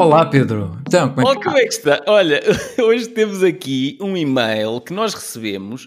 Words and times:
Olá, 0.00 0.24
Pedro. 0.24 0.80
Então, 0.88 1.14
como 1.14 1.28
é, 1.28 1.36
que... 1.36 1.44
como 1.44 1.58
é 1.58 1.60
que 1.60 1.74
está? 1.74 2.02
Olha, 2.06 2.42
hoje 2.82 3.06
temos 3.08 3.44
aqui 3.44 3.98
um 4.00 4.16
e-mail 4.16 4.80
que 4.80 4.94
nós 4.94 5.12
recebemos 5.12 5.86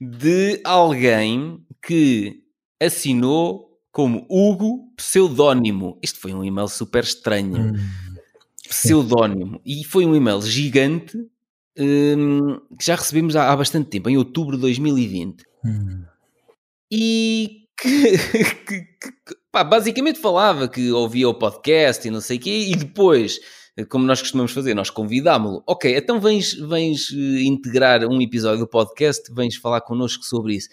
de 0.00 0.60
alguém 0.62 1.58
que 1.82 2.40
assinou 2.80 3.76
como 3.90 4.24
Hugo 4.30 4.92
Pseudónimo. 4.96 5.98
Isto 6.00 6.20
foi 6.20 6.32
um 6.32 6.44
e-mail 6.44 6.68
super 6.68 7.02
estranho. 7.02 7.72
Hum. 7.72 7.76
Pseudónimo. 8.68 9.60
E 9.66 9.82
foi 9.82 10.06
um 10.06 10.14
e-mail 10.14 10.40
gigante 10.40 11.18
um, 11.76 12.60
que 12.78 12.86
já 12.86 12.94
recebemos 12.94 13.34
há, 13.34 13.50
há, 13.50 13.56
bastante 13.56 13.90
tempo, 13.90 14.08
em 14.08 14.16
outubro 14.16 14.54
de 14.54 14.62
2020. 14.62 15.42
Hum. 15.64 16.04
E 16.92 17.64
que, 17.76 18.18
que, 18.64 18.82
que 18.82 19.37
pá, 19.50 19.64
basicamente 19.64 20.18
falava 20.18 20.68
que 20.68 20.90
ouvia 20.92 21.28
o 21.28 21.34
podcast 21.34 22.06
e 22.06 22.10
não 22.10 22.20
sei 22.20 22.36
o 22.36 22.40
quê, 22.40 22.68
e 22.70 22.76
depois, 22.76 23.40
como 23.88 24.04
nós 24.04 24.20
costumamos 24.20 24.52
fazer, 24.52 24.74
nós 24.74 24.90
convidámo-lo. 24.90 25.62
Ok, 25.66 25.96
então 25.96 26.20
vens, 26.20 26.54
vens 26.54 27.10
eh, 27.12 27.42
integrar 27.42 28.04
um 28.04 28.20
episódio 28.20 28.60
do 28.60 28.68
podcast, 28.68 29.32
vens 29.32 29.56
falar 29.56 29.80
connosco 29.80 30.24
sobre 30.24 30.54
isso. 30.56 30.68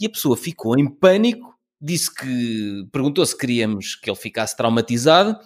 E 0.00 0.06
a 0.06 0.10
pessoa 0.10 0.36
ficou 0.36 0.78
em 0.78 0.88
pânico, 0.88 1.54
disse 1.80 2.14
que 2.14 2.86
perguntou 2.92 3.24
se 3.24 3.36
queríamos 3.36 3.94
que 3.94 4.10
ele 4.10 4.16
ficasse 4.16 4.56
traumatizado 4.56 5.38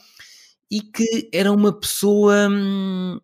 e 0.70 0.80
que 0.80 1.28
era 1.32 1.52
uma 1.52 1.78
pessoa 1.78 2.48
hum, 2.48 3.20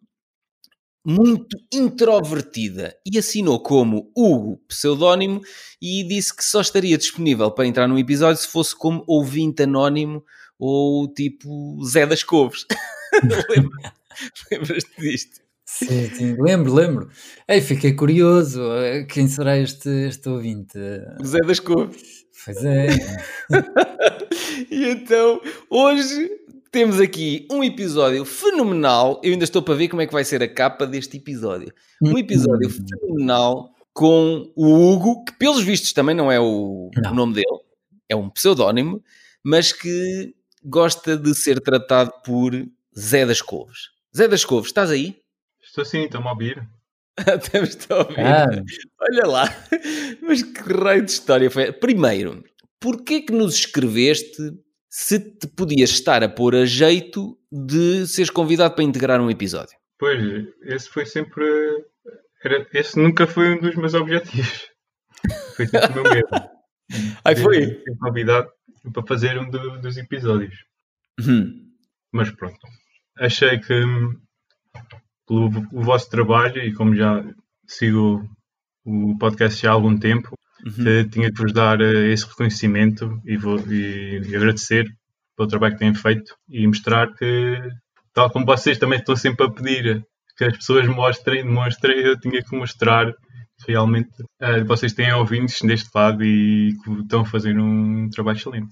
muito 1.04 1.56
introvertida 1.72 2.94
e 3.04 3.18
assinou 3.18 3.62
como 3.62 4.10
Hugo, 4.16 4.60
pseudónimo, 4.68 5.40
e 5.80 6.04
disse 6.04 6.34
que 6.34 6.44
só 6.44 6.60
estaria 6.60 6.98
disponível 6.98 7.50
para 7.50 7.66
entrar 7.66 7.88
num 7.88 7.98
episódio 7.98 8.40
se 8.40 8.48
fosse 8.48 8.76
como 8.76 9.04
ouvinte 9.06 9.62
anónimo 9.62 10.24
ou 10.58 11.12
tipo 11.12 11.82
Zé 11.84 12.06
das 12.06 12.22
Couves. 12.22 12.66
Lembras-te 14.50 15.00
disto? 15.00 15.40
Sim, 15.64 16.08
sim, 16.14 16.36
lembro, 16.40 16.74
lembro. 16.74 17.10
Ei, 17.46 17.60
fiquei 17.60 17.92
curioso. 17.92 18.72
Eh, 18.72 19.04
quem 19.04 19.28
será 19.28 19.56
este, 19.58 19.88
este 20.08 20.28
ouvinte? 20.28 20.78
Zé 21.24 21.40
das 21.46 21.60
Couves. 21.60 22.26
Pois 22.44 22.64
é. 22.64 22.86
e 24.70 24.88
então, 24.88 25.40
hoje 25.68 26.30
temos 26.70 27.00
aqui 27.00 27.46
um 27.50 27.62
episódio 27.62 28.24
fenomenal. 28.24 29.20
Eu 29.22 29.32
ainda 29.32 29.44
estou 29.44 29.62
para 29.62 29.74
ver 29.74 29.88
como 29.88 30.02
é 30.02 30.06
que 30.06 30.12
vai 30.12 30.24
ser 30.24 30.42
a 30.42 30.48
capa 30.48 30.86
deste 30.86 31.16
episódio. 31.16 31.72
Um 32.02 32.12
hum. 32.12 32.18
episódio 32.18 32.68
fenomenal 32.70 33.70
com 33.92 34.52
o 34.54 34.92
Hugo, 34.92 35.24
que 35.24 35.32
pelos 35.32 35.62
vistos 35.62 35.92
também 35.92 36.14
não 36.14 36.30
é 36.30 36.38
o, 36.38 36.90
não. 36.96 37.10
o 37.10 37.14
nome 37.14 37.34
dele, 37.34 37.58
é 38.08 38.14
um 38.14 38.30
pseudónimo, 38.30 39.02
mas 39.42 39.72
que 39.72 40.34
gosta 40.64 41.16
de 41.16 41.34
ser 41.34 41.60
tratado 41.60 42.12
por 42.24 42.52
Zé 42.96 43.26
das 43.26 43.42
Couves. 43.42 43.90
Zé 44.16 44.28
das 44.28 44.44
Couves, 44.44 44.68
estás 44.68 44.90
aí? 44.90 45.16
Estou 45.60 45.84
sim, 45.84 46.04
estou-me 46.04 46.28
a 46.28 46.30
ouvir. 46.30 46.68
Estamos 47.18 47.78
a 47.90 47.96
ouvir. 47.96 48.20
Ah. 48.20 48.46
Olha 49.00 49.26
lá, 49.26 49.66
mas 50.22 50.42
que 50.42 50.60
raio 50.72 51.04
de 51.04 51.10
história 51.10 51.50
foi. 51.50 51.72
Primeiro, 51.72 52.44
porquê 52.78 53.20
que 53.20 53.32
nos 53.32 53.54
escreveste 53.54 54.52
se 54.88 55.18
te 55.20 55.46
podias 55.46 55.90
estar 55.90 56.22
a 56.22 56.28
pôr 56.28 56.54
a 56.54 56.64
jeito 56.64 57.38
de 57.50 58.06
seres 58.06 58.30
convidado 58.30 58.74
para 58.74 58.84
integrar 58.84 59.20
um 59.20 59.30
episódio. 59.30 59.76
Pois, 59.98 60.20
esse 60.62 60.88
foi 60.88 61.04
sempre. 61.04 61.44
Era, 62.42 62.66
esse 62.72 62.98
nunca 62.98 63.26
foi 63.26 63.50
um 63.50 63.60
dos 63.60 63.74
meus 63.74 63.94
objetivos. 63.94 64.68
Foi 65.56 65.66
sempre 65.66 65.98
o 65.98 66.04
meu 66.04 66.12
medo. 66.12 66.28
Aí 67.24 67.34
foi? 67.34 67.64
Ser 67.64 67.96
convidado 68.00 68.48
para 68.92 69.04
fazer 69.04 69.36
um 69.36 69.50
do, 69.50 69.80
dos 69.80 69.96
episódios. 69.96 70.54
Uhum. 71.18 71.68
Mas 72.12 72.30
pronto. 72.30 72.60
Achei 73.18 73.58
que 73.58 73.82
pelo 75.26 75.48
o 75.72 75.82
vosso 75.82 76.08
trabalho 76.08 76.62
e 76.62 76.72
como 76.72 76.94
já 76.94 77.24
sigo 77.66 78.24
o 78.84 79.18
podcast 79.18 79.60
já 79.60 79.70
há 79.70 79.74
algum 79.74 79.98
tempo, 79.98 80.34
Uhum. 80.64 81.08
tinha 81.08 81.32
que 81.32 81.40
vos 81.40 81.52
dar 81.52 81.80
eh, 81.80 82.12
esse 82.12 82.26
reconhecimento 82.26 83.20
e, 83.24 83.36
vou, 83.36 83.58
e, 83.68 84.20
e, 84.28 84.36
agradecer 84.36 84.86
pelo 85.36 85.48
trabalho 85.48 85.74
que 85.74 85.78
têm 85.78 85.94
feito 85.94 86.34
e 86.48 86.66
mostrar 86.66 87.14
que, 87.14 87.60
tal 88.12 88.28
como 88.30 88.44
vocês 88.44 88.76
também 88.76 88.98
estão 88.98 89.14
sempre 89.14 89.46
a 89.46 89.50
pedir 89.50 90.04
que 90.36 90.44
as 90.44 90.56
pessoas 90.56 90.86
mostrem, 90.88 91.44
demonstrem, 91.44 91.98
eu 91.98 92.18
tinha 92.18 92.42
que 92.42 92.56
mostrar 92.56 93.12
realmente 93.66 94.10
uh, 94.40 94.64
vocês 94.66 94.92
têm 94.92 95.12
ouvintes 95.12 95.60
deste 95.62 95.88
lado 95.94 96.22
e 96.22 96.74
que 96.84 96.92
estão 97.02 97.22
a 97.22 97.24
fazer 97.24 97.58
um 97.58 98.08
trabalho 98.10 98.38
excelente. 98.38 98.68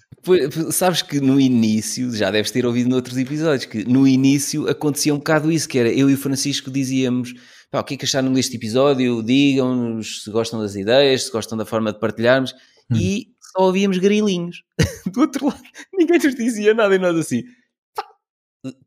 sabes 0.70 1.02
que 1.02 1.20
no 1.20 1.40
início, 1.40 2.14
já 2.14 2.30
deves 2.30 2.50
ter 2.50 2.64
ouvido 2.64 2.88
noutros 2.88 3.16
episódios, 3.16 3.64
que 3.64 3.84
no 3.84 4.06
início 4.06 4.68
acontecia 4.68 5.14
um 5.14 5.18
bocado 5.18 5.50
isso, 5.50 5.68
que 5.68 5.78
era 5.78 5.92
eu 5.92 6.08
e 6.08 6.14
o 6.14 6.18
Francisco 6.18 6.70
dizíamos 6.70 7.34
Pá, 7.76 7.80
o 7.80 7.84
que 7.84 7.92
é 7.92 7.96
que 7.98 8.06
acharam 8.06 8.32
deste 8.32 8.56
episódio? 8.56 9.22
Digam-nos 9.22 10.22
se 10.22 10.30
gostam 10.30 10.58
das 10.62 10.74
ideias, 10.74 11.24
se 11.24 11.30
gostam 11.30 11.58
da 11.58 11.66
forma 11.66 11.92
de 11.92 12.00
partilharmos. 12.00 12.54
Hum. 12.90 12.96
E 12.96 13.34
só 13.52 13.64
ouvíamos 13.64 13.98
grilinhos. 13.98 14.62
Do 15.12 15.20
outro 15.20 15.48
lado, 15.48 15.62
ninguém 15.92 16.18
nos 16.18 16.34
dizia 16.34 16.72
nada 16.72 16.94
e 16.94 16.98
nós 16.98 17.14
assim. 17.14 17.44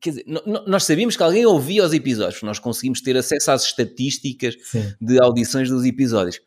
Quer 0.01 0.09
dizer, 0.09 0.25
nós 0.65 0.85
sabíamos 0.85 1.15
que 1.15 1.21
alguém 1.21 1.45
ouvia 1.45 1.85
os 1.85 1.93
episódios, 1.93 2.41
nós 2.41 2.57
conseguimos 2.57 2.99
ter 2.99 3.15
acesso 3.15 3.51
às 3.51 3.63
estatísticas 3.63 4.55
Sim. 4.63 4.91
de 4.99 5.21
audições 5.21 5.69
dos 5.69 5.85
episódios. 5.85 6.41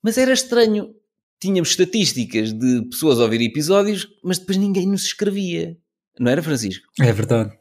Mas 0.00 0.16
era 0.16 0.32
estranho. 0.32 0.94
Tínhamos 1.40 1.70
estatísticas 1.70 2.52
de 2.52 2.82
pessoas 2.90 3.18
a 3.18 3.24
ouvir 3.24 3.42
episódios, 3.42 4.06
mas 4.22 4.38
depois 4.38 4.56
ninguém 4.56 4.86
nos 4.86 5.02
escrevia. 5.02 5.76
Não 6.18 6.30
era, 6.30 6.42
Francisco? 6.42 6.86
É 7.00 7.12
verdade. 7.12 7.52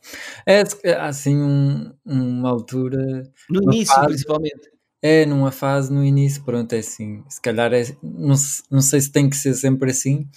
É, 0.46 0.62
assim 1.00 1.38
um, 1.38 1.94
uma 2.06 2.50
altura. 2.50 3.24
No 3.50 3.64
início, 3.64 3.96
fase, 3.96 4.08
principalmente. 4.08 4.70
É, 5.02 5.26
numa 5.26 5.52
fase 5.52 5.92
no 5.92 6.04
início, 6.04 6.44
pronto, 6.44 6.74
é 6.74 6.80
assim. 6.80 7.24
Se 7.30 7.42
calhar 7.42 7.74
é. 7.74 7.84
Não, 8.04 8.36
não 8.70 8.82
sei 8.82 9.02
se 9.02 9.12
tem 9.12 9.30
que 9.30 9.36
ser 9.36 9.54
sempre 9.54 9.92
assim, 9.92 10.28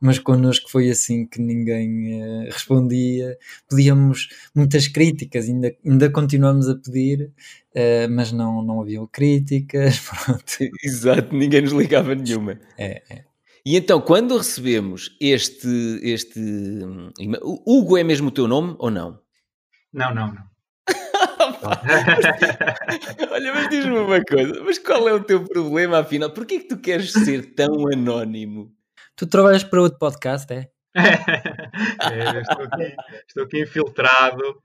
mas 0.00 0.18
connosco 0.18 0.70
foi 0.70 0.90
assim 0.90 1.26
que 1.26 1.40
ninguém 1.40 2.22
uh, 2.22 2.44
respondia. 2.50 3.38
Pedíamos 3.68 4.28
muitas 4.54 4.86
críticas, 4.86 5.48
ainda, 5.48 5.74
ainda 5.84 6.10
continuamos 6.10 6.68
a 6.68 6.76
pedir, 6.76 7.32
uh, 7.74 8.10
mas 8.10 8.30
não, 8.30 8.62
não 8.62 8.82
haviam 8.82 9.06
críticas. 9.06 9.98
Pronto. 10.24 10.44
Exato, 10.82 11.34
ninguém 11.34 11.62
nos 11.62 11.72
ligava 11.72 12.14
nenhuma. 12.14 12.60
É, 12.78 13.02
é. 13.10 13.24
E 13.66 13.76
então, 13.76 14.00
quando 14.00 14.36
recebemos 14.36 15.16
este, 15.18 15.98
este. 16.02 16.38
Hugo 17.66 17.96
é 17.96 18.04
mesmo 18.04 18.28
o 18.28 18.30
teu 18.30 18.46
nome 18.46 18.76
ou 18.78 18.90
não? 18.90 19.18
Não, 19.92 20.14
não, 20.14 20.34
não. 20.34 20.44
Olha, 23.30 23.54
mas 23.54 23.70
diz-me 23.70 23.96
uma 23.96 24.22
coisa, 24.22 24.62
mas 24.62 24.78
qual 24.78 25.08
é 25.08 25.14
o 25.14 25.24
teu 25.24 25.42
problema 25.44 26.00
afinal? 26.00 26.30
Porquê 26.30 26.60
que 26.60 26.68
tu 26.68 26.78
queres 26.78 27.12
ser 27.12 27.54
tão 27.54 27.90
anónimo? 27.90 28.70
Tu 29.16 29.26
trabalhas 29.26 29.64
para 29.64 29.80
outro 29.80 29.98
podcast, 29.98 30.52
é? 30.52 30.68
É, 30.94 32.40
estou, 32.40 32.64
aqui, 32.64 32.96
estou 33.28 33.44
aqui 33.44 33.62
infiltrado. 33.62 34.60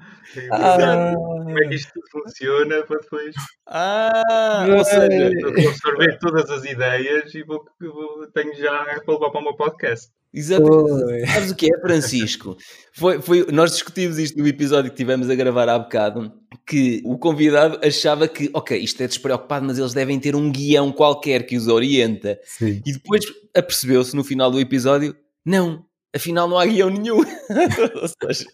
Ah. 0.51 1.13
Como 1.15 1.59
é 1.59 1.67
que 1.67 1.75
isto 1.75 1.99
funciona 2.11 2.83
para 2.83 2.99
depois. 2.99 3.35
Ah, 3.65 4.65
ou 4.69 4.83
seja, 4.83 5.31
vou 5.41 5.69
absorver 5.69 6.19
todas 6.19 6.49
as 6.49 6.63
ideias 6.65 7.33
e 7.33 7.43
vou, 7.43 7.65
vou, 7.81 8.27
tenho 8.31 8.55
já 8.55 8.83
para 9.03 9.13
levar 9.13 9.31
para 9.31 9.41
o 9.41 9.43
meu 9.43 9.55
podcast. 9.55 10.11
Exatamente. 10.31 11.31
Sabes 11.31 11.51
o 11.51 11.55
que 11.55 11.73
é, 11.73 11.79
Francisco? 11.79 12.57
Foi, 12.93 13.19
foi, 13.21 13.47
nós 13.51 13.71
discutimos 13.71 14.19
isto 14.19 14.37
no 14.37 14.47
episódio 14.47 14.91
que 14.91 14.97
tivemos 14.97 15.27
a 15.29 15.35
gravar 15.35 15.67
há 15.67 15.79
bocado, 15.79 16.31
que 16.67 17.01
o 17.03 17.17
convidado 17.17 17.79
achava 17.83 18.27
que, 18.27 18.49
ok, 18.53 18.77
isto 18.77 19.01
é 19.01 19.07
despreocupado, 19.07 19.65
mas 19.65 19.79
eles 19.79 19.93
devem 19.93 20.19
ter 20.19 20.35
um 20.35 20.51
guião 20.51 20.91
qualquer 20.91 21.47
que 21.47 21.57
os 21.57 21.67
orienta. 21.67 22.39
Sim. 22.43 22.79
E 22.85 22.93
depois 22.93 23.25
apercebeu-se 23.55 24.15
no 24.15 24.23
final 24.23 24.51
do 24.51 24.59
episódio, 24.59 25.15
não, 25.43 25.83
afinal 26.15 26.47
não 26.47 26.57
há 26.57 26.65
guião 26.65 26.89
nenhum. 26.89 27.17
Ou 28.01 28.31
seja, 28.33 28.45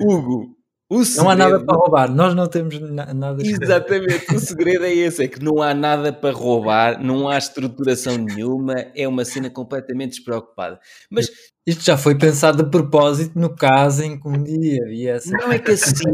Hugo, 0.00 0.56
o 0.92 1.06
segredo... 1.06 1.24
Não 1.24 1.30
há 1.30 1.36
nada 1.36 1.64
para 1.64 1.78
roubar, 1.78 2.14
nós 2.14 2.34
não 2.34 2.46
temos 2.46 2.78
na 2.78 3.14
nada. 3.14 3.42
Exatamente, 3.42 4.34
o 4.34 4.38
segredo 4.38 4.84
é 4.84 4.92
esse: 4.92 5.24
é 5.24 5.28
que 5.28 5.42
não 5.42 5.62
há 5.62 5.72
nada 5.72 6.12
para 6.12 6.34
roubar, 6.34 7.02
não 7.02 7.30
há 7.30 7.38
estruturação 7.38 8.18
nenhuma, 8.18 8.74
é 8.94 9.08
uma 9.08 9.24
cena 9.24 9.48
completamente 9.48 10.16
despreocupada. 10.16 10.78
Mas 11.10 11.30
isto 11.66 11.82
já 11.82 11.96
foi 11.96 12.18
pensado 12.18 12.62
de 12.62 12.70
propósito 12.70 13.38
no 13.38 13.56
caso 13.56 14.02
em 14.02 14.20
que 14.20 14.28
um 14.28 14.42
dia 14.42 14.84
viesse. 14.84 15.30
Não 15.32 15.50
é 15.50 15.58
que 15.58 15.70
assim, 15.72 16.04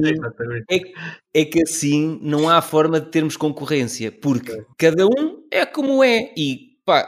é, 0.71 1.41
é 1.41 1.45
que 1.45 1.61
assim 1.61 2.21
não 2.23 2.49
há 2.49 2.63
forma 2.63 3.01
de 3.01 3.11
termos 3.11 3.37
concorrência, 3.37 4.13
porque 4.13 4.65
cada 4.79 5.07
um 5.07 5.43
é 5.51 5.67
como 5.67 6.05
é 6.05 6.33
e 6.37 6.79
pá, 6.85 7.05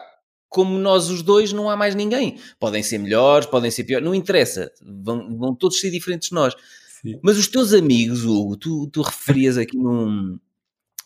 como 0.50 0.76
nós 0.76 1.08
os 1.08 1.22
dois, 1.22 1.52
não 1.52 1.70
há 1.70 1.76
mais 1.76 1.94
ninguém. 1.94 2.38
Podem 2.58 2.82
ser 2.82 2.98
melhores, 2.98 3.46
podem 3.46 3.70
ser 3.70 3.84
piores, 3.84 4.04
não 4.04 4.14
interessa. 4.14 4.70
Vão, 4.82 5.38
vão 5.38 5.54
todos 5.54 5.78
ser 5.78 5.90
diferentes 5.90 6.28
de 6.28 6.34
nós. 6.34 6.54
Sim. 7.00 7.18
Mas 7.22 7.38
os 7.38 7.46
teus 7.46 7.72
amigos, 7.72 8.24
Hugo, 8.24 8.56
tu, 8.56 8.88
tu 8.88 9.00
referias 9.00 9.56
aqui 9.56 9.78
num, 9.78 10.38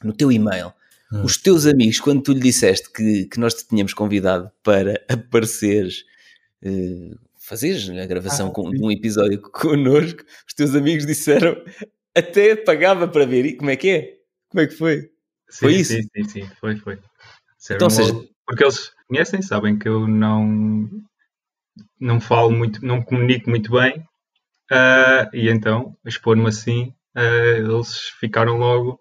no 0.02 0.12
teu 0.14 0.32
e-mail, 0.32 0.72
hum. 1.12 1.22
os 1.24 1.36
teus 1.36 1.66
amigos, 1.66 2.00
quando 2.00 2.22
tu 2.22 2.32
lhe 2.32 2.40
disseste 2.40 2.90
que, 2.90 3.26
que 3.26 3.38
nós 3.38 3.52
te 3.52 3.68
tínhamos 3.68 3.92
convidado 3.92 4.50
para 4.62 5.04
apareceres, 5.08 6.04
uh, 6.64 7.16
fazeres 7.38 7.90
a 7.90 8.06
gravação 8.06 8.48
ah, 8.48 8.50
com, 8.50 8.70
de 8.70 8.82
um 8.82 8.90
episódio 8.90 9.40
connosco, 9.52 10.24
os 10.48 10.54
teus 10.54 10.74
amigos 10.74 11.04
disseram 11.04 11.54
até 12.14 12.56
pagava 12.56 13.06
para 13.06 13.26
ver. 13.26 13.44
E 13.44 13.56
como 13.56 13.68
é 13.68 13.76
que 13.76 13.90
é? 13.90 14.16
Como 14.48 14.62
é 14.62 14.66
que 14.66 14.74
foi? 14.74 15.02
Sim, 15.50 15.58
Foi 15.60 15.74
isso? 15.74 15.92
Sim, 15.92 16.08
sim, 16.16 16.28
sim, 16.28 16.50
foi, 16.58 16.76
foi. 16.76 16.94
Então, 17.70 17.88
Disseram 17.88 17.90
seja- 17.90 18.33
Porque 18.46 18.62
eles 18.64 18.92
conhecem, 19.08 19.42
sabem 19.42 19.78
que 19.78 19.88
eu 19.88 20.06
não, 20.06 20.88
não 21.98 22.20
falo 22.20 22.50
muito, 22.50 22.84
não 22.84 23.02
comunico 23.02 23.48
muito 23.48 23.70
bem, 23.72 24.04
ah, 24.70 25.28
e 25.32 25.48
então, 25.48 25.96
expor-me 26.04 26.46
assim, 26.48 26.94
ah, 27.14 27.56
eles 27.56 28.10
ficaram 28.20 28.58
logo 28.58 29.00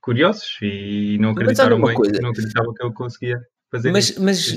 curiosos 0.00 0.56
e 0.62 1.18
não 1.18 1.30
acreditaram 1.30 1.80
bem, 1.82 1.94
coisa. 1.94 2.20
não 2.20 2.30
acreditavam 2.30 2.72
que 2.72 2.84
eu 2.84 2.92
conseguia 2.92 3.40
fazer 3.70 3.90
Mas, 3.90 4.10
isso. 4.10 4.22
mas 4.22 4.56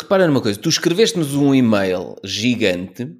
repara 0.00 0.26
numa 0.26 0.40
coisa, 0.40 0.60
tu 0.60 0.68
escreveste-nos 0.68 1.34
um 1.34 1.54
e-mail 1.54 2.14
gigante 2.24 3.12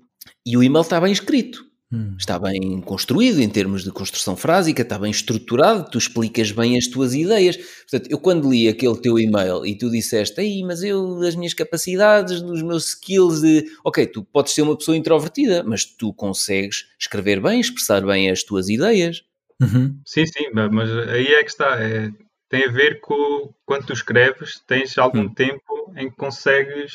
e 0.47 0.57
o 0.57 0.63
e-mail 0.63 0.83
está 0.83 1.01
bem 1.01 1.13
escrito. 1.13 1.68
Hum. 1.91 2.17
Está 2.19 2.39
bem 2.39 2.83
construído 2.83 3.41
em 3.41 3.49
termos 3.49 3.83
de 3.83 3.91
construção 3.91 4.37
frásica, 4.37 4.83
está 4.83 4.99
bem 4.99 5.11
estruturado, 5.11 5.91
tu 5.91 5.97
explicas 5.97 6.51
bem 6.51 6.77
as 6.77 6.87
tuas 6.87 7.15
ideias. 7.15 7.57
Portanto, 7.57 8.11
eu 8.11 8.19
quando 8.19 8.51
li 8.51 8.69
aquele 8.69 9.01
teu 9.01 9.19
e-mail 9.19 9.65
e 9.65 9.77
tu 9.77 9.91
disseste, 9.91 10.39
aí, 10.39 10.63
mas 10.63 10.83
eu, 10.83 11.23
as 11.23 11.35
minhas 11.35 11.55
capacidades, 11.55 12.43
os 12.43 12.63
meus 12.63 12.89
skills 12.89 13.41
de. 13.41 13.65
Ok, 13.83 14.07
tu 14.07 14.23
podes 14.23 14.53
ser 14.53 14.61
uma 14.63 14.77
pessoa 14.77 14.99
introvertida, 14.99 15.63
mas 15.65 15.87
tu 15.87 16.13
consegues 16.13 16.85
escrever 17.01 17.41
bem, 17.41 17.59
expressar 17.59 18.05
bem 18.05 18.31
as 18.31 18.43
tuas 18.43 18.69
ideias. 18.69 19.23
Uhum. 19.61 19.99
Sim, 20.05 20.27
sim, 20.27 20.51
ma- 20.53 20.69
mas 20.71 20.91
aí 21.09 21.27
é 21.27 21.43
que 21.43 21.51
está. 21.51 21.81
é- 21.83 22.11
tem 22.51 22.65
a 22.65 22.71
ver 22.71 23.01
com 23.01 23.51
quando 23.67 23.87
tu 23.87 23.93
escreves, 23.95 24.61
tens 24.67 24.97
algum 24.99 25.23
Hum. 25.23 25.35
tempo 25.35 25.93
em 25.97 26.09
que 26.11 26.17
consegues 26.17 26.93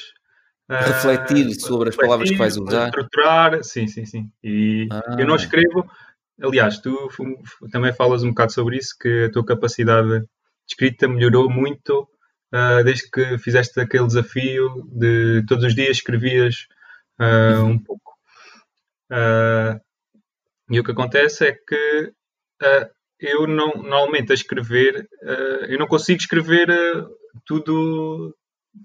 ah, 0.69 0.80
Refletir 0.86 1.54
sobre 1.60 1.89
as 1.89 1.95
palavras 1.95 2.30
que 2.30 2.38
vais 2.38 2.57
usar. 2.57 2.86
Estruturar, 2.88 3.63
sim, 3.63 3.88
sim, 3.88 4.06
sim. 4.06 4.31
E 4.44 4.88
Ah. 4.92 5.15
eu 5.19 5.27
não 5.27 5.36
escrevo. 5.36 5.89
Aliás, 6.42 6.80
tu 6.80 7.10
também 7.71 7.94
falas 7.94 8.24
um 8.24 8.30
bocado 8.30 8.51
sobre 8.54 8.77
isso, 8.77 8.95
que 9.00 9.25
a 9.25 9.31
tua 9.31 9.45
capacidade 9.45 10.19
de 10.21 10.25
escrita 10.68 11.07
melhorou 11.07 11.50
muito 11.50 12.07
ah, 12.51 12.81
desde 12.83 13.10
que 13.10 13.38
fizeste 13.38 13.80
aquele 13.80 14.07
desafio 14.07 14.88
de 14.92 15.44
todos 15.48 15.63
os 15.65 15.75
dias 15.75 15.98
escrevias 15.98 16.68
ah, 17.19 17.60
Uhum. 17.62 17.69
um 17.71 17.80
pouco. 17.80 18.13
Ah, 19.12 19.80
e 20.69 20.80
o 20.80 20.83
que 20.83 20.92
acontece 20.92 21.45
é 21.48 21.51
que 21.54 22.12
ah, 22.62 22.89
eu 23.19 23.45
não, 23.48 23.71
normalmente 23.75 24.31
a 24.31 24.36
escrever, 24.36 25.07
ah, 25.24 25.65
eu 25.68 25.77
não 25.77 25.88
consigo 25.88 26.19
escrever 26.19 26.71
ah, 26.71 27.07
tudo, 27.45 28.36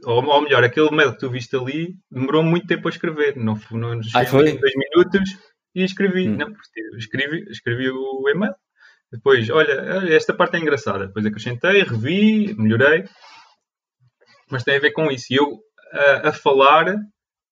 ou, 0.05 0.25
ou 0.25 0.43
melhor, 0.43 0.63
aquele 0.65 0.91
mail 0.95 1.13
que 1.13 1.19
tu 1.19 1.31
viste 1.31 1.55
ali 1.57 1.95
demorou 2.11 2.43
muito 2.43 2.67
tempo 2.67 2.89
a 2.89 2.91
escrever, 2.91 3.37
não, 3.37 3.57
f- 3.57 3.75
não 3.77 4.01
Ah, 4.15 4.25
foi? 4.27 4.57
dois 4.59 4.73
minutos 4.75 5.31
e 5.75 5.83
escrevi, 5.85 6.29
Hum. 6.29 6.37
não, 6.37 6.49
escrevi, 6.97 7.45
escrevi 7.51 7.91
o 7.91 8.29
e-mail. 8.29 8.55
Depois, 9.11 9.49
olha, 9.49 9.73
esta 10.15 10.35
parte 10.35 10.57
é 10.57 10.61
engraçada. 10.61 11.07
Depois 11.07 11.25
acrescentei, 11.25 11.83
revi, 11.83 12.55
melhorei. 12.59 13.05
Mas 14.51 14.65
tem 14.65 14.77
a 14.77 14.81
ver 14.81 14.93
com 14.93 15.11
isso. 15.11 15.27
E 15.33 15.37
eu, 15.37 15.59
a, 15.93 16.29
a 16.29 16.33
falar, 16.33 16.95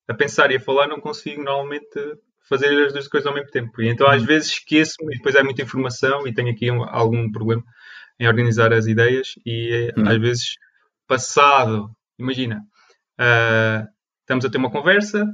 a 0.08 0.14
pensar 0.14 0.50
e 0.50 0.56
a 0.56 0.60
falar, 0.60 0.86
não 0.88 1.00
consigo 1.00 1.42
normalmente 1.42 1.88
fazer 2.48 2.68
as 2.86 2.92
duas 2.92 3.08
coisas 3.08 3.26
ao 3.26 3.34
mesmo 3.34 3.50
tempo. 3.50 3.80
E 3.82 3.88
então 3.88 4.06
às 4.08 4.22
vezes 4.22 4.50
esqueço-me 4.52 5.14
e 5.14 5.16
depois 5.18 5.34
é 5.34 5.42
muita 5.42 5.62
informação 5.62 6.26
e 6.28 6.34
tenho 6.34 6.50
aqui 6.50 6.70
um- 6.70 6.84
algum 6.84 7.30
problema 7.30 7.62
em 8.20 8.26
organizar 8.28 8.72
as 8.72 8.86
ideias 8.86 9.32
e 9.44 9.90
eh, 9.90 10.00
Hum. 10.00 10.08
às 10.08 10.18
vezes 10.18 10.54
passado, 11.08 11.90
imagina, 12.18 12.60
ah, 13.18 13.86
estamos 14.20 14.44
a 14.44 14.50
ter 14.50 14.58
uma 14.58 14.70
conversa 14.70 15.26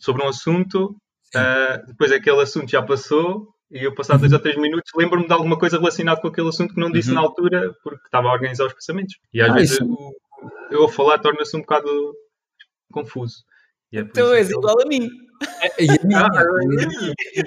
sobre 0.00 0.22
um 0.24 0.28
assunto, 0.28 0.96
ah, 1.34 1.82
depois 1.86 2.12
aquele 2.12 2.40
assunto 2.42 2.70
já 2.70 2.82
passou 2.82 3.48
e 3.70 3.84
eu 3.84 3.94
passado 3.94 4.20
dois 4.20 4.32
ou 4.32 4.38
três 4.40 4.56
minutos 4.56 4.90
lembro-me 4.96 5.26
de 5.26 5.32
alguma 5.32 5.58
coisa 5.58 5.78
relacionada 5.78 6.20
com 6.20 6.28
aquele 6.28 6.48
assunto 6.48 6.74
que 6.74 6.80
não 6.80 6.90
disse 6.90 7.08
Uhum. 7.10 7.14
na 7.16 7.20
altura 7.20 7.72
porque 7.84 8.04
estava 8.04 8.28
a 8.28 8.32
organizar 8.32 8.66
os 8.66 8.72
pensamentos. 8.74 9.14
E 9.32 9.40
às 9.40 9.50
Ah, 9.50 9.54
vezes 9.54 9.80
o- 9.80 10.12
eu 10.70 10.84
a 10.84 10.88
falar 10.88 11.18
torna-se 11.18 11.56
um 11.56 11.60
bocado 11.60 11.88
confuso. 12.92 13.44
É 13.92 14.00
Então 14.00 14.32
és 14.32 14.50
eu- 14.50 14.58
igual 14.58 14.80
a 14.82 14.86
mim. 14.86 15.08
E 15.78 15.90
a 15.90 16.04
minha, 16.04 16.20
Ah, 16.26 16.28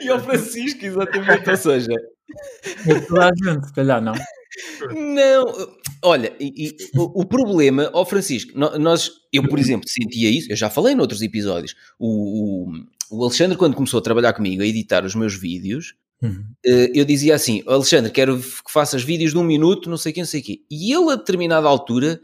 E 0.01 0.09
ao 0.09 0.19
Francisco, 0.19 0.83
exatamente. 0.85 1.49
Ou 1.49 1.57
seja, 1.57 1.93
a 2.91 3.01
toda 3.07 3.25
a 3.27 3.31
gente, 3.35 3.67
se 3.67 3.73
calhar 3.73 4.01
não. 4.01 4.13
Não, 4.93 5.45
olha, 6.03 6.31
e- 6.39 6.53
e 6.67 6.77
o, 6.97 7.21
o 7.21 7.25
problema, 7.25 7.89
ó 7.93 8.05
Francisco, 8.05 8.51
no- 8.57 8.77
nós, 8.77 9.09
eu 9.31 9.47
por 9.47 9.57
exemplo 9.57 9.87
sentia 9.89 10.29
isso, 10.29 10.51
eu 10.51 10.55
já 10.55 10.69
falei 10.69 10.93
noutros 10.93 11.21
episódios, 11.23 11.75
o, 11.97 12.67
o, 12.69 13.17
o 13.17 13.23
Alexandre 13.23 13.57
quando 13.57 13.75
começou 13.75 13.97
a 13.99 14.03
trabalhar 14.03 14.33
comigo 14.33 14.61
a 14.61 14.65
editar 14.67 15.03
os 15.05 15.15
meus 15.15 15.35
vídeos, 15.35 15.95
Uhum. 16.21 16.41
eh, 16.65 16.89
eu 16.95 17.03
dizia 17.03 17.35
assim, 17.35 17.61
Alexandre, 17.67 18.09
quero 18.09 18.39
que 18.39 18.71
faças 18.71 19.03
vídeos 19.03 19.31
de 19.33 19.37
um 19.37 19.43
minuto, 19.43 19.89
não 19.89 19.97
sei 19.97 20.11
o 20.11 20.15
que, 20.15 20.21
não 20.21 20.27
sei 20.27 20.39
o 20.39 20.43
quê. 20.43 20.61
E 20.71 20.93
ele 20.93 21.11
a 21.11 21.15
determinada 21.15 21.67
altura 21.67 22.21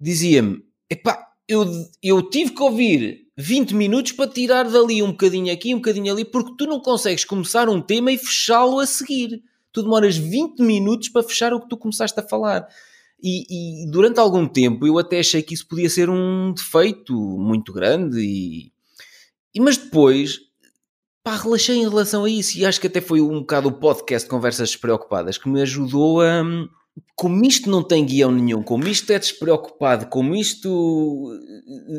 dizia-me, 0.00 0.64
epá, 0.90 1.24
eu, 1.46 1.64
eu 2.02 2.20
tive 2.28 2.50
que 2.50 2.60
ouvir 2.62 3.27
20 3.40 3.72
minutos 3.72 4.10
para 4.10 4.28
tirar 4.28 4.68
dali 4.68 5.00
um 5.00 5.12
bocadinho 5.12 5.52
aqui, 5.52 5.72
um 5.72 5.78
bocadinho 5.78 6.12
ali, 6.12 6.24
porque 6.24 6.54
tu 6.58 6.66
não 6.66 6.80
consegues 6.80 7.24
começar 7.24 7.68
um 7.68 7.80
tema 7.80 8.10
e 8.10 8.18
fechá-lo 8.18 8.80
a 8.80 8.86
seguir. 8.86 9.40
Tu 9.72 9.80
demoras 9.80 10.16
20 10.16 10.58
minutos 10.58 11.08
para 11.08 11.22
fechar 11.22 11.54
o 11.54 11.60
que 11.60 11.68
tu 11.68 11.76
começaste 11.76 12.18
a 12.18 12.22
falar. 12.22 12.66
E, 13.22 13.84
e 13.84 13.90
durante 13.90 14.18
algum 14.18 14.46
tempo 14.46 14.84
eu 14.84 14.98
até 14.98 15.20
achei 15.20 15.40
que 15.40 15.54
isso 15.54 15.68
podia 15.68 15.88
ser 15.88 16.10
um 16.10 16.52
defeito 16.52 17.14
muito 17.14 17.72
grande, 17.72 18.20
e, 18.20 18.72
e 19.54 19.60
mas 19.60 19.76
depois 19.76 20.40
pá, 21.22 21.36
relaxei 21.36 21.76
em 21.76 21.88
relação 21.88 22.24
a 22.24 22.30
isso 22.30 22.58
e 22.58 22.66
acho 22.66 22.80
que 22.80 22.86
até 22.88 23.00
foi 23.00 23.20
um 23.20 23.40
bocado 23.40 23.68
o 23.68 23.72
podcast 23.72 24.28
Conversas 24.28 24.70
Despreocupadas 24.70 25.38
que 25.38 25.48
me 25.48 25.62
ajudou 25.62 26.22
a. 26.22 26.42
Como 27.14 27.44
isto 27.44 27.70
não 27.70 27.82
tem 27.82 28.04
guião 28.04 28.30
nenhum, 28.30 28.62
como 28.62 28.86
isto 28.88 29.12
é 29.12 29.18
despreocupado, 29.18 30.06
como 30.06 30.34
isto 30.34 31.32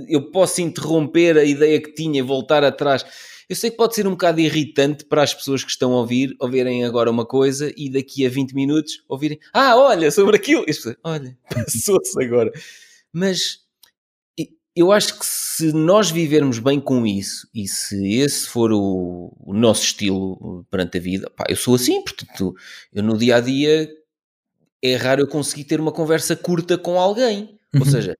eu 0.07 0.31
posso 0.31 0.61
interromper 0.61 1.37
a 1.37 1.43
ideia 1.43 1.81
que 1.81 1.93
tinha 1.93 2.19
e 2.19 2.23
voltar 2.23 2.63
atrás. 2.63 3.05
Eu 3.49 3.55
sei 3.55 3.71
que 3.71 3.77
pode 3.77 3.95
ser 3.95 4.05
um 4.05 4.11
bocado 4.11 4.39
irritante 4.39 5.05
para 5.05 5.23
as 5.23 5.33
pessoas 5.33 5.63
que 5.63 5.71
estão 5.71 5.93
a 5.93 5.97
ouvir, 5.97 6.35
ouvirem 6.39 6.85
agora 6.85 7.09
uma 7.09 7.25
coisa 7.25 7.73
e 7.75 7.91
daqui 7.91 8.25
a 8.25 8.29
20 8.29 8.53
minutos 8.53 9.03
ouvirem, 9.07 9.39
ah, 9.53 9.75
olha, 9.75 10.11
sobre 10.11 10.35
aquilo. 10.35 10.63
Olha, 11.03 11.35
passou-se 11.49 12.23
agora. 12.23 12.51
Mas 13.11 13.59
eu 14.75 14.91
acho 14.91 15.19
que 15.19 15.25
se 15.25 15.73
nós 15.73 16.09
vivermos 16.09 16.59
bem 16.59 16.79
com 16.79 17.05
isso 17.05 17.49
e 17.53 17.67
se 17.67 18.15
esse 18.19 18.47
for 18.47 18.71
o, 18.71 19.35
o 19.39 19.53
nosso 19.53 19.83
estilo 19.83 20.65
perante 20.69 20.97
a 20.97 21.01
vida, 21.01 21.29
pá, 21.29 21.45
eu 21.49 21.55
sou 21.55 21.75
assim, 21.75 22.01
portanto, 22.03 22.55
eu 22.93 23.03
no 23.03 23.17
dia 23.17 23.37
a 23.37 23.41
dia 23.41 23.89
é 24.83 24.95
raro 24.95 25.21
eu 25.23 25.27
conseguir 25.27 25.65
ter 25.65 25.79
uma 25.79 25.91
conversa 25.91 26.35
curta 26.35 26.77
com 26.77 26.99
alguém. 26.99 27.57
Ou 27.73 27.81
Uhum. 27.81 27.85
seja, 27.85 28.15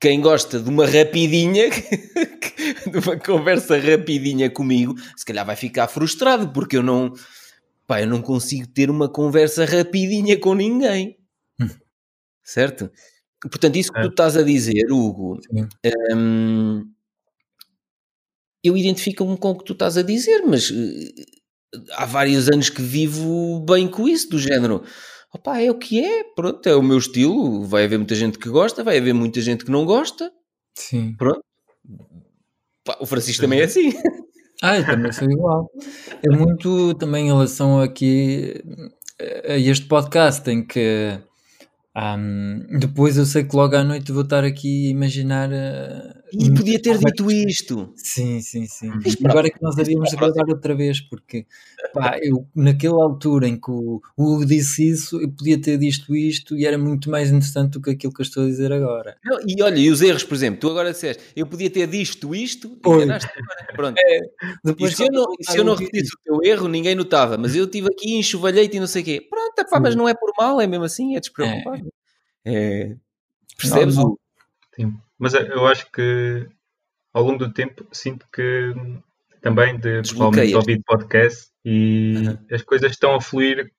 quem 0.00 0.20
gosta 0.20 0.60
de 0.60 0.68
uma 0.70 0.86
rapidinha, 0.86 1.68
de 2.90 2.98
uma 2.98 3.18
conversa 3.18 3.78
rapidinha 3.78 4.50
comigo, 4.50 4.94
se 5.16 5.24
calhar 5.24 5.44
vai 5.46 5.56
ficar 5.56 5.88
frustrado 5.88 6.50
porque 6.52 6.76
eu 6.76 6.82
não, 6.82 7.12
pá, 7.86 8.00
eu 8.02 8.06
não 8.08 8.22
consigo 8.22 8.66
ter 8.68 8.90
uma 8.90 9.08
conversa 9.08 9.64
rapidinha 9.64 10.38
com 10.38 10.54
ninguém. 10.54 11.18
Hum. 11.60 11.68
Certo? 12.44 12.90
Portanto, 13.42 13.76
isso 13.76 13.92
que 13.92 14.00
tu 14.02 14.08
estás 14.08 14.36
a 14.36 14.42
dizer, 14.42 14.90
Hugo, 14.92 15.38
hum, 16.14 16.84
eu 18.62 18.76
identifico-me 18.76 19.36
com 19.38 19.50
o 19.50 19.58
que 19.58 19.64
tu 19.64 19.72
estás 19.72 19.96
a 19.96 20.02
dizer, 20.02 20.42
mas 20.46 20.70
eh, 20.70 21.24
há 21.92 22.04
vários 22.04 22.48
anos 22.48 22.68
que 22.68 22.82
vivo 22.82 23.60
bem 23.60 23.88
com 23.88 24.08
isso, 24.08 24.28
do 24.28 24.38
género. 24.38 24.82
Opá, 25.32 25.60
é 25.60 25.70
o 25.70 25.78
que 25.78 26.04
é, 26.04 26.24
pronto, 26.34 26.68
é 26.68 26.74
o 26.74 26.82
meu 26.82 26.98
estilo. 26.98 27.64
Vai 27.64 27.84
haver 27.84 27.98
muita 27.98 28.14
gente 28.14 28.38
que 28.38 28.48
gosta, 28.48 28.82
vai 28.82 28.98
haver 28.98 29.14
muita 29.14 29.40
gente 29.40 29.64
que 29.64 29.70
não 29.70 29.84
gosta. 29.84 30.30
Sim. 30.74 31.14
Pronto. 31.16 31.44
Pá, 32.84 32.96
o 33.00 33.06
Francisco 33.06 33.42
também 33.42 33.60
é 33.60 33.64
assim. 33.64 33.90
Ah, 34.62 34.76
eu 34.76 34.84
também 34.84 35.10
sou 35.10 35.26
igual. 35.30 35.70
É 36.22 36.28
muito 36.28 36.92
também 36.96 37.24
em 37.24 37.32
relação 37.32 37.80
aqui 37.80 38.62
a 39.48 39.56
este 39.56 39.86
podcast 39.86 40.50
em 40.50 40.62
que 40.62 41.18
ahm, 41.94 42.78
depois 42.78 43.16
eu 43.16 43.24
sei 43.24 43.44
que 43.44 43.56
logo 43.56 43.74
à 43.74 43.82
noite 43.82 44.12
vou 44.12 44.22
estar 44.22 44.44
aqui 44.44 44.88
a 44.88 44.90
imaginar 44.90 45.50
ah, 45.50 46.19
E 46.32 46.54
podia 46.54 46.80
ter 46.80 46.98
dito 46.98 47.30
isto. 47.30 47.92
Sim, 47.96 48.40
sim, 48.40 48.66
sim. 48.66 48.90
E 49.20 49.26
agora 49.26 49.48
é 49.48 49.50
que 49.50 49.60
nós 49.62 49.78
havíamos 49.78 50.10
de 50.10 50.16
gravar 50.16 50.48
outra 50.48 50.74
vez, 50.74 51.00
porque 51.00 51.46
pá, 51.92 52.18
eu, 52.22 52.46
naquela 52.54 53.02
altura 53.02 53.48
em 53.48 53.58
que 53.58 53.70
o 53.70 54.00
Hugo 54.16 54.44
disse 54.46 54.88
isso, 54.88 55.20
eu 55.20 55.28
podia 55.30 55.60
ter 55.60 55.76
dito 55.78 56.14
isto 56.14 56.56
e 56.56 56.64
era 56.64 56.78
muito 56.78 57.10
mais 57.10 57.30
interessante 57.30 57.72
do 57.72 57.82
que 57.82 57.90
aquilo 57.90 58.12
que 58.12 58.20
eu 58.20 58.24
estou 58.24 58.44
a 58.44 58.46
dizer 58.46 58.72
agora. 58.72 59.16
Não, 59.24 59.38
e 59.46 59.62
olha, 59.62 59.78
e 59.78 59.90
os 59.90 60.00
erros, 60.02 60.22
por 60.24 60.34
exemplo, 60.34 60.60
tu 60.60 60.70
agora 60.70 60.92
disseste, 60.92 61.22
eu 61.34 61.46
podia 61.46 61.68
ter 61.70 61.86
disto 61.86 62.34
isto, 62.34 62.78
Oi. 62.84 63.02
enganaste 63.04 63.28
agora. 63.36 63.72
Pronto. 63.74 63.98
E 64.00 64.58
Depois, 64.64 64.96
se 64.96 65.02
eu 65.02 65.08
não, 65.10 65.26
e 65.38 65.44
se 65.50 65.58
eu 65.58 65.64
não 65.64 65.74
repetisse 65.74 66.12
o 66.14 66.18
teu 66.24 66.44
erro, 66.44 66.68
ninguém 66.68 66.94
notava. 66.94 67.36
Mas 67.36 67.54
eu 67.56 67.64
estive 67.64 67.88
aqui, 67.88 68.16
enxovalhei-te 68.16 68.76
e 68.76 68.80
não 68.80 68.86
sei 68.86 69.02
o 69.02 69.04
quê. 69.04 69.26
Pronto, 69.28 69.54
Sim. 69.68 69.80
mas 69.80 69.94
não 69.96 70.08
é 70.08 70.14
por 70.14 70.32
mal, 70.38 70.60
é 70.60 70.66
mesmo 70.66 70.84
assim, 70.84 71.16
é 71.16 71.20
despreocupado. 71.20 71.92
É. 72.44 72.94
Percebes? 73.56 73.96
Normal. 73.96 74.12
o- 74.14 74.20
Sim. 74.76 74.94
Mas 75.20 75.34
eh, 75.34 75.48
eu 75.52 75.66
acho 75.66 75.92
que 75.92 76.48
ao 77.12 77.22
longo 77.22 77.38
do 77.38 77.52
tempo 77.52 77.86
sinto 77.92 78.26
que 78.32 78.72
também 79.42 79.78
de 79.78 80.02
provavelmente 80.02 80.54
ouvir 80.54 80.82
podcast 80.84 81.50
e 81.64 82.14
uhum. 82.16 82.38
as 82.50 82.62
coisas 82.62 82.90
estão 82.90 83.14
a 83.14 83.20
fluir. 83.20 83.70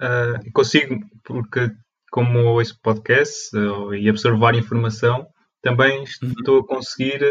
Uh, 0.00 0.50
consigo, 0.54 0.98
porque 1.24 1.70
como 2.10 2.38
ouço 2.46 2.78
podcast 2.82 3.54
uh, 3.54 3.94
e 3.94 4.08
absorver 4.08 4.54
informação, 4.54 5.26
também 5.60 5.98
uhum. 5.98 6.32
estou 6.38 6.60
a 6.60 6.66
conseguir 6.66 7.22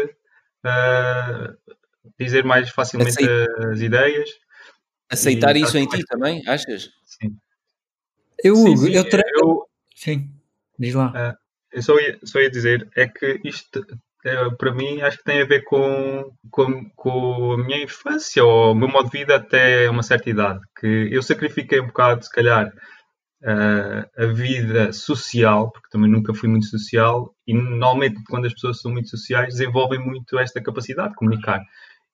uh, 0.64 1.74
dizer 2.16 2.44
mais 2.44 2.70
facilmente 2.70 3.10
Aceita. 3.10 3.70
as 3.72 3.80
ideias. 3.80 4.30
Aceitar 5.10 5.56
isso 5.56 5.76
em 5.76 5.86
ti 5.88 6.04
também, 6.04 6.46
achas? 6.46 6.90
Sim. 7.04 7.36
Eu, 8.44 8.54
sim, 8.54 8.76
sim, 8.76 8.92
eu, 8.92 9.08
tra... 9.08 9.22
eu 9.34 9.66
Sim, 9.96 10.30
diz 10.78 10.94
lá. 10.94 11.36
Eu 11.72 11.82
só 11.82 11.98
ia, 11.98 12.18
só 12.24 12.40
ia 12.40 12.50
dizer, 12.50 12.88
é 12.96 13.06
que 13.06 13.40
isto 13.44 13.84
é, 14.24 14.50
para 14.50 14.74
mim 14.74 15.00
acho 15.00 15.18
que 15.18 15.24
tem 15.24 15.40
a 15.40 15.46
ver 15.46 15.62
com, 15.64 16.30
com, 16.50 16.90
com 16.90 17.52
a 17.52 17.56
minha 17.58 17.82
infância 17.82 18.44
ou 18.44 18.72
o 18.72 18.74
meu 18.74 18.88
modo 18.88 19.10
de 19.10 19.18
vida 19.18 19.36
até 19.36 19.88
uma 19.88 20.02
certa 20.02 20.28
idade. 20.28 20.60
Que 20.78 21.08
eu 21.10 21.22
sacrifiquei 21.22 21.80
um 21.80 21.86
bocado, 21.86 22.24
se 22.24 22.30
calhar, 22.30 22.70
uh, 23.42 24.22
a 24.22 24.26
vida 24.26 24.92
social, 24.92 25.70
porque 25.70 25.88
também 25.90 26.10
nunca 26.10 26.34
fui 26.34 26.48
muito 26.48 26.66
social, 26.66 27.34
e 27.46 27.54
normalmente 27.54 28.22
quando 28.28 28.46
as 28.46 28.52
pessoas 28.52 28.80
são 28.80 28.92
muito 28.92 29.08
sociais 29.08 29.54
desenvolvem 29.54 29.98
muito 29.98 30.38
esta 30.38 30.62
capacidade 30.62 31.10
de 31.10 31.16
comunicar. 31.16 31.60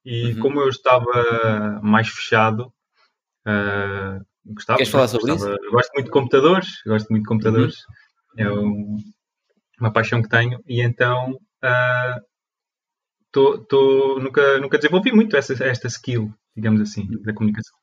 E 0.05 0.35
uhum. 0.35 0.41
como 0.41 0.61
eu 0.61 0.69
estava 0.69 1.81
mais 1.83 2.09
fechado, 2.09 2.73
uh, 3.49 4.25
gostava. 4.45 4.77
Queres 4.77 4.93
falar 4.93 5.09
sobre 5.09 5.33
gostava, 5.33 5.57
isso? 5.57 5.71
Gosto 5.73 5.93
muito 5.95 6.07
de 6.07 6.13
computadores, 6.13 6.69
gosto 6.87 7.09
muito 7.11 7.25
de 7.25 7.29
computadores. 7.29 7.77
Uhum. 8.39 8.45
É 8.45 8.53
um, 8.53 8.97
uma 9.81 9.93
paixão 9.93 10.23
que 10.23 10.29
tenho, 10.29 10.61
e 10.67 10.81
então 10.81 11.33
uh, 11.33 12.21
tô, 13.33 13.59
tô, 13.59 14.19
nunca, 14.21 14.59
nunca 14.59 14.79
desenvolvi 14.79 15.13
muito 15.13 15.37
essa, 15.37 15.53
esta 15.65 15.87
skill, 15.89 16.33
digamos 16.55 16.81
assim, 16.81 17.07
da 17.23 17.33
comunicação. 17.33 17.77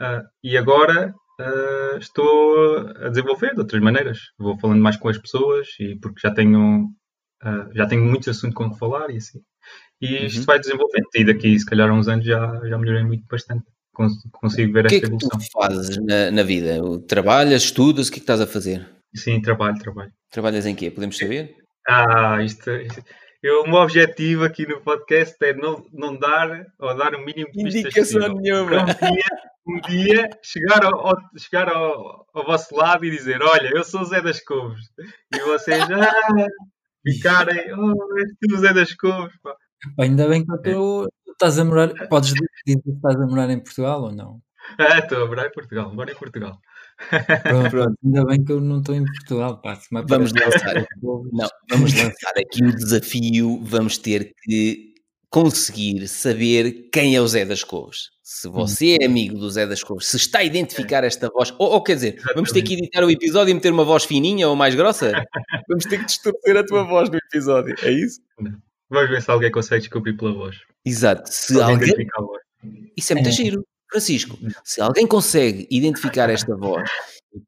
Uh, 0.00 0.22
e 0.42 0.56
agora 0.56 1.14
uh, 1.40 1.98
estou 1.98 2.78
a 3.00 3.08
desenvolver 3.08 3.54
de 3.54 3.60
outras 3.60 3.82
maneiras. 3.82 4.18
Vou 4.38 4.58
falando 4.58 4.82
mais 4.82 4.96
com 4.96 5.08
as 5.08 5.18
pessoas 5.18 5.68
e 5.80 5.96
porque 5.96 6.20
já 6.20 6.32
tenho 6.32 6.88
já 7.74 7.86
tenho 7.86 8.02
muitos 8.02 8.28
assuntos 8.28 8.56
com 8.56 8.72
que 8.72 8.78
falar 8.78 9.10
e 9.10 9.18
assim. 9.18 9.40
E 10.00 10.26
isto 10.26 10.40
uhum. 10.40 10.46
vai 10.46 10.58
desenvolvendo 10.58 11.06
e 11.14 11.24
daqui 11.24 11.58
se 11.58 11.66
calhar 11.66 11.88
a 11.88 11.94
uns 11.94 12.08
anos 12.08 12.24
já, 12.24 12.60
já 12.66 12.78
melhorei 12.78 13.04
muito 13.04 13.24
bastante. 13.30 13.64
Consigo 14.32 14.72
ver 14.72 14.86
o 14.86 14.88
que 14.88 14.96
esta 14.96 15.06
é 15.06 15.08
que 15.08 15.14
evolução. 15.14 15.38
Tu 15.38 15.46
fazes 15.52 15.96
na, 16.04 16.30
na 16.30 16.42
vida? 16.42 16.78
Trabalhas, 17.08 17.62
estudas, 17.62 18.08
o 18.08 18.10
que 18.10 18.16
é 18.16 18.20
que 18.20 18.24
estás 18.24 18.40
a 18.40 18.46
fazer? 18.46 18.86
Sim, 19.14 19.40
trabalho, 19.40 19.78
trabalho. 19.78 20.12
Trabalhas 20.30 20.66
em 20.66 20.74
quê? 20.74 20.90
Podemos 20.90 21.16
saber? 21.16 21.56
Ah, 21.88 22.42
isto, 22.42 22.70
isto 22.70 23.02
eu, 23.46 23.62
o 23.62 23.68
meu 23.68 23.76
objetivo 23.76 24.44
aqui 24.44 24.66
no 24.66 24.80
podcast 24.80 25.36
é 25.40 25.54
não, 25.54 25.86
não 25.92 26.16
dar 26.16 26.66
ou 26.80 26.96
dar 26.96 27.14
o 27.14 27.24
mínimo 27.24 27.48
de 27.52 27.60
Indicação 27.60 28.34
nenhuma. 28.34 28.82
Um 28.82 28.86
dia, 28.86 29.24
um 29.68 29.80
dia 29.82 30.30
chegar, 30.42 30.84
ao, 30.84 31.06
ao 31.06 31.16
chegar 31.38 31.68
ao, 31.68 32.26
ao, 32.34 32.44
vosso 32.44 32.74
lado 32.74 33.04
e 33.04 33.10
dizer: 33.10 33.40
Olha, 33.42 33.70
eu 33.72 33.84
sou 33.84 34.00
o 34.00 34.04
Zé 34.04 34.20
das 34.20 34.40
Couves. 34.40 34.86
E 35.32 35.38
vocês 35.38 35.80
ah, 35.82 36.46
ficarem: 37.06 37.72
Oh, 37.74 38.18
és 38.18 38.32
tu 38.40 38.56
o 38.56 38.58
Zé 38.58 38.72
das 38.74 38.92
Couves. 38.94 39.36
Pá. 39.40 39.54
Ainda 40.00 40.28
bem 40.28 40.44
que 40.44 40.58
tu 40.62 41.06
estás 41.30 41.58
a 41.58 41.64
morar. 41.64 41.94
Podes 42.08 42.30
dizer 42.30 42.48
que 42.64 42.90
estás 42.90 43.14
a 43.14 43.26
morar 43.26 43.48
em 43.50 43.62
Portugal 43.62 44.02
ou 44.02 44.12
não? 44.12 44.40
Ah, 44.76 44.98
estou 44.98 45.22
a 45.22 45.26
morar 45.26 45.46
em 45.46 45.52
Portugal, 45.52 45.94
moro 45.94 46.10
em 46.10 46.16
Portugal. 46.16 46.58
Pronto, 47.42 47.70
pronto, 47.70 47.94
ainda 48.04 48.24
bem 48.24 48.44
que 48.44 48.52
eu 48.52 48.60
não 48.60 48.78
estou 48.78 48.94
em 48.94 49.04
Portugal. 49.04 49.60
Pá, 49.60 49.78
vamos 50.08 50.32
lançar, 50.32 50.86
não, 51.02 51.48
vamos 51.70 51.94
lançar 51.94 52.32
aqui 52.38 52.64
o 52.64 52.74
desafio. 52.74 53.60
Vamos 53.62 53.98
ter 53.98 54.32
que 54.42 54.94
conseguir 55.30 56.08
saber 56.08 56.88
quem 56.92 57.14
é 57.14 57.20
o 57.20 57.28
Zé 57.28 57.44
das 57.44 57.62
Cores. 57.62 58.10
Se 58.22 58.48
você 58.48 58.96
é 59.00 59.04
amigo 59.04 59.38
do 59.38 59.50
Zé 59.50 59.66
das 59.66 59.82
Cores, 59.82 60.06
se 60.08 60.16
está 60.16 60.38
a 60.38 60.44
identificar 60.44 61.04
esta 61.04 61.28
voz, 61.28 61.54
ou, 61.58 61.72
ou, 61.72 61.82
quer 61.82 61.94
dizer, 61.94 62.22
vamos 62.34 62.50
ter 62.50 62.62
que 62.62 62.74
editar 62.74 63.04
o 63.04 63.10
episódio 63.10 63.50
e 63.50 63.54
meter 63.54 63.72
uma 63.72 63.84
voz 63.84 64.04
fininha 64.04 64.48
ou 64.48 64.56
mais 64.56 64.74
grossa? 64.74 65.12
Vamos 65.68 65.84
ter 65.84 65.98
que 65.98 66.06
distorcer 66.06 66.56
a 66.56 66.64
tua 66.64 66.84
voz 66.84 67.10
no 67.10 67.18
episódio, 67.18 67.74
é 67.82 67.90
isso? 67.90 68.20
Vamos 68.88 69.10
ver 69.10 69.20
se 69.20 69.30
alguém 69.30 69.50
consegue 69.50 69.80
descobrir 69.80 70.16
pela 70.16 70.32
voz. 70.32 70.56
Exato. 70.84 71.28
Se 71.32 71.60
alguém. 71.60 71.92
Isso 72.96 73.12
é 73.12 73.14
muito 73.16 73.28
é. 73.28 73.32
giro. 73.32 73.66
Francisco, 73.96 74.38
se 74.62 74.80
alguém 74.80 75.06
consegue 75.06 75.66
identificar 75.70 76.28
esta 76.28 76.54
voz, 76.54 76.86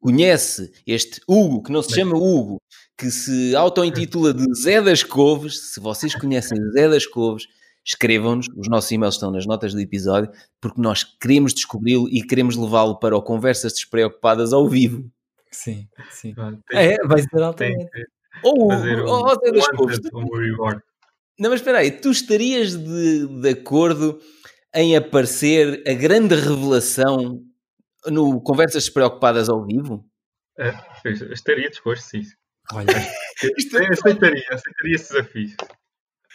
conhece 0.00 0.73
este 0.87 1.21
Hugo, 1.28 1.62
que 1.62 1.71
não 1.71 1.83
se 1.83 1.95
chama 1.95 2.17
Hugo, 2.17 2.59
que 2.97 3.11
se 3.11 3.55
auto-intitula 3.55 4.33
de 4.33 4.47
Zé 4.59 4.81
das 4.81 5.02
Couves, 5.02 5.75
se 5.75 5.81
vocês 5.81 6.14
conhecem 6.14 6.59
Zé 6.73 6.88
das 6.88 7.07
Couves, 7.07 7.47
escrevam-nos, 7.85 8.47
os 8.57 8.67
nossos 8.67 8.90
e-mails 8.90 9.17
estão 9.17 9.31
nas 9.31 9.47
notas 9.47 9.75
do 9.75 9.81
episódio, 9.81 10.31
porque 10.59 10.81
nós 10.81 11.05
queremos 11.05 11.52
descobri-lo 11.52 12.09
e 12.09 12.23
queremos 12.23 12.57
levá-lo 12.57 12.99
para 12.99 13.14
o 13.14 13.23
Conversas 13.23 13.75
Despreocupadas 13.75 14.55
ao 14.55 14.67
vivo. 14.67 15.05
Sim, 15.52 15.87
sim. 16.11 16.35
É, 16.73 16.97
vai 17.07 17.21
ser 17.21 17.43
altamente. 17.43 17.90
Ou 18.43 18.73
oh, 18.73 19.35
Zé 19.35 19.52
das 19.52 19.69
Couves. 19.69 20.00
Não, 21.38 21.50
mas 21.50 21.61
espera 21.61 21.78
aí, 21.78 21.90
tu 21.90 22.11
estarias 22.11 22.75
de, 22.75 23.26
de 23.26 23.49
acordo 23.50 24.19
em 24.75 24.97
aparecer 24.97 25.83
a 25.87 25.95
grande 25.95 26.35
revelação 26.35 27.43
no 28.07 28.41
Conversas 28.41 28.85
Despreocupadas 28.85 29.49
ao 29.49 29.65
vivo? 29.65 30.05
É, 30.59 30.73
estaria 31.33 31.71
disposto, 31.71 32.03
sim. 32.03 32.23
Olha, 32.73 32.87
aceitaria, 33.93 34.47
aceitaria 34.51 34.95
esse 34.95 35.13
desafio. 35.13 35.57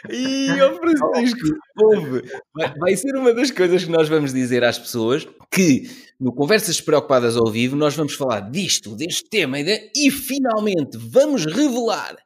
E 0.10 0.50
oh 0.62 0.76
Francisco, 0.78 1.40
ouve, 1.78 2.24
vai, 2.54 2.74
vai, 2.78 2.96
ser 2.96 3.16
uma 3.16 3.34
das 3.34 3.52
coisas 3.52 3.86
que 3.86 3.92
nós 3.92 4.10
vamos 4.10 4.34
dizer 4.34 4.64
às 4.64 4.78
pessoas 4.78 5.26
que 5.50 5.90
no 6.20 6.34
Conversas 6.34 6.82
Preocupadas 6.82 7.38
ao 7.38 7.50
vivo 7.50 7.76
nós 7.76 7.96
vamos 7.96 8.14
falar 8.14 8.42
disto, 8.52 8.96
deste 8.96 9.30
tema 9.30 9.60
e, 9.60 9.64
de, 9.64 9.92
e 9.96 10.12
finalmente 10.12 10.98
vamos 10.98 11.46
revelar 11.46 12.18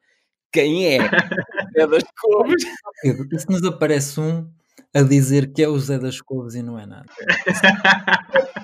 quem 0.52 0.88
é, 0.88 0.98
é 1.76 1.86
das 1.88 2.04
cores. 2.20 2.64
E 3.04 3.40
se 3.40 3.48
nos 3.48 3.64
aparece 3.64 4.20
um 4.20 4.50
a 4.96 5.02
dizer 5.04 5.52
que 5.54 5.64
é 5.64 5.68
o 5.68 5.78
Zé 5.80 5.98
das 6.00 6.22
Couves 6.22 6.56
e 6.56 6.64
não 6.64 6.80
é 6.80 6.86
nada. 6.86 7.06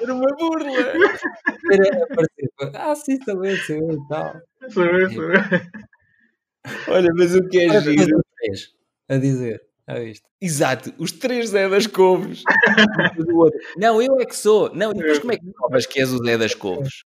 Era 0.01 0.13
uma 0.13 0.35
burla. 0.35 0.71
Era 1.71 2.03
aparecer, 2.03 2.49
ah, 2.75 2.95
sim, 2.95 3.19
eu, 3.27 3.57
sou 3.57 3.75
eu 3.75 3.91
e 3.91 4.07
tal. 4.07 4.41
Sou 4.69 4.85
eu, 4.85 5.11
sou 5.11 5.23
eu. 5.23 5.39
Olha, 6.87 7.09
mas 7.15 7.35
o 7.35 7.47
que 7.47 7.59
é 7.59 7.81
giro? 7.81 8.21
A 9.09 9.17
dizer. 9.17 9.61
Já 9.87 9.99
viste? 9.99 10.23
Exato, 10.41 10.93
os 10.97 11.11
três 11.11 11.49
Zé 11.49 11.67
das 11.67 11.87
Couves. 11.87 12.43
não, 13.77 14.01
eu 14.01 14.19
é 14.19 14.25
que 14.25 14.35
sou. 14.35 14.73
Não, 14.73 14.91
e 14.91 14.93
depois 14.93 15.19
como 15.19 15.33
é 15.33 15.37
que 15.37 15.51
provas 15.51 15.85
que 15.85 15.99
és 15.99 16.11
o 16.11 16.23
Zé 16.23 16.37
das 16.37 16.55
Couves? 16.55 17.03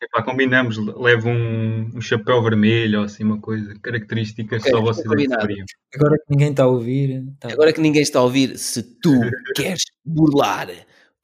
Epá, 0.00 0.22
combinamos, 0.22 0.76
levo 0.76 1.28
um, 1.28 1.90
um, 1.96 2.00
chapéu 2.00 2.40
vermelho 2.40 3.00
ou 3.00 3.04
assim, 3.04 3.24
uma 3.24 3.40
coisa 3.40 3.74
característica 3.82 4.56
okay, 4.56 4.70
só 4.70 4.80
vocês 4.80 5.04
é 5.06 5.34
Agora 5.96 6.16
que 6.16 6.30
ninguém 6.30 6.50
está 6.50 6.62
a 6.62 6.66
ouvir. 6.68 7.24
Tá 7.40 7.52
Agora 7.52 7.72
que 7.72 7.80
ninguém 7.80 8.02
está 8.02 8.20
a 8.20 8.22
ouvir, 8.22 8.56
se 8.56 8.82
tu 8.82 9.10
queres 9.56 9.82
burlar 10.04 10.68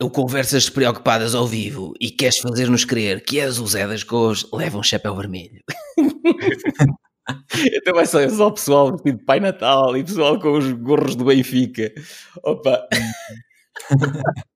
o 0.02 0.10
Conversas 0.10 0.68
Preocupadas 0.68 1.36
ao 1.36 1.46
vivo 1.46 1.94
e 2.00 2.10
queres 2.10 2.38
fazer-nos 2.38 2.84
crer 2.84 3.22
que 3.22 3.38
és 3.38 3.60
o 3.60 3.66
Zé 3.66 3.86
das 3.86 4.02
Cores, 4.02 4.44
leva 4.52 4.76
um 4.76 4.82
chapéu 4.82 5.14
vermelho. 5.14 5.62
então 7.72 7.94
vai 7.94 8.06
só, 8.06 8.28
só 8.28 8.48
o 8.48 8.52
pessoal 8.52 8.90
vestido 8.90 9.18
de 9.18 9.24
Pai 9.24 9.38
Natal 9.38 9.96
e 9.96 10.02
pessoal 10.02 10.40
com 10.40 10.58
os 10.58 10.72
gorros 10.72 11.14
do 11.14 11.26
Benfica. 11.26 11.92
Opa! 12.42 12.88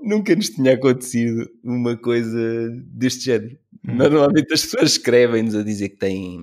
Nunca 0.00 0.34
nos 0.34 0.50
tinha 0.50 0.74
acontecido 0.74 1.48
uma 1.62 1.96
coisa 1.96 2.70
deste 2.86 3.24
género. 3.24 3.58
Hum. 3.86 3.96
Normalmente 3.96 4.52
as 4.52 4.62
pessoas 4.62 4.92
escrevem-nos 4.92 5.54
a 5.54 5.62
dizer 5.62 5.90
que 5.90 5.96
têm, 5.96 6.38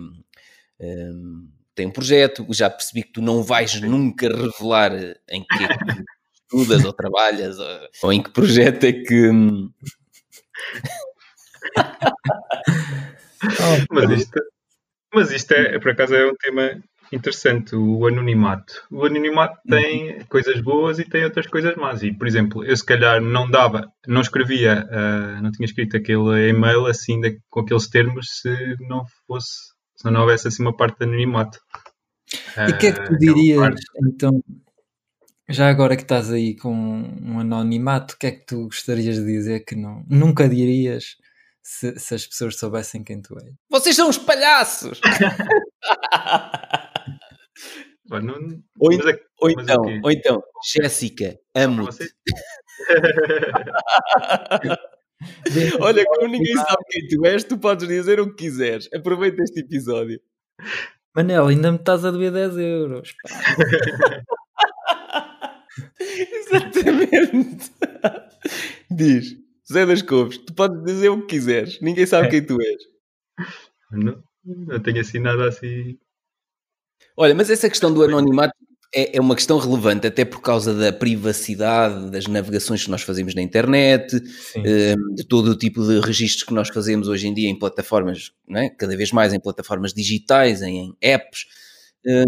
um, 0.80 1.50
têm 1.76 1.88
um 1.88 1.92
projeto, 1.92 2.46
já 2.52 2.70
percebi 2.70 3.04
que 3.04 3.14
tu 3.14 3.22
não 3.22 3.44
vais 3.44 3.82
nunca 3.82 4.28
revelar 4.28 4.94
em 5.30 5.44
que 5.44 5.64
é 5.64 5.68
que 5.68 5.74
estudas 6.44 6.86
ou 6.86 6.94
trabalhas 6.94 7.58
ou, 7.58 7.68
ou, 8.04 8.14
em 8.14 8.22
que 8.22 8.32
projeto 8.32 8.84
é 8.84 8.94
que. 8.94 9.30
Hum, 9.30 9.72
mas 13.92 14.12
isto, 14.12 14.40
mas 15.14 15.32
isto 15.32 15.52
é, 15.54 15.80
por 15.80 15.92
acaso, 15.92 16.16
é 16.16 16.26
um 16.26 16.36
tema 16.36 16.82
interessante, 17.16 17.76
o 17.76 18.08
anonimato. 18.08 18.86
O 18.92 19.06
anonimato 19.06 19.60
uhum. 19.66 19.78
tem 19.78 20.18
uhum. 20.18 20.26
coisas 20.26 20.62
boas 20.62 21.00
e 21.00 21.06
tem 21.06 21.24
outras 21.24 21.48
coisas 21.48 21.76
más. 21.76 22.04
E, 22.04 22.12
por 22.12 22.28
exemplo, 22.28 22.64
eu 22.64 22.76
se 22.76 22.86
calhar 22.86 23.22
não 23.22 23.50
dava, 23.50 23.92
não 24.08 24.22
escrevia, 24.22 24.88
uh, 24.90 25.42
não 25.42 25.52
tinha 25.52 25.66
escrito 25.66 25.96
aquele 25.98 26.50
e-mail 26.50 26.86
assim, 26.86 27.20
de, 27.20 27.40
com 27.50 27.62
aqueles 27.62 27.88
termos, 27.88 28.28
se 28.42 28.76
não 28.88 29.06
fosse, 29.28 29.74
se 29.96 30.10
não 30.10 30.22
houvesse 30.22 30.48
assim 30.48 30.64
uma 30.64 30.76
parte 30.76 31.00
de 31.00 31.06
anonimato. 31.06 31.60
E 32.58 32.72
o 32.72 32.78
que 32.78 32.88
é 32.88 32.92
que 32.92 33.04
tu 33.06 33.14
ah, 33.14 33.18
dirias, 33.18 33.76
então, 34.08 34.42
já 35.50 35.70
agora 35.70 35.96
que 35.96 36.04
estás 36.04 36.32
aí 36.32 36.56
com 36.56 36.74
um 36.74 37.40
anonimato, 37.40 38.16
o 38.16 38.18
que 38.18 38.28
é 38.28 38.32
que 38.32 38.46
tu 38.46 38.64
gostarias 38.64 39.18
de 39.18 39.26
dizer 39.26 39.66
que 39.66 39.76
não, 39.76 40.04
nunca 40.10 40.48
dirias 40.50 41.18
se, 41.62 42.00
se 42.00 42.16
as 42.16 42.26
pessoas 42.26 42.58
soubessem 42.58 43.04
quem 43.04 43.22
tu 43.22 43.38
és? 43.40 43.54
Vocês 43.70 43.96
são 43.96 44.10
os 44.10 44.18
palhaços! 44.18 45.00
não, 48.10 48.36
Ou, 48.80 48.96
mas 48.98 49.06
é 49.06 49.14
que- 49.14 49.24
ou 49.42 49.52
mas 49.56 49.64
então, 49.64 49.82
quê? 49.84 50.02
ou 50.04 50.12
então, 50.12 50.44
Jéssica, 50.74 51.40
amo-te. 51.56 52.10
Olha, 55.80 56.06
como 56.06 56.28
ninguém 56.28 56.56
sabe 56.56 56.84
quem 56.90 57.08
tu 57.08 57.26
és, 57.26 57.44
tu 57.44 57.58
podes 57.58 57.88
dizer 57.88 58.20
o 58.20 58.28
que 58.30 58.36
quiseres. 58.46 58.90
Aproveita 58.94 59.42
este 59.44 59.62
episódio. 59.62 60.20
Manel, 61.16 61.48
ainda 61.48 61.72
me 61.72 61.78
estás 61.78 62.04
a 62.04 62.12
dever 62.12 62.32
10 62.32 62.58
euros. 62.58 63.14
pá. 63.24 63.30
Exatamente. 66.00 67.72
Diz, 68.92 69.36
Zé 69.72 69.86
das 69.86 70.02
Couves, 70.02 70.38
tu 70.40 70.54
podes 70.54 70.84
dizer 70.84 71.10
o 71.10 71.22
que 71.22 71.28
quiseres. 71.36 71.80
Ninguém 71.82 72.06
sabe 72.06 72.28
É. 72.28 72.30
quem 72.32 72.46
tu 72.46 72.58
és. 72.62 72.84
Não, 73.92 74.22
não 74.46 74.80
tenho 74.82 75.00
assim 75.02 75.20
nada 75.20 75.48
assim. 75.48 75.98
Olha, 77.16 77.36
mas 77.36 77.50
essa 77.50 77.70
questão 77.70 77.94
do 77.94 78.04
anonimato 78.04 78.54
é, 78.94 79.18
é 79.18 79.22
uma 79.22 79.36
questão 79.36 79.58
relevante, 79.58 80.06
até 80.06 80.24
por 80.24 80.40
causa 80.40 80.74
da 80.74 80.94
privacidade 80.94 82.12
das 82.12 82.28
navegações 82.28 82.84
que 82.84 82.92
nós 82.92 83.02
fazemos 83.02 83.34
na 83.34 83.42
internet, 83.42 84.20
Sim. 84.28 84.62
eh, 84.64 84.96
de 85.16 85.24
todo 85.24 85.48
o 85.48 85.56
tipo 85.56 85.84
de 85.84 86.00
registros 86.00 86.44
que 86.44 86.54
nós 86.54 86.70
fazemos 86.70 87.08
hoje 87.08 87.28
em 87.28 87.34
dia 87.34 87.50
em 87.50 87.58
plataformas, 87.58 88.32
não 88.48 88.62
é? 88.62 88.70
cada 88.70 88.96
vez 88.96 89.12
mais 89.12 89.34
em 89.34 89.40
plataformas 89.40 89.94
digitais, 89.94 90.62
em, 90.62 90.96
apps. 91.02 91.46
Eh, 92.06 92.26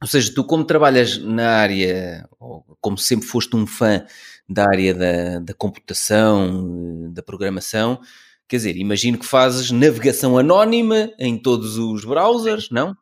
ou 0.00 0.06
seja, 0.06 0.32
tu 0.34 0.44
como 0.44 0.64
trabalhas 0.64 1.18
na 1.18 1.48
área, 1.48 2.28
ou 2.38 2.64
como 2.80 2.98
sempre 2.98 3.26
foste 3.26 3.56
um 3.56 3.66
fã 3.66 4.04
da 4.48 4.64
área 4.64 4.94
da, 4.94 5.38
da 5.40 5.54
computação, 5.54 7.06
eh, 7.06 7.14
da 7.14 7.22
programação, 7.22 7.98
quer 8.46 8.56
dizer, 8.56 8.76
imagino 8.76 9.18
que 9.18 9.26
fazes 9.26 9.70
navegação 9.70 10.36
anónima 10.38 11.10
em 11.18 11.38
todos 11.38 11.78
os 11.78 12.04
browsers, 12.04 12.68
não? 12.70 12.94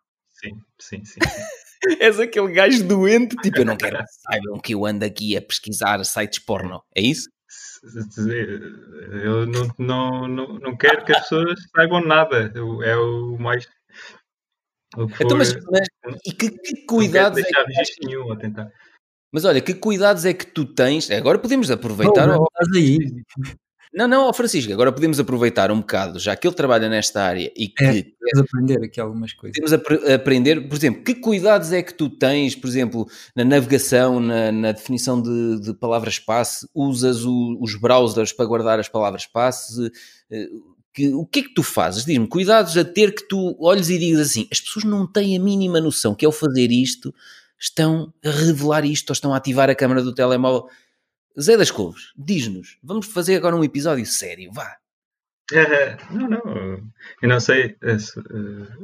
Sim, 0.80 1.04
sim, 1.04 1.04
sim. 1.04 1.20
És 2.00 2.18
aquele 2.18 2.50
gajo 2.52 2.82
doente, 2.84 3.36
tipo, 3.36 3.58
eu 3.60 3.64
não 3.64 3.76
quero 3.76 3.98
que 3.98 4.04
saibam 4.26 4.58
que 4.58 4.74
eu 4.74 4.84
ando 4.86 5.04
aqui 5.04 5.36
a 5.36 5.42
pesquisar 5.42 6.02
sites 6.04 6.38
porno. 6.38 6.82
É 6.96 7.00
isso? 7.00 7.28
Eu 9.22 9.46
não, 9.46 9.68
não, 9.78 10.28
não, 10.28 10.58
não 10.58 10.76
quero 10.76 11.04
que 11.04 11.12
as 11.12 11.22
pessoas 11.22 11.58
saibam 11.74 12.00
nada. 12.04 12.52
É 12.84 12.96
o 12.96 13.36
mais. 13.38 13.68
O 14.96 15.06
que 15.06 15.22
Então, 15.24 15.36
mas, 15.36 15.54
mas- 15.70 15.88
e 16.26 16.32
que, 16.32 16.50
que 16.50 16.52
não 16.52 16.58
quero 16.74 16.86
cuidados 16.86 17.38
é 17.38 17.82
que, 17.84 18.06
nenhum 18.06 18.32
a 18.32 18.36
tentar. 18.36 18.72
mas 19.32 19.44
olha, 19.44 19.60
que 19.60 19.74
cuidados 19.74 20.24
é 20.24 20.32
que 20.32 20.46
tu 20.46 20.64
tens? 20.64 21.10
Agora 21.10 21.38
podemos 21.38 21.70
aproveitar. 21.70 22.26
Não, 22.26 22.40
ó- 22.40 22.46
estás 22.60 22.76
aí. 22.76 22.98
Não, 23.94 24.06
não, 24.08 24.32
Francisco, 24.32 24.72
agora 24.72 24.92
podemos 24.92 25.18
aproveitar 25.20 25.70
um 25.70 25.78
bocado, 25.80 26.18
já 26.18 26.36
que 26.36 26.46
ele 26.46 26.54
trabalha 26.54 26.88
nesta 26.88 27.22
área 27.22 27.50
e 27.56 27.68
que 27.68 27.84
É. 27.84 27.92
Tens 28.02 28.38
aprender 28.40 28.84
aqui 28.84 29.00
algumas 29.00 29.32
coisas. 29.32 29.56
podemos 29.56 29.72
apre- 29.72 30.12
aprender, 30.12 30.68
por 30.68 30.76
exemplo, 30.76 31.02
que 31.04 31.14
cuidados 31.14 31.72
é 31.72 31.82
que 31.82 31.94
tu 31.94 32.10
tens, 32.10 32.54
por 32.56 32.66
exemplo, 32.68 33.06
na 33.34 33.44
navegação, 33.44 34.18
na, 34.20 34.50
na 34.50 34.72
definição 34.72 35.20
de, 35.22 35.60
de 35.60 35.74
palavras-passe, 35.74 36.68
usas 36.74 37.24
o- 37.24 37.56
os 37.60 37.74
browsers 37.78 38.32
para 38.32 38.44
guardar 38.46 38.78
as 38.80 38.88
palavras-passe? 38.88 39.90
eh, 40.30 40.48
que- 40.92 41.14
o 41.14 41.24
que 41.26 41.38
é 41.40 41.42
que 41.44 41.54
tu 41.54 41.62
fazes? 41.62 42.04
Diz-me, 42.04 42.26
cuidados 42.26 42.76
a 42.76 42.84
ter 42.84 43.14
que 43.14 43.28
tu 43.28 43.56
olhes 43.60 43.88
e 43.90 43.98
digas 43.98 44.20
assim, 44.30 44.48
as 44.50 44.60
pessoas 44.60 44.84
não 44.84 45.06
têm 45.06 45.36
a 45.36 45.40
mínima 45.40 45.80
noção 45.80 46.14
que 46.14 46.24
ao 46.26 46.32
fazer 46.32 46.70
isto 46.72 47.14
estão 47.60 48.12
a 48.24 48.30
revelar 48.30 48.84
isto 48.84 49.10
ou 49.10 49.12
estão 49.14 49.32
a 49.32 49.36
ativar 49.36 49.70
a 49.70 49.74
câmara 49.74 50.02
do 50.02 50.12
telemóvel. 50.14 50.68
Zé 51.40 51.56
das 51.56 51.70
Couves, 51.70 52.12
diz-nos, 52.16 52.78
vamos 52.82 53.06
fazer 53.06 53.36
agora 53.36 53.56
um 53.56 53.64
episódio 53.64 54.06
sério, 54.06 54.50
vá. 54.52 54.76
É, 55.52 55.96
não, 56.10 56.28
não. 56.28 56.82
Eu 57.22 57.28
não 57.28 57.38
sei. 57.38 57.76
é, 57.82 57.92
eh, 57.92 57.96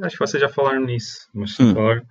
acho 0.03 0.15
que 0.15 0.19
vocês 0.19 0.39
já 0.39 0.47
falaram 0.47 0.81
nisso, 0.85 1.27
mas 1.33 1.55
se 1.55 1.63
Hum. 1.63 1.73
falaram. 1.73 2.05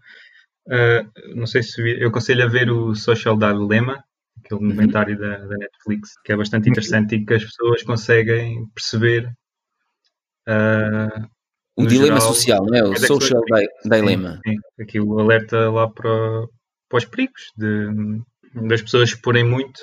eh, 0.69 1.05
não 1.35 1.47
sei 1.47 1.63
se 1.63 1.81
eu 2.01 2.09
aconselho 2.09 2.45
a 2.45 2.49
ver 2.49 2.71
o 2.71 2.95
Social 2.95 3.37
Dilemma, 3.37 4.03
aquele 4.45 4.61
Uhum. 4.61 4.69
documentário 4.69 5.19
da, 5.19 5.39
da 5.39 5.57
Netflix, 5.57 6.11
que 6.25 6.33
é 6.33 6.37
bastante 6.37 6.69
interessante 6.69 7.17
e 7.17 7.25
que 7.27 7.35
as 7.35 7.45
pessoas 7.45 7.83
conseguem 7.83 8.67
perceber. 8.75 9.29
eh, 10.47 11.27
O 11.77 11.87
dilema 11.87 12.21
geral, 12.21 12.35
social, 12.35 12.67
não 12.67 12.77
é? 12.77 12.85
O 12.85 12.93
é 12.93 12.97
social 12.97 13.21
são- 13.21 13.41
di- 13.59 13.89
dilemma. 13.89 14.41
Sim, 14.47 14.57
aqui 14.81 15.01
o 15.01 15.19
alerta 15.19 15.71
lá 15.71 15.89
para, 15.89 16.47
para 16.89 16.99
os 16.99 17.05
perigos 17.07 17.43
de, 17.57 17.89
das 18.69 18.83
pessoas 18.83 19.09
exporem 19.09 19.43
muito. 19.45 19.81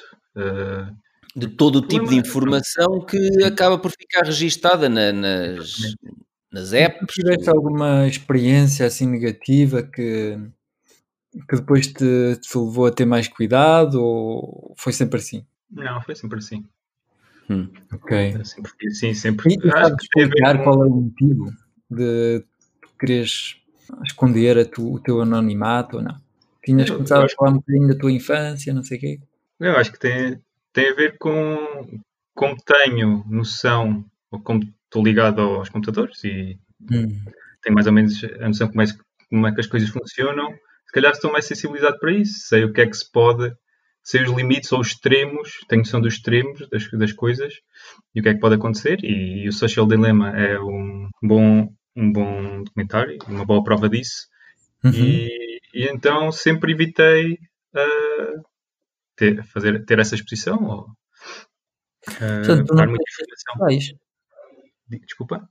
De 1.36 1.48
todo 1.48 1.78
o 1.78 1.82
tipo 1.88 2.08
de 2.10 2.16
informação 2.16 3.06
que 3.06 3.44
acaba 3.44 3.78
por 3.78 3.92
ficar 3.92 4.26
registada 4.26 4.90
na- 4.90 5.12
nas, 5.14 5.96
nas 6.52 6.74
apps. 6.74 7.14
tiveste 7.14 7.50
alguma 7.50 8.08
experiência 8.08 8.86
assim 8.86 9.06
negativa 9.08 9.84
que, 9.84 10.38
que 11.48 11.56
depois 11.56 11.88
te, 11.88 12.36
te 12.42 12.58
levou 12.58 12.88
a 12.88 12.92
ter 12.92 13.06
mais 13.06 13.28
cuidado 13.28 14.02
ou 14.04 14.74
foi 14.78 14.92
sempre 14.94 15.20
assim? 15.20 15.46
não, 15.72 16.02
foi 16.02 16.16
sempre 16.16 16.40
assim. 16.40 16.66
Hum. 17.50 17.68
Ok. 17.94 18.44
Sempre, 18.44 18.72
assim, 18.88 19.14
sempre. 19.14 19.54
E, 19.54 19.58
e 19.68 19.72
sabes 19.72 20.04
explicar 20.04 20.64
qual 20.64 20.84
é 20.84 20.88
o 20.88 20.90
motivo 20.92 21.52
de 21.90 22.44
tu 22.82 22.90
quereres 23.00 23.56
esconder 24.06 24.58
a 24.58 24.66
tu- 24.66 24.94
o 24.94 25.00
teu 25.00 25.22
anonimato 25.22 25.98
ou 25.98 26.04
não? 26.04 26.20
Tinhas 26.64 26.90
Eu- 26.90 26.98
começado 26.98 27.22
eu 27.22 27.26
a 27.26 27.30
falar 27.30 27.52
um 27.52 27.56
bocadinho 27.56 27.88
da 27.88 27.96
tua 27.96 28.12
infância, 28.12 28.72
não 28.74 28.84
sei 28.84 28.98
o 28.98 29.02
quê. 29.02 29.20
Eu 29.60 29.76
acho 29.78 29.92
que 29.92 30.00
tem, 30.00 30.42
tem 30.74 30.90
a 30.90 30.96
ver 30.96 31.18
com 31.18 32.00
como 32.34 32.56
tenho 32.64 33.26
noção, 33.28 34.06
ou 34.32 34.40
como 34.40 34.64
estou 34.86 35.04
ligado 35.04 35.42
aos 35.42 35.70
computadores 35.70 36.24
e 36.24 36.58
Hum. 36.92 37.20
tenho 37.62 37.76
mais 37.76 37.88
ou 37.88 37.94
menos 37.94 38.24
a 38.24 38.48
noção 38.48 38.68
de 38.68 38.74
como 38.74 38.82
é, 38.82 38.86
como 39.30 39.48
é 39.48 39.54
que 39.54 39.60
as 39.60 39.68
coisas 39.68 39.90
funcionam, 39.90 40.52
se 40.52 40.94
calhar 40.94 41.12
estou 41.12 41.32
mais 41.32 41.46
sensibilizado 41.46 42.00
para 42.00 42.12
isso. 42.12 42.48
Sei 42.48 42.64
o 42.64 42.74
que 42.74 42.82
é 42.82 42.88
que 42.88 42.98
se 42.98 43.10
pode, 43.12 43.54
sei 44.04 44.24
os 44.24 44.32
limites 44.32 44.72
ou 44.72 44.80
os 44.80 44.88
extremos, 44.88 45.60
tenho 45.68 45.82
noção 45.82 46.02
dos 46.02 46.16
extremos 46.16 46.68
das, 46.70 46.90
das 46.92 47.12
coisas 47.12 47.54
e 48.16 48.20
o 48.20 48.24
que 48.24 48.30
é 48.30 48.34
que 48.34 48.40
pode 48.40 48.56
acontecer. 48.56 49.00
E, 49.04 49.48
o 49.48 49.54
Social 49.54 49.86
Dilemma 49.86 50.30
é 50.36 50.60
um 50.60 51.10
bom, 51.22 51.72
um 51.96 52.12
bom 52.12 52.64
documentário, 52.64 53.18
uma 53.28 53.46
boa 53.46 53.64
prova 53.64 53.90
disso. 53.90 54.28
Uhum. 54.84 54.92
E, 54.94 55.60
e 55.74 55.86
então 55.88 56.32
sempre 56.32 56.72
evitei 56.72 57.38
ah, 57.76 58.42
ter, 59.20 59.44
fazer, 59.46 59.86
ter 59.86 60.00
essa 60.00 60.16
exposição 60.16 60.64
ou 60.64 60.88
Portanto, 62.06 62.66
tu 62.66 62.76
dar 62.76 62.86
não 62.86 62.94
muita 62.94 63.04
informação. 63.10 63.54
sociais. 63.54 63.94
Desculpa? 65.06 65.50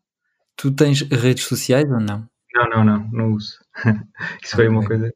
Tu 0.56 0.70
tens 0.72 1.02
redes 1.02 1.44
sociais 1.44 1.88
ou 1.90 2.00
não? 2.00 2.26
Não, 2.54 2.70
não, 2.70 2.84
não, 2.84 3.10
não 3.12 3.32
uso. 3.34 3.58
Isso 4.42 4.56
foi 4.56 4.66
uma 4.66 4.84
coisa 4.84 5.12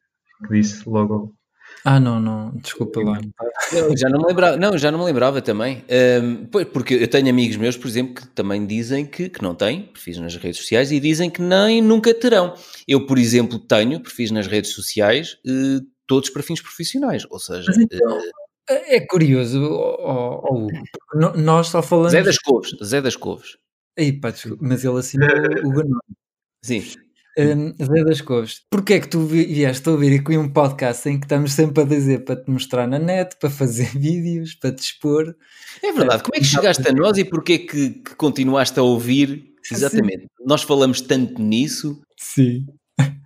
que 0.47 0.53
disse 0.53 0.88
logo. 0.88 1.35
Ah, 1.85 1.99
não, 1.99 2.21
não, 2.21 2.55
desculpa 2.59 3.01
lá. 3.03 3.19
Não, 3.73 3.97
já 3.97 4.09
não 4.09 4.21
me 4.21 4.27
lembrava, 4.27 4.57
não, 4.57 4.79
já 4.79 4.93
não 4.93 4.99
me 5.01 5.05
lembrava 5.07 5.41
também. 5.43 5.85
Hum, 6.23 6.47
pois, 6.47 6.67
porque 6.69 6.95
eu 6.95 7.09
tenho 7.09 7.29
amigos 7.29 7.57
meus, 7.57 7.77
por 7.77 7.88
exemplo, 7.88 8.15
que 8.15 8.27
também 8.29 8.65
dizem 8.67 9.05
que, 9.05 9.29
que 9.29 9.43
não 9.43 9.55
têm 9.55 9.87
perfis 9.87 10.19
nas 10.19 10.37
redes 10.37 10.59
sociais 10.61 10.93
e 10.93 11.01
dizem 11.01 11.29
que 11.31 11.43
nem 11.43 11.81
nunca 11.83 12.15
terão. 12.15 12.55
Eu, 12.87 13.07
por 13.07 13.19
exemplo, 13.19 13.59
tenho 13.59 13.99
perfis 14.01 14.31
nas 14.31 14.47
redes 14.47 14.73
sociais, 14.73 15.38
eh, 15.45 15.81
todos 16.07 16.31
para 16.31 16.43
fins 16.43 16.61
profissionais. 16.61 17.27
Ou 17.31 17.41
seja, 17.41 17.65
Mas 17.67 17.79
então, 17.79 18.19
é 18.19 18.23
é 18.72 19.00
curioso, 19.06 19.61
Hugo, 19.62 20.66
porque 20.68 21.18
no- 21.18 21.37
nós 21.42 21.68
só 21.68 21.82
falamos. 21.82 22.12
Zé 22.12 22.22
das 22.22 22.38
Couves, 22.38 22.70
Zé 22.85 23.00
das 23.00 23.16
Couves. 23.16 23.56
Ei, 23.96 24.12
pá, 24.12 24.32
mas 24.61 24.85
ele 24.85 24.98
assinou 24.98 25.28
o 25.64 25.70
Ganó. 25.70 25.98
Sim. 26.64 26.82
Um, 27.38 27.72
Zé 27.82 28.04
das 28.04 28.20
Couves, 28.20 28.61
porquê 28.70 28.94
é 28.94 29.00
que 29.00 29.08
tu 29.08 29.20
vi- 29.26 29.46
vieste 29.46 29.88
a 29.88 29.92
ouvir 29.92 30.20
aqui 30.20 30.37
um 30.37 30.50
podcast 30.52 31.08
em 31.08 31.18
que 31.18 31.24
estamos 31.24 31.52
sempre 31.52 31.82
a 31.82 31.87
dizer 31.87 32.24
para 32.24 32.37
te 32.37 32.50
mostrar 32.50 32.87
na 32.87 32.98
net, 32.98 33.37
para 33.40 33.48
fazer 33.50 33.87
vídeos, 33.98 34.54
para 34.54 34.72
te 34.72 34.80
expor? 34.82 35.35
É 35.82 35.92
verdade. 35.92 36.22
Como 36.22 36.37
é 36.37 36.38
que 36.40 36.44
chegaste 36.44 36.87
a 36.88 36.92
nós 36.92 37.16
e 37.18 37.24
porquê 37.24 37.58
que, 37.61 37.90
que 37.90 38.14
continuaste 38.16 38.78
a 38.78 38.82
ouvir? 38.82 39.50
Exatamente. 39.70 40.26
Nós 40.44 40.62
falamos 40.62 41.00
tanto 41.00 41.40
nisso. 41.40 42.00
Sim. 42.18 42.66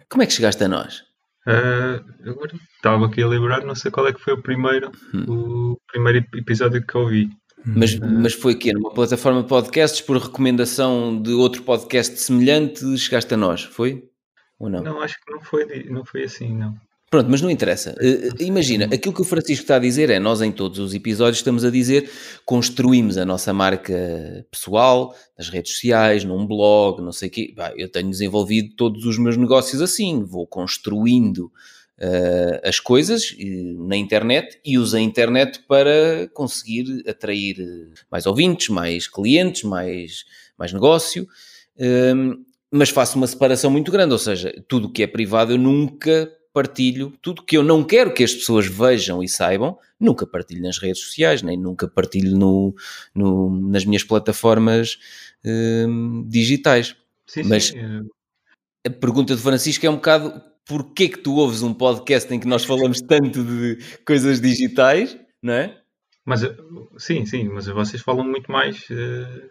Como 0.08 0.22
é 0.22 0.26
que 0.26 0.32
chegaste 0.34 0.62
a 0.62 0.68
nós? 0.68 1.02
Ah, 1.46 2.02
agora 2.28 2.52
estava 2.76 3.06
aqui 3.06 3.22
a 3.22 3.28
lembrar, 3.28 3.64
não 3.64 3.74
sei 3.74 3.90
qual 3.90 4.06
é 4.08 4.12
que 4.12 4.20
foi 4.20 4.34
o 4.34 4.42
primeiro, 4.42 4.90
o 5.28 5.78
primeiro 5.86 6.18
ep- 6.18 6.34
episódio 6.38 6.84
que 6.84 6.94
eu 6.94 7.02
ouvi. 7.02 7.28
Mas, 7.64 7.98
mas 7.98 8.32
foi 8.34 8.52
aqui 8.54 8.72
numa 8.72 8.92
plataforma 8.94 9.42
de 9.42 9.48
podcasts 9.48 10.00
por 10.00 10.16
recomendação 10.18 11.20
de 11.20 11.32
outro 11.32 11.62
podcast 11.64 12.16
semelhante 12.20 12.96
chegaste 12.98 13.34
a 13.34 13.36
nós, 13.36 13.64
foi? 13.64 14.04
Ou 14.58 14.68
não? 14.70 14.82
Não, 14.82 15.00
acho 15.02 15.16
que 15.20 15.32
não 15.32 15.40
foi, 15.40 15.84
não 15.90 16.04
foi 16.04 16.24
assim, 16.24 16.56
não. 16.56 16.74
Pronto, 17.08 17.30
mas 17.30 17.40
não 17.40 17.48
interessa. 17.48 17.94
Eh, 18.00 18.30
imagina, 18.40 18.86
aquilo 18.86 19.14
que 19.14 19.20
o 19.22 19.24
Francisco 19.24 19.62
está 19.62 19.76
a 19.76 19.78
dizer 19.78 20.10
é 20.10 20.18
nós 20.18 20.42
em 20.42 20.50
todos 20.50 20.80
os 20.80 20.92
episódios 20.92 21.38
estamos 21.38 21.64
a 21.64 21.70
dizer 21.70 22.10
construímos 22.44 23.16
a 23.16 23.24
nossa 23.24 23.52
marca 23.52 24.44
pessoal 24.50 25.14
nas 25.38 25.48
redes 25.48 25.72
sociais, 25.74 26.24
num 26.24 26.44
blog, 26.44 27.00
não 27.00 27.12
sei 27.12 27.28
o 27.28 27.30
quê. 27.30 27.54
Bah, 27.56 27.72
eu 27.76 27.88
tenho 27.88 28.10
desenvolvido 28.10 28.74
todos 28.74 29.04
os 29.04 29.18
meus 29.18 29.36
negócios 29.36 29.80
assim, 29.80 30.24
vou 30.24 30.48
construindo 30.48 31.50
eh, 31.98 32.60
as 32.64 32.80
coisas 32.80 33.34
na 33.78 33.96
internet 33.96 34.58
e 34.64 34.76
uso 34.76 34.96
a 34.96 35.00
internet 35.00 35.60
para 35.68 36.28
conseguir 36.34 37.04
atrair 37.08 37.56
mais 38.10 38.26
ouvintes, 38.26 38.68
mais 38.68 39.06
clientes, 39.06 39.62
mais, 39.62 40.24
mais 40.58 40.72
negócio. 40.72 41.28
Hum, 41.78 42.44
mas 42.70 42.90
faço 42.90 43.16
uma 43.16 43.28
separação 43.28 43.70
muito 43.70 43.92
grande, 43.92 44.12
ou 44.12 44.18
seja, 44.18 44.52
tudo 44.66 44.88
o 44.88 44.92
que 44.92 45.04
é 45.04 45.06
privado 45.06 45.52
eu 45.52 45.58
nunca 45.58 46.28
partilho 46.56 47.12
tudo 47.20 47.42
que 47.42 47.54
eu 47.54 47.62
não 47.62 47.84
quero 47.84 48.14
que 48.14 48.24
as 48.24 48.32
pessoas 48.32 48.66
vejam 48.66 49.22
e 49.22 49.28
saibam, 49.28 49.78
nunca 50.00 50.26
partilho 50.26 50.62
nas 50.62 50.78
redes 50.78 51.02
sociais, 51.02 51.42
nem 51.42 51.54
nunca 51.54 51.86
partilho 51.86 52.34
no, 52.34 52.74
no 53.14 53.50
nas 53.68 53.84
minhas 53.84 54.02
plataformas 54.02 54.98
hum, 55.44 56.24
digitais. 56.26 56.96
Sim, 57.26 57.42
Mas 57.42 57.64
sim. 57.64 57.78
eh, 57.78 58.88
a 58.88 58.90
pergunta 58.90 59.36
de 59.36 59.42
Francisco 59.42 59.84
é 59.84 59.90
um 59.90 59.96
bocado 59.96 60.40
porquê 60.64 61.10
que 61.10 61.18
tu 61.18 61.34
ouves 61.34 61.60
um 61.62 61.74
podcast 61.74 62.32
em 62.32 62.40
que 62.40 62.48
nós 62.48 62.64
falamos 62.64 63.02
tanto 63.02 63.44
de 63.44 63.76
coisas 64.06 64.40
digitais, 64.40 65.14
não 65.42 65.52
é? 65.52 65.78
Mas 66.24 66.42
eh, 66.42 66.56
sim, 66.96 67.26
sim, 67.26 67.50
mas 67.50 67.66
vocês 67.66 68.00
falam 68.00 68.26
muito 68.26 68.50
mais, 68.50 68.82
eh, 68.90 69.42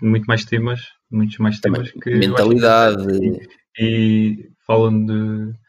muito 0.00 0.24
mais 0.24 0.46
temas, 0.46 0.80
muitos 1.10 1.36
mais 1.36 1.60
Também, 1.60 1.82
temas 1.82 2.02
que 2.02 2.08
eu 2.08 2.16
acho 2.16 2.28
mentalidade, 2.30 3.48
e 3.78 4.48
falam 4.66 5.04
de 5.04 5.61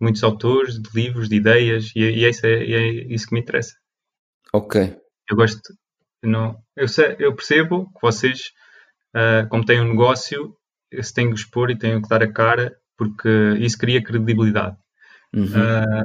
muitos 0.00 0.22
autores, 0.24 0.80
de 0.80 0.88
livros, 0.94 1.28
de 1.28 1.36
ideias, 1.36 1.92
e, 1.94 2.00
e 2.00 2.24
é, 2.24 2.30
isso, 2.30 2.46
é, 2.46 2.64
e 2.64 2.74
é 2.74 2.88
isso 3.14 3.26
que 3.28 3.34
me 3.34 3.40
interessa. 3.40 3.74
ok. 4.52 4.74
Eu 5.30 5.36
gosto, 5.36 5.60
não, 6.22 6.56
eu, 6.76 6.88
sei- 6.88 7.16
eu 7.18 7.34
percebo 7.34 7.86
que 7.94 8.00
vocês, 8.02 8.52
ah, 9.14 9.46
como 9.50 9.64
têm 9.64 9.80
um 9.80 9.90
negócio, 9.90 10.56
se 11.02 11.14
têm 11.14 11.28
que 11.30 11.36
expor 11.36 11.70
e 11.70 11.78
têm 11.78 12.00
que 12.02 12.08
dar 12.08 12.22
a 12.22 12.32
cara, 12.32 12.76
porque 12.96 13.28
isso 13.60 13.78
cria 13.78 14.02
credibilidade. 14.02 14.76
Uhum. 15.34 15.46
Ah, 15.56 16.04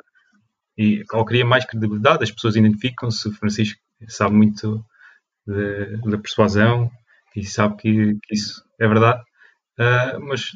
e 0.78 1.04
ao 1.12 1.25
cria 1.25 1.45
mais 1.45 1.65
credibilidade, 1.65 2.23
as 2.23 2.32
pessoas 2.32 2.56
identificam-se. 2.56 3.28
O 3.30 3.34
Francisco 3.34 3.80
sabe 4.08 4.36
muito 4.36 4.84
da 6.06 6.17
persuasão 6.17 6.89
e 7.36 7.43
sabe 7.45 7.78
que, 7.78 8.15
que 8.23 8.36
isso 8.36 8.63
é 8.80 8.88
verdade. 8.88 9.21
Ah, 9.78 10.17
mas 10.19 10.52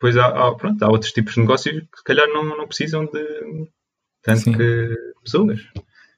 depois 0.00 0.16
há, 0.16 0.26
há- 0.26 0.54
pronto, 0.54 0.82
há 0.82 0.88
outros 0.88 1.12
tipos 1.12 1.34
de 1.34 1.40
negócios 1.40 1.74
que 1.80 1.98
se 1.98 2.04
calhar 2.04 2.26
não, 2.28 2.44
não 2.44 2.66
precisam 2.66 3.04
de 3.06 3.68
tanto 4.22 4.40
Sim. 4.40 4.52
que 4.52 4.96
pessoas 5.24 5.60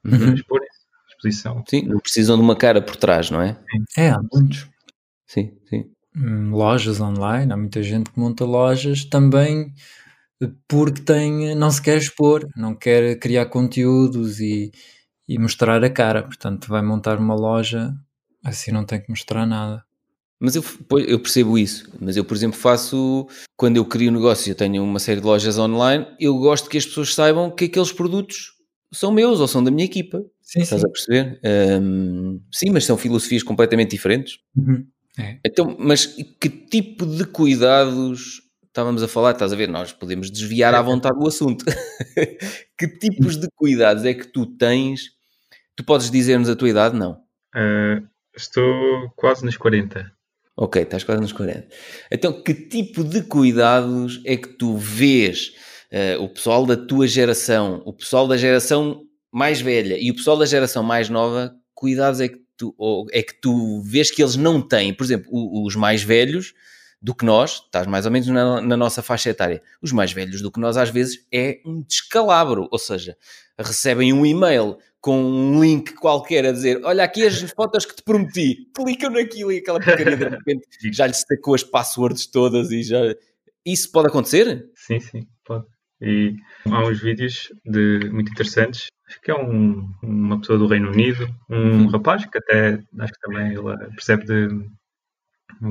Uhum. 0.05 0.35
exporem 0.35 0.69
exposição. 1.11 1.65
Sim, 1.69 1.83
não 1.87 1.99
precisam 2.01 2.37
de 2.37 2.43
uma 2.43 2.57
cara 2.57 2.81
por 2.81 2.97
trás, 2.97 3.31
não 3.31 3.41
é? 3.43 3.59
É, 3.97 4.11
há 4.11 4.21
muitos. 4.33 4.67
Sim, 5.27 5.57
sim. 5.69 5.91
Hum, 6.17 6.51
Lojas 6.53 7.01
online, 7.01 7.53
há 7.53 7.57
muita 7.57 7.83
gente 7.83 8.11
que 8.11 8.19
monta 8.19 8.45
lojas 8.45 9.05
também 9.05 9.73
porque 10.67 11.03
tem, 11.03 11.55
não 11.55 11.71
se 11.71 11.83
quer 11.83 11.99
expor, 11.99 12.49
não 12.57 12.75
quer 12.75 13.19
criar 13.19 13.47
conteúdos 13.47 14.41
e, 14.41 14.73
e 15.29 15.39
mostrar 15.39 15.85
a 15.85 15.91
cara. 15.91 16.23
Portanto, 16.23 16.69
vai 16.69 16.83
montar 16.83 17.19
uma 17.19 17.35
loja, 17.35 17.95
assim 18.45 18.73
não 18.73 18.85
tem 18.85 19.01
que 19.03 19.11
mostrar 19.11 19.47
nada. 19.47 19.85
Mas 20.41 20.57
eu, 20.57 20.65
eu 21.07 21.21
percebo 21.21 21.59
isso. 21.59 21.89
Mas 22.01 22.17
eu, 22.17 22.25
por 22.25 22.35
exemplo, 22.35 22.59
faço. 22.59 23.29
Quando 23.57 23.77
eu 23.77 23.85
crio 23.85 24.11
um 24.11 24.15
negócio, 24.15 24.51
eu 24.51 24.55
tenho 24.55 24.83
uma 24.83 24.99
série 24.99 25.21
de 25.21 25.27
lojas 25.27 25.59
online, 25.59 26.07
eu 26.19 26.37
gosto 26.39 26.71
que 26.71 26.79
as 26.79 26.87
pessoas 26.87 27.15
saibam 27.15 27.51
que 27.51 27.67
aqueles 27.67 27.93
produtos 27.93 28.53
são 28.93 29.13
meus 29.13 29.39
ou 29.39 29.47
são 29.47 29.63
da 29.63 29.71
minha 29.71 29.85
equipa. 29.85 30.25
Sim, 30.41 30.61
Estás 30.61 30.81
sim. 30.81 30.87
a 30.87 30.91
perceber? 30.91 31.41
Hum, 31.81 32.41
sim, 32.51 32.71
mas 32.71 32.85
são 32.85 32.97
filosofias 32.97 33.43
completamente 33.43 33.91
diferentes. 33.91 34.39
Uhum. 34.57 34.87
É. 35.19 35.39
Então, 35.45 35.77
mas 35.79 36.07
que 36.07 36.49
tipo 36.49 37.05
de 37.05 37.25
cuidados 37.25 38.41
estávamos 38.67 39.03
a 39.03 39.09
falar? 39.09 39.33
Estás 39.33 39.53
a 39.53 39.57
ver? 39.57 39.69
Nós 39.69 39.93
podemos 39.93 40.31
desviar 40.31 40.75
à 40.75 40.81
vontade 40.81 41.19
do 41.19 41.29
assunto. 41.29 41.65
que 42.79 42.89
tipos 42.89 43.37
de 43.37 43.49
cuidados 43.55 44.05
é 44.05 44.15
que 44.15 44.27
tu 44.27 44.47
tens? 44.47 45.11
Tu 45.77 45.85
podes 45.85 46.11
dizer-nos 46.11 46.49
a 46.49 46.57
tua 46.57 46.71
idade? 46.71 46.97
Não. 46.97 47.21
Ah, 47.55 48.03
estou 48.35 49.11
quase 49.17 49.45
nos 49.45 49.57
40. 49.57 50.11
Ok, 50.63 50.83
estás 50.83 51.03
quase 51.05 51.23
nos 51.23 51.33
40. 51.33 51.67
Então, 52.13 52.43
que 52.43 52.53
tipo 52.53 53.03
de 53.03 53.23
cuidados 53.23 54.21
é 54.27 54.37
que 54.37 54.49
tu 54.49 54.77
vês 54.77 55.53
eh, 55.91 56.19
o 56.19 56.29
pessoal 56.29 56.67
da 56.67 56.77
tua 56.77 57.07
geração, 57.07 57.81
o 57.87 57.95
pessoal 57.95 58.29
da 58.29 58.37
geração 58.37 59.03
mais 59.33 59.59
velha 59.63 59.97
e 59.99 60.11
o 60.11 60.15
pessoal 60.15 60.37
da 60.37 60.45
geração 60.45 60.83
mais 60.83 61.09
nova, 61.09 61.55
cuidados 61.73 62.21
é 62.21 62.29
que 62.29 62.41
tu, 62.59 62.75
é 63.11 63.23
que 63.23 63.41
tu 63.41 63.81
vês 63.81 64.11
que 64.11 64.23
eles 64.23 64.37
não 64.37 64.61
têm? 64.61 64.93
Por 64.93 65.03
exemplo, 65.05 65.31
o- 65.33 65.67
os 65.67 65.75
mais 65.77 66.03
velhos 66.03 66.53
do 67.01 67.15
que 67.15 67.25
nós, 67.25 67.63
estás 67.65 67.87
mais 67.87 68.05
ou 68.05 68.13
menos 68.13 68.29
na, 68.29 68.61
na 68.61 68.77
nossa 68.77 69.01
faixa 69.01 69.31
etária, 69.31 69.63
os 69.81 69.93
mais 69.93 70.13
velhos 70.13 70.43
do 70.43 70.53
que 70.53 70.61
nós 70.61 70.77
às 70.77 70.91
vezes 70.91 71.25
é 71.33 71.59
um 71.65 71.81
descalabro, 71.81 72.69
ou 72.71 72.79
seja, 72.79 73.17
recebem 73.59 74.13
um 74.13 74.27
e-mail 74.27 74.77
com 75.01 75.19
um 75.23 75.61
link 75.61 75.95
qualquer 75.95 76.45
a 76.47 76.53
dizer 76.53 76.81
olha 76.85 77.03
aqui 77.05 77.27
as 77.27 77.41
fotos 77.53 77.87
que 77.87 77.97
te 77.97 78.03
prometi, 78.03 78.67
clicam 78.75 79.11
naquilo 79.11 79.51
e 79.53 79.59
aquela 79.59 79.81
porcaria 79.81 80.17
de 80.17 80.25
repente 80.25 80.67
já 80.93 81.07
lhes 81.07 81.21
sacou 81.27 81.55
as 81.55 81.63
passwords 81.65 82.27
todas 82.27 82.71
e 82.71 82.83
já... 82.83 82.99
Isso 83.65 83.91
pode 83.93 84.09
acontecer? 84.09 84.71
Sim, 84.75 85.01
sim, 85.01 85.27
pode. 85.45 85.65
E 86.01 86.35
há 86.67 86.83
uns 86.87 87.01
vídeos 87.01 87.53
de, 87.65 88.09
muito 88.11 88.31
interessantes. 88.33 88.87
Acho 89.07 89.21
que 89.21 89.31
é 89.31 89.35
um- 89.35 89.87
uma 90.03 90.39
pessoa 90.41 90.59
do 90.59 90.67
Reino 90.67 90.91
Unido, 90.91 91.29
um 91.49 91.83
Uhum. 91.83 91.87
rapaz 91.89 92.25
que 92.25 92.39
até 92.39 92.83
acho 93.01 93.13
que 93.13 93.21
também 93.21 93.53
ele 93.53 93.77
percebe 93.95 94.25
de, 94.25 94.49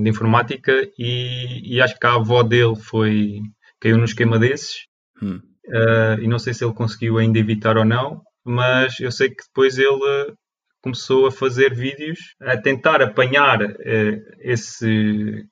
de 0.03 0.09
informática 0.09 0.71
e, 0.99 1.75
e 1.75 1.81
acho 1.81 1.97
que 1.99 2.05
a 2.05 2.13
avó 2.15 2.43
dele 2.43 2.75
foi 2.75 3.41
caiu 3.79 3.97
num 3.97 4.03
esquema 4.05 4.37
desses 4.37 4.85
Hum. 5.21 5.39
eh, 5.67 6.17
e 6.21 6.27
não 6.27 6.37
sei 6.39 6.53
se 6.53 6.63
ele 6.63 6.73
conseguiu 6.73 7.17
ainda 7.17 7.39
evitar 7.39 7.75
ou 7.77 7.83
não, 7.85 8.21
mas 8.49 8.99
eu 8.99 9.11
sei 9.11 9.29
que 9.29 9.43
depois 9.47 9.77
ele 9.77 10.33
começou 10.81 11.27
a 11.27 11.31
fazer 11.31 11.73
vídeos 11.75 12.19
a 12.41 12.57
tentar 12.57 13.01
apanhar 13.01 13.61
eh, 13.81 14.19
esse, 14.39 15.45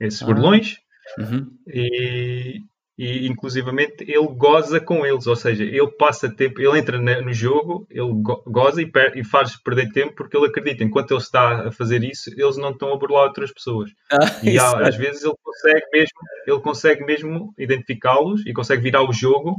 esses 0.00 0.22
Ah. 0.22 0.26
burlões 0.26 0.76
Uhum. 1.18 1.46
e, 1.66 2.60
e 2.98 3.26
inclusivamente 3.26 4.04
ele 4.06 4.26
goza 4.36 4.80
com 4.80 5.04
eles, 5.04 5.26
ou 5.26 5.36
seja, 5.36 5.64
ele 5.64 5.90
passa 5.98 6.28
tempo, 6.34 6.60
ele 6.60 6.78
entra 6.78 6.98
no 6.98 7.32
jogo, 7.32 7.86
ele 7.90 8.12
go- 8.22 8.42
goza 8.46 8.80
e, 8.82 8.86
per- 8.86 9.16
e 9.16 9.24
faz 9.24 9.56
perder 9.62 9.90
tempo 9.92 10.14
porque 10.14 10.36
ele 10.36 10.46
acredita, 10.46 10.82
enquanto 10.84 11.10
ele 11.12 11.20
está 11.20 11.68
a 11.68 11.72
fazer 11.72 12.02
isso, 12.04 12.30
eles 12.36 12.56
não 12.56 12.70
estão 12.70 12.92
a 12.92 12.96
burlar 12.98 13.24
outras 13.28 13.52
pessoas. 13.52 13.90
Ah, 14.12 14.18
E 14.42 14.50
há- 14.58 14.66
isso. 14.66 14.76
às 14.76 14.96
vezes 14.96 15.24
ele 15.24 15.34
consegue 15.42 15.86
mesmo, 15.92 16.18
ele 16.46 16.60
consegue 16.60 17.04
mesmo 17.04 17.54
identificá-los 17.58 18.44
e 18.46 18.52
consegue 18.52 18.82
virar 18.82 19.02
o 19.02 19.12
jogo 19.12 19.56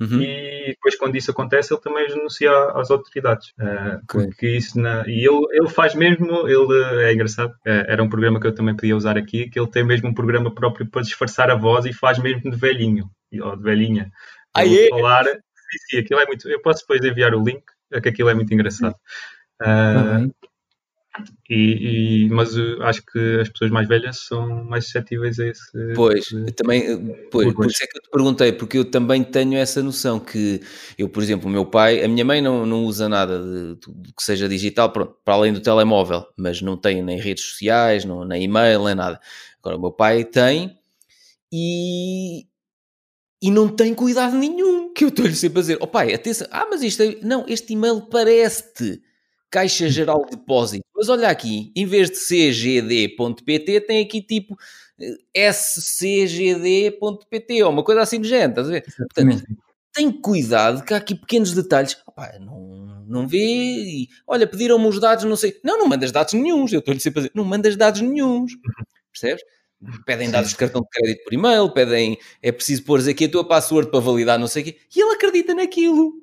Uhum. 0.00 0.20
e 0.20 0.66
depois 0.70 0.96
quando 0.96 1.14
isso 1.16 1.30
acontece 1.30 1.72
ele 1.72 1.80
também 1.80 2.08
denuncia 2.08 2.50
às 2.74 2.90
autoridades 2.90 3.52
Ah, 3.60 4.00
Ok. 4.02 4.26
porque 4.26 4.48
isso 4.56 4.80
na- 4.80 5.04
e 5.06 5.24
ele, 5.24 5.46
ele 5.52 5.68
faz 5.68 5.94
mesmo 5.94 6.48
ele 6.48 7.04
é 7.04 7.12
engraçado 7.12 7.52
eh, 7.64 7.84
era 7.88 8.02
um 8.02 8.08
programa 8.08 8.40
que 8.40 8.46
eu 8.48 8.54
também 8.54 8.74
podia 8.74 8.96
usar 8.96 9.16
aqui 9.16 9.48
que 9.48 9.58
ele 9.58 9.70
tem 9.70 9.84
mesmo 9.84 10.08
um 10.08 10.14
programa 10.14 10.52
próprio 10.52 10.88
para 10.90 11.02
disfarçar 11.02 11.48
a 11.50 11.54
voz 11.54 11.84
e 11.86 11.92
faz 11.92 12.18
mesmo 12.18 12.50
de 12.50 12.56
velhinho 12.56 13.08
ou 13.40 13.56
de 13.56 13.62
velhinha 13.62 14.10
Ah, 14.52 14.64
Ele 14.66 14.86
é? 14.86 14.88
falar 14.88 15.24
sim, 15.26 15.78
sim, 15.90 15.98
aquilo 15.98 16.20
é 16.20 16.26
muito 16.26 16.48
eu 16.48 16.60
posso 16.60 16.80
depois 16.80 17.04
enviar 17.04 17.32
o 17.34 17.44
link 17.44 17.62
é 17.92 18.00
que 18.00 18.08
aquilo 18.08 18.28
é 18.30 18.34
muito 18.34 18.52
engraçado 18.52 18.96
Ah, 19.62 20.18
bem. 20.18 20.32
E, 21.48 22.24
e- 22.26 22.28
mas 22.30 22.56
uh, 22.56 22.82
acho 22.82 23.02
que 23.06 23.18
as 23.40 23.48
pessoas 23.48 23.70
mais 23.70 23.86
velhas 23.88 24.18
são 24.26 24.64
mais 24.64 24.86
suscetíveis 24.86 25.38
a 25.38 25.46
esse 25.46 25.94
Pois, 25.94 26.26
esse- 26.26 26.34
eu 26.34 26.52
também, 26.52 26.82
eh, 26.82 27.28
pois, 27.30 27.54
por 27.54 27.66
isso 27.66 27.82
é 27.84 27.86
que 27.86 27.98
eu 27.98 28.02
te 28.02 28.10
perguntei, 28.10 28.52
porque 28.52 28.78
eu 28.78 28.84
também 28.90 29.22
tenho 29.22 29.54
essa 29.56 29.82
noção 29.82 30.18
que 30.18 30.60
eu, 30.98 31.08
por 31.08 31.22
exemplo, 31.22 31.48
o 31.48 31.52
meu 31.52 31.64
pai, 31.66 32.02
a 32.02 32.08
minha 32.08 32.24
mãe 32.24 32.40
não, 32.42 32.66
não 32.66 32.84
usa 32.84 33.08
nada 33.08 33.40
de, 33.42 33.76
de 33.76 34.12
que 34.12 34.22
seja 34.22 34.48
digital, 34.48 34.90
pronto, 34.92 35.16
para 35.24 35.34
além 35.34 35.52
do 35.52 35.60
telemóvel, 35.60 36.26
mas 36.36 36.60
não 36.60 36.76
tem 36.76 37.02
nem 37.02 37.18
redes 37.20 37.44
sociais, 37.44 38.04
não, 38.04 38.24
nem 38.24 38.42
e-mail, 38.44 38.84
nem 38.84 38.94
nada. 38.94 39.20
Agora, 39.60 39.76
o 39.76 39.80
meu 39.80 39.92
pai 39.92 40.24
tem 40.24 40.76
e, 41.52 42.46
e 43.42 43.50
não 43.50 43.68
tem 43.68 43.94
cuidado 43.94 44.36
nenhum, 44.36 44.92
que 44.92 45.04
eu 45.04 45.08
estou-lhe 45.08 45.34
sempre 45.34 45.58
a 45.58 45.62
dizer, 45.62 45.78
ó 45.80 45.86
pai, 45.86 46.14
atenção, 46.14 46.46
ah, 46.50 46.66
mas 46.70 46.82
isto 46.82 47.02
é, 47.02 47.16
não, 47.22 47.44
este 47.48 47.72
e-mail 47.74 48.00
parece-te 48.02 49.00
Caixa 49.54 49.88
Geral 49.88 50.24
de 50.24 50.32
Depósito, 50.32 50.84
mas 50.92 51.08
olha 51.08 51.28
aqui, 51.28 51.70
em 51.76 51.86
vez 51.86 52.10
de 52.10 52.16
cgd.pt 52.16 53.82
tem 53.82 54.02
aqui 54.02 54.20
tipo 54.20 54.58
eh, 55.00 55.52
scgd.pt 55.52 56.92
ou 57.62 57.70
uma 57.70 57.84
coisa 57.84 58.00
assim 58.00 58.20
do 58.20 58.26
género, 58.26 58.50
estás 58.50 58.66
a 58.68 58.72
ver? 58.72 58.84
Exatamente. 58.88 59.44
Tem 59.92 60.10
cuidado 60.10 60.84
que 60.84 60.92
há 60.92 60.96
aqui 60.96 61.14
pequenos 61.14 61.54
detalhes. 61.54 61.96
Opá, 62.04 62.36
não, 62.40 63.04
não 63.06 63.28
vê 63.28 63.38
e, 63.38 64.08
olha, 64.26 64.44
pediram-me 64.44 64.88
os 64.88 64.98
dados, 64.98 65.22
não 65.24 65.36
sei. 65.36 65.60
Não, 65.62 65.78
não 65.78 65.86
mandas 65.86 66.10
dados 66.10 66.32
nenhuns. 66.34 66.72
Eu 66.72 66.80
estou-lhe 66.80 66.98
sempre 66.98 67.20
a 67.20 67.22
dizer, 67.22 67.32
não 67.32 67.44
mandas 67.44 67.76
dados 67.76 68.00
nenhuns. 68.00 68.54
Percebes? 69.12 69.44
Pedem 70.04 70.32
dados 70.32 70.50
de 70.50 70.56
cartão 70.56 70.80
de 70.80 70.88
crédito 70.88 71.22
por 71.22 71.32
e-mail, 71.32 71.70
pedem, 71.70 72.18
é 72.42 72.50
preciso 72.50 72.82
pôr 72.82 73.08
aqui 73.08 73.26
a 73.26 73.30
tua 73.30 73.46
password 73.46 73.88
para 73.88 74.00
validar 74.00 74.36
não 74.36 74.48
sei 74.48 74.62
o 74.62 74.64
quê. 74.64 74.78
E 74.96 75.00
ele 75.00 75.14
acredita 75.14 75.54
naquilo. 75.54 76.14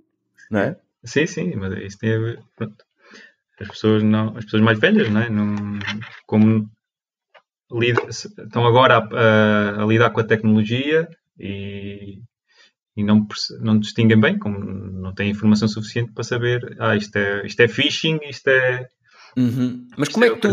Não 0.50 0.60
é? 0.60 0.76
Sim, 1.06 1.26
sim, 1.26 1.56
mas 1.56 1.72
isso 1.82 1.98
tem 1.98 2.14
a 2.14 2.20
ver. 2.20 2.44
Pronto. 2.58 2.91
As 3.62 3.68
pessoas 3.68 4.04
não, 4.04 4.36
as 4.38 4.46
pessoas 4.46 4.64
mais 4.64 4.80
velhas, 4.80 5.10
não 5.10 5.22
é? 5.22 5.30
Não, 5.30 5.80
como 6.26 6.70
lida- 7.72 8.08
estão 8.10 8.66
agora 8.66 8.98
a, 8.98 9.80
a- 9.80 9.84
a 9.84 9.86
lidar 9.86 10.10
com 10.12 10.20
a 10.20 10.24
tecnologia 10.26 11.08
e, 11.40 12.20
e 12.98 13.04
não, 13.04 13.26
não 13.62 13.80
distinguem 13.80 14.20
bem, 14.20 14.38
como 14.38 14.60
não 14.60 15.14
têm 15.14 15.30
informação 15.30 15.68
suficiente 15.68 16.12
para 16.14 16.24
saber, 16.24 16.76
ah, 16.80 16.96
isto 16.96 17.16
é, 17.16 17.46
isto 17.46 17.60
é 17.62 17.68
phishing, 17.68 18.20
isto 18.30 18.48
é. 18.50 18.88
Uhum. 19.38 19.88
Mas 19.98 20.10
isto 20.10 20.14
como 20.14 20.26
é 20.26 20.30
que 20.30 20.42
tu, 20.42 20.50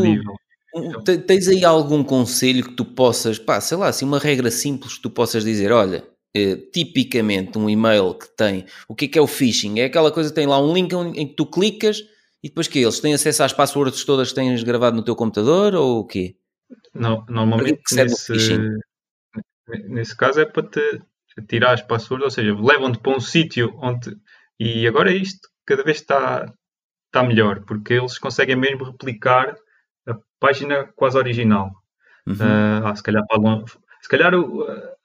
Tens 1.26 1.48
aí 1.48 1.64
algum 1.64 2.04
conselho 2.04 2.62
que 2.64 2.74
tu 2.74 2.84
possas, 2.84 3.38
pá, 3.38 3.60
sei 3.60 3.76
lá, 3.76 3.88
assim, 3.88 4.04
uma 4.04 4.18
regra 4.18 4.50
simples 4.50 4.94
que 4.96 5.02
tu 5.02 5.10
possas 5.10 5.42
dizer, 5.42 5.72
olha, 5.72 6.04
eh, 6.36 6.56
tipicamente 6.72 7.58
um 7.58 7.68
e-mail 7.68 8.14
que 8.14 8.28
tem. 8.36 8.66
O 8.86 8.94
que 8.94 9.06
é 9.06 9.08
que 9.08 9.18
é 9.18 9.22
o 9.22 9.26
phishing? 9.26 9.80
É 9.80 9.86
aquela 9.86 10.12
coisa 10.12 10.28
que 10.28 10.34
tem 10.36 10.46
lá 10.46 10.60
um 10.62 10.72
link 10.72 10.92
em 10.92 11.26
que 11.26 11.34
tu 11.34 11.46
clicas 11.46 12.02
e 12.42 12.48
depois 12.48 12.68
que 12.68 12.78
eles 12.78 13.00
têm 13.00 13.14
acesso 13.14 13.42
às 13.42 13.52
passwords 13.52 14.04
todas 14.04 14.28
que 14.28 14.34
tens 14.34 14.62
gravado 14.62 14.96
no 14.96 15.04
teu 15.04 15.16
computador 15.16 15.74
ou 15.74 16.00
o 16.00 16.06
quê? 16.06 16.36
Não, 16.94 17.24
normalmente 17.28 17.80
nesse, 17.94 18.58
nesse 19.88 20.16
caso 20.16 20.40
é 20.40 20.44
para 20.44 20.62
te 20.62 21.02
tirar 21.46 21.72
as 21.72 21.82
passwords, 21.82 22.24
ou 22.24 22.30
seja, 22.30 22.54
levam-te 22.54 22.98
para 22.98 23.16
um 23.16 23.20
sítio 23.20 23.76
onde. 23.80 24.16
E 24.58 24.86
agora 24.86 25.12
isto, 25.12 25.48
cada 25.64 25.84
vez 25.84 25.98
está, 25.98 26.52
está 27.06 27.22
melhor, 27.22 27.64
porque 27.64 27.94
eles 27.94 28.18
conseguem 28.18 28.56
mesmo 28.56 28.84
replicar 28.84 29.56
a 30.06 30.16
página 30.40 30.84
quase 30.96 31.16
original. 31.16 31.70
Uhum. 32.26 32.34
Uh, 32.34 32.86
ah, 32.86 32.94
se 32.94 33.02
calhar 33.02 33.22
se 34.00 34.08
calhar 34.08 34.32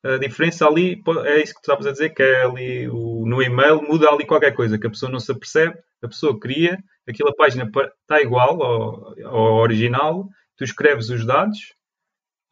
a 0.04 0.18
diferença 0.18 0.68
ali 0.68 1.02
é 1.26 1.42
isso 1.42 1.54
que 1.54 1.62
tu 1.62 1.72
estavas 1.72 1.86
a 1.86 1.92
dizer, 1.92 2.10
que 2.10 2.22
é 2.22 2.44
ali 2.44 2.90
o, 2.90 3.26
no 3.26 3.42
e-mail 3.42 3.82
muda 3.82 4.10
ali 4.10 4.26
qualquer 4.26 4.54
coisa, 4.54 4.78
que 4.78 4.88
a 4.88 4.90
pessoa 4.90 5.12
não 5.12 5.20
se 5.20 5.32
apercebe, 5.32 5.78
a 6.02 6.08
pessoa 6.08 6.40
cria, 6.40 6.78
aquela 7.08 7.36
página 7.36 7.70
está 8.02 8.22
igual 8.22 8.62
ao, 8.62 9.28
ao 9.28 9.54
original, 9.56 10.30
tu 10.58 10.64
escreves 10.64 11.10
os 11.10 11.26
dados 11.26 11.74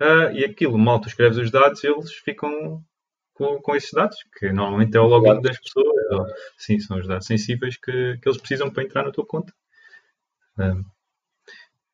uh, 0.02 0.32
e 0.34 0.44
aquilo, 0.44 0.78
mal 0.78 1.00
tu 1.00 1.08
escreves 1.08 1.38
os 1.38 1.52
dados, 1.52 1.84
eles 1.84 2.14
ficam 2.14 2.84
com, 3.34 3.62
com 3.62 3.76
esses 3.76 3.92
dados, 3.92 4.18
que 4.38 4.52
normalmente 4.52 4.96
é 4.96 5.00
o 5.00 5.08
login 5.08 5.42
das 5.42 5.60
pessoas, 5.60 6.12
ou, 6.12 6.26
sim, 6.58 6.80
são 6.80 6.98
os 7.00 7.08
dados 7.08 7.26
sensíveis 7.26 7.78
que, 7.78 8.18
que 8.22 8.30
eles 8.30 8.38
precisam 8.38 8.70
para 8.70 8.84
entrar 8.84 9.04
na 9.04 9.12
tua 9.12 9.26
conta. 9.26 9.54
Uh, 10.58 10.86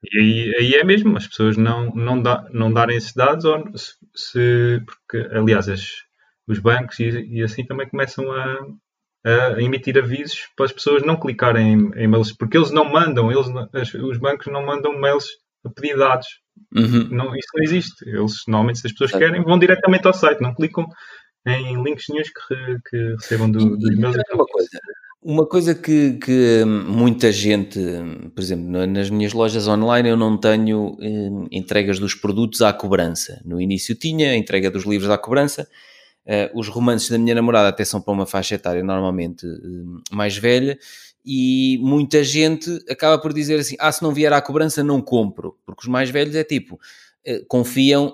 e 0.04 0.20
aí, 0.20 0.56
aí, 0.60 0.76
é 0.76 0.84
mesmo, 0.84 1.18
as 1.18 1.28
pessoas 1.28 1.58
não, 1.58 1.90
não, 1.96 2.22
dá, 2.22 2.48
não 2.52 2.72
darem 2.72 2.98
esses 2.98 3.14
dados, 3.14 3.46
ou 3.46 3.78
se, 3.78 3.96
se 4.16 4.82
porque 4.86 5.18
aliás 5.36 5.68
as, 5.68 6.06
os 6.48 6.60
bancos 6.60 7.00
e, 7.00 7.10
e, 7.10 7.44
assim 7.44 7.66
também 7.66 7.90
começam 7.90 8.32
a, 8.32 8.60
a, 9.28 9.62
emitir 9.62 9.98
avisos 9.98 10.48
para 10.56 10.66
as 10.66 10.72
pessoas 10.72 11.04
não 11.04 11.20
clicarem 11.20 11.92
em, 11.96 12.08
mails, 12.08 12.32
porque 12.32 12.58
eles 12.58 12.72
não 12.72 12.86
mandam, 12.86 13.32
eles, 13.32 13.48
as, 13.74 13.94
os 13.94 14.18
bancos 14.18 14.48
não 14.48 14.66
mandam 14.66 14.98
mails 14.98 15.26
a 15.66 15.70
pedir 15.70 15.98
dados. 15.98 16.28
Uhum. 16.76 17.10
Não, 17.12 17.36
isso 17.36 17.50
não 17.56 17.64
existe. 17.64 18.10
Eles 18.10 18.44
normalmente, 18.48 18.80
se 18.80 18.88
as 18.88 18.94
pessoas 18.94 19.12
querem, 19.12 19.44
vão 19.44 19.60
diretamente 19.60 20.08
ao 20.08 20.14
site, 20.14 20.42
não 20.42 20.56
clicam 20.56 20.88
em 21.46 21.82
links 21.84 22.06
nenhums 22.10 22.30
que, 22.30 22.90
que 22.90 23.16
recebam 23.20 23.50
do, 23.50 23.78
dos 23.78 23.98
meus. 23.98 24.16
Uma 24.34 24.46
coisa, 24.46 24.80
uma 25.22 25.46
coisa 25.46 25.76
que, 25.76 26.14
que, 26.14 26.64
muita 26.66 27.32
gente, 27.32 27.80
por 28.34 28.42
exemplo, 28.42 28.88
nas 28.88 29.10
minhas 29.10 29.34
lojas 29.34 29.68
online 29.68 30.10
eu 30.10 30.18
não 30.18 30.38
tenho 30.38 30.98
eh, 31.02 31.48
entregas 31.52 32.00
dos 32.00 32.16
produtos 32.16 32.62
à 32.62 32.74
cobrança. 32.74 33.42
No 33.46 33.60
início 33.60 33.96
tinha 33.96 34.32
a 34.32 34.36
entrega 34.36 34.70
dos 34.72 34.86
livros 34.86 35.10
à 35.10 35.18
cobrança. 35.18 35.68
Eh, 36.30 36.52
os 36.54 36.68
romances 36.68 37.10
da 37.10 37.18
minha 37.18 37.34
namorada 37.34 37.70
até 37.70 37.86
são 37.86 38.02
para 38.02 38.14
uma 38.14 38.26
faixa 38.26 38.56
etária 38.56 38.84
normalmente 38.84 39.48
eh, 39.48 40.14
mais 40.14 40.36
velha 40.36 40.78
e 41.26 41.80
muita 41.82 42.22
gente 42.22 42.84
acaba 42.90 43.18
por 43.18 43.32
dizer 43.32 43.58
assim: 43.60 43.78
ah, 43.80 43.90
se 43.90 44.04
não 44.04 44.14
vier 44.14 44.34
à 44.34 44.42
cobrança 44.42 44.84
não 44.84 45.02
compro, 45.02 45.58
porque 45.66 45.84
os 45.84 45.88
mais 45.88 46.10
velhos 46.10 46.36
é 46.36 46.44
tipo, 46.44 46.78
eh, 47.26 47.44
confiam, 47.48 48.14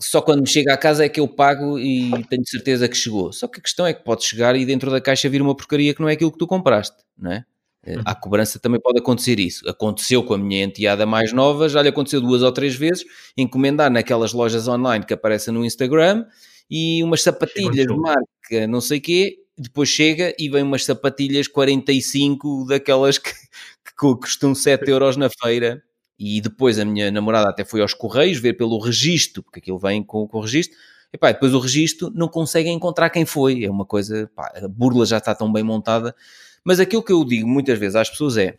só 0.00 0.22
quando 0.22 0.48
chega 0.48 0.72
à 0.72 0.76
casa 0.78 1.04
é 1.04 1.08
que 1.10 1.20
eu 1.20 1.28
pago 1.28 1.78
e 1.78 2.10
tenho 2.30 2.46
certeza 2.46 2.88
que 2.88 2.96
chegou. 2.96 3.30
Só 3.30 3.46
que 3.46 3.60
a 3.60 3.62
questão 3.62 3.86
é 3.86 3.92
que 3.92 4.02
pode 4.02 4.24
chegar 4.24 4.56
e 4.56 4.64
dentro 4.64 4.90
da 4.90 5.00
caixa 5.00 5.28
vir 5.28 5.42
uma 5.42 5.54
porcaria 5.54 5.92
que 5.94 6.00
não 6.00 6.08
é 6.08 6.14
aquilo 6.14 6.32
que 6.32 6.38
tu 6.38 6.46
compraste, 6.46 6.96
não 7.18 7.30
é? 7.30 7.44
Eh, 7.84 7.96
à 8.06 8.14
cobrança 8.14 8.58
também 8.58 8.80
pode 8.80 8.98
acontecer 8.98 9.38
isso. 9.38 9.68
Aconteceu 9.68 10.22
com 10.22 10.32
a 10.32 10.38
minha 10.38 10.64
enteada 10.64 11.04
mais 11.04 11.30
nova, 11.32 11.68
já 11.68 11.82
lhe 11.82 11.88
aconteceu 11.90 12.22
duas 12.22 12.42
ou 12.42 12.52
três 12.52 12.74
vezes, 12.74 13.04
encomendar 13.36 13.90
naquelas 13.90 14.32
lojas 14.32 14.66
online 14.66 15.04
que 15.04 15.12
aparecem 15.12 15.52
no 15.52 15.62
Instagram 15.62 16.24
e 16.70 17.02
umas 17.02 17.22
sapatilhas 17.22 17.86
de 17.86 17.96
marca 17.96 18.66
não 18.68 18.80
sei 18.80 19.00
quê, 19.00 19.38
depois 19.56 19.88
chega 19.88 20.34
e 20.38 20.48
vem 20.48 20.62
umas 20.62 20.84
sapatilhas 20.84 21.46
45 21.46 22.66
daquelas 22.66 23.18
que, 23.18 23.30
que 23.30 23.94
custam 23.96 24.54
7 24.54 24.90
euros 24.90 25.16
na 25.16 25.28
feira. 25.28 25.82
E 26.18 26.40
depois 26.40 26.78
a 26.78 26.84
minha 26.84 27.10
namorada 27.10 27.48
até 27.48 27.64
foi 27.64 27.80
aos 27.80 27.94
Correios 27.94 28.38
ver 28.38 28.52
pelo 28.54 28.78
registro, 28.78 29.42
porque 29.42 29.58
aquilo 29.58 29.78
vem 29.78 30.02
com, 30.02 30.28
com 30.28 30.38
o 30.38 30.40
registro, 30.42 30.76
e 31.10 31.16
pá, 31.16 31.32
depois 31.32 31.54
o 31.54 31.58
registro 31.58 32.10
não 32.14 32.28
conseguem 32.28 32.74
encontrar 32.74 33.08
quem 33.08 33.24
foi, 33.24 33.64
é 33.64 33.70
uma 33.70 33.86
coisa, 33.86 34.30
pá, 34.34 34.52
a 34.54 34.68
burla 34.68 35.06
já 35.06 35.16
está 35.16 35.34
tão 35.34 35.50
bem 35.50 35.62
montada, 35.62 36.14
mas 36.62 36.78
aquilo 36.78 37.02
que 37.02 37.10
eu 37.10 37.24
digo 37.24 37.48
muitas 37.48 37.78
vezes 37.78 37.96
às 37.96 38.10
pessoas 38.10 38.36
é, 38.36 38.58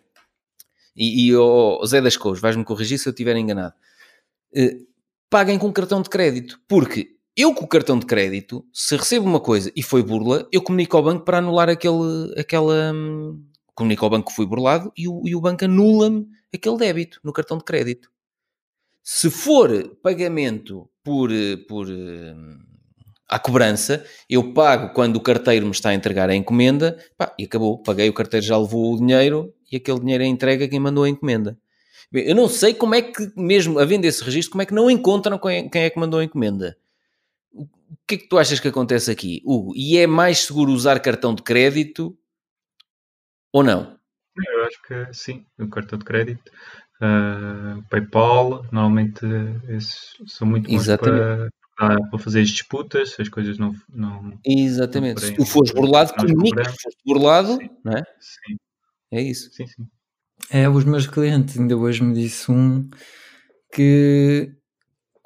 e, 0.95 1.27
e 1.27 1.35
oh, 1.35 1.85
Zé 1.85 2.01
das 2.01 2.17
Cores, 2.17 2.41
vais-me 2.41 2.65
corrigir 2.65 2.97
se 2.97 3.07
eu 3.07 3.11
estiver 3.11 3.35
enganado, 3.35 3.75
eh, 4.55 4.77
paguem 5.29 5.59
com 5.59 5.71
cartão 5.71 6.01
de 6.01 6.09
crédito, 6.09 6.59
porque 6.67 7.15
eu 7.35 7.53
com 7.53 7.65
o 7.65 7.67
cartão 7.67 7.97
de 7.97 8.05
crédito, 8.05 8.65
se 8.73 8.95
recebo 8.95 9.25
uma 9.25 9.39
coisa 9.39 9.71
e 9.75 9.81
foi 9.81 10.03
burla, 10.03 10.47
eu 10.51 10.61
comunico 10.61 10.97
ao 10.97 11.03
banco 11.03 11.25
para 11.25 11.37
anular 11.37 11.69
aquele, 11.69 12.33
aquela, 12.37 12.93
hum, 12.93 13.43
comunico 13.73 14.05
ao 14.05 14.11
banco 14.11 14.29
que 14.29 14.35
fui 14.35 14.45
burlado 14.45 14.91
e 14.97 15.07
o, 15.07 15.21
e 15.25 15.35
o 15.35 15.41
banco 15.41 15.65
anula-me 15.65 16.27
aquele 16.53 16.77
débito 16.77 17.19
no 17.23 17.33
cartão 17.33 17.57
de 17.57 17.63
crédito. 17.63 18.09
Se 19.03 19.29
for 19.29 19.97
pagamento 20.03 20.87
por, 21.03 21.29
por 21.67 21.87
a 23.31 23.39
cobrança, 23.39 24.05
eu 24.29 24.53
pago 24.53 24.93
quando 24.93 25.15
o 25.15 25.21
carteiro 25.21 25.65
me 25.65 25.71
está 25.71 25.89
a 25.89 25.93
entregar 25.93 26.29
a 26.29 26.35
encomenda 26.35 26.97
pá, 27.17 27.33
e 27.39 27.45
acabou. 27.45 27.81
Paguei, 27.81 28.09
o 28.09 28.13
carteiro 28.13 28.45
já 28.45 28.57
levou 28.57 28.93
o 28.93 28.97
dinheiro 28.97 29.53
e 29.71 29.77
aquele 29.77 30.01
dinheiro 30.01 30.23
é 30.23 30.27
entregue 30.27 30.65
a 30.65 30.67
quem 30.67 30.81
mandou 30.81 31.05
a 31.05 31.09
encomenda. 31.09 31.57
Bem, 32.11 32.25
eu 32.27 32.35
não 32.35 32.49
sei 32.49 32.73
como 32.73 32.93
é 32.93 33.01
que, 33.01 33.31
mesmo 33.37 33.79
havendo 33.79 34.03
esse 34.03 34.21
registro, 34.21 34.51
como 34.51 34.61
é 34.61 34.65
que 34.65 34.73
não 34.73 34.91
encontram 34.91 35.39
quem 35.39 35.83
é 35.83 35.89
que 35.89 35.97
mandou 35.97 36.19
a 36.19 36.25
encomenda. 36.25 36.77
O 37.91 37.97
que 38.07 38.15
é 38.15 38.17
que 38.17 38.27
tu 38.27 38.37
achas 38.37 38.59
que 38.59 38.67
acontece 38.67 39.11
aqui, 39.11 39.41
Hugo? 39.45 39.73
E 39.75 39.97
é 39.97 40.07
mais 40.07 40.39
seguro 40.39 40.71
usar 40.71 40.99
cartão 40.99 41.35
de 41.35 41.43
crédito 41.43 42.17
ou 43.51 43.63
não? 43.63 43.99
Eu 44.37 44.65
acho 44.65 44.81
que 44.83 45.13
sim, 45.13 45.45
o 45.59 45.67
cartão 45.67 45.99
de 45.99 46.05
crédito, 46.05 46.49
uh, 47.01 47.83
PayPal, 47.89 48.65
normalmente 48.71 49.25
esses 49.67 50.15
são 50.25 50.47
muito 50.47 50.69
bons 50.69 50.87
para, 50.97 51.49
para 51.75 52.19
fazer 52.19 52.41
as 52.41 52.49
disputas, 52.49 53.15
as 53.19 53.27
coisas 53.27 53.57
não. 53.57 53.75
não 53.89 54.39
Exatamente. 54.45 55.21
Não 55.21 55.27
se 55.27 55.35
tu 55.35 55.45
fores 55.45 55.71
burlado, 55.71 56.13
comunica 56.13 56.63
que 56.63 56.81
foste 56.81 57.01
burlado, 57.05 57.57
sim. 57.57 57.69
não 57.83 57.93
é? 57.93 58.03
Sim. 58.19 58.57
É 59.11 59.21
isso. 59.21 59.51
Sim, 59.51 59.67
sim. 59.67 59.87
É, 60.49 60.67
os 60.69 60.85
meus 60.85 61.07
clientes, 61.07 61.59
ainda 61.59 61.75
hoje 61.75 62.03
me 62.03 62.13
disse 62.13 62.49
um 62.51 62.89
que 63.73 64.53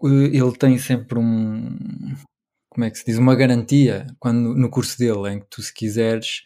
eh, 0.04 0.38
ele 0.38 0.58
tem 0.58 0.78
sempre 0.78 1.20
um. 1.20 2.16
Como 2.76 2.84
é 2.84 2.92
que 2.92 2.98
se 2.98 3.06
diz? 3.06 3.18
Uma 3.18 3.36
garantia 3.36 4.06
quando, 4.20 4.54
no 4.54 4.70
curso 4.70 5.00
dele, 5.00 5.32
em 5.32 5.40
que 5.40 5.46
tu, 5.50 5.62
se 5.62 5.74
quiseres 5.74 6.44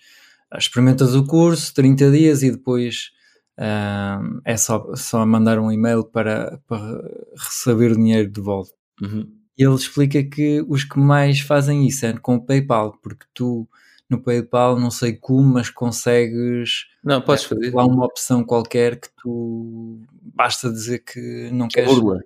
experimentas 0.56 1.16
o 1.16 1.26
curso, 1.26 1.74
30 1.74 2.12
dias 2.12 2.44
e 2.44 2.52
depois 2.52 3.10
uh, 3.58 4.40
é 4.46 4.56
só, 4.56 4.94
só 4.96 5.26
mandar 5.26 5.58
um 5.58 5.72
e-mail 5.72 6.04
para, 6.04 6.62
para 6.68 7.02
receber 7.36 7.94
o 7.94 7.96
dinheiro 7.96 8.30
de 8.30 8.40
volta. 8.40 8.72
Uhum. 9.02 9.28
E 9.58 9.64
ele 9.64 9.74
explica 9.74 10.24
que 10.24 10.64
os 10.68 10.84
que 10.84 11.00
mais 11.00 11.40
fazem 11.40 11.88
isso 11.88 12.06
é 12.06 12.14
com 12.14 12.36
o 12.36 12.46
PayPal, 12.46 12.96
porque 13.02 13.26
tu 13.34 13.68
no 14.08 14.22
PayPal, 14.22 14.80
não 14.80 14.92
sei 14.92 15.14
como, 15.14 15.54
mas 15.54 15.72
consegues. 15.72 16.86
Não, 17.04 17.22
podes 17.22 17.46
fazer. 17.46 17.74
Lá 17.74 17.88
uma 17.88 18.06
opção 18.06 18.44
qualquer 18.44 19.00
que 19.00 19.10
tu 19.18 20.00
basta 20.22 20.72
dizer 20.72 21.00
que 21.00 21.50
não 21.52 21.68
queres. 21.68 21.92
Burla. 21.92 22.20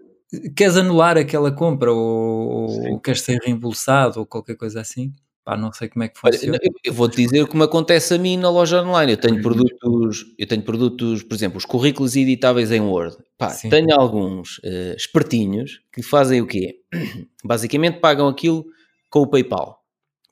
Queres 0.56 0.78
anular 0.78 1.18
aquela 1.18 1.52
compra 1.52 1.92
ou, 1.92 2.92
ou 2.92 3.00
queres 3.00 3.22
ser 3.22 3.40
reembolsado 3.44 4.20
ou 4.20 4.26
qualquer 4.26 4.56
coisa 4.56 4.82
assim. 4.82 5.14
Pá, 5.44 5.58
não 5.58 5.74
sei 5.74 5.90
como 5.90 6.04
é 6.04 6.08
que 6.08 6.18
funciona. 6.18 6.58
Olha, 6.58 6.74
eu 6.86 6.94
vou-te 6.94 7.18
dizer 7.18 7.46
como 7.48 7.64
acontece 7.64 8.14
a 8.14 8.18
mim 8.18 8.38
na 8.38 8.50
loja 8.50 8.82
online. 8.82 9.12
Eu 9.12 9.18
tenho 9.18 9.42
produtos, 9.42 10.26
eu 10.38 10.48
tenho 10.48 10.62
produtos, 10.62 11.22
por 11.22 11.36
exemplo, 11.36 11.58
os 11.58 11.66
currículos 11.66 12.16
editáveis 12.16 12.72
em 12.72 12.80
Word. 12.80 13.18
Pá, 13.38 13.54
tenho 13.70 13.94
alguns 13.94 14.60
uh, 14.60 14.96
espertinhos 14.96 15.82
que 15.92 16.02
fazem 16.02 16.42
o 16.42 16.48
quê? 16.48 16.80
Basicamente 17.44 18.00
pagam 18.00 18.30
aquilo 18.30 18.66
com 19.10 19.20
o 19.20 19.28
PayPal, 19.28 19.84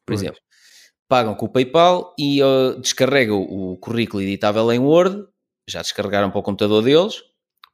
por 0.06 0.14
pois. 0.14 0.22
exemplo. 0.22 0.40
Pagam 1.10 1.36
com 1.36 1.46
o 1.46 1.50
PayPal 1.50 2.16
e 2.18 2.42
uh, 2.42 2.80
descarregam 2.80 3.42
o 3.42 3.76
currículo 3.76 4.24
editável 4.24 4.72
em 4.72 4.80
Word, 4.80 5.26
já 5.68 5.82
descarregaram 5.82 6.32
para 6.32 6.40
o 6.40 6.44
computador 6.44 6.82
deles, 6.82 7.22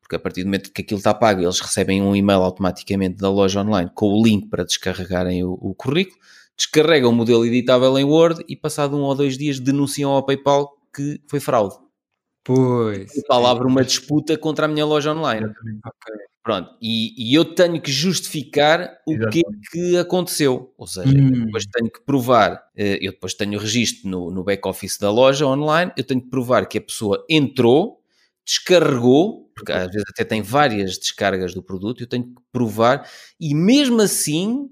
porque 0.08 0.16
a 0.16 0.20
partir 0.20 0.44
do 0.44 0.48
momento 0.48 0.72
que 0.72 0.82
aquilo 0.82 1.00
está 1.00 1.14
pago, 1.14 1.42
eles 1.42 1.60
recebem 1.60 2.02
um 2.02 2.16
e-mail 2.16 2.40
automaticamente 2.40 3.18
da 3.18 3.30
loja 3.30 3.60
online 3.60 3.92
com 3.94 4.08
o 4.08 4.24
link 4.24 4.48
para 4.48 4.64
descarregarem 4.64 5.44
o, 5.44 5.52
o 5.52 5.76
currículo 5.76 6.18
descarregam 6.58 7.12
o 7.12 7.14
modelo 7.14 7.46
editável 7.46 7.98
em 8.00 8.04
Word 8.04 8.44
e 8.50 8.56
passado 8.56 8.98
um 8.98 9.02
ou 9.02 9.14
dois 9.14 9.38
dias 9.38 9.60
denunciam 9.60 10.12
ao 10.12 10.26
PayPal 10.26 10.76
que 10.94 11.22
foi 11.28 11.40
fraude. 11.40 11.76
Pois. 12.44 13.12
O 13.12 13.14
PayPal 13.14 13.46
abre 13.46 13.68
uma 13.68 13.84
disputa 13.84 14.36
contra 14.38 14.66
a 14.66 14.68
minha 14.68 14.86
loja 14.86 15.14
online. 15.14 15.46
Okay. 15.46 16.16
Pronto, 16.42 16.70
e, 16.82 17.14
e, 17.18 17.36
eu 17.36 17.44
tenho 17.44 17.80
que 17.82 17.92
justificar 17.92 18.98
o 19.06 19.12
Exatamente. 19.12 19.70
que 19.70 19.86
é 19.86 19.92
que 19.92 19.98
aconteceu. 19.98 20.74
Ou 20.78 20.88
seja, 20.88 21.10
hum. 21.10 21.32
eu 21.36 21.46
depois 21.46 21.66
tenho 21.66 21.92
que 21.92 22.00
provar, 22.06 22.64
eh, 22.74 22.98
eu 23.02 23.12
depois 23.12 23.34
tenho 23.34 23.58
o 23.58 23.62
registro 23.62 24.10
no, 24.10 24.32
no 24.32 24.46
back-office 24.46 24.98
da 24.98 25.12
loja 25.12 25.46
online, 25.46 25.92
eu 25.98 26.06
tenho 26.06 26.22
que 26.22 26.30
provar 26.30 26.66
que 26.66 26.78
a 26.78 26.82
pessoa 26.82 27.22
entrou, 27.30 27.97
descarregou, 28.48 29.52
porque 29.54 29.74
às 29.74 29.88
vezes 29.88 30.06
até 30.10 30.24
tem 30.24 30.42
várias 30.42 30.98
descargas 30.98 31.54
do 31.54 31.62
produto, 31.62 32.02
eu 32.02 32.08
tenho 32.08 32.24
que 32.24 32.42
provar, 32.52 33.08
e 33.40 33.54
mesmo 33.54 34.02
assim 34.02 34.70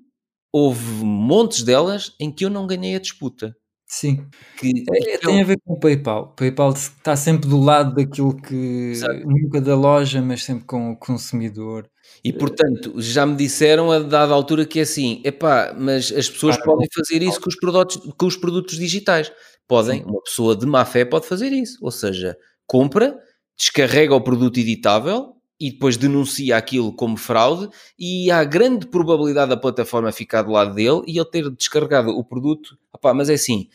houve 0.54 1.04
montes 1.04 1.64
delas 1.64 2.16
em 2.20 2.32
que 2.32 2.46
eu 2.46 2.50
não 2.50 2.66
ganhei 2.66 2.96
a 2.96 3.00
disputa. 3.00 3.54
Sim. 3.88 4.26
Que, 4.58 4.84
é, 4.94 5.18
tem 5.18 5.42
a 5.42 5.44
ver 5.44 5.60
com 5.64 5.74
o 5.74 5.80
PayPal. 5.80 6.24
O 6.24 6.36
PayPal 6.36 6.72
está 6.72 7.16
sempre 7.16 7.48
do 7.48 7.60
lado 7.60 7.94
daquilo 7.94 8.36
que 8.36 8.92
Exato. 8.92 9.28
nunca 9.28 9.62
da 9.62 9.76
loja, 9.76 10.22
mas 10.22 10.44
sempre 10.44 10.66
com 10.66 10.92
o 10.92 10.98
consumidor. 10.98 11.88
E 12.24 12.34
portanto, 12.34 12.94
já 12.98 13.26
me 13.26 13.36
disseram 13.36 13.92
a 13.92 14.00
dada 14.00 14.34
altura 14.34 14.66
que 14.66 14.80
é 14.80 14.82
assim, 14.84 15.22
epá, 15.24 15.76
mas 15.78 16.12
as 16.12 16.30
pessoas 16.30 16.58
podem 16.58 16.88
fazer 16.94 17.22
isso 17.22 17.40
com 17.40 17.50
os 17.50 17.56
produtos, 17.56 18.14
com 18.18 18.26
os 18.26 18.38
produtos 18.38 18.78
digitais. 18.78 19.32
Podem, 19.68 20.00
Sim. 20.00 20.10
uma 20.10 20.22
pessoa 20.22 20.56
de 20.56 20.66
má 20.66 20.84
fé 20.86 21.06
pode 21.06 21.28
fazer 21.28 21.52
isso. 21.52 21.78
Ou 21.82 21.92
seja, 21.92 22.36
compra, 22.66 23.16
descarrega 23.58 24.15
o 24.15 24.22
produto 24.22 24.60
editável 24.60 25.36
e 25.60 25.72
depois 25.72 25.96
denuncia 25.98 26.58
aquilo 26.58 26.94
como 26.94 27.15
fraude 27.18 27.70
e 27.98 28.30
há 28.30 28.44
grande 28.44 28.88
probabilidade 28.88 29.50
da 29.50 29.58
plataforma 29.58 30.12
ficar 30.12 30.41
do 30.41 30.52
lado 30.52 30.76
dele 30.76 31.02
e 31.08 31.18
ele 31.18 31.30
ter 31.30 31.50
descarregado 31.50 32.10
o 32.10 32.24
produto. 32.24 32.78
Epá, 32.94 33.13
mas 33.13 33.30
é 33.30 33.36
assim, 33.36 33.70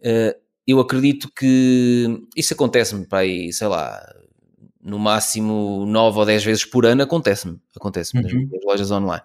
eh, 0.00 0.36
eu 0.66 0.80
acredito 0.80 1.30
que 1.32 2.22
isso 2.34 2.52
acontece-me 2.52 3.06
para 3.06 3.18
aí, 3.18 3.52
sei 3.52 3.68
lá, 3.68 4.00
no 4.82 4.98
máximo 4.98 5.84
9 5.86 6.18
ou 6.18 6.24
10 6.24 6.44
vezes 6.44 6.64
por 6.64 6.84
ano 6.84 7.02
acontece-me, 7.02 7.58
acontece-me 7.74 8.24
uhum. 8.24 8.48
nas 8.52 8.64
lojas 8.64 8.90
online. 8.90 9.22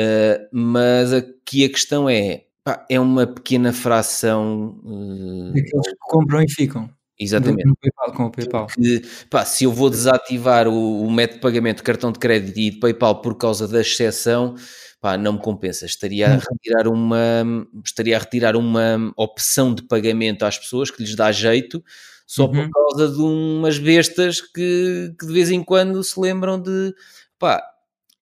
Uh, 0.00 0.48
mas 0.52 1.12
aqui 1.12 1.64
a 1.64 1.68
questão 1.68 2.08
é, 2.08 2.44
pá, 2.64 2.86
é 2.88 2.98
uma 2.98 3.26
pequena 3.26 3.72
fração... 3.72 4.80
Uh, 4.82 5.52
Daqueles 5.52 5.88
que 5.88 5.96
compram 6.00 6.42
e 6.42 6.50
ficam. 6.50 6.90
Exatamente. 7.20 7.66
No 7.66 7.76
PayPal, 7.76 8.12
com 8.12 8.24
o 8.24 8.30
PayPal. 8.30 8.66
Que, 8.66 9.02
pá, 9.28 9.44
se 9.44 9.64
eu 9.64 9.72
vou 9.72 9.90
desativar 9.90 10.66
o, 10.66 11.02
o, 11.02 11.10
método 11.10 11.36
de 11.36 11.42
pagamento 11.42 11.76
de 11.78 11.82
cartão 11.82 12.10
de 12.10 12.18
crédito 12.18 12.58
e 12.58 12.70
de 12.70 12.78
PayPal 12.78 13.20
por 13.20 13.36
causa 13.36 13.68
da 13.68 13.82
exceção, 13.82 14.54
pá, 15.02 15.18
não 15.18 15.34
me 15.34 15.38
compensa. 15.38 15.84
Estaria 15.84 16.28
a 16.28 16.36
retirar 16.36 16.88
uma, 16.88 17.44
estaria 17.84 18.16
a 18.16 18.20
retirar 18.20 18.56
uma 18.56 19.12
opção 19.16 19.74
de 19.74 19.82
pagamento 19.82 20.44
às 20.44 20.58
pessoas 20.58 20.90
que 20.90 21.02
lhes 21.02 21.14
dá 21.14 21.30
jeito 21.30 21.84
só 22.30 22.44
uhum. 22.44 22.52
por 22.52 22.70
causa 22.70 23.08
de 23.12 23.20
umas 23.20 23.76
bestas 23.76 24.40
que, 24.40 25.12
que, 25.18 25.26
de 25.26 25.32
vez 25.32 25.50
em 25.50 25.64
quando 25.64 26.02
se 26.04 26.18
lembram 26.18 26.60
de 26.60 26.94
pá. 27.38 27.60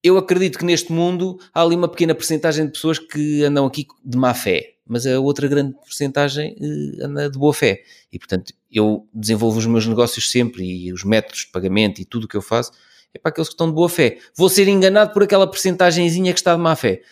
Eu 0.03 0.17
acredito 0.17 0.59
que 0.59 0.65
neste 0.65 0.93
mundo 0.93 1.39
há 1.53 1.61
ali 1.61 1.77
uma 1.77 1.89
pequena 1.89 2.15
porcentagem 2.15 2.65
de 2.67 2.73
pessoas 2.73 2.99
que 2.99 3.45
andam 3.45 3.67
aqui 3.67 3.87
de 4.03 4.17
má 4.17 4.33
fé, 4.33 4.78
mas 4.89 5.07
a 5.07 5.21
outra 5.21 5.47
grande 5.47 5.75
porcentagem 5.75 6.57
uh, 6.61 7.05
anda 7.05 7.31
de 7.31 7.39
boa 7.39 7.53
fé. 7.53 7.83
E 8.13 8.19
portanto, 8.19 8.53
eu 8.71 9.07
desenvolvo 9.13 9.59
os 9.59 9.67
meus 9.67 9.87
negócios 9.87 10.31
sempre 10.31 10.65
e 10.65 10.93
os 10.93 11.05
métodos 11.05 11.41
de 11.41 11.49
pagamento 11.49 12.01
e 12.01 12.05
tudo 12.05 12.25
o 12.25 12.29
que 12.29 12.37
eu 12.37 12.43
faço 12.43 12.73
é 13.15 13.19
para 13.19 13.31
aqueles 13.31 13.49
que 13.49 13.55
estão 13.55 13.69
de 13.69 13.75
boa 13.75 13.89
fé. 13.89 14.19
Vou 14.37 14.49
ser 14.49 14.69
enganado 14.69 15.13
por 15.13 15.23
aquela 15.23 15.47
porcentagemzinha 15.47 16.33
que 16.33 16.41
está 16.41 16.55
de 16.55 16.61
má 16.61 16.75
fé. 16.75 17.03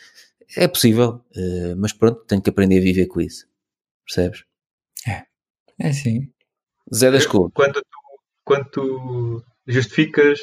É 0.56 0.66
possível, 0.68 1.20
uh, 1.36 1.76
mas 1.76 1.92
pronto, 1.92 2.24
tenho 2.26 2.40
que 2.40 2.50
aprender 2.50 2.78
a 2.78 2.82
viver 2.82 3.06
com 3.06 3.20
isso. 3.20 3.46
Percebes? 4.04 4.44
É, 5.06 5.24
é 5.78 5.92
sim. 5.92 6.30
Zé 6.94 7.10
das 7.10 7.26
Cores. 7.26 7.52
Quando 7.54 7.74
tu, 7.74 7.98
quando 8.44 8.64
tu 8.70 9.44
justificas 9.66 10.40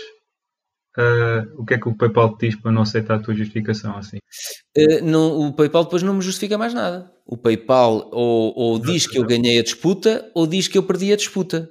Uh, 0.95 1.49
o 1.59 1.65
que 1.65 1.73
é 1.73 1.79
que 1.79 1.89
o 1.89 1.95
PayPal 1.95 2.37
te 2.37 2.47
diz 2.47 2.55
para 2.55 2.71
não 2.71 2.83
aceitar 2.83 3.15
a 3.15 3.19
tua 3.19 3.33
justificação 3.33 3.97
assim? 3.97 4.17
Uh, 4.77 5.03
não, 5.03 5.47
o 5.47 5.53
PayPal 5.53 5.85
depois 5.85 6.03
não 6.03 6.13
me 6.13 6.21
justifica 6.21 6.55
mais 6.55 6.73
nada. 6.73 7.11
O 7.25 7.35
PayPal 7.35 8.09
ou, 8.11 8.53
ou 8.55 8.79
diz 8.79 9.07
que 9.07 9.17
eu 9.17 9.25
ganhei 9.25 9.59
a 9.59 9.63
disputa 9.63 10.29
ou 10.35 10.45
diz 10.45 10.67
que 10.67 10.77
eu 10.77 10.83
perdi 10.83 11.11
a 11.11 11.15
disputa. 11.15 11.69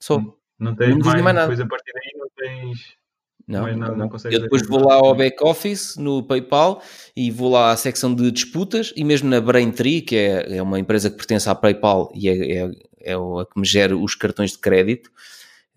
Só. 0.00 0.18
Não, 0.18 0.36
não 0.58 0.74
tens 0.74 0.96
não 0.96 1.06
mais, 1.06 1.22
mais 1.22 1.36
nada. 1.36 1.54
Depois 1.54 1.60
a 1.60 1.66
partir 1.66 1.92
daí 1.92 2.18
não 2.18 2.28
tens. 2.36 3.02
Não, 3.46 3.66
não, 3.66 3.96
não, 3.96 4.08
não 4.08 4.10
eu 4.30 4.40
depois 4.40 4.66
vou 4.66 4.86
lá 4.86 4.94
ao 4.94 5.14
back-office 5.14 5.96
no 5.96 6.22
PayPal 6.22 6.82
e 7.14 7.30
vou 7.30 7.50
lá 7.50 7.72
à 7.72 7.76
secção 7.76 8.14
de 8.14 8.30
disputas 8.30 8.92
e 8.96 9.04
mesmo 9.04 9.28
na 9.28 9.40
Braintree, 9.40 10.00
que 10.00 10.16
é, 10.16 10.56
é 10.56 10.62
uma 10.62 10.78
empresa 10.78 11.10
que 11.10 11.16
pertence 11.16 11.48
à 11.48 11.54
PayPal 11.54 12.10
e 12.14 12.28
é, 12.28 12.52
é, 12.52 12.70
é 13.00 13.14
a 13.14 13.44
que 13.44 13.60
me 13.60 13.66
gera 13.66 13.96
os 13.96 14.14
cartões 14.14 14.52
de 14.52 14.58
crédito, 14.58 15.10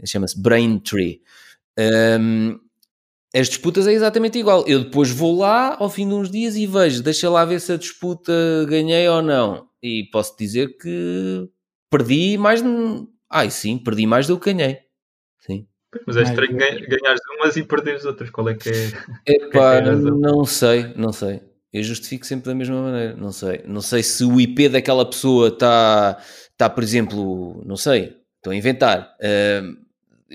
chama-se 0.05 0.39
Braintree. 0.39 1.21
Um, 1.77 2.59
as 3.35 3.49
disputas 3.49 3.85
é 3.85 3.91
exatamente 3.91 4.39
igual. 4.39 4.65
Eu 4.65 4.85
depois 4.85 5.09
vou 5.11 5.37
lá 5.37 5.75
ao 5.77 5.89
fim 5.89 6.07
de 6.07 6.13
uns 6.13 6.31
dias 6.31 6.55
e 6.55 6.65
vejo, 6.65 7.03
deixa 7.03 7.29
lá 7.29 7.43
ver 7.43 7.59
se 7.59 7.73
a 7.73 7.77
disputa 7.77 8.33
ganhei 8.67 9.07
ou 9.09 9.21
não. 9.21 9.67
E 9.83 10.07
posso 10.11 10.37
dizer 10.37 10.77
que 10.77 11.47
perdi 11.91 12.37
mais. 12.37 12.63
Ai, 13.29 13.49
sim, 13.51 13.77
perdi 13.77 14.07
mais 14.07 14.25
do 14.25 14.39
que 14.39 14.53
ganhei. 14.53 14.79
Sim. 15.39 15.67
Mas 16.07 16.15
é 16.17 16.23
estranho 16.23 16.57
ganhar 16.57 17.15
umas 17.37 17.57
e 17.57 17.63
perderes 17.63 18.05
outras. 18.05 18.29
Qual 18.29 18.47
é 18.47 18.53
que 18.55 18.69
é? 18.69 18.73
Epá, 19.27 19.75
é 19.75 19.81
não 19.91 20.45
sei, 20.45 20.93
não 20.95 21.11
sei. 21.11 21.41
Eu 21.73 21.83
justifico 21.83 22.25
sempre 22.25 22.47
da 22.47 22.55
mesma 22.55 22.81
maneira. 22.81 23.15
Não 23.17 23.33
sei. 23.33 23.61
Não 23.65 23.81
sei 23.81 24.01
se 24.01 24.23
o 24.23 24.39
IP 24.39 24.69
daquela 24.69 25.05
pessoa 25.05 25.49
está, 25.49 26.17
tá, 26.57 26.69
por 26.69 26.81
exemplo, 26.81 27.61
não 27.65 27.75
sei, 27.75 28.15
estou 28.37 28.51
a 28.51 28.55
inventar. 28.55 29.13
Uh, 29.19 29.84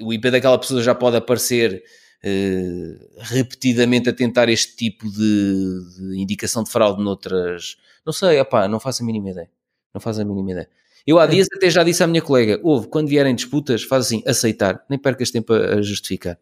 o 0.01 0.13
IP 0.13 0.31
daquela 0.31 0.59
pessoa 0.59 0.83
já 0.83 0.95
pode 0.95 1.17
aparecer 1.17 1.83
uh, 2.25 3.09
repetidamente 3.19 4.09
a 4.09 4.13
tentar 4.13 4.49
este 4.49 4.77
tipo 4.77 5.11
de, 5.11 5.81
de, 5.97 6.21
indicação 6.21 6.63
de 6.63 6.71
fraude 6.71 7.03
noutras. 7.03 7.77
Não 8.05 8.13
sei, 8.13 8.41
opá, 8.41 8.69
não 8.69 8.81
faço 8.81 9.03
a 9.03 9.07
mínima 9.07 9.31
ideia. 9.31 9.51
Não 9.93 10.01
faço 10.01 10.21
a 10.21 10.25
mínima 10.25 10.53
ideia. 10.53 10.69
Eu 11.07 11.19
há 11.19 11.27
dias 11.27 11.49
até 11.53 11.71
já 11.71 11.83
disse 11.83 12.03
à 12.03 12.07
minha 12.07 12.23
colega: 12.23 12.61
ouve, 12.63 12.89
quando 12.89 13.09
vierem 13.09 13.35
disputas, 13.35 13.83
faz 13.83 14.07
assim, 14.07 14.23
aceitar, 14.27 14.85
nem 14.89 14.99
percas 14.99 15.31
tempo 15.31 15.53
a, 15.53 15.81
justificar. 15.83 16.39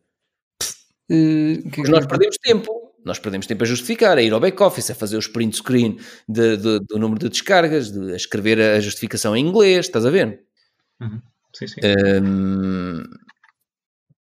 Uh, 1.11 1.69
que, 1.71 1.83
nós 1.89 2.07
perdemos 2.07 2.37
tempo. 2.39 2.89
Nós 3.05 3.19
perdemos 3.19 3.47
tempo 3.47 3.63
a 3.63 3.67
justificar, 3.67 4.19
a 4.19 4.23
ir 4.23 4.33
ao 4.33 4.41
back-office, 4.41 4.91
a 4.91 4.95
fazer 4.95 5.17
o 5.17 5.33
print 5.33 5.57
screen 5.57 5.99
de, 6.29 6.57
de, 6.59 6.81
do 6.81 6.99
número 6.99 7.21
de 7.21 7.29
descargas, 7.31 7.91
de, 7.91 8.13
a 8.13 8.17
escrever 8.17 8.61
a 8.61 8.81
justificação 8.81 9.35
em 9.35 9.47
inglês, 9.47 9.87
estás 9.87 10.05
a 10.05 10.11
ver? 10.11 10.43
Uhum. 11.01 11.23
Sim, 11.55 11.67
sim. 11.69 11.81
Um, 12.23 13.05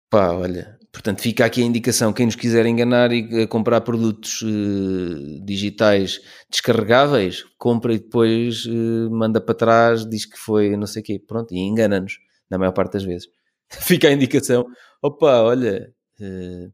pá, 0.09 0.31
olha, 0.31 0.77
portanto, 0.91 1.21
fica 1.21 1.45
aqui 1.45 1.61
a 1.61 1.65
indicação: 1.65 2.13
quem 2.13 2.25
nos 2.25 2.35
quiser 2.35 2.65
enganar 2.65 3.11
e 3.11 3.47
comprar 3.47 3.81
produtos 3.81 4.41
uh, 4.41 5.45
digitais 5.45 6.19
descarregáveis, 6.49 7.43
compra 7.57 7.93
e 7.93 7.99
depois 7.99 8.65
uh, 8.65 9.09
manda 9.11 9.39
para 9.41 9.55
trás, 9.55 10.09
diz 10.09 10.25
que 10.25 10.37
foi 10.37 10.75
não 10.75 10.87
sei 10.87 11.01
o 11.01 11.05
quê, 11.05 11.19
pronto, 11.25 11.53
e 11.53 11.59
engana-nos, 11.59 12.19
na 12.49 12.57
maior 12.57 12.71
parte 12.71 12.93
das 12.93 13.03
vezes. 13.03 13.27
fica 13.69 14.07
a 14.07 14.11
indicação: 14.11 14.65
opa, 15.01 15.41
olha, 15.41 15.93
uh, 16.19 16.73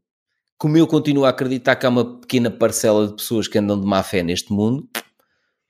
como 0.58 0.76
eu 0.78 0.86
continuo 0.86 1.24
a 1.24 1.30
acreditar 1.30 1.76
que 1.76 1.86
há 1.86 1.88
uma 1.88 2.20
pequena 2.20 2.50
parcela 2.50 3.06
de 3.06 3.14
pessoas 3.14 3.46
que 3.46 3.58
andam 3.58 3.78
de 3.78 3.86
má 3.86 4.02
fé 4.02 4.22
neste 4.22 4.52
mundo, 4.52 4.88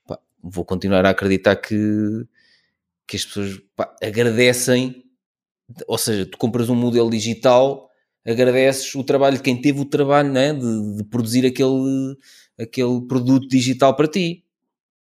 pá, 0.07 0.19
vou 0.41 0.65
continuar 0.65 1.05
a 1.05 1.09
acreditar 1.09 1.55
que, 1.57 1.75
que 3.07 3.17
as 3.17 3.25
pessoas 3.25 3.59
pá, 3.75 3.93
agradecem. 4.01 5.03
Ou 5.87 5.97
seja, 5.97 6.25
tu 6.25 6.37
compras 6.37 6.69
um 6.69 6.75
modelo 6.75 7.09
digital 7.09 7.87
agradeces 8.27 8.93
o 8.93 9.03
trabalho 9.03 9.37
de 9.37 9.43
quem 9.43 9.59
teve 9.59 9.79
o 9.79 9.85
trabalho 9.85 10.29
né, 10.29 10.53
de, 10.53 10.97
de 10.97 11.03
produzir 11.05 11.45
aquele, 11.45 12.17
aquele 12.59 13.01
produto 13.07 13.47
digital 13.47 13.95
para 13.95 14.07
ti. 14.07 14.43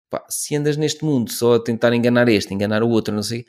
Pá, 0.09 0.25
se 0.29 0.55
andas 0.55 0.77
neste 0.77 1.05
mundo 1.05 1.33
só 1.33 1.55
a 1.55 1.61
tentar 1.63 1.93
enganar 1.93 2.29
este, 2.29 2.55
enganar 2.55 2.85
o 2.85 2.89
outro, 2.89 3.13
não 3.13 3.25
sei, 3.25 3.45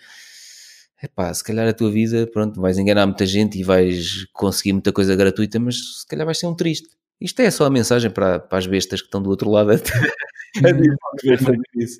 é 1.00 1.08
pá, 1.08 1.32
se 1.32 1.44
calhar 1.44 1.68
a 1.68 1.74
tua 1.74 1.92
vida, 1.92 2.26
pronto, 2.26 2.60
vais 2.60 2.80
enganar 2.80 3.06
muita 3.06 3.26
gente 3.28 3.60
e 3.60 3.64
vais 3.64 4.26
conseguir 4.34 4.74
muita 4.74 4.92
coisa 4.92 5.16
gratuita, 5.16 5.60
mas 5.60 6.00
se 6.00 6.08
calhar 6.08 6.26
vais 6.26 6.40
ser 6.40 6.48
um 6.48 6.56
triste. 6.56 6.90
Isto 7.22 7.42
é 7.42 7.52
só 7.52 7.66
a 7.66 7.70
mensagem 7.70 8.10
para, 8.10 8.40
para 8.40 8.58
as 8.58 8.66
bestas 8.66 9.02
que 9.02 9.08
estão 9.08 9.22
do 9.22 9.30
outro 9.30 9.50
lado 9.52 9.72
a, 9.72 9.76
isso. 11.76 11.98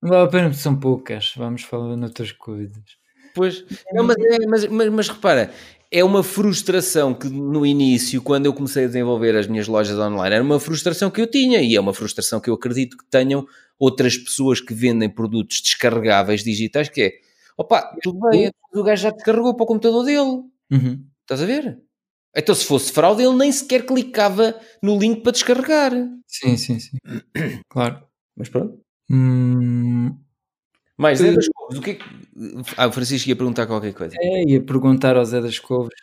Não 0.00 0.10
vale 0.10 0.24
a 0.24 0.28
pena, 0.28 0.52
são 0.52 0.78
poucas. 0.78 1.32
Vamos 1.36 1.62
falar 1.62 1.96
noutras 1.96 2.32
coisas. 2.32 3.01
Pois, 3.34 3.64
não, 3.92 4.04
mas, 4.04 4.16
é, 4.18 4.46
mas, 4.46 4.66
mas, 4.66 4.88
mas 4.88 5.08
repara, 5.08 5.52
é 5.90 6.02
uma 6.02 6.22
frustração 6.22 7.12
que 7.12 7.28
no 7.28 7.66
início, 7.66 8.22
quando 8.22 8.46
eu 8.46 8.54
comecei 8.54 8.84
a 8.84 8.86
desenvolver 8.86 9.36
as 9.36 9.46
minhas 9.46 9.68
lojas 9.68 9.98
online, 9.98 10.34
era 10.34 10.44
uma 10.44 10.58
frustração 10.58 11.10
que 11.10 11.20
eu 11.20 11.26
tinha 11.26 11.60
e 11.60 11.76
é 11.76 11.80
uma 11.80 11.92
frustração 11.92 12.40
que 12.40 12.48
eu 12.48 12.54
acredito 12.54 12.96
que 12.96 13.04
tenham 13.10 13.46
outras 13.78 14.16
pessoas 14.16 14.60
que 14.60 14.72
vendem 14.72 15.10
produtos 15.10 15.60
descarregáveis 15.60 16.42
digitais, 16.42 16.88
que 16.88 17.02
é, 17.02 17.12
opa, 17.56 17.94
tudo 18.02 18.20
bem, 18.30 18.50
o 18.74 18.82
gajo 18.82 19.02
já 19.02 19.10
descarregou 19.10 19.54
para 19.54 19.64
o 19.64 19.66
computador 19.66 20.04
dele. 20.04 20.42
Uhum. 20.70 21.04
Estás 21.20 21.42
a 21.42 21.46
ver? 21.46 21.78
Então 22.34 22.54
se 22.54 22.64
fosse 22.64 22.90
fraude, 22.90 23.22
ele 23.22 23.36
nem 23.36 23.52
sequer 23.52 23.84
clicava 23.84 24.58
no 24.82 24.98
link 24.98 25.22
para 25.22 25.32
descarregar. 25.32 25.92
Sim, 26.26 26.56
sim, 26.56 26.78
sim. 26.78 26.96
claro. 27.68 28.02
Mas 28.34 28.48
pronto. 28.48 28.80
Hum, 29.10 30.16
mais 30.96 31.20
Couves, 31.20 31.48
o 31.76 31.82
que 31.82 31.90
é 31.90 31.94
que... 31.94 32.04
Ah, 32.76 32.86
o 32.86 32.92
Francisco 32.92 33.28
ia 33.28 33.36
perguntar 33.36 33.66
qualquer 33.66 33.92
coisa. 33.92 34.14
É, 34.18 34.44
ia 34.44 34.60
perguntar 34.60 35.16
ao 35.16 35.24
Zé 35.24 35.40
das 35.40 35.58
Couves, 35.58 35.94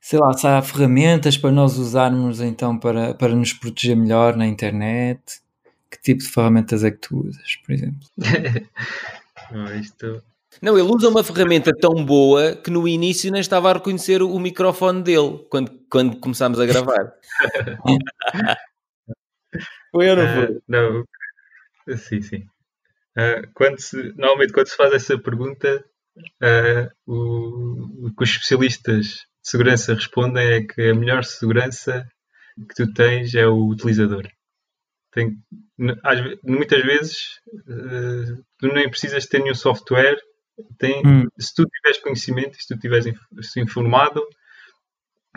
sei 0.00 0.18
lá, 0.18 0.32
se 0.32 0.46
há 0.46 0.60
ferramentas 0.62 1.36
para 1.36 1.52
nós 1.52 1.78
usarmos 1.78 2.40
então 2.40 2.78
para, 2.78 3.14
para 3.14 3.34
nos 3.34 3.52
proteger 3.52 3.96
melhor 3.96 4.36
na 4.36 4.46
internet. 4.46 5.20
Que 5.90 6.00
tipo 6.02 6.20
de 6.20 6.28
ferramentas 6.28 6.82
é 6.82 6.90
que 6.90 6.98
tu 6.98 7.26
usas, 7.26 7.56
por 7.64 7.72
exemplo? 7.72 8.00
Não, 9.52 9.74
isto... 9.76 10.22
Não, 10.60 10.76
ele 10.76 10.88
usa 10.88 11.08
uma 11.08 11.22
ferramenta 11.22 11.70
tão 11.70 12.04
boa 12.04 12.56
que 12.56 12.70
no 12.70 12.88
início 12.88 13.30
nem 13.30 13.40
estava 13.40 13.70
a 13.70 13.74
reconhecer 13.74 14.22
o 14.22 14.38
microfone 14.38 15.02
dele 15.02 15.46
quando, 15.50 15.70
quando 15.90 16.16
começámos 16.16 16.58
a 16.58 16.66
gravar. 16.66 17.12
Foi 19.92 20.10
ou 20.10 20.16
não 20.16 20.34
foi? 20.34 20.60
não, 20.68 21.04
sim, 21.96 22.20
sim. 22.20 22.46
Uh, 23.16 23.50
quando 23.54 23.80
se, 23.80 23.96
normalmente, 24.14 24.52
quando 24.52 24.68
se 24.68 24.76
faz 24.76 24.92
essa 24.92 25.18
pergunta, 25.18 25.82
uh, 26.42 26.90
o, 27.06 28.06
o, 28.06 28.14
que 28.14 28.22
os 28.22 28.30
especialistas 28.30 29.06
de 29.06 29.26
segurança 29.42 29.94
respondem 29.94 30.46
é 30.46 30.62
que 30.62 30.90
a 30.90 30.94
melhor 30.94 31.24
segurança 31.24 32.06
que 32.68 32.74
tu 32.74 32.92
tens 32.92 33.34
é 33.34 33.46
o 33.46 33.68
utilizador. 33.68 34.28
Tem, 35.12 35.38
às, 36.02 36.20
muitas 36.42 36.82
vezes, 36.82 37.40
uh, 37.54 38.44
tu 38.58 38.68
nem 38.68 38.88
precisas 38.90 39.24
ter 39.26 39.38
nenhum 39.38 39.54
software. 39.54 40.18
Tem, 40.78 41.02
hum. 41.06 41.26
Se 41.38 41.54
tu 41.54 41.64
tiveres 41.64 42.02
conhecimento, 42.02 42.56
se 42.60 42.66
tu 42.66 42.74
estiveres 42.74 43.06
informado, 43.56 44.22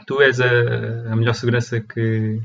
tu 0.06 0.22
és 0.22 0.40
a, 0.42 1.12
a 1.12 1.16
melhor 1.16 1.34
segurança 1.34 1.80
que 1.80 2.42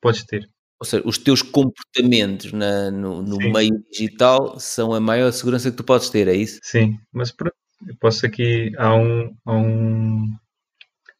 podes 0.00 0.24
ter. 0.24 0.48
Ou 0.78 0.86
seja, 0.86 1.02
os 1.06 1.16
teus 1.16 1.40
comportamentos 1.40 2.52
na, 2.52 2.90
no, 2.90 3.22
no 3.22 3.38
meio 3.50 3.82
digital 3.90 4.60
são 4.60 4.92
a 4.92 5.00
maior 5.00 5.32
segurança 5.32 5.70
que 5.70 5.76
tu 5.76 5.84
podes 5.84 6.10
ter, 6.10 6.28
é 6.28 6.34
isso? 6.34 6.60
Sim, 6.62 6.98
mas 7.12 7.32
pronto, 7.32 7.56
eu 7.86 7.96
posso 7.98 8.26
aqui, 8.26 8.72
há 8.76 8.94
um, 8.94 9.34
há 9.44 9.54
um 9.54 10.24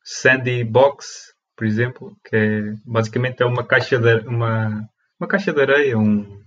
Sandbox, 0.05 1.35
por 1.57 1.67
exemplo, 1.67 2.17
que 2.25 2.37
é, 2.37 2.75
basicamente 2.85 3.43
é 3.43 3.47
uma 3.47 3.65
caixa 3.65 3.99
de, 3.99 4.29
uma, 4.29 4.87
uma 5.19 5.29
caixa 5.29 5.53
de 5.53 5.61
areia, 5.61 5.99
um, 5.99 6.43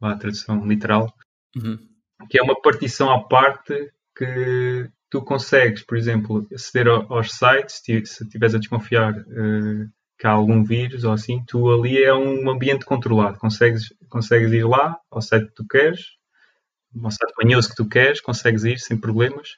uma 0.00 0.16
tradução 0.16 0.64
literal, 0.64 1.12
uhum. 1.56 1.76
que 2.30 2.38
é 2.38 2.42
uma 2.42 2.60
partição 2.60 3.10
à 3.10 3.22
parte 3.26 3.92
que 4.16 4.88
tu 5.10 5.22
consegues, 5.22 5.82
por 5.82 5.96
exemplo, 5.96 6.46
aceder 6.52 6.88
aos 6.88 7.32
sites, 7.32 7.82
se 8.10 8.24
estiveres 8.24 8.54
a 8.54 8.58
desconfiar 8.58 9.12
uh, 9.12 9.90
que 10.18 10.26
há 10.26 10.30
algum 10.30 10.64
vírus 10.64 11.04
ou 11.04 11.12
assim, 11.12 11.42
tu 11.46 11.70
ali 11.70 12.02
é 12.02 12.12
um 12.12 12.50
ambiente 12.50 12.84
controlado. 12.84 13.38
Consegues, 13.38 13.94
consegues 14.08 14.52
ir 14.52 14.66
lá 14.66 14.98
ao 15.10 15.22
site 15.22 15.46
que 15.46 15.54
tu 15.54 15.66
queres, 15.66 16.00
ao 17.02 17.10
site 17.10 17.32
manhoso 17.40 17.68
que 17.68 17.76
tu 17.76 17.88
queres, 17.88 18.20
consegues 18.20 18.64
ir 18.64 18.78
sem 18.80 18.98
problemas, 18.98 19.56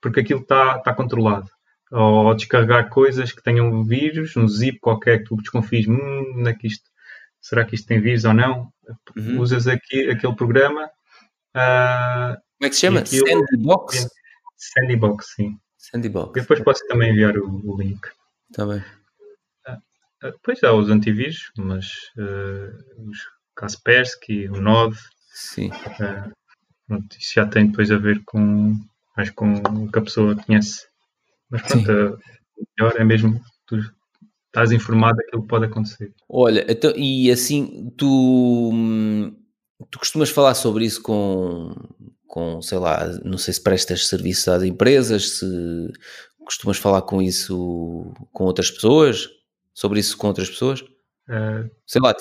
porque 0.00 0.20
aquilo 0.20 0.40
está 0.40 0.78
tá 0.78 0.94
controlado. 0.94 1.50
Ou, 1.90 2.34
descarregar 2.34 2.88
coisas 2.88 3.32
que 3.32 3.42
tenham 3.42 3.84
vírus, 3.84 4.36
um 4.36 4.48
zip 4.48 4.78
qualquer 4.78 5.18
que 5.18 5.24
tu 5.24 5.36
desconfies, 5.36 5.86
hum, 5.86 6.44
é 6.46 6.56
isto, 6.64 6.88
será 7.40 7.64
que 7.64 7.74
isto 7.74 7.86
tem 7.86 8.00
vírus 8.00 8.24
ou 8.24 8.34
não? 8.34 8.72
Uhum. 9.16 9.40
Usas 9.40 9.66
aqui 9.66 10.10
aquele 10.10 10.34
programa. 10.34 10.86
Uh, 11.54 12.36
Como 12.58 12.64
é 12.64 12.68
que 12.68 12.74
se 12.74 12.80
chama? 12.80 13.00
Aquilo, 13.00 13.26
Sandbox? 13.26 14.08
Sandbox, 14.56 15.34
sim. 15.34 15.58
Sandbox. 15.76 16.32
Depois 16.32 16.60
posso 16.60 16.86
também 16.88 17.10
enviar 17.10 17.36
o, 17.36 17.60
o 17.64 17.80
link. 17.80 18.00
Está 18.50 18.66
bem. 18.66 18.82
Ah, 20.22 20.32
pois 20.42 20.62
há 20.64 20.72
os 20.72 20.90
antivírus, 20.90 21.50
mas 21.56 21.86
uh, 22.16 23.08
os 23.08 23.18
Kaspersky, 23.54 24.48
o 24.48 24.60
Node, 24.60 24.98
Sim. 25.38 25.68
Uh, 25.68 26.32
pronto, 26.88 27.16
isso 27.16 27.34
já 27.34 27.46
tem 27.46 27.68
depois 27.68 27.92
a 27.92 27.96
ver 27.96 28.20
com, 28.26 28.74
mais 29.16 29.30
com 29.30 29.54
o 29.54 29.90
que 29.90 29.98
a 29.98 30.02
pessoa 30.02 30.34
conhece. 30.34 30.86
Mas 31.48 31.62
pronto, 31.62 32.18
o 32.56 32.64
melhor 32.76 33.00
é 33.00 33.04
mesmo 33.04 33.40
tu 33.66 33.78
estás 34.46 34.72
informado 34.72 35.18
daquilo 35.18 35.42
que 35.42 35.48
pode 35.48 35.66
acontecer. 35.66 36.12
Olha, 36.28 36.66
então, 36.68 36.92
e 36.96 37.30
assim, 37.30 37.92
tu, 37.96 38.72
tu 39.88 39.98
costumas 39.98 40.30
falar 40.30 40.54
sobre 40.54 40.84
isso 40.84 41.00
com, 41.00 41.72
com, 42.26 42.60
sei 42.60 42.78
lá, 42.78 43.06
não 43.24 43.38
sei 43.38 43.54
se 43.54 43.62
prestas 43.62 44.08
serviço 44.08 44.50
às 44.50 44.64
empresas, 44.64 45.38
se 45.38 45.92
costumas 46.44 46.78
falar 46.78 47.02
com 47.02 47.22
isso 47.22 48.12
com 48.32 48.44
outras 48.44 48.70
pessoas? 48.70 49.28
Sobre 49.78 50.00
isso 50.00 50.16
com 50.16 50.26
outras 50.26 50.50
pessoas? 50.50 50.80
Uh, 50.80 51.70
sei 51.86 52.00
lá, 52.02 52.14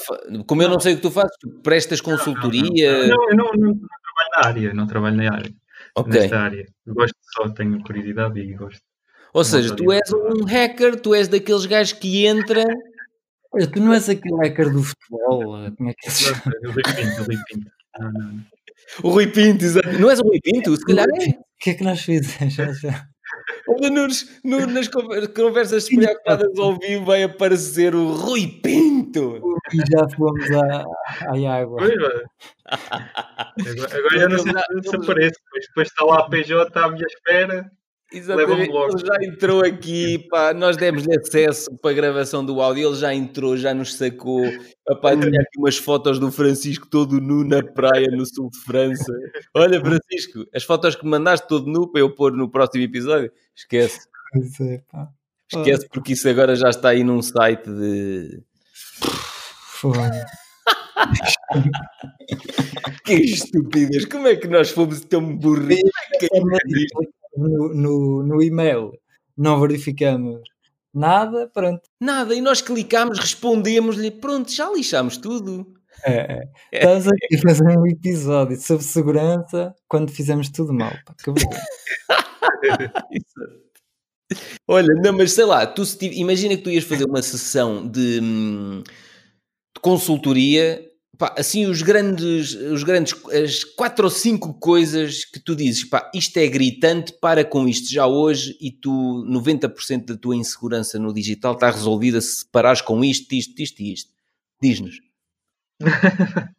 como 0.45 0.61
eu 0.61 0.69
não 0.69 0.79
sei 0.79 0.93
o 0.93 0.95
que 0.97 1.01
tu 1.01 1.09
fazes, 1.09 1.35
tu 1.39 1.49
prestas 1.63 1.99
consultoria? 1.99 3.07
Não, 3.07 3.17
não, 3.29 3.35
não, 3.35 3.51
não, 3.53 3.67
não 3.73 3.87
trabalho 4.03 4.31
na 4.31 4.47
área, 4.47 4.73
não 4.73 4.87
trabalho 4.87 5.15
na 5.15 5.33
área. 5.33 5.53
Okay. 5.95 6.21
Nesta 6.21 6.39
área. 6.39 6.65
gosto 6.85 7.15
só, 7.33 7.49
tenho 7.49 7.81
curiosidade 7.81 8.39
e 8.39 8.53
gosto. 8.53 8.81
Ou 9.33 9.43
seja, 9.43 9.75
tu 9.75 9.91
és 9.91 10.11
um 10.13 10.45
hacker, 10.45 10.99
tu 10.99 11.15
és 11.15 11.27
daqueles 11.27 11.65
gajos 11.65 11.93
que 11.93 12.27
entra. 12.27 12.63
Olha, 13.51 13.67
tu 13.67 13.79
não 13.79 13.93
és 13.93 14.07
aquele 14.07 14.35
hacker 14.35 14.71
do 14.71 14.83
futebol, 14.83 15.71
como 15.75 15.89
é 15.89 15.93
que 15.93 16.07
é? 16.07 16.67
O 16.67 16.71
Rui 16.71 16.83
Pinto, 16.83 17.21
o 17.21 17.25
Rui 17.25 17.37
Pinto. 17.47 17.71
O 19.03 19.09
Rui 19.09 19.27
Pinto, 19.27 19.65
exato. 19.65 19.99
Não 19.99 20.11
és 20.11 20.19
o 20.19 20.23
Rui 20.23 20.39
Pinto? 20.41 20.75
Se 20.75 20.85
calhar 20.85 21.07
é. 21.09 21.29
O 21.29 21.59
que 21.59 21.71
é 21.71 21.73
que 21.73 21.83
nós 21.83 22.01
fizemos? 22.01 22.55
Olha, 23.67 23.89
nos, 23.89 24.39
no, 24.43 24.65
nas 24.67 24.87
conversas 24.87 25.87
preocupadas 25.87 26.57
ao 26.57 26.77
vivo 26.77 27.05
vai 27.05 27.23
aparecer 27.23 27.93
o 27.93 28.13
Rui 28.13 28.47
Pinto. 28.47 29.41
E 29.73 29.77
já 29.77 30.07
fomos 30.15 30.49
à, 30.51 30.85
à 31.27 31.59
água. 31.59 31.81
agora, 31.83 32.29
agora 33.97 34.19
já 34.19 34.29
não 34.29 34.39
sei 34.39 34.53
se 34.83 34.95
aparece, 34.95 35.35
depois 35.67 35.87
está 35.87 36.05
lá 36.05 36.19
a 36.19 36.29
PJ 36.29 36.79
à 36.79 36.89
minha 36.89 37.05
espera. 37.05 37.71
Exatamente, 38.11 38.71
ele 38.71 39.05
já 39.05 39.17
entrou 39.21 39.65
aqui, 39.65 40.25
pá, 40.29 40.53
nós 40.53 40.77
demos-lhe 40.77 41.13
acesso 41.17 41.69
para 41.81 41.91
a 41.91 41.93
gravação 41.93 42.45
do 42.45 42.61
áudio, 42.61 42.87
ele 42.87 42.95
já 42.95 43.13
entrou, 43.13 43.57
já 43.57 43.73
nos 43.73 43.95
sacou, 43.95 44.45
Pá, 45.01 45.17
tinha 45.17 45.41
aqui 45.41 45.59
umas 45.59 45.77
fotos 45.77 46.17
do 46.17 46.31
Francisco 46.31 46.87
todo 46.87 47.19
nu 47.19 47.43
na 47.43 47.61
praia 47.61 48.07
no 48.09 48.25
sul 48.25 48.49
de 48.49 48.57
França. 48.59 49.11
Olha, 49.53 49.81
Francisco, 49.81 50.45
as 50.55 50.63
fotos 50.63 50.95
que 50.95 51.05
mandaste 51.05 51.45
todo 51.45 51.69
nu 51.69 51.91
para 51.91 51.99
eu 51.99 52.15
pôr 52.15 52.31
no 52.31 52.49
próximo 52.49 52.85
episódio, 52.85 53.29
esquece. 53.53 54.07
É, 54.61 54.81
esquece 55.51 55.89
porque 55.89 56.13
isso 56.13 56.29
agora 56.29 56.55
já 56.55 56.69
está 56.69 56.87
aí 56.89 57.03
num 57.03 57.21
site 57.21 57.69
de... 57.69 58.41
Foda. 59.81 60.25
que 63.03 63.13
estupidez, 63.13 64.05
como 64.05 64.27
é 64.27 64.37
que 64.37 64.47
nós 64.47 64.69
fomos 64.69 65.01
tão 65.01 65.35
burrinhos? 65.35 65.91
No, 67.37 67.73
no, 67.73 68.23
no 68.23 68.43
e-mail 68.43 68.91
não 69.37 69.59
verificamos 69.59 70.41
nada, 70.93 71.49
pronto. 71.53 71.81
Nada, 72.01 72.33
e 72.33 72.41
nós 72.41 72.61
clicámos, 72.61 73.19
respondemos-lhe, 73.19 74.09
pronto, 74.11 74.51
já 74.51 74.69
lixámos 74.71 75.17
tudo. 75.17 75.73
É, 76.03 76.43
é. 76.71 76.77
Estamos 76.79 77.07
aqui 77.07 77.35
a 77.35 77.41
fazer 77.41 77.77
um 77.77 77.87
episódio 77.87 78.59
sobre 78.59 78.83
segurança 78.83 79.73
quando 79.87 80.11
fizemos 80.11 80.49
tudo 80.49 80.73
mal. 80.73 80.93
Pá, 81.05 81.15
que 81.23 81.31
Olha, 84.67 84.93
não, 85.01 85.13
mas 85.13 85.31
sei 85.31 85.45
lá, 85.45 85.65
tu, 85.65 85.83
imagina 86.01 86.57
que 86.57 86.63
tu 86.63 86.69
ias 86.69 86.83
fazer 86.83 87.05
uma 87.05 87.21
sessão 87.21 87.87
de, 87.87 88.19
hum, 88.21 88.83
de 88.83 89.81
consultoria 89.81 90.85
pá, 91.17 91.33
assim 91.37 91.65
os 91.65 91.81
grandes, 91.81 92.53
os 92.53 92.83
grandes, 92.83 93.13
as 93.25 93.63
quatro 93.63 94.05
ou 94.05 94.11
cinco 94.11 94.53
coisas 94.53 95.25
que 95.25 95.39
tu 95.39 95.55
dizes, 95.55 95.83
pá, 95.83 96.09
isto 96.13 96.37
é 96.37 96.47
gritante, 96.47 97.13
para 97.13 97.43
com 97.43 97.67
isto 97.67 97.91
já 97.91 98.05
hoje 98.05 98.55
e 98.61 98.71
tu, 98.71 99.25
90% 99.27 100.05
da 100.05 100.17
tua 100.17 100.35
insegurança 100.35 100.99
no 100.99 101.13
digital 101.13 101.53
está 101.53 101.71
resolvida 101.71 102.21
se 102.21 102.45
parares 102.49 102.81
com 102.81 103.03
isto, 103.03 103.33
isto, 103.33 103.59
isto 103.61 103.81
e 103.81 103.93
isto. 103.93 104.11
Diz-nos. 104.61 104.99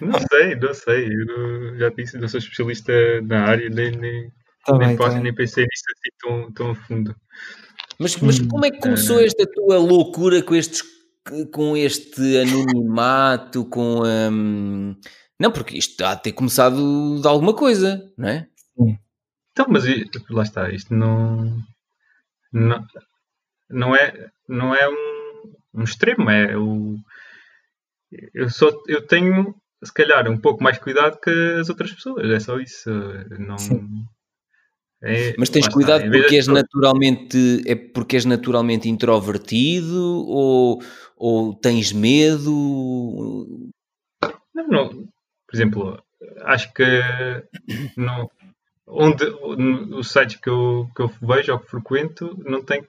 não 0.00 0.18
sei, 0.30 0.54
não 0.56 0.74
sei. 0.74 1.08
Eu 1.08 1.78
já 1.78 1.88
disse, 1.90 2.18
não 2.18 2.28
sou 2.28 2.38
especialista 2.38 2.92
na 3.22 3.44
área, 3.44 3.68
nem, 3.70 3.90
nem, 3.92 4.30
tá 4.64 4.76
nem, 4.78 4.88
bem, 4.88 4.96
posso, 4.96 5.16
tá 5.16 5.20
nem 5.20 5.34
pensei 5.34 5.64
nisso 5.64 5.84
assim 5.92 6.10
tão, 6.20 6.52
tão 6.52 6.70
a 6.70 6.74
fundo. 6.74 7.16
Mas, 7.98 8.16
mas 8.18 8.38
como 8.38 8.64
é 8.64 8.70
que 8.70 8.78
começou 8.78 9.20
esta 9.20 9.44
tua 9.46 9.76
loucura 9.78 10.40
com 10.42 10.54
estes 10.54 10.97
com 11.52 11.76
este 11.76 12.38
anonimato, 12.38 13.64
com 13.64 14.02
um... 14.04 14.96
Não, 15.40 15.52
porque 15.52 15.78
isto 15.78 16.02
há 16.04 16.14
de 16.14 16.22
ter 16.24 16.32
começado 16.32 17.20
de 17.20 17.26
alguma 17.26 17.54
coisa, 17.54 18.12
não 18.16 18.28
é? 18.28 18.48
Sim. 18.76 18.98
Então, 19.52 19.66
mas 19.68 19.84
lá 20.30 20.42
está, 20.42 20.70
isto 20.70 20.94
não, 20.94 21.62
não, 22.52 22.84
não 23.68 23.96
é, 23.96 24.30
não 24.48 24.74
é 24.74 24.88
um, 24.88 25.80
um 25.80 25.82
extremo, 25.84 26.30
é 26.30 26.56
o. 26.56 26.96
Eu, 28.32 28.48
só, 28.48 28.70
eu 28.86 29.06
tenho, 29.06 29.54
se 29.84 29.92
calhar, 29.92 30.28
um 30.30 30.38
pouco 30.38 30.62
mais 30.62 30.78
cuidado 30.78 31.18
que 31.20 31.30
as 31.30 31.68
outras 31.68 31.92
pessoas, 31.92 32.30
é 32.30 32.40
só 32.40 32.58
isso. 32.58 32.90
Não, 33.38 33.58
Sim. 33.58 34.06
É, 35.02 35.34
Mas 35.38 35.48
tens 35.48 35.68
cuidado 35.68 36.04
está, 36.06 36.18
porque 36.18 36.34
és 36.34 36.48
naturalmente 36.48 37.62
é 37.66 37.76
porque 37.76 38.16
és 38.16 38.24
naturalmente 38.24 38.88
introvertido 38.88 40.24
ou, 40.26 40.82
ou 41.18 41.54
tens 41.54 41.92
medo? 41.92 42.50
Não, 44.54 44.68
não. 44.68 44.88
Por 44.88 45.54
exemplo, 45.54 46.02
acho 46.42 46.72
que 46.72 46.84
não, 47.96 48.30
onde 48.86 49.24
os 49.94 50.10
sites 50.10 50.36
que 50.36 50.48
eu, 50.48 50.88
que 50.94 51.02
eu 51.02 51.08
vejo 51.22 51.52
ou 51.52 51.58
que 51.58 51.70
frequento 51.70 52.36
não 52.44 52.62
tem 52.64 52.82
que 52.82 52.88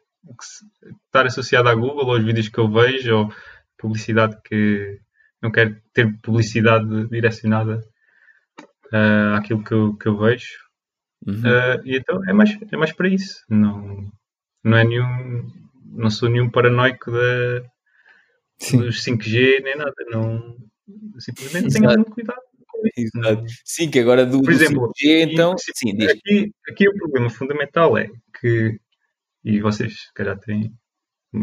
estar 1.08 1.26
associado 1.26 1.70
à 1.70 1.76
Google 1.76 2.12
aos 2.12 2.24
vídeos 2.24 2.50
que 2.50 2.60
eu 2.60 2.70
vejo 2.70 3.16
ou 3.16 3.34
publicidade 3.78 4.38
que 4.44 5.00
não 5.42 5.52
quero 5.52 5.82
ter 5.94 6.20
publicidade 6.22 7.08
direcionada 7.08 7.82
uh, 8.94 9.36
àquilo 9.38 9.64
que 9.64 9.74
eu, 9.74 9.96
que 9.96 10.08
eu 10.08 10.18
vejo 10.18 10.70
Uhum. 11.26 11.42
Uh, 11.42 11.82
e 11.86 11.98
então 11.98 12.24
é 12.28 12.34
mais, 12.34 12.58
é 12.72 12.78
mais 12.78 12.94
para 12.94 13.10
isso. 13.10 13.44
Não, 13.50 14.12
não 14.64 14.78
é 14.78 14.84
nenhum. 14.84 15.52
Não 15.86 16.10
sou 16.10 16.30
nenhum 16.30 16.50
paranoico 16.50 17.12
da, 17.12 17.64
dos 18.78 19.04
5G 19.04 19.62
nem 19.64 19.76
nada. 19.78 19.94
Não, 20.12 20.56
simplesmente 21.20 21.74
tenham 21.74 21.94
muito 21.96 22.12
cuidado. 22.12 22.42
Exato. 22.96 23.44
Sim, 23.66 23.90
que 23.92 24.00
agora 24.00 24.26
do, 24.26 24.42
Por 24.42 24.52
exemplo, 24.54 24.88
do 24.88 24.94
5G, 24.94 25.32
então. 25.32 25.54
e, 25.56 25.78
Sim, 25.78 25.96
diz. 25.98 26.12
aqui, 26.12 26.52
aqui 26.70 26.88
o 26.88 26.94
problema 26.96 27.30
fundamental 27.30 27.98
é 27.98 28.10
que, 28.40 28.80
e 29.44 29.60
vocês 29.60 29.94
se 30.04 30.14
calhar 30.14 30.40
têm 30.40 30.72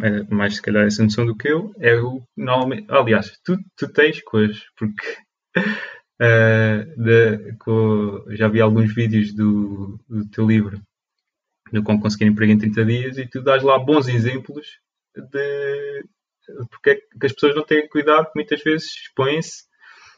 é, 0.02 0.22
mais 0.34 0.56
se 0.56 0.62
calhar 0.62 0.86
essa 0.86 1.02
noção 1.02 1.26
do 1.26 1.36
que 1.36 1.46
eu, 1.48 1.72
é 1.78 1.94
o 1.94 2.22
normalmente, 2.36 2.86
aliás, 2.88 3.38
tu, 3.44 3.56
tu 3.76 3.86
tens 3.92 4.20
coisas, 4.22 4.60
porque 4.76 5.16
eh, 6.20 6.84
de- 6.96 7.52
co- 7.58 8.24
já 8.30 8.48
vi 8.48 8.60
alguns 8.60 8.94
vídeos 8.94 9.32
do, 9.34 10.00
do 10.08 10.26
teu 10.30 10.46
livro 10.46 10.80
do 11.72 11.82
Como 11.82 12.00
Conseguir 12.00 12.24
Emprego 12.26 12.52
em 12.52 12.58
30 12.58 12.84
Dias 12.84 13.18
e 13.18 13.26
tu 13.26 13.42
dás 13.42 13.62
lá 13.62 13.78
bons 13.78 14.08
exemplos 14.08 14.66
de 15.14 16.04
porque 16.70 16.90
é 16.90 16.94
que 16.96 17.26
as 17.26 17.32
pessoas 17.32 17.54
não 17.54 17.62
têm 17.64 17.88
cuidado, 17.88 18.28
muitas 18.34 18.62
vezes 18.62 18.86
expõem-se 18.86 19.64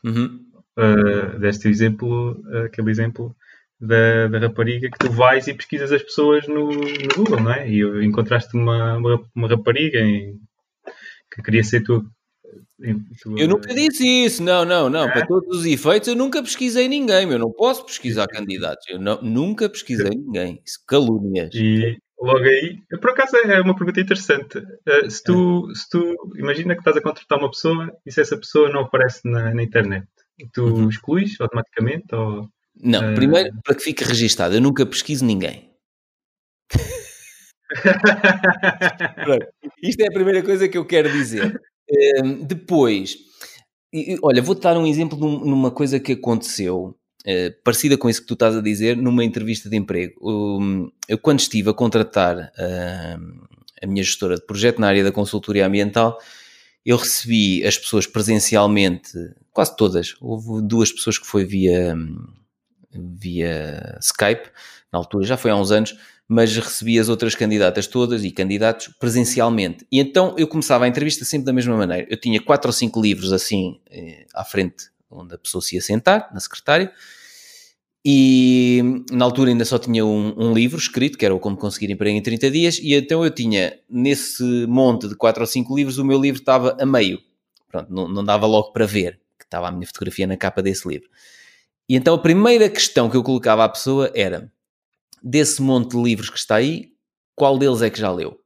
Uhum. 0.05 0.41
uh, 0.79 1.39
deste 1.41 1.69
exemplo, 1.69 2.41
aquele 2.65 2.91
exemplo 2.91 3.35
da, 3.81 4.29
da 4.29 4.39
rapariga 4.39 4.89
que 4.91 4.99
tu 4.99 5.11
vais 5.11 5.47
e 5.49 5.55
pesquisas 5.55 5.91
as 5.93 6.03
pessoas 6.03 6.47
no, 6.47 6.71
no 6.71 7.09
Google, 7.17 7.41
não 7.41 7.53
é? 7.53 7.69
E 7.69 7.81
encontraste 8.05 8.57
uma, 8.57 8.97
uma, 8.97 9.23
uma 9.35 9.49
rapariga 9.49 9.99
em- 10.01 10.39
que 11.35 11.43
queria 11.43 11.65
ser 11.65 11.83
tua. 11.83 12.05
Eu 13.37 13.49
nunca 13.49 13.75
disse 13.75 14.07
isso, 14.07 14.43
não, 14.43 14.65
não, 14.65 14.89
não. 14.89 15.09
Para 15.11 15.27
todos 15.27 15.59
os 15.59 15.67
efeitos, 15.67 16.09
eu 16.09 16.15
nunca 16.15 16.41
pesquisei 16.43 16.87
ninguém. 16.89 17.29
Eu 17.31 17.39
não 17.39 17.53
posso 17.53 17.85
pesquisar 17.85 18.27
candidatos. 18.29 18.87
Eu 18.89 19.01
não- 19.01 19.21
nunca 19.21 19.69
pesquisei 19.69 20.11
ninguém. 20.11 20.63
Isso, 20.65 20.79
calúnias. 20.87 21.51
E 21.55 21.99
logo 22.21 22.45
aí, 22.45 22.81
por 23.01 23.11
acaso 23.11 23.37
é 23.37 23.61
uma 23.61 23.77
pergunta 23.77 24.01
interessante. 24.01 24.59
Uh, 24.59 25.11
se, 25.11 25.23
tu, 25.23 25.73
se 25.75 25.89
tu 25.89 26.15
imagina 26.37 26.75
que 26.75 26.81
estás 26.81 26.97
a 26.97 27.01
contratar 27.03 27.39
uma 27.39 27.51
pessoa 27.51 27.93
e 28.05 28.13
se 28.13 28.21
essa 28.21 28.37
pessoa 28.37 28.69
não 28.71 28.81
aparece 28.81 29.21
na, 29.29 29.55
na 29.55 29.63
internet, 29.63 30.07
tu 30.53 30.65
Uhum. 30.65 30.89
excluís 30.89 31.41
automaticamente? 31.41 32.15
Ou... 32.15 32.49
Não, 32.81 33.03
Eh, 33.05 33.15
primeiro, 33.15 33.51
para 33.65 33.75
que 33.75 33.83
fique 33.83 34.05
registado, 34.05 34.55
eu 34.55 34.61
nunca 34.61 34.87
pesquiso 34.87 35.25
ninguém. 35.25 35.69
Isto 39.83 40.01
é 40.03 40.07
a 40.09 40.13
primeira 40.13 40.43
coisa 40.43 40.69
que 40.69 40.79
eu 40.79 40.85
quero 40.85 41.11
dizer. 41.11 41.61
Ehm, 41.91 42.45
depois, 42.45 43.17
olha, 44.23 44.43
vou-te 44.43 44.63
dar 44.63 44.77
um 44.77 44.87
exemplo 44.87 45.19
num- 45.19 45.45
numa 45.45 45.71
coisa 45.71 45.99
que 46.01 46.13
aconteceu, 46.13 46.97
eh, 47.31 47.51
parecida 47.63 47.99
com 47.99 48.09
isso 48.09 48.23
que 48.23 48.27
tu 48.27 48.33
estás 48.33 48.57
a 48.57 48.63
dizer, 48.63 48.97
numa 48.97 49.23
entrevista 49.23 49.69
de 49.69 49.77
emprego. 49.77 50.15
Eu, 51.07 51.19
quando 51.19 51.41
estive 51.41 51.69
a 51.69 51.75
contratar 51.75 52.51
ahm, 52.59 53.43
a 53.83 53.87
minha 53.87 54.03
gestora 54.03 54.37
de 54.37 54.47
projeto 54.47 54.81
na 54.81 54.89
área 54.89 55.05
da 55.05 55.13
consultoria 55.13 55.67
ambiental, 55.67 56.19
eu 56.87 56.97
recebi 56.97 57.63
as 57.67 57.77
pessoas 57.77 58.07
presencialmente, 58.07 59.13
quase 59.53 59.77
todas. 59.77 60.17
Houve 60.23 60.67
duas 60.67 60.91
pessoas 60.91 61.19
que 61.19 61.27
foi 61.27 61.45
via, 61.45 61.95
via 62.95 63.99
Skype, 64.01 64.49
na 64.91 64.99
altura, 64.99 65.27
já 65.27 65.37
foi 65.37 65.51
há 65.51 65.57
uns 65.57 65.71
anos, 65.71 65.99
mas 66.27 66.57
recebi 66.57 66.99
as 66.99 67.11
outras 67.11 67.35
candidatas 67.35 67.87
todas 67.87 68.25
e 68.25 68.31
candidatos 68.31 68.89
presencialmente. 68.99 69.87
E 69.93 70.01
então 70.01 70.35
eu 70.39 70.49
começava 70.49 70.87
a 70.87 70.89
entrevista 70.89 71.27
sempre 71.27 71.45
da 71.45 71.53
mesma 71.53 71.77
maneira. 71.77 72.07
Eu 72.09 72.19
tinha 72.19 72.41
quatro 72.41 72.71
ou 72.71 72.73
cinco 72.73 73.03
livros 73.03 73.35
assim 73.35 73.83
eh, 73.91 74.25
à 74.35 74.47
frente, 74.47 74.89
onde 75.11 75.35
a 75.35 75.39
pessoa 75.39 75.61
se 75.61 75.75
ia 75.75 75.83
sentar, 75.83 76.31
na 76.33 76.41
secretária, 76.41 76.91
e 78.05 78.83
na 79.11 79.25
altura 79.25 79.51
ainda 79.51 79.65
só 79.65 79.79
tinha 79.79 80.05
um, 80.05 80.35
um 80.37 80.53
livro 80.53 80.79
escrito, 80.79 81.19
que 81.19 81.25
era 81.25 81.35
o 81.35 81.41
Como 81.41 81.57
Conseguir 81.57 81.91
Emprego 81.91 82.17
em 82.17 82.23
30 82.23 82.51
Dias, 82.51 82.79
e 82.79 82.95
então 82.95 83.25
eu 83.25 83.31
tinha, 83.31 83.79
nesse 83.89 84.43
monte 84.67 85.09
de 85.09 85.17
quatro 85.17 85.43
ou 85.43 85.47
cinco 85.47 85.75
livros, 85.77 85.99
o 85.99 86.05
meu 86.05 86.21
livro 86.21 86.41
estava 86.41 86.77
a 86.81 86.87
meio. 86.87 87.21
Pronto, 87.69 87.93
não, 87.93 88.09
não 88.09 88.25
dava 88.25 88.47
logo 88.47 88.73
para 88.73 88.87
ver, 88.87 89.21
que 89.39 89.45
estava 89.45 89.69
a 89.69 89.73
minha 89.73 89.87
fotografia 89.87 90.27
na 90.27 90.37
capa 90.37 90.63
desse 90.63 90.89
livro. 90.89 91.09
E 91.89 91.97
então 91.97 92.15
a 92.15 92.19
primeira 92.19 92.69
questão 92.69 93.11
que 93.11 93.17
eu 93.17 93.23
colocava 93.23 93.65
à 93.65 93.69
pessoa 93.69 94.11
era: 94.15 94.51
desse 95.23 95.61
monte 95.61 95.97
de 95.97 96.03
livros 96.03 96.31
que 96.31 96.39
está 96.39 96.57
aí, 96.57 96.93
qual 97.35 97.59
deles 97.59 97.83
é 97.83 97.91
que 97.91 97.99
já 97.99 98.11
leu? 98.13 98.39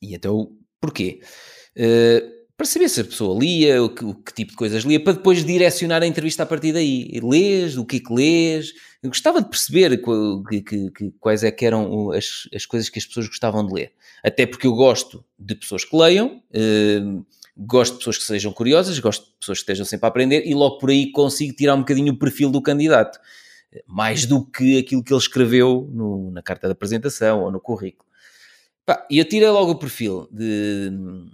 E 0.00 0.14
então, 0.14 0.52
porquê? 0.80 1.20
Eh, 1.76 2.41
para 2.62 2.88
se 2.88 3.00
a 3.00 3.04
pessoa 3.04 3.38
lia, 3.38 3.82
o 3.82 3.88
que, 3.88 4.04
o 4.04 4.14
que 4.14 4.32
tipo 4.32 4.52
de 4.52 4.56
coisas 4.56 4.84
lia, 4.84 5.02
para 5.02 5.14
depois 5.14 5.44
direcionar 5.44 6.02
a 6.02 6.06
entrevista 6.06 6.44
a 6.44 6.46
partir 6.46 6.72
daí. 6.72 7.20
Lês, 7.22 7.76
o 7.76 7.84
que 7.84 7.96
é 7.96 8.00
que 8.00 8.12
lês? 8.14 8.72
Eu 9.02 9.10
gostava 9.10 9.42
de 9.42 9.48
perceber 9.48 10.00
qu- 10.00 10.42
que- 10.48 10.62
que- 10.62 11.10
quais 11.18 11.42
é 11.42 11.50
que 11.50 11.66
eram 11.66 12.12
as, 12.12 12.48
as 12.54 12.64
coisas 12.64 12.88
que 12.88 12.98
as 13.00 13.06
pessoas 13.06 13.26
gostavam 13.26 13.66
de 13.66 13.72
ler. 13.74 13.92
Até 14.22 14.46
porque 14.46 14.66
eu 14.66 14.74
gosto 14.74 15.24
de 15.36 15.56
pessoas 15.56 15.84
que 15.84 15.96
leiam, 15.96 16.40
eh, 16.52 17.00
gosto 17.56 17.94
de 17.94 17.98
pessoas 17.98 18.18
que 18.18 18.24
sejam 18.24 18.52
curiosas, 18.52 18.96
gosto 19.00 19.24
de 19.26 19.32
pessoas 19.40 19.58
que 19.58 19.62
estejam 19.62 19.84
sempre 19.84 20.06
a 20.06 20.08
aprender 20.08 20.46
e 20.46 20.54
logo 20.54 20.78
por 20.78 20.90
aí 20.90 21.10
consigo 21.10 21.54
tirar 21.56 21.74
um 21.74 21.80
bocadinho 21.80 22.12
o 22.12 22.16
perfil 22.18 22.48
do 22.48 22.62
candidato. 22.62 23.18
Mais 23.86 24.24
do 24.24 24.44
que 24.44 24.78
aquilo 24.78 25.02
que 25.02 25.12
ele 25.12 25.20
escreveu 25.20 25.88
no- 25.92 26.30
na 26.30 26.42
carta 26.42 26.68
de 26.68 26.72
apresentação 26.72 27.42
ou 27.42 27.50
no 27.50 27.58
currículo. 27.60 28.08
E 29.08 29.18
eu 29.18 29.24
tirei 29.24 29.48
logo 29.48 29.72
o 29.72 29.78
perfil 29.78 30.28
de, 30.30 30.90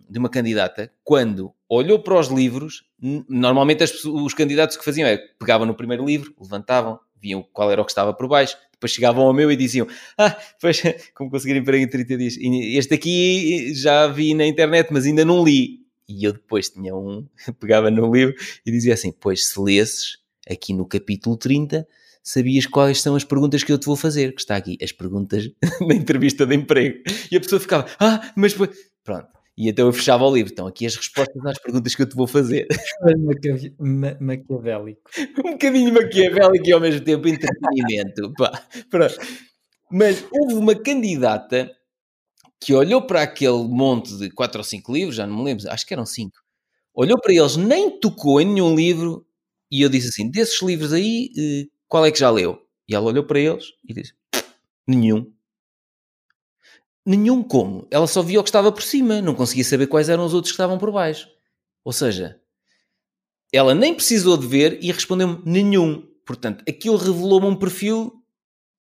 de 0.09 0.18
uma 0.18 0.28
candidata 0.28 0.92
quando 1.03 1.53
olhou 1.68 1.99
para 1.99 2.18
os 2.18 2.28
livros. 2.28 2.84
Normalmente 3.01 3.82
as 3.82 4.05
os 4.05 4.34
candidatos 4.34 4.76
que 4.76 4.84
faziam 4.84 5.09
é 5.09 5.16
pegavam 5.38 5.66
no 5.66 5.74
primeiro 5.74 6.05
livro, 6.05 6.34
levantavam, 6.38 6.99
viam 7.20 7.42
qual 7.53 7.70
era 7.70 7.80
o 7.80 7.84
que 7.84 7.90
estava 7.90 8.12
por 8.12 8.28
baixo, 8.28 8.57
depois 8.72 8.92
chegavam 8.92 9.24
ao 9.24 9.32
meu 9.32 9.51
e 9.51 9.57
diziam: 9.57 9.86
Ah, 10.16 10.36
pois, 10.61 10.82
como 11.14 11.30
conseguir 11.30 11.57
emprego 11.57 11.84
em 11.84 11.88
30 11.88 12.16
dias. 12.16 12.36
Este 12.38 12.94
aqui 12.94 13.72
já 13.74 14.07
vi 14.07 14.34
na 14.34 14.46
internet, 14.46 14.92
mas 14.92 15.05
ainda 15.05 15.24
não 15.24 15.42
li. 15.42 15.80
E 16.09 16.24
eu 16.24 16.32
depois 16.32 16.70
tinha 16.70 16.94
um, 16.94 17.26
pegava 17.59 17.90
no 17.90 18.12
livro 18.14 18.34
e 18.64 18.70
dizia 18.70 18.94
assim: 18.94 19.12
Pois, 19.12 19.49
se 19.49 19.61
lesses 19.61 20.18
aqui 20.49 20.72
no 20.72 20.86
capítulo 20.86 21.36
30, 21.36 21.86
sabias 22.31 22.66
quais 22.66 23.01
são 23.01 23.16
as 23.16 23.24
perguntas 23.24 23.64
que 23.64 23.72
eu 23.72 23.79
te 23.79 23.87
vou 23.87 23.97
fazer, 23.97 24.35
que 24.35 24.41
está 24.41 24.57
aqui, 24.57 24.76
as 24.83 24.93
perguntas 24.93 25.49
da 25.89 25.95
entrevista 25.95 26.47
de 26.47 26.55
emprego. 26.55 27.03
E 27.31 27.37
a 27.37 27.41
pessoa 27.41 27.61
ficava, 27.61 27.87
ah, 27.99 28.33
mas 28.37 28.53
foi... 28.53 28.70
Pronto. 29.03 29.29
E 29.57 29.68
então 29.68 29.87
eu 29.87 29.93
fechava 29.93 30.24
o 30.24 30.33
livro. 30.33 30.53
Então, 30.53 30.66
aqui 30.68 30.87
as 30.87 30.95
respostas 30.95 31.45
às 31.45 31.59
perguntas 31.59 31.93
que 31.95 32.03
eu 32.03 32.09
te 32.09 32.14
vou 32.14 32.29
fazer. 32.29 32.68
Ma- 33.79 34.16
Maquiavélico. 34.20 35.11
um 35.45 35.53
bocadinho 35.53 35.93
maquiavélico 35.93 36.68
e 36.68 36.72
ao 36.72 36.81
mesmo 36.81 37.01
tempo 37.01 37.26
entretenimento. 37.26 38.33
Pá, 38.39 38.62
pronto. 38.89 39.16
Mas 39.91 40.24
houve 40.31 40.55
uma 40.55 40.76
candidata 40.76 41.70
que 42.61 42.74
olhou 42.74 43.03
para 43.03 43.22
aquele 43.22 43.64
monte 43.64 44.16
de 44.16 44.31
quatro 44.31 44.59
ou 44.61 44.64
cinco 44.64 44.93
livros, 44.93 45.16
já 45.16 45.26
não 45.26 45.39
me 45.39 45.45
lembro, 45.45 45.68
acho 45.70 45.87
que 45.87 45.95
eram 45.95 46.07
cinco. 46.07 46.37
Olhou 46.95 47.20
para 47.20 47.33
eles, 47.33 47.57
nem 47.57 47.99
tocou 47.99 48.41
em 48.41 48.45
nenhum 48.45 48.74
livro 48.74 49.26
e 49.70 49.83
eu 49.83 49.89
disse 49.89 50.09
assim: 50.09 50.31
desses 50.31 50.61
livros 50.62 50.93
aí, 50.93 51.31
eh, 51.37 51.64
qual 51.89 52.05
é 52.07 52.12
que 52.12 52.18
já 52.18 52.30
leu? 52.30 52.62
E 52.89 52.95
ela 52.95 53.07
olhou 53.07 53.24
para 53.24 53.41
eles 53.41 53.72
e 53.89 53.95
disse: 53.95 54.14
nenhum. 54.86 55.32
Nenhum 57.05 57.43
como? 57.43 57.86
Ela 57.91 58.07
só 58.07 58.22
via 58.22 58.39
o 58.39 58.43
que 58.43 58.51
estava 58.51 58.70
por 58.70 58.82
cima, 58.82 59.22
não 59.22 59.34
conseguia 59.34 59.64
saber 59.64 59.86
quais 59.86 60.09
eram 60.09 60.26
os 60.26 60.34
outros 60.34 60.53
que 60.53 60.57
estavam 60.57 60.78
por 60.78 60.93
baixo. 60.93 61.28
Ou 61.82 61.93
seja, 61.93 62.39
ela 63.53 63.74
nem 63.74 63.95
precisou 63.95 64.36
de 64.36 64.47
ver 64.47 64.78
e 64.82 64.93
respondeu-me 64.93 65.41
nenhum. 65.45 66.07
Portanto, 66.26 66.62
aquilo 66.68 66.97
revelou-me 66.97 67.47
um 67.47 67.57
perfil 67.57 68.22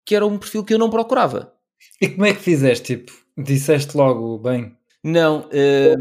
que 0.04 0.14
era 0.14 0.26
um 0.26 0.38
perfil 0.38 0.64
que 0.64 0.74
eu 0.74 0.78
não 0.78 0.90
procurava. 0.90 1.52
E 2.00 2.08
como 2.08 2.26
é 2.26 2.34
que 2.34 2.40
fizeste? 2.40 2.96
Tipo, 2.96 3.12
disseste 3.36 3.96
logo 3.96 4.38
bem. 4.38 4.76
Não, 5.04 5.48
eh, 5.52 5.94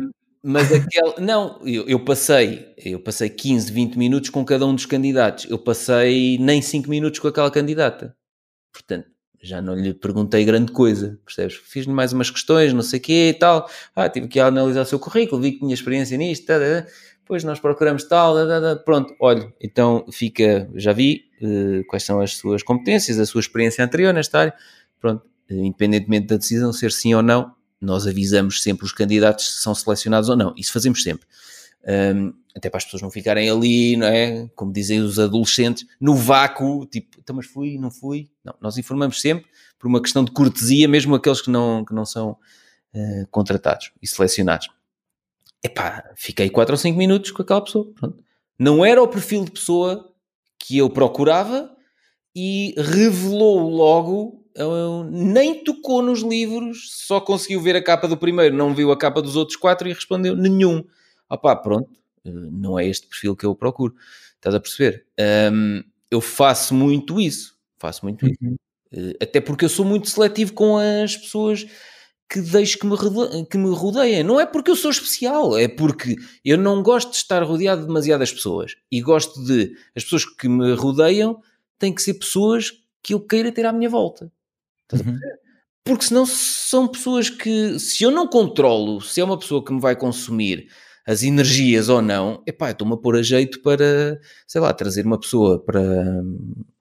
mas 0.46 0.72
aquele. 0.72 1.20
Não, 1.20 1.60
eu, 1.66 1.88
eu 1.88 2.00
passei, 2.00 2.72
eu 2.78 3.00
passei 3.00 3.30
15, 3.30 3.72
20 3.72 3.98
minutos 3.98 4.30
com 4.30 4.46
cada 4.46 4.66
um 4.66 4.76
dos 4.76 4.86
candidatos. 4.86 5.48
Eu 5.50 5.58
passei 5.58 6.38
nem 6.38 6.62
5 6.62 6.88
minutos 6.88 7.20
com 7.20 7.28
aquela 7.28 7.50
candidata. 7.50 8.16
Portanto, 8.72 9.08
já 9.42 9.60
não 9.60 9.74
lhe 9.74 9.92
perguntei 9.92 10.46
grande 10.46 10.72
coisa, 10.72 11.20
percebes? 11.26 11.56
Fiz-lhe 11.56 11.92
mais 11.92 12.14
umas 12.14 12.30
questões, 12.30 12.74
não 12.74 12.84
sei 12.84 13.00
o 13.00 13.02
quê 13.02 13.30
e 13.30 13.34
tal. 13.34 13.68
Ah, 13.96 14.08
tive 14.08 14.28
que 14.28 14.40
analisar 14.40 14.82
o 14.82 14.86
seu 14.86 15.00
currículo, 15.00 15.42
vi 15.42 15.54
que 15.54 15.60
tinha 15.60 15.74
experiência 15.74 16.16
nisto, 16.16 16.46
tá, 16.46 16.60
tá, 16.60 16.82
tá. 16.82 16.88
depois 17.20 17.44
nós 17.44 17.60
procuramos 17.60 18.04
tal, 18.04 18.36
tá, 18.36 18.48
tá, 18.48 18.62
tá. 18.62 18.84
pronto, 18.84 19.16
olha, 19.20 19.52
então 19.60 20.06
fica, 20.12 20.70
já 20.76 20.94
vi 20.94 21.26
eh, 21.42 21.84
quais 21.88 22.04
são 22.04 22.20
as 22.22 22.34
suas 22.38 22.62
competências, 22.64 23.20
a 23.20 23.26
sua 23.26 23.42
experiência 23.42 23.84
anterior 23.84 24.14
nesta 24.14 24.40
área, 24.40 24.54
pronto, 25.00 25.24
independentemente 25.50 26.28
da 26.28 26.38
decisão 26.38 26.74
ser 26.74 26.92
sim 26.92 27.14
ou 27.14 27.22
não, 27.22 27.54
nós 27.86 28.08
avisamos 28.08 28.62
sempre 28.62 28.86
os 28.86 28.92
candidatos 28.92 29.56
se 29.56 29.62
são 29.62 29.74
selecionados 29.76 30.30
ou 30.30 30.36
não, 30.36 30.54
isso 30.58 30.74
fazemos 30.74 31.04
sempre. 31.04 31.26
Um, 31.88 32.34
até 32.56 32.70
para 32.70 32.78
as 32.78 32.86
pessoas 32.86 33.02
não 33.02 33.12
ficarem 33.12 33.50
ali, 33.50 33.96
não 33.96 34.08
é? 34.08 34.50
Como 34.56 34.72
dizem 34.72 35.02
os 35.02 35.20
adolescentes, 35.20 35.86
no 36.00 36.16
vácuo, 36.16 36.86
tipo, 36.86 37.18
então, 37.20 37.36
mas 37.36 37.46
fui, 37.46 37.78
não 37.78 37.92
fui. 37.92 38.30
Não, 38.44 38.56
nós 38.62 38.78
informamos 38.78 39.22
sempre 39.22 39.46
por 39.78 39.88
uma 39.88 40.02
questão 40.02 40.24
de 40.24 40.32
cortesia, 40.32 40.88
mesmo 40.88 41.14
aqueles 41.14 41.42
que 41.42 41.50
não, 41.50 41.84
que 41.86 41.94
não 41.94 42.06
são 42.06 42.32
uh, 42.32 43.28
contratados 43.30 43.92
e 44.02 44.08
selecionados. 44.08 44.70
Epá, 45.64 46.12
fiquei 46.16 46.50
4 46.50 46.74
ou 46.74 46.78
5 46.78 46.98
minutos 46.98 47.32
com 47.32 47.42
aquela 47.42 47.62
pessoa. 47.62 47.92
Pronto. 47.94 48.24
Não 48.58 48.86
era 48.86 49.04
o 49.04 49.08
perfil 49.08 49.44
de 49.44 49.52
pessoa 49.52 50.14
que 50.58 50.78
eu 50.78 50.90
procurava 50.90 51.76
e 52.36 52.74
revelou 52.78 53.70
logo 53.70 54.45
nem 55.12 55.64
tocou 55.64 56.02
nos 56.02 56.22
livros, 56.22 56.90
só 56.92 57.20
conseguiu 57.20 57.62
ver 57.62 57.76
a 57.76 57.84
capa 57.84 58.08
do 58.08 58.18
primeiro, 58.18 58.56
não 58.56 58.74
viu 58.74 58.92
a 58.92 58.98
capa 58.98 59.22
dos 59.22 59.36
outros 59.36 59.58
quatro 59.58 59.88
e 59.88 59.94
respondeu 59.94 60.36
nenhum. 60.36 60.84
Opá, 61.30 61.56
pronto, 61.56 61.90
eh, 62.24 62.32
não 62.32 62.80
é 62.80 62.88
este 62.88 63.08
perfil 63.08 63.36
que 63.36 63.46
eu 63.46 63.56
procuro. 63.56 63.96
Estás 64.36 64.56
a 64.56 64.60
perceber? 64.60 65.06
Um, 65.52 65.84
eu 66.10 66.22
faço 66.22 66.74
muito 66.74 67.20
isso. 67.20 67.58
Faço 67.78 68.06
muito 68.06 68.26
uhum. 68.26 68.32
isso. 68.32 68.56
Uh, 68.94 69.14
até 69.22 69.42
porque 69.42 69.66
eu 69.66 69.70
sou 69.70 69.84
muito 69.84 70.10
seletivo 70.10 70.54
com 70.54 70.78
as 70.78 71.18
pessoas 71.18 71.66
que 72.30 72.42
deixo 72.42 72.80
que 72.80 72.86
me, 72.86 72.96
que 73.50 73.58
me 73.58 73.70
rodeiem. 73.74 74.24
Não 74.24 74.40
é 74.40 74.46
porque 74.46 74.72
eu 74.72 74.76
sou 74.76 74.92
especial, 74.92 75.58
é 75.58 75.68
porque 75.68 76.16
eu 76.44 76.58
não 76.58 76.82
gosto 76.82 77.12
de 77.12 77.18
estar 77.18 77.44
rodeado 77.44 77.82
de 77.82 77.88
demasiadas 77.88 78.32
pessoas. 78.32 78.76
E 78.92 79.02
gosto 79.02 79.44
de. 79.44 79.76
As 79.96 80.04
pessoas 80.04 80.26
que 80.26 80.48
me 80.48 80.74
rodeiam 80.74 81.42
têm 81.78 81.94
que 81.94 82.02
ser 82.02 82.14
pessoas 82.16 82.72
que 83.04 83.14
eu 83.14 83.20
queira 83.20 83.52
ter 83.52 83.66
à 83.66 83.74
minha 83.74 83.90
volta. 83.90 84.32
Uhum. 84.94 85.18
Porque 85.84 86.06
senão 86.06 86.26
são 86.26 86.88
pessoas 86.88 87.30
que, 87.30 87.80
se 87.80 88.04
eu 88.04 88.12
não 88.12 88.28
controlo 88.28 89.02
se 89.02 89.22
é 89.22 89.24
uma 89.24 89.38
pessoa 89.38 89.64
que 89.64 89.72
me 89.72 89.80
vai 89.80 89.96
consumir 89.96 90.68
as 91.06 91.22
energias 91.22 91.88
ou 91.88 92.02
não, 92.02 92.42
epá, 92.48 92.72
estou-me 92.72 92.96
a 92.96 92.98
pôr 92.98 93.16
a 93.16 93.22
jeito 93.22 93.62
para, 93.62 94.20
sei 94.48 94.60
lá, 94.60 94.74
trazer 94.74 95.06
uma 95.06 95.20
pessoa 95.20 95.64
para, 95.64 95.84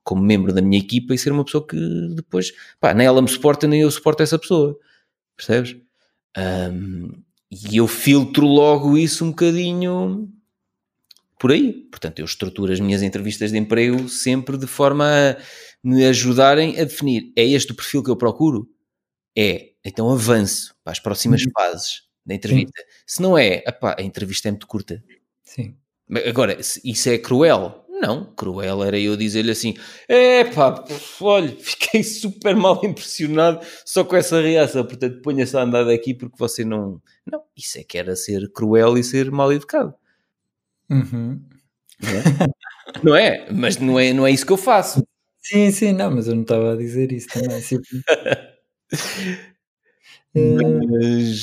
como 0.03 0.23
membro 0.23 0.51
da 0.51 0.61
minha 0.61 0.79
equipa 0.79 1.13
e 1.13 1.17
ser 1.17 1.31
uma 1.31 1.45
pessoa 1.45 1.65
que 1.65 1.77
depois, 2.15 2.51
pá, 2.79 2.93
nem 2.93 3.05
ela 3.05 3.21
me 3.21 3.27
suporta, 3.27 3.67
nem 3.67 3.81
eu 3.81 3.91
suporto 3.91 4.23
essa 4.23 4.39
pessoa. 4.39 4.75
Percebes? 5.37 5.75
Um, 6.35 7.11
e 7.51 7.77
eu 7.77 7.87
filtro 7.87 8.47
logo 8.47 8.97
isso 8.97 9.23
um 9.23 9.29
bocadinho 9.29 10.27
por 11.39 11.51
aí. 11.51 11.73
Portanto, 11.91 12.19
eu 12.19 12.25
estruturo 12.25 12.73
as 12.73 12.79
minhas 12.79 13.03
entrevistas 13.03 13.51
de 13.51 13.57
emprego 13.59 14.09
sempre 14.09 14.57
de 14.57 14.65
forma 14.65 15.05
a 15.05 15.37
me 15.85 16.03
ajudarem 16.05 16.79
a 16.79 16.83
definir: 16.83 17.31
é 17.35 17.45
este 17.45 17.71
o 17.71 17.75
perfil 17.75 18.03
que 18.03 18.09
eu 18.09 18.17
procuro? 18.17 18.67
É, 19.37 19.69
então 19.83 20.09
avanço 20.09 20.75
para 20.83 20.91
as 20.91 20.99
próximas 20.99 21.43
uhum. 21.43 21.51
fases 21.55 22.01
da 22.25 22.33
entrevista. 22.33 22.81
Sim. 22.81 22.87
Se 23.05 23.21
não 23.21 23.37
é, 23.37 23.63
a 23.81 24.01
entrevista 24.01 24.47
é 24.47 24.51
muito 24.51 24.65
curta. 24.65 25.03
Sim. 25.43 25.75
Agora, 26.27 26.57
isso 26.59 27.09
é 27.09 27.17
cruel? 27.19 27.85
Não, 27.87 28.25
cruel 28.35 28.83
era 28.83 28.99
eu 28.99 29.15
dizer-lhe 29.15 29.51
assim: 29.51 29.75
é 30.07 30.43
pá, 30.43 30.83
olha, 31.21 31.55
fiquei 31.61 32.03
super 32.03 32.55
mal 32.55 32.83
impressionado 32.83 33.65
só 33.85 34.03
com 34.03 34.15
essa 34.15 34.41
reação, 34.41 34.85
portanto 34.85 35.21
ponha-se 35.21 35.55
a 35.55 35.61
andar 35.61 35.83
daqui 35.83 36.13
porque 36.15 36.35
você 36.37 36.65
não. 36.65 37.01
Não, 37.25 37.43
isso 37.55 37.77
é 37.77 37.83
que 37.83 37.97
era 37.97 38.15
ser 38.15 38.51
cruel 38.51 38.97
e 38.97 39.03
ser 39.03 39.29
mal 39.31 39.53
educado. 39.53 39.93
Uhum. 40.89 41.41
Não, 42.01 42.09
é? 42.09 42.23
não 43.03 43.15
é? 43.15 43.51
Mas 43.51 43.77
não 43.77 43.99
é, 43.99 44.13
não 44.13 44.27
é 44.27 44.31
isso 44.31 44.45
que 44.45 44.51
eu 44.51 44.57
faço. 44.57 45.03
Sim, 45.47 45.69
sim, 45.71 45.93
não, 45.93 46.09
mas 46.09 46.27
eu 46.27 46.33
não 46.33 46.41
estava 46.41 46.73
a 46.73 46.75
dizer 46.75 47.11
isso 47.11 47.27
também. 47.27 47.61
mas 50.35 51.37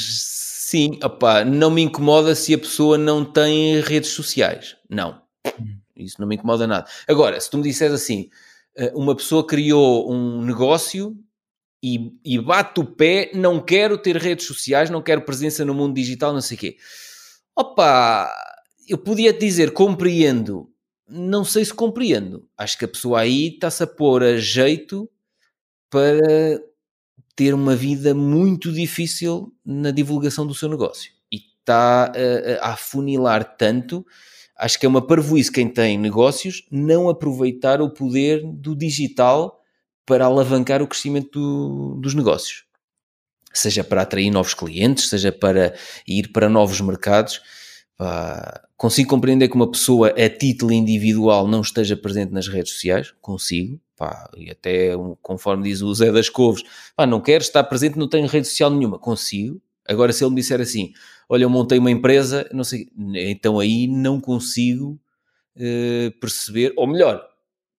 sim, 0.69 0.99
opá, 1.05 1.45
não 1.45 1.71
me 1.71 1.83
incomoda 1.83 2.35
se 2.35 2.53
a 2.53 2.59
pessoa 2.59 2.99
não 2.99 3.25
tem 3.25 3.81
redes 3.81 4.11
sociais. 4.11 4.77
Não. 4.91 5.23
Hum. 5.61 5.77
Isso 5.97 6.21
não 6.21 6.27
me 6.27 6.35
incomoda 6.35 6.67
nada. 6.67 6.87
Agora, 7.07 7.41
se 7.41 7.49
tu 7.49 7.59
me 7.59 7.63
disseres 7.63 7.95
assim, 7.95 8.29
eh, 8.77 8.91
uma 8.95 9.15
pessoa 9.15 9.47
criou 9.47 10.13
um 10.13 10.45
negócio 10.45 11.17
e, 11.83 12.13
e, 12.25 12.39
bate 12.41 12.81
o 12.81 12.85
pé, 12.87 13.31
não 13.35 13.61
quero 13.61 13.99
ter 13.99 14.17
redes 14.17 14.47
sociais, 14.47 14.91
não 14.91 15.03
quero 15.03 15.23
presença 15.25 15.65
no 15.65 15.75
mundo 15.75 15.95
digital, 15.95 16.33
não 16.33 16.41
sei 16.43 16.57
o 16.57 16.61
quê. 16.61 16.77
Opa, 17.57 18.31
eu 18.89 18.99
podia 18.99 19.33
te 19.33 19.41
dizer, 19.41 19.73
compreendo, 19.73 20.71
não 21.13 21.45
sei 21.45 21.65
se 21.65 21.75
compreendo. 21.75 22.49
Acho 22.57 22.79
que 22.79 22.85
a 22.85 22.89
pessoa 22.89 23.21
aí 23.21 23.49
está-se 23.49 23.83
a 23.83 23.87
pôr 23.87 24.23
a 24.23 24.39
jeito 24.39 25.09
para 25.91 26.61
ter 27.37 27.55
uma 27.55 27.77
vida 27.77 28.15
muito 28.15 28.73
difícil 28.73 29.53
na 29.65 29.91
divulgação 29.91 30.47
do 30.47 30.55
seu 30.55 30.69
negócio. 30.69 31.13
E 31.31 31.37
está 31.37 32.13
a, 32.61 32.67
a 32.67 32.73
afunilar 32.73 33.57
tanto. 33.57 34.05
Acho 34.57 34.79
que 34.79 34.87
é 34.87 34.89
uma 34.89 35.07
parvoíce 35.07 35.53
quem 35.53 35.69
tem 35.69 35.99
negócios 35.99 36.67
não 36.71 37.09
aproveitar 37.09 37.83
o 37.83 37.91
poder 37.91 38.43
do 38.45 38.75
digital 38.75 39.61
para 40.07 40.25
alavancar 40.25 40.83
o 40.83 40.87
crescimento 40.87 41.39
do, 41.39 42.01
dos 42.01 42.15
negócios. 42.15 42.65
Seja 43.53 43.85
para 43.85 44.03
atrair 44.03 44.31
novos 44.31 44.55
clientes, 44.55 45.09
seja 45.09 45.31
para 45.31 45.75
ir 46.07 46.33
para 46.33 46.49
novos 46.49 46.81
mercados 46.81 47.41
Pá, 47.97 48.63
consigo 48.77 49.11
compreender 49.11 49.49
que 49.49 49.55
uma 49.55 49.71
pessoa 49.71 50.09
a 50.09 50.29
título 50.29 50.73
individual 50.73 51.47
não 51.47 51.61
esteja 51.61 51.97
presente 51.97 52.33
nas 52.33 52.49
redes 52.49 52.73
sociais, 52.73 53.15
consigo, 53.21 53.81
pá, 53.97 54.29
e 54.37 54.51
até 54.51 54.91
conforme 55.21 55.65
diz 55.65 55.83
o 55.83 55.95
Zé 55.95 56.11
das 56.11 56.29
Couves, 56.29 56.65
pá, 56.97 57.07
não 57.07 57.21
quero 57.21 57.43
estar 57.43 57.63
presente, 57.65 57.99
não 57.99 58.09
tenho 58.09 58.27
rede 58.27 58.49
social 58.49 58.71
nenhuma, 58.71 58.99
consigo. 58.99 59.61
Agora, 59.87 60.13
se 60.13 60.25
ele 60.25 60.31
me 60.31 60.41
disser 60.41 60.61
assim, 60.61 60.93
olha, 61.29 61.45
eu 61.45 61.51
montei 61.51 61.79
uma 61.79 61.91
empresa, 61.91 62.49
não 62.53 62.65
sei, 62.65 62.89
então 63.15 63.59
aí 63.59 63.87
não 63.87 64.21
consigo 64.21 64.99
uh, 65.57 66.11
perceber, 66.21 66.73
ou 66.77 66.87
melhor, 66.87 67.25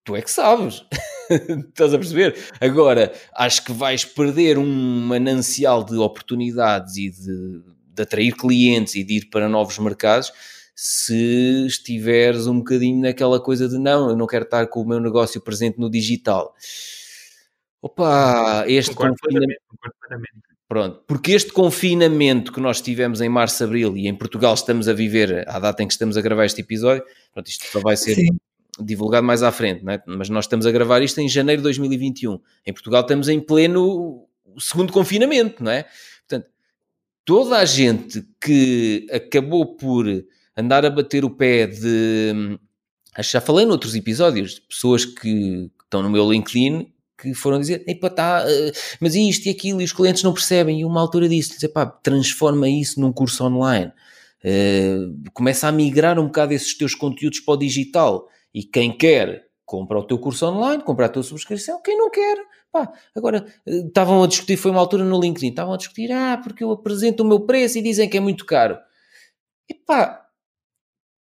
tu 0.03 0.15
é 0.15 0.21
que 0.21 0.31
sabes, 0.31 0.85
estás 1.69 1.93
a 1.93 1.97
perceber? 1.97 2.37
Agora, 2.59 3.13
acho 3.35 3.63
que 3.63 3.71
vais 3.71 4.05
perder 4.05 4.57
um 4.57 5.01
manancial 5.01 5.83
de 5.83 5.95
oportunidades 5.97 6.97
e 6.97 7.09
de 7.09 7.61
de 7.93 8.03
atrair 8.03 8.33
clientes 8.35 8.95
e 8.95 9.03
de 9.03 9.17
ir 9.17 9.29
para 9.29 9.47
novos 9.47 9.77
mercados 9.79 10.31
se 10.75 11.65
estiveres 11.67 12.47
um 12.47 12.57
bocadinho 12.57 13.01
naquela 13.01 13.39
coisa 13.39 13.69
de 13.69 13.77
não, 13.77 14.09
eu 14.09 14.17
não 14.17 14.25
quero 14.25 14.43
estar 14.43 14.67
com 14.67 14.81
o 14.81 14.87
meu 14.87 14.99
negócio 14.99 15.39
presente 15.39 15.79
no 15.79 15.89
digital. 15.89 16.53
Opa, 17.81 18.65
este 18.67 18.95
confinamento. 18.95 19.61
Pronto, 20.67 21.03
porque 21.05 21.33
este 21.33 21.51
confinamento 21.51 22.51
que 22.51 22.59
nós 22.59 22.81
tivemos 22.81 23.21
em 23.21 23.29
março, 23.29 23.63
abril 23.63 23.95
e 23.95 24.07
em 24.07 24.15
Portugal 24.15 24.53
estamos 24.55 24.87
a 24.87 24.93
viver 24.93 25.47
à 25.47 25.59
data 25.59 25.83
em 25.83 25.87
que 25.87 25.93
estamos 25.93 26.17
a 26.17 26.21
gravar 26.21 26.45
este 26.45 26.61
episódio, 26.61 27.03
pronto, 27.31 27.47
isto 27.47 27.65
só 27.65 27.79
vai 27.79 27.95
ser 27.95 28.15
Sim. 28.15 28.29
divulgado 28.79 29.27
mais 29.27 29.43
à 29.43 29.51
frente, 29.51 29.87
é? 29.87 30.01
mas 30.07 30.29
nós 30.29 30.45
estamos 30.45 30.65
a 30.65 30.71
gravar 30.71 31.03
isto 31.03 31.19
em 31.19 31.29
janeiro 31.29 31.61
de 31.61 31.63
2021. 31.63 32.39
Em 32.65 32.73
Portugal 32.73 33.01
estamos 33.01 33.29
em 33.29 33.39
pleno 33.39 34.25
segundo 34.57 34.91
confinamento, 34.91 35.63
não 35.63 35.71
é? 35.71 35.85
Toda 37.25 37.57
a 37.57 37.65
gente 37.65 38.25
que 38.41 39.07
acabou 39.11 39.75
por 39.75 40.05
andar 40.55 40.85
a 40.85 40.89
bater 40.89 41.25
o 41.25 41.29
pé 41.29 41.67
de. 41.67 42.59
Acho 43.15 43.29
que 43.29 43.33
já 43.33 43.41
falei 43.41 43.65
noutros 43.65 43.95
episódios, 43.95 44.55
de 44.55 44.61
pessoas 44.61 45.05
que, 45.05 45.69
estão 45.83 46.01
no 46.01 46.09
meu 46.09 46.29
LinkedIn 46.31 46.91
que 47.23 47.33
foram 47.33 47.59
dizer, 47.59 47.83
Epa, 47.87 48.09
tá, 48.09 48.43
eh, 48.45 48.73
mas 48.99 49.15
isto 49.15 49.45
e 49.45 49.49
aquilo, 49.49 49.81
e 49.81 49.85
os 49.85 49.93
clientes 49.93 50.23
não 50.23 50.33
percebem. 50.33 50.81
E 50.81 50.85
uma 50.85 50.99
altura 50.99 51.29
disse, 51.29 51.55
dizer, 51.55 51.69
pá, 51.69 51.85
transforma 51.85 52.67
isso 52.67 52.99
num 52.99 53.13
curso 53.13 53.45
online. 53.45 53.93
Uh, 54.43 55.31
começa 55.31 55.69
a 55.69 55.71
migrar 55.71 56.19
um 56.19 56.25
bocado 56.25 56.53
esses 56.53 56.77
teus 56.77 56.93
conteúdos 56.93 57.39
para 57.39 57.53
o 57.53 57.57
digital. 57.57 58.27
E 58.53 58.61
quem 58.61 58.91
quer, 58.91 59.47
compra 59.65 59.97
o 59.97 60.03
teu 60.03 60.19
curso 60.19 60.45
online, 60.45 60.83
compra 60.83 61.05
a 61.05 61.09
tua 61.09 61.23
subscrição. 61.23 61.81
Quem 61.81 61.97
não 61.97 62.11
quer, 62.11 62.37
Pá, 62.73 62.91
agora, 63.15 63.45
eh, 63.67 63.85
estavam 63.85 64.23
a 64.23 64.27
discutir, 64.27 64.57
foi 64.57 64.71
uma 64.71 64.79
altura 64.79 65.03
no 65.03 65.21
LinkedIn, 65.21 65.49
estavam 65.49 65.75
a 65.75 65.77
discutir, 65.77 66.11
ah, 66.11 66.39
porque 66.43 66.63
eu 66.63 66.71
apresento 66.71 67.21
o 67.21 67.25
meu 67.25 67.41
preço 67.41 67.77
e 67.77 67.83
dizem 67.83 68.09
que 68.09 68.17
é 68.17 68.19
muito 68.19 68.45
caro. 68.47 68.79
E 69.69 69.75
pá, 69.75 70.27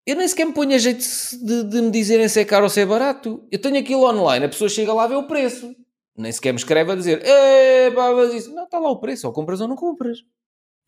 eu 0.06 0.14
nem 0.14 0.28
sequer 0.28 0.44
me 0.44 0.52
ponho 0.52 0.74
a 0.74 0.78
jeito 0.78 1.02
de, 1.42 1.64
de, 1.64 1.80
me 1.80 1.90
dizerem 1.90 2.28
se 2.28 2.38
é 2.40 2.44
caro 2.44 2.64
ou 2.64 2.70
se 2.70 2.80
é 2.80 2.86
barato. 2.86 3.46
Eu 3.50 3.58
tenho 3.58 3.78
aquilo 3.78 4.04
online, 4.04 4.44
a 4.44 4.48
pessoa 4.50 4.68
chega 4.68 4.92
lá 4.92 5.04
a 5.04 5.06
ver 5.06 5.16
o 5.16 5.26
preço. 5.26 5.74
Nem 6.16 6.30
sequer 6.32 6.52
me 6.52 6.58
escreve 6.58 6.92
a 6.92 6.94
dizer, 6.94 7.22
pá, 7.94 8.12
mas 8.14 8.34
isso. 8.34 8.54
Não, 8.54 8.64
está 8.64 8.78
lá 8.78 8.90
o 8.90 9.00
preço, 9.00 9.26
ou 9.26 9.32
compras 9.32 9.60
ou 9.60 9.68
não 9.68 9.76
compras. 9.76 10.18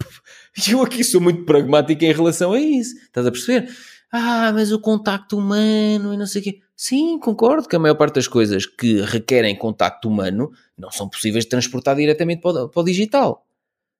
E 0.66 0.72
eu 0.72 0.82
aqui 0.82 1.04
sou 1.04 1.20
muito 1.20 1.44
pragmático 1.44 2.04
em 2.04 2.12
relação 2.12 2.52
a 2.52 2.60
isso. 2.60 2.96
Estás 2.96 3.26
a 3.26 3.30
perceber? 3.30 3.70
Ah, 4.12 4.50
mas 4.52 4.72
o 4.72 4.80
contacto 4.80 5.38
humano 5.38 6.12
e 6.12 6.16
não 6.16 6.26
sei 6.26 6.40
o 6.40 6.44
quê. 6.44 6.60
Sim, 6.82 7.18
concordo 7.18 7.68
que 7.68 7.76
a 7.76 7.78
maior 7.78 7.94
parte 7.94 8.14
das 8.14 8.26
coisas 8.26 8.64
que 8.64 9.02
requerem 9.02 9.54
contacto 9.54 10.08
humano 10.08 10.50
não 10.78 10.90
são 10.90 11.10
possíveis 11.10 11.44
de 11.44 11.50
transportar 11.50 11.94
diretamente 11.94 12.40
para 12.40 12.64
o, 12.64 12.68
para 12.70 12.80
o 12.80 12.82
digital. 12.82 13.46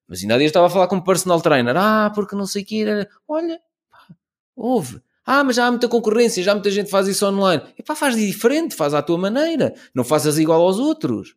Mas 0.09 0.23
ainda 0.23 0.35
há 0.35 0.39
dias 0.39 0.49
estava 0.49 0.67
a 0.67 0.71
falar 0.71 0.89
com 0.89 0.97
um 0.97 1.01
personal 1.03 1.43
trainer. 1.43 1.77
Ah, 1.77 2.11
porque 2.15 2.35
não 2.35 2.47
sei 2.47 2.63
o 2.63 2.65
que 2.65 2.83
era. 2.83 3.07
Olha, 3.29 3.61
houve. 4.57 4.99
Ah, 5.27 5.45
mas 5.45 5.57
já 5.57 5.67
há 5.67 5.71
muita 5.71 5.89
concorrência, 5.89 6.43
já 6.43 6.55
muita 6.55 6.71
gente 6.71 6.89
faz 6.89 7.07
isso 7.07 7.27
online. 7.27 7.63
E 7.79 7.83
pá, 7.83 7.95
faz 7.95 8.17
diferente, 8.17 8.75
faz 8.75 8.95
à 8.95 9.03
tua 9.03 9.19
maneira. 9.19 9.75
Não 9.95 10.03
fazes 10.03 10.39
igual 10.39 10.63
aos 10.63 10.79
outros. 10.79 11.37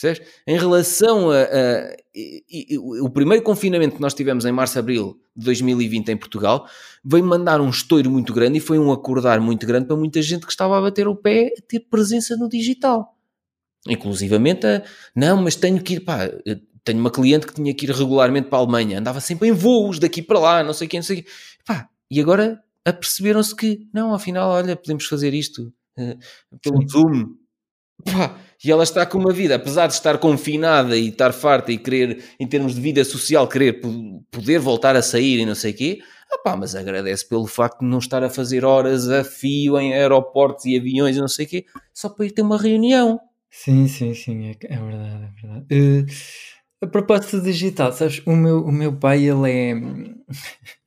Percebes? 0.00 0.28
Em 0.46 0.58
relação 0.58 1.30
a, 1.30 1.42
a, 1.42 1.96
o 3.02 3.10
primeiro 3.10 3.42
confinamento 3.44 3.96
que 3.96 4.00
nós 4.00 4.14
tivemos 4.14 4.44
em 4.44 4.52
março-abril 4.52 5.20
de 5.36 5.44
2020 5.44 6.08
em 6.08 6.16
Portugal, 6.16 6.66
veio 7.04 7.24
mandar 7.24 7.60
um 7.60 7.68
estouro 7.68 8.10
muito 8.10 8.32
grande 8.32 8.58
e 8.58 8.60
foi 8.60 8.78
um 8.78 8.90
acordar 8.90 9.40
muito 9.40 9.66
grande 9.66 9.86
para 9.86 9.96
muita 9.96 10.22
gente 10.22 10.46
que 10.46 10.52
estava 10.52 10.78
a 10.78 10.80
bater 10.80 11.06
o 11.06 11.14
pé 11.14 11.52
a 11.58 11.62
ter 11.62 11.80
presença 11.80 12.36
no 12.36 12.48
digital. 12.48 13.16
Inclusivamente 13.86 14.66
a, 14.66 14.82
não, 15.14 15.42
mas 15.42 15.54
tenho 15.54 15.82
que 15.82 15.94
ir, 15.94 16.00
pá, 16.00 16.30
tenho 16.82 16.98
uma 16.98 17.10
cliente 17.10 17.46
que 17.46 17.54
tinha 17.54 17.74
que 17.74 17.84
ir 17.84 17.90
regularmente 17.90 18.48
para 18.48 18.58
a 18.58 18.62
Alemanha, 18.62 18.98
andava 18.98 19.20
sempre 19.20 19.48
em 19.48 19.52
voos 19.52 19.98
daqui 19.98 20.22
para 20.22 20.38
lá, 20.38 20.64
não 20.64 20.72
sei 20.72 20.88
quem, 20.88 21.00
não 21.00 21.04
sei 21.04 21.22
quem. 21.22 21.32
Pá, 21.66 21.88
e 22.10 22.20
agora 22.20 22.62
aperceberam-se 22.84 23.54
que, 23.54 23.86
não, 23.92 24.14
afinal, 24.14 24.50
olha, 24.50 24.76
podemos 24.76 25.04
fazer 25.06 25.34
isto 25.34 25.72
uh, 25.98 26.18
pelo 26.62 26.86
Zoom. 26.88 27.34
Pá, 28.04 28.38
E 28.62 28.70
ela 28.70 28.82
está 28.82 29.06
com 29.06 29.18
uma 29.18 29.32
vida, 29.32 29.54
apesar 29.54 29.86
de 29.86 29.94
estar 29.94 30.18
confinada 30.18 30.96
e 30.96 31.08
estar 31.08 31.32
farta 31.32 31.72
e 31.72 31.78
querer, 31.78 32.22
em 32.38 32.46
termos 32.46 32.74
de 32.74 32.80
vida 32.80 33.02
social, 33.04 33.48
querer 33.48 33.80
poder 34.30 34.58
voltar 34.58 34.94
a 34.96 35.02
sair 35.02 35.40
e 35.40 35.46
não 35.46 35.54
sei 35.54 35.72
o 35.72 35.76
quê, 35.76 36.00
Epá, 36.32 36.56
mas 36.56 36.76
agradece 36.76 37.28
pelo 37.28 37.46
facto 37.46 37.80
de 37.80 37.86
não 37.86 37.98
estar 37.98 38.22
a 38.22 38.30
fazer 38.30 38.64
horas 38.64 39.10
a 39.10 39.24
fio 39.24 39.78
em 39.80 39.92
aeroportos 39.92 40.64
e 40.64 40.78
aviões 40.78 41.16
e 41.16 41.20
não 41.20 41.26
sei 41.26 41.44
o 41.44 41.48
quê, 41.48 41.66
só 41.92 42.08
para 42.08 42.26
ir 42.26 42.30
ter 42.30 42.42
uma 42.42 42.56
reunião. 42.56 43.20
Sim, 43.50 43.88
sim, 43.88 44.14
sim, 44.14 44.46
é, 44.46 44.56
é 44.62 44.78
verdade, 44.78 45.24
é 45.24 45.40
verdade. 45.40 45.66
Uh, 45.72 46.84
a 46.84 46.86
propósito 46.86 47.40
digital, 47.42 47.92
sabes, 47.92 48.22
o 48.24 48.36
meu, 48.36 48.64
o 48.64 48.70
meu 48.70 48.96
pai, 48.96 49.28
ele 49.28 49.50
é... 49.50 49.74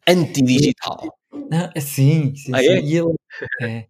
Antidigital. 0.08 1.14
Não, 1.52 1.70
é, 1.76 1.80
sim, 1.82 2.34
sim, 2.36 2.52
ah, 2.54 2.60
sim. 2.60 2.68
É? 2.68 2.80
E 2.80 2.98
ele 2.98 3.14
é... 3.62 3.88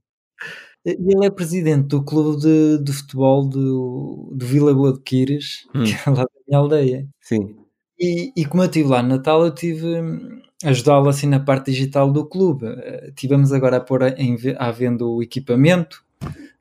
Ele 0.86 1.26
é 1.26 1.30
presidente 1.30 1.88
do 1.88 2.04
clube 2.04 2.42
de, 2.42 2.84
de 2.84 2.92
futebol 2.92 3.48
do, 3.48 4.34
do 4.36 4.46
Vila 4.46 4.74
Boa 4.74 4.94
de 4.94 5.00
Quires, 5.00 5.66
hum. 5.74 5.84
que 5.84 5.94
é 5.94 6.10
lá 6.10 6.24
da 6.24 6.30
minha 6.48 6.60
aldeia. 6.60 7.08
Sim. 7.22 7.56
E, 7.98 8.34
e 8.36 8.46
como 8.46 8.64
eu 8.64 8.68
estive 8.68 8.90
lá 8.90 9.02
no 9.02 9.10
Natal, 9.10 9.46
eu 9.46 9.52
tive 9.54 10.02
hum, 10.02 10.42
ajudá-lo 10.64 11.08
assim 11.08 11.28
na 11.28 11.40
parte 11.40 11.72
digital 11.72 12.12
do 12.12 12.26
clube. 12.26 12.66
Uh, 12.66 13.12
tivemos 13.16 13.54
agora 13.54 13.78
a 13.78 13.80
pôr 13.80 14.04
em, 14.18 14.38
à 14.58 14.72
venda 14.72 15.06
o 15.06 15.24
equipamento 15.24 16.04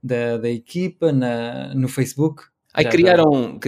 da, 0.01 0.39
da 0.39 0.49
equipa 0.49 1.13
na, 1.13 1.75
no 1.75 1.89
Facebook. 1.89 2.45
Aí 2.73 2.89
criaram, 2.89 3.59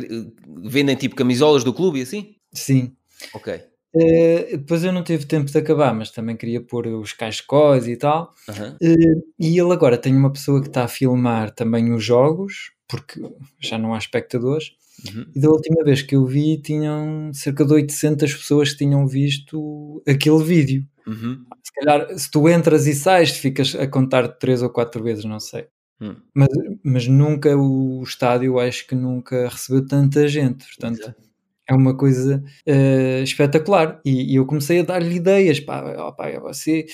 vendem 0.63 0.97
tipo 0.97 1.17
camisolas 1.17 1.65
do 1.65 1.75
clube 1.75 1.99
e 1.99 2.03
assim? 2.03 2.37
Sim. 2.53 2.93
Ok. 3.35 3.61
Uh, 3.95 4.57
depois 4.59 4.83
eu 4.83 4.93
não 4.93 5.05
tive 5.05 5.25
tempo 5.25 5.51
de 5.51 5.57
acabar, 5.57 5.95
mas 5.95 6.11
também 6.11 6.37
queria 6.37 6.61
pôr 6.61 6.89
os 6.89 7.13
cascóis 7.13 7.87
e 7.87 7.97
tal. 7.97 8.35
Uhum. 8.49 8.93
Uh, 8.93 9.23
e 9.39 9.59
ele 9.59 9.73
agora 9.73 9.97
tem 9.97 10.17
uma 10.17 10.33
pessoa 10.33 10.61
que 10.61 10.67
está 10.67 10.85
a 10.85 10.89
filmar 10.89 11.53
também 11.53 11.93
os 11.93 12.03
jogos, 12.03 12.73
porque 12.89 13.23
já 13.61 13.79
não 13.79 13.95
há 13.95 13.99
espectadores. 13.99 14.73
Uhum. 15.07 15.27
E 15.35 15.41
da 15.41 15.49
última 15.49 15.85
vez 15.85 16.03
que 16.03 16.17
eu 16.17 16.27
vi, 16.27 16.61
tinham 16.61 17.33
cerca 17.33 17.65
de 17.65 17.73
800 17.73 18.35
pessoas 18.35 18.73
que 18.73 18.79
tinham 18.79 19.07
visto 19.07 20.03
aquele 20.09 20.43
vídeo. 20.43 20.85
Uhum. 21.07 21.45
Se 21.63 21.73
calhar, 21.75 22.19
se 22.19 22.29
tu 22.31 22.49
entras 22.49 22.87
e 22.89 22.95
sais, 22.95 23.31
ficas 23.31 23.77
a 23.77 23.87
contar 23.87 24.27
três 24.27 24.61
ou 24.61 24.71
quatro 24.71 25.05
vezes, 25.05 25.25
não 25.25 25.39
sei. 25.39 25.67
Uhum. 26.01 26.17
Mas, 26.35 26.49
mas 26.83 27.07
nunca 27.07 27.57
o 27.57 28.03
estádio, 28.03 28.59
acho 28.59 28.87
que 28.89 28.97
nunca 28.97 29.49
recebeu 29.49 29.87
tanta 29.87 30.27
gente. 30.27 30.67
Portanto, 30.67 31.01
Exato 31.01 31.34
é 31.69 31.75
uma 31.75 31.97
coisa 31.97 32.43
uh, 32.67 33.23
espetacular. 33.23 34.01
E, 34.05 34.33
e, 34.33 34.37
eu 34.37 34.47
comecei 34.47 34.81
a 34.81 34.85
dar-lhe 34.85 35.17
ideias. 35.17 35.61
Pá, 35.61 35.83
oh, 35.99 36.13
pá, 36.13 36.31
você 36.41 36.87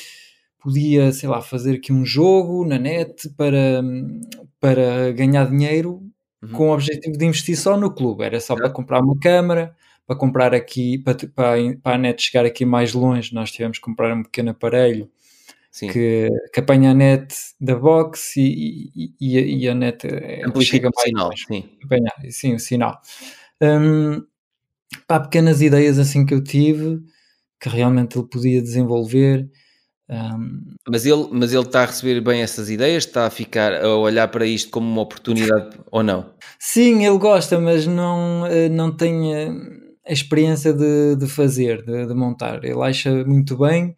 podia, 0.61 1.11
sei 1.13 1.29
lá, 1.29 1.41
fazer 1.41 1.77
aqui 1.77 1.93
um 1.93 2.05
jogo 2.05 2.65
na 2.65 2.79
net 2.79 3.29
para, 3.31 3.83
para 4.61 5.13
ganhar 5.13 5.49
dinheiro 5.49 6.03
uhum. 6.43 6.53
com 6.53 6.69
o 6.69 6.75
objetivo 6.75 7.17
de 7.17 7.25
investir 7.25 7.57
só 7.57 7.77
no 7.77 7.93
clube. 7.93 8.25
Era 8.25 8.41
só 8.41 8.55
para 8.55 8.71
comprar 8.71 9.01
uma 9.01 9.19
câmara, 9.19 9.75
para 10.07 10.17
comprar 10.17 10.55
aqui, 10.55 10.99
para, 10.99 11.17
para, 11.35 11.57
para 11.83 11.95
a 11.95 11.99
net 11.99 12.23
chegar 12.23 12.45
aqui 12.45 12.65
mais 12.65 12.93
longe. 12.93 13.35
Nós 13.35 13.51
tivemos 13.51 13.79
que 13.79 13.85
comprar 13.85 14.15
um 14.15 14.23
pequeno 14.23 14.51
aparelho. 14.51 15.11
Que, 15.73 16.29
que 16.53 16.59
apanha 16.59 16.91
a 16.91 16.95
net 16.95 17.33
da 17.61 17.77
box 17.77 18.37
e, 18.37 18.91
e, 19.21 19.39
e, 19.63 19.69
a, 19.69 19.75
net 19.75 20.05
eh, 20.05 20.43
chega 20.63 20.91
mais 20.93 21.07
sinal, 21.07 21.31
sim. 21.37 21.71
Apanhar, 21.85 22.13
sim, 22.29 22.55
o 22.57 22.59
sinal. 22.59 23.01
Um, 23.63 24.21
pá, 25.11 25.19
pequenas 25.19 25.61
ideias 25.61 25.99
assim 25.99 26.25
que 26.25 26.33
eu 26.33 26.41
tive 26.41 27.01
que 27.61 27.69
realmente 27.69 28.17
ele 28.17 28.29
podia 28.29 28.63
desenvolver. 28.63 29.51
Um... 30.09 30.77
Mas, 30.89 31.05
ele, 31.05 31.27
mas 31.33 31.53
ele 31.53 31.65
está 31.65 31.83
a 31.83 31.87
receber 31.87 32.21
bem 32.21 32.43
essas 32.43 32.71
ideias? 32.71 33.05
Está 33.05 33.27
a 33.27 33.31
ficar 33.31 33.75
a 33.75 33.97
olhar 33.97 34.29
para 34.29 34.47
isto 34.47 34.71
como 34.71 34.89
uma 34.89 35.03
oportunidade 35.03 35.77
ou 35.91 36.05
não? 36.05 36.33
Sim, 36.61 37.05
ele 37.05 37.19
gosta, 37.19 37.59
mas 37.59 37.89
não, 37.89 38.47
eh, 38.47 38.69
não 38.69 38.97
tem 38.97 39.35
a 40.07 40.13
experiência 40.13 40.73
de, 40.73 41.17
de 41.17 41.27
fazer, 41.27 41.85
de, 41.85 42.07
de 42.07 42.15
montar. 42.15 42.63
Ele 42.65 42.81
acha 42.81 43.13
muito 43.25 43.59
bem, 43.59 43.97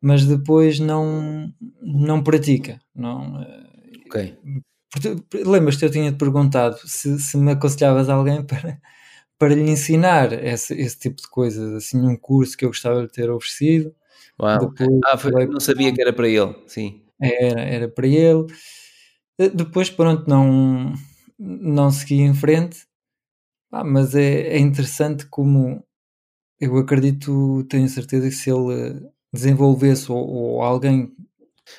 mas 0.00 0.24
depois 0.24 0.78
não, 0.78 1.52
não 1.82 2.22
pratica. 2.22 2.80
Não, 2.94 3.42
eh, 3.42 3.66
ok. 4.06 4.38
Lembras-te, 5.44 5.84
eu 5.84 5.90
tinha-te 5.90 6.16
perguntado 6.16 6.78
se, 6.84 7.18
se 7.18 7.36
me 7.36 7.50
aconselhavas 7.52 8.08
alguém 8.08 8.40
para, 8.46 8.78
para 9.38 9.54
lhe 9.54 9.70
ensinar 9.70 10.32
esse, 10.32 10.74
esse 10.74 10.98
tipo 10.98 11.22
de 11.22 11.28
coisas, 11.28 11.72
assim, 11.74 12.00
um 12.00 12.16
curso 12.16 12.56
que 12.56 12.64
eu 12.64 12.70
gostava 12.70 13.02
de 13.02 13.12
ter 13.12 13.30
oferecido. 13.30 13.94
Uau. 14.40 14.58
Depois, 14.58 15.00
ah, 15.06 15.16
foi, 15.16 15.46
não 15.46 15.60
sabia 15.60 15.92
que 15.92 16.00
era 16.00 16.12
para 16.12 16.28
ele, 16.28 16.54
sim. 16.66 17.02
Era, 17.20 17.60
era 17.60 17.88
para 17.88 18.06
ele. 18.06 18.46
Eh, 19.38 19.48
depois, 19.48 19.90
pronto, 19.90 20.28
não, 20.28 20.92
não 21.38 21.90
segui 21.90 22.20
em 22.20 22.34
frente, 22.34 22.86
ah, 23.72 23.84
mas 23.84 24.14
é, 24.14 24.48
é 24.48 24.58
interessante 24.58 25.26
como 25.26 25.84
eu 26.60 26.76
acredito, 26.78 27.64
tenho 27.64 27.88
certeza 27.88 28.28
que 28.28 28.34
se 28.34 28.50
ele 28.50 29.08
desenvolvesse 29.32 30.10
ou, 30.10 30.18
ou 30.18 30.62
alguém 30.62 31.08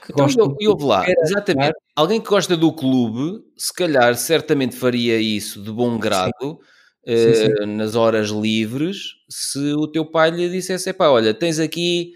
que 0.06 0.14
então, 0.14 0.26
gosta 0.26 0.56
e 0.60 0.68
houve 0.68 0.86
lá, 0.86 1.06
exatamente, 1.10 1.74
alguém 1.96 2.22
que 2.22 2.30
gosta 2.30 2.56
do 2.56 2.74
clube, 2.74 3.44
se 3.58 3.74
calhar 3.74 4.16
certamente 4.16 4.76
faria 4.76 5.20
isso 5.20 5.62
de 5.64 5.72
bom 5.72 5.98
grado. 5.98 6.32
Sim 6.42 6.79
sim, 7.08 7.34
sim. 7.34 7.64
Uh, 7.64 7.68
nas 7.68 7.96
horas 7.96 8.30
livres, 8.30 9.16
se 9.30 9.74
o 9.74 9.88
teu 9.88 10.06
pai 10.06 10.32
lhe 10.32 10.50
dissesse, 10.50 10.92
pá, 10.94 11.10
olha, 11.10 11.34
tens 11.34 11.60
aqui, 11.60 12.14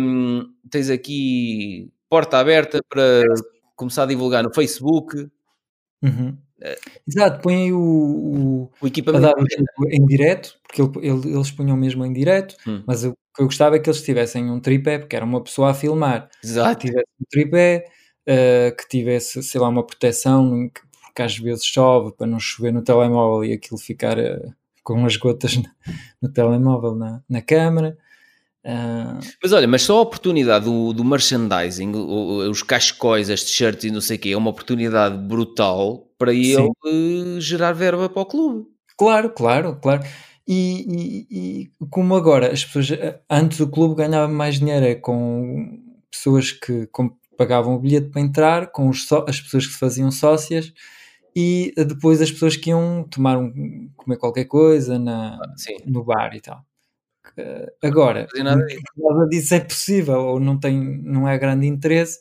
um, 0.00 0.44
tens 0.70 0.90
aqui 0.90 1.90
porta 2.08 2.38
aberta 2.38 2.80
para 2.88 3.22
começar 3.76 4.04
a 4.04 4.06
divulgar 4.06 4.42
no 4.42 4.52
Facebook. 4.52 5.28
Uhum. 6.02 6.36
Uh, 6.60 6.98
Exato, 7.06 7.40
põe 7.40 7.54
aí 7.54 7.72
o, 7.72 7.78
o, 7.78 8.70
o 8.80 8.86
equipamento 8.86 9.34
em 9.90 10.04
direto, 10.06 10.58
porque 10.62 10.82
ele, 10.82 11.08
ele, 11.08 11.34
eles 11.34 11.50
punham 11.50 11.76
mesmo 11.76 12.04
em 12.04 12.12
direto, 12.12 12.56
hum. 12.66 12.82
mas 12.86 13.04
o 13.04 13.12
que 13.34 13.42
eu 13.42 13.46
gostava 13.46 13.76
é 13.76 13.78
que 13.78 13.88
eles 13.88 14.02
tivessem 14.02 14.50
um 14.50 14.58
tripé, 14.58 14.98
porque 14.98 15.14
era 15.14 15.24
uma 15.24 15.42
pessoa 15.42 15.70
a 15.70 15.74
filmar. 15.74 16.28
Exato. 16.42 16.80
Que 16.80 16.88
tivesse 16.88 17.06
um 17.20 17.24
tripé, 17.30 17.84
uh, 18.28 18.76
que 18.76 18.88
tivesse, 18.88 19.42
sei 19.42 19.60
lá, 19.60 19.68
uma 19.68 19.86
proteção, 19.86 20.68
porque 21.08 21.22
às 21.22 21.36
vezes 21.36 21.64
chove 21.64 22.12
para 22.12 22.26
não 22.26 22.38
chover 22.38 22.72
no 22.72 22.82
telemóvel 22.82 23.44
e 23.44 23.54
aquilo 23.54 23.78
ficar 23.78 24.18
uh, 24.18 24.54
com 24.82 25.04
as 25.04 25.16
gotas 25.16 25.56
no, 25.56 25.64
no 26.22 26.28
telemóvel 26.32 26.94
na, 26.94 27.22
na 27.28 27.42
câmara. 27.42 27.96
Uh... 28.64 29.18
Mas 29.42 29.52
olha, 29.52 29.66
mas 29.66 29.82
só 29.82 29.98
a 29.98 30.02
oportunidade 30.02 30.66
do, 30.66 30.92
do 30.92 31.04
merchandising, 31.04 31.92
os 31.94 32.62
cascóis, 32.62 33.30
as 33.30 33.42
t-shirts 33.42 33.84
e 33.84 33.90
não 33.90 34.00
sei 34.00 34.16
o 34.16 34.20
quê, 34.20 34.30
é 34.30 34.36
uma 34.36 34.50
oportunidade 34.50 35.16
brutal 35.16 36.06
para 36.18 36.32
ele 36.32 36.56
uh, 36.56 37.40
gerar 37.40 37.72
verba 37.72 38.08
para 38.08 38.22
o 38.22 38.26
clube. 38.26 38.66
Claro, 38.96 39.30
claro, 39.30 39.76
claro. 39.80 40.02
E, 40.46 40.86
e, 40.88 41.26
e, 41.30 41.86
como 41.90 42.16
agora 42.16 42.50
as 42.52 42.64
pessoas 42.64 42.98
antes 43.28 43.60
o 43.60 43.68
clube 43.68 43.94
ganhava 43.94 44.28
mais 44.28 44.58
dinheiro 44.58 44.86
é 44.86 44.94
com 44.94 45.78
pessoas 46.10 46.52
que 46.52 46.86
com, 46.86 47.10
pagavam 47.36 47.74
o 47.74 47.78
bilhete 47.78 48.08
para 48.08 48.22
entrar, 48.22 48.72
com 48.72 48.88
os, 48.88 49.06
as 49.26 49.40
pessoas 49.40 49.66
que 49.66 49.72
se 49.74 49.78
faziam 49.78 50.10
sócias 50.10 50.72
e 51.40 51.72
depois 51.84 52.20
as 52.20 52.32
pessoas 52.32 52.56
que 52.56 52.70
iam 52.70 53.06
tomar 53.08 53.38
um, 53.38 53.88
comer 53.96 54.16
qualquer 54.16 54.46
coisa 54.46 54.98
na, 54.98 55.36
ah, 55.36 55.54
no 55.86 56.02
bar 56.02 56.34
e 56.34 56.40
tal. 56.40 56.64
Agora, 57.80 58.26
nada, 58.38 58.66
nada 58.96 59.28
disso 59.28 59.54
é 59.54 59.60
possível 59.60 60.18
ou 60.18 60.40
não, 60.40 60.58
tem, 60.58 61.00
não 61.00 61.28
é 61.28 61.38
grande 61.38 61.68
interesse. 61.68 62.18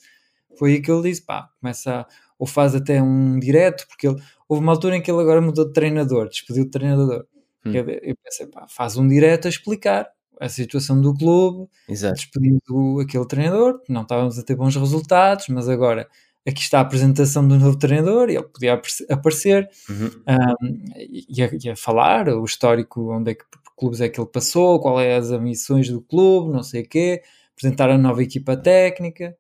Foi 0.56 0.74
aí 0.74 0.82
que 0.84 0.92
ele 0.92 1.10
disse: 1.10 1.26
pá, 1.26 1.50
começa 1.60 2.02
a, 2.02 2.08
ou 2.38 2.46
faz 2.46 2.76
até 2.76 3.02
um 3.02 3.40
direto, 3.40 3.88
porque 3.88 4.08
ele, 4.08 4.22
houve 4.48 4.62
uma 4.62 4.72
altura 4.72 4.96
em 4.96 5.02
que 5.02 5.10
ele 5.10 5.22
agora 5.22 5.42
mudou 5.42 5.66
de 5.66 5.74
treinador, 5.74 6.30
despediu 6.30 6.66
de 6.66 6.70
treinador. 6.70 7.26
Hum. 7.66 7.72
Eu, 7.74 8.16
pensei, 8.24 8.46
pá, 8.46 8.68
faz 8.70 8.98
um 8.98 9.08
direto 9.08 9.48
a 9.48 9.50
explicar 9.50 10.08
a 10.40 10.48
situação 10.48 11.02
do 11.02 11.16
clube, 11.16 11.68
despedindo 11.90 13.00
aquele 13.02 13.26
treinador, 13.26 13.82
não 13.90 14.04
estávamos 14.04 14.38
a 14.38 14.44
ter 14.44 14.56
bons 14.56 14.76
resultados, 14.76 15.48
mas 15.48 15.68
agora 15.68 16.08
aqui 16.48 16.62
está 16.62 16.80
a 16.80 16.82
apresentação 16.82 17.48
do 17.48 17.60
novo 17.60 17.78
treinador, 17.78 18.30
e 18.30 18.36
ele 18.36 18.48
podia 18.48 18.82
aparecer 19.10 19.70
uhum. 19.90 20.10
um, 20.28 20.86
e, 20.98 21.44
a, 21.44 21.50
e, 21.62 21.70
a, 21.70 21.76
falar 21.76 22.30
o 22.30 22.46
histórico, 22.46 23.14
onde 23.14 23.32
é 23.32 23.36
que 23.36 23.44
clubes 23.78 24.02
é 24.02 24.10
que 24.10 24.20
ele 24.20 24.30
passou, 24.30 24.82
qual 24.82 25.00
é 25.00 25.16
as 25.16 25.30
ambições 25.32 25.88
do 25.88 26.02
clube, 26.02 26.52
não 26.52 26.64
sei 26.64 26.82
o 26.82 26.90
quê, 26.90 27.22
apresentar 27.54 27.90
a 27.90 27.98
nova 27.98 28.24
equipa 28.24 28.58
técnica. 28.58 29.38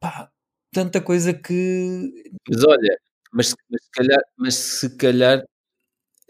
Pá, 0.00 0.30
tanta 0.72 1.00
coisa 1.00 1.34
que. 1.34 2.30
Mas 2.48 2.64
olha, 2.64 2.98
mas, 3.32 3.54
mas, 3.68 3.82
se 3.82 3.90
calhar, 3.90 4.20
mas 4.38 4.54
se 4.54 4.96
calhar, 4.96 5.44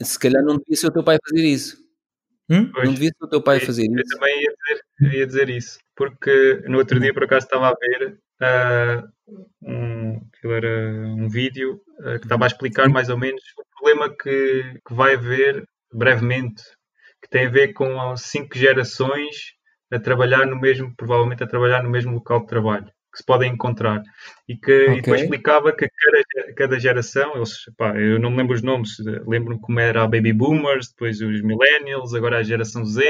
se 0.00 0.18
calhar 0.18 0.42
não 0.42 0.56
devia 0.56 0.76
ser 0.76 0.86
o 0.86 0.92
teu 0.92 1.04
pai 1.04 1.18
fazer 1.28 1.44
isso. 1.44 1.76
Hum? 2.50 2.70
Não 2.74 2.94
devia 2.94 3.10
ser 3.10 3.24
o 3.24 3.28
teu 3.28 3.42
pai 3.42 3.60
fazer 3.60 3.82
eu, 3.82 3.94
isso. 3.94 4.14
Eu 4.14 4.18
também 4.18 4.42
ia 4.42 4.54
dizer, 4.56 5.18
ia 5.18 5.26
dizer 5.26 5.48
isso, 5.50 5.78
porque 5.94 6.62
no 6.66 6.78
outro 6.78 6.98
dia 6.98 7.12
por 7.12 7.24
acaso 7.24 7.46
estava 7.46 7.68
a 7.68 7.74
ver 7.78 8.18
uh, 8.40 9.12
um, 9.62 10.20
era 10.44 10.90
um 11.16 11.28
vídeo 11.28 11.80
uh, 12.00 12.18
que 12.18 12.26
estava 12.26 12.44
a 12.44 12.46
explicar 12.46 12.88
mais 12.88 13.08
ou 13.08 13.18
menos 13.18 13.42
o 13.58 13.64
problema 13.76 14.14
que, 14.14 14.80
que 14.86 14.94
vai 14.94 15.14
haver 15.14 15.66
brevemente, 15.92 16.62
que 17.22 17.28
tem 17.28 17.46
a 17.46 17.50
ver 17.50 17.72
com 17.72 18.16
cinco 18.16 18.56
gerações 18.56 19.54
a 19.92 19.98
trabalhar 19.98 20.46
no 20.46 20.58
mesmo, 20.58 20.94
provavelmente 20.96 21.42
a 21.42 21.46
trabalhar 21.46 21.82
no 21.82 21.90
mesmo 21.90 22.14
local 22.14 22.40
de 22.40 22.46
trabalho. 22.46 22.86
que 23.12 23.18
se 23.18 23.26
podem 23.26 23.52
encontrar. 23.52 24.02
E, 24.48 24.56
que, 24.56 24.84
okay. 24.84 24.94
e 24.94 25.02
depois 25.02 25.20
explicava 25.20 25.70
que 25.76 25.86
cada, 25.86 26.54
cada 26.54 26.80
geração, 26.80 27.36
eles, 27.36 27.64
pá, 27.76 27.94
eu 27.94 28.18
não 28.18 28.30
me 28.30 28.38
lembro 28.38 28.54
os 28.54 28.62
nomes, 28.62 28.96
lembro-me 29.26 29.60
como 29.60 29.78
era 29.78 30.02
a 30.02 30.08
Baby 30.08 30.32
Boomers, 30.32 30.88
depois 30.88 31.20
os 31.20 31.42
Millennials, 31.42 32.14
agora 32.14 32.38
a 32.38 32.42
geração 32.42 32.84
Z, 32.86 33.02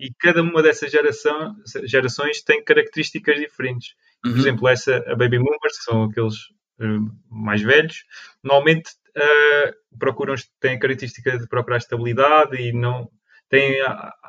e 0.00 0.12
cada 0.20 0.40
uma 0.40 0.62
dessas 0.62 0.92
geração, 0.92 1.56
gerações 1.84 2.42
tem 2.42 2.62
características 2.62 3.40
diferentes. 3.40 3.94
Uhum. 4.24 4.32
Por 4.32 4.38
exemplo, 4.38 4.68
essa, 4.68 4.96
a 5.06 5.16
Baby 5.16 5.38
Boomers, 5.38 5.78
que 5.78 5.84
são 5.84 6.04
aqueles 6.04 6.34
uh, 6.80 7.10
mais 7.30 7.62
velhos, 7.62 8.04
normalmente 8.42 8.90
uh, 9.16 9.98
procuram, 9.98 10.34
têm 10.60 10.76
a 10.76 10.78
característica 10.78 11.38
de 11.38 11.48
procurar 11.48 11.78
estabilidade 11.78 12.56
e 12.56 12.72
não 12.72 13.08
têm 13.48 13.76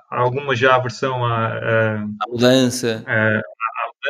alguma 0.10 0.56
já 0.56 0.76
aversão 0.76 1.26
à, 1.26 1.48
à, 1.48 1.96
à 2.02 2.28
mudança. 2.30 3.04
À, 3.06 3.42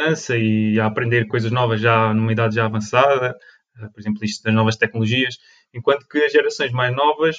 mudança 0.01 0.37
e 0.37 0.79
a 0.79 0.85
aprender 0.85 1.25
coisas 1.27 1.51
novas 1.51 1.81
já 1.81 2.13
numa 2.13 2.31
idade 2.31 2.55
já 2.55 2.65
avançada, 2.65 3.35
uh, 3.77 3.91
por 3.91 3.99
exemplo, 3.99 4.23
isto 4.23 4.43
das 4.43 4.53
novas 4.53 4.75
tecnologias, 4.75 5.37
enquanto 5.73 6.07
que 6.07 6.19
as 6.19 6.31
gerações 6.31 6.71
mais 6.71 6.95
novas 6.95 7.37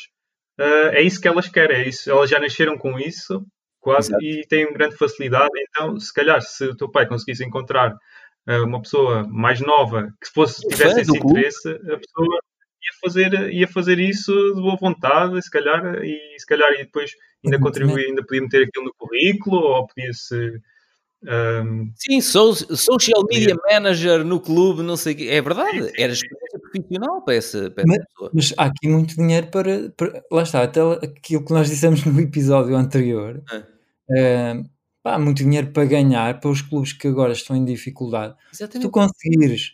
é 0.92 1.00
isso 1.00 1.18
que 1.18 1.26
elas 1.26 1.48
querem, 1.48 1.78
é 1.78 1.88
isso, 1.88 2.10
elas 2.10 2.28
já 2.28 2.38
nasceram 2.38 2.76
com 2.76 2.98
isso 2.98 3.46
quase 3.80 4.10
Exato. 4.10 4.24
e 4.24 4.46
têm 4.46 4.72
grande 4.72 4.96
facilidade. 4.96 5.50
Então, 5.68 5.98
se 5.98 6.12
calhar, 6.12 6.40
se 6.42 6.64
o 6.66 6.76
teu 6.76 6.90
pai 6.90 7.06
conseguisse 7.06 7.44
encontrar 7.44 7.96
uma 8.46 8.80
pessoa 8.80 9.26
mais 9.28 9.60
nova 9.60 10.12
que 10.20 10.28
fosse, 10.32 10.66
tivesse 10.68 11.02
esse 11.02 11.16
interesse, 11.16 11.68
a 11.68 11.98
pessoa 11.98 12.40
ia 12.82 12.92
fazer, 13.02 13.52
ia 13.52 13.68
fazer 13.68 13.98
isso 13.98 14.32
de 14.32 14.60
boa 14.60 14.76
vontade, 14.76 15.40
se 15.42 15.50
calhar, 15.50 16.02
e 16.02 16.38
se 16.38 16.46
calhar 16.46 16.72
e 16.72 16.78
depois 16.78 17.12
ainda 17.44 17.58
contribuir, 17.58 18.06
ainda 18.06 18.24
podia 18.24 18.42
meter 18.42 18.66
aquilo 18.66 18.86
no 18.86 18.94
currículo, 18.94 19.56
ou 19.56 19.86
podia-se. 19.86 20.60
Um, 21.22 21.92
Sim, 21.96 22.20
so, 22.22 22.54
social 22.54 23.22
media 23.28 23.54
podia... 23.54 23.74
manager 23.74 24.24
no 24.24 24.40
clube, 24.40 24.82
não 24.82 24.96
sei 24.96 25.12
o 25.12 25.16
quê. 25.16 25.28
É 25.28 25.42
verdade, 25.42 25.82
sim, 25.82 25.88
sim, 25.88 26.02
era 26.02 26.12
experiência 26.12 26.58
profissional 26.58 27.22
para 27.22 27.34
essa, 27.34 27.70
para 27.70 27.84
mas, 27.86 27.98
essa 27.98 28.06
pessoa. 28.08 28.30
Mas 28.32 28.54
há 28.56 28.64
aqui 28.64 28.88
muito 28.88 29.14
dinheiro 29.14 29.46
para, 29.48 29.90
para, 29.90 30.22
Lá 30.32 30.42
está, 30.42 30.62
até 30.62 30.80
aquilo 30.80 31.44
que 31.44 31.52
nós 31.52 31.68
dissemos 31.68 32.04
no 32.06 32.18
episódio 32.20 32.74
anterior. 32.74 33.42
Ah. 33.50 33.62
Uh, 34.08 34.79
pá, 35.02 35.18
muito 35.18 35.38
dinheiro 35.38 35.72
para 35.72 35.84
ganhar 35.84 36.40
para 36.40 36.50
os 36.50 36.62
clubes 36.62 36.92
que 36.92 37.08
agora 37.08 37.32
estão 37.32 37.56
em 37.56 37.64
dificuldade. 37.64 38.34
Exatamente. 38.52 38.82
Se 38.82 38.88
tu 38.88 38.90
conseguires 38.90 39.72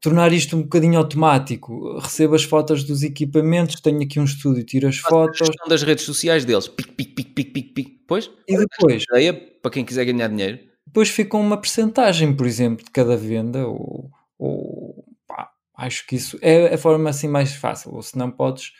tornar 0.00 0.32
isto 0.32 0.56
um 0.56 0.62
bocadinho 0.62 0.98
automático, 0.98 1.98
receba 1.98 2.36
as 2.36 2.44
fotos 2.44 2.84
dos 2.84 3.02
equipamentos, 3.02 3.80
tenho 3.80 4.02
aqui 4.02 4.20
um 4.20 4.24
estúdio, 4.24 4.64
tiro 4.64 4.88
as 4.88 4.98
fotos. 4.98 5.48
A 5.64 5.68
das 5.68 5.82
redes 5.82 6.04
sociais 6.04 6.44
deles, 6.44 6.68
pic, 6.68 6.92
pic, 6.94 7.14
pic, 7.14 7.34
pic, 7.34 7.52
pic, 7.52 7.74
pic. 7.74 7.88
Pois, 8.06 8.30
e 8.46 8.56
depois, 8.56 9.02
ideia 9.10 9.34
para 9.34 9.70
quem 9.70 9.84
quiser 9.84 10.04
ganhar 10.04 10.28
dinheiro. 10.28 10.60
Depois 10.86 11.08
fica 11.08 11.36
uma 11.36 11.60
percentagem, 11.60 12.34
por 12.34 12.46
exemplo, 12.46 12.84
de 12.84 12.90
cada 12.90 13.16
venda, 13.16 13.66
ou, 13.66 14.10
ou 14.38 15.04
pá, 15.26 15.50
acho 15.76 16.06
que 16.06 16.14
isso 16.14 16.38
é 16.40 16.72
a 16.74 16.78
forma 16.78 17.10
assim 17.10 17.26
mais 17.28 17.52
fácil, 17.54 17.92
ou 17.94 18.02
se 18.02 18.16
não 18.16 18.30
podes 18.30 18.72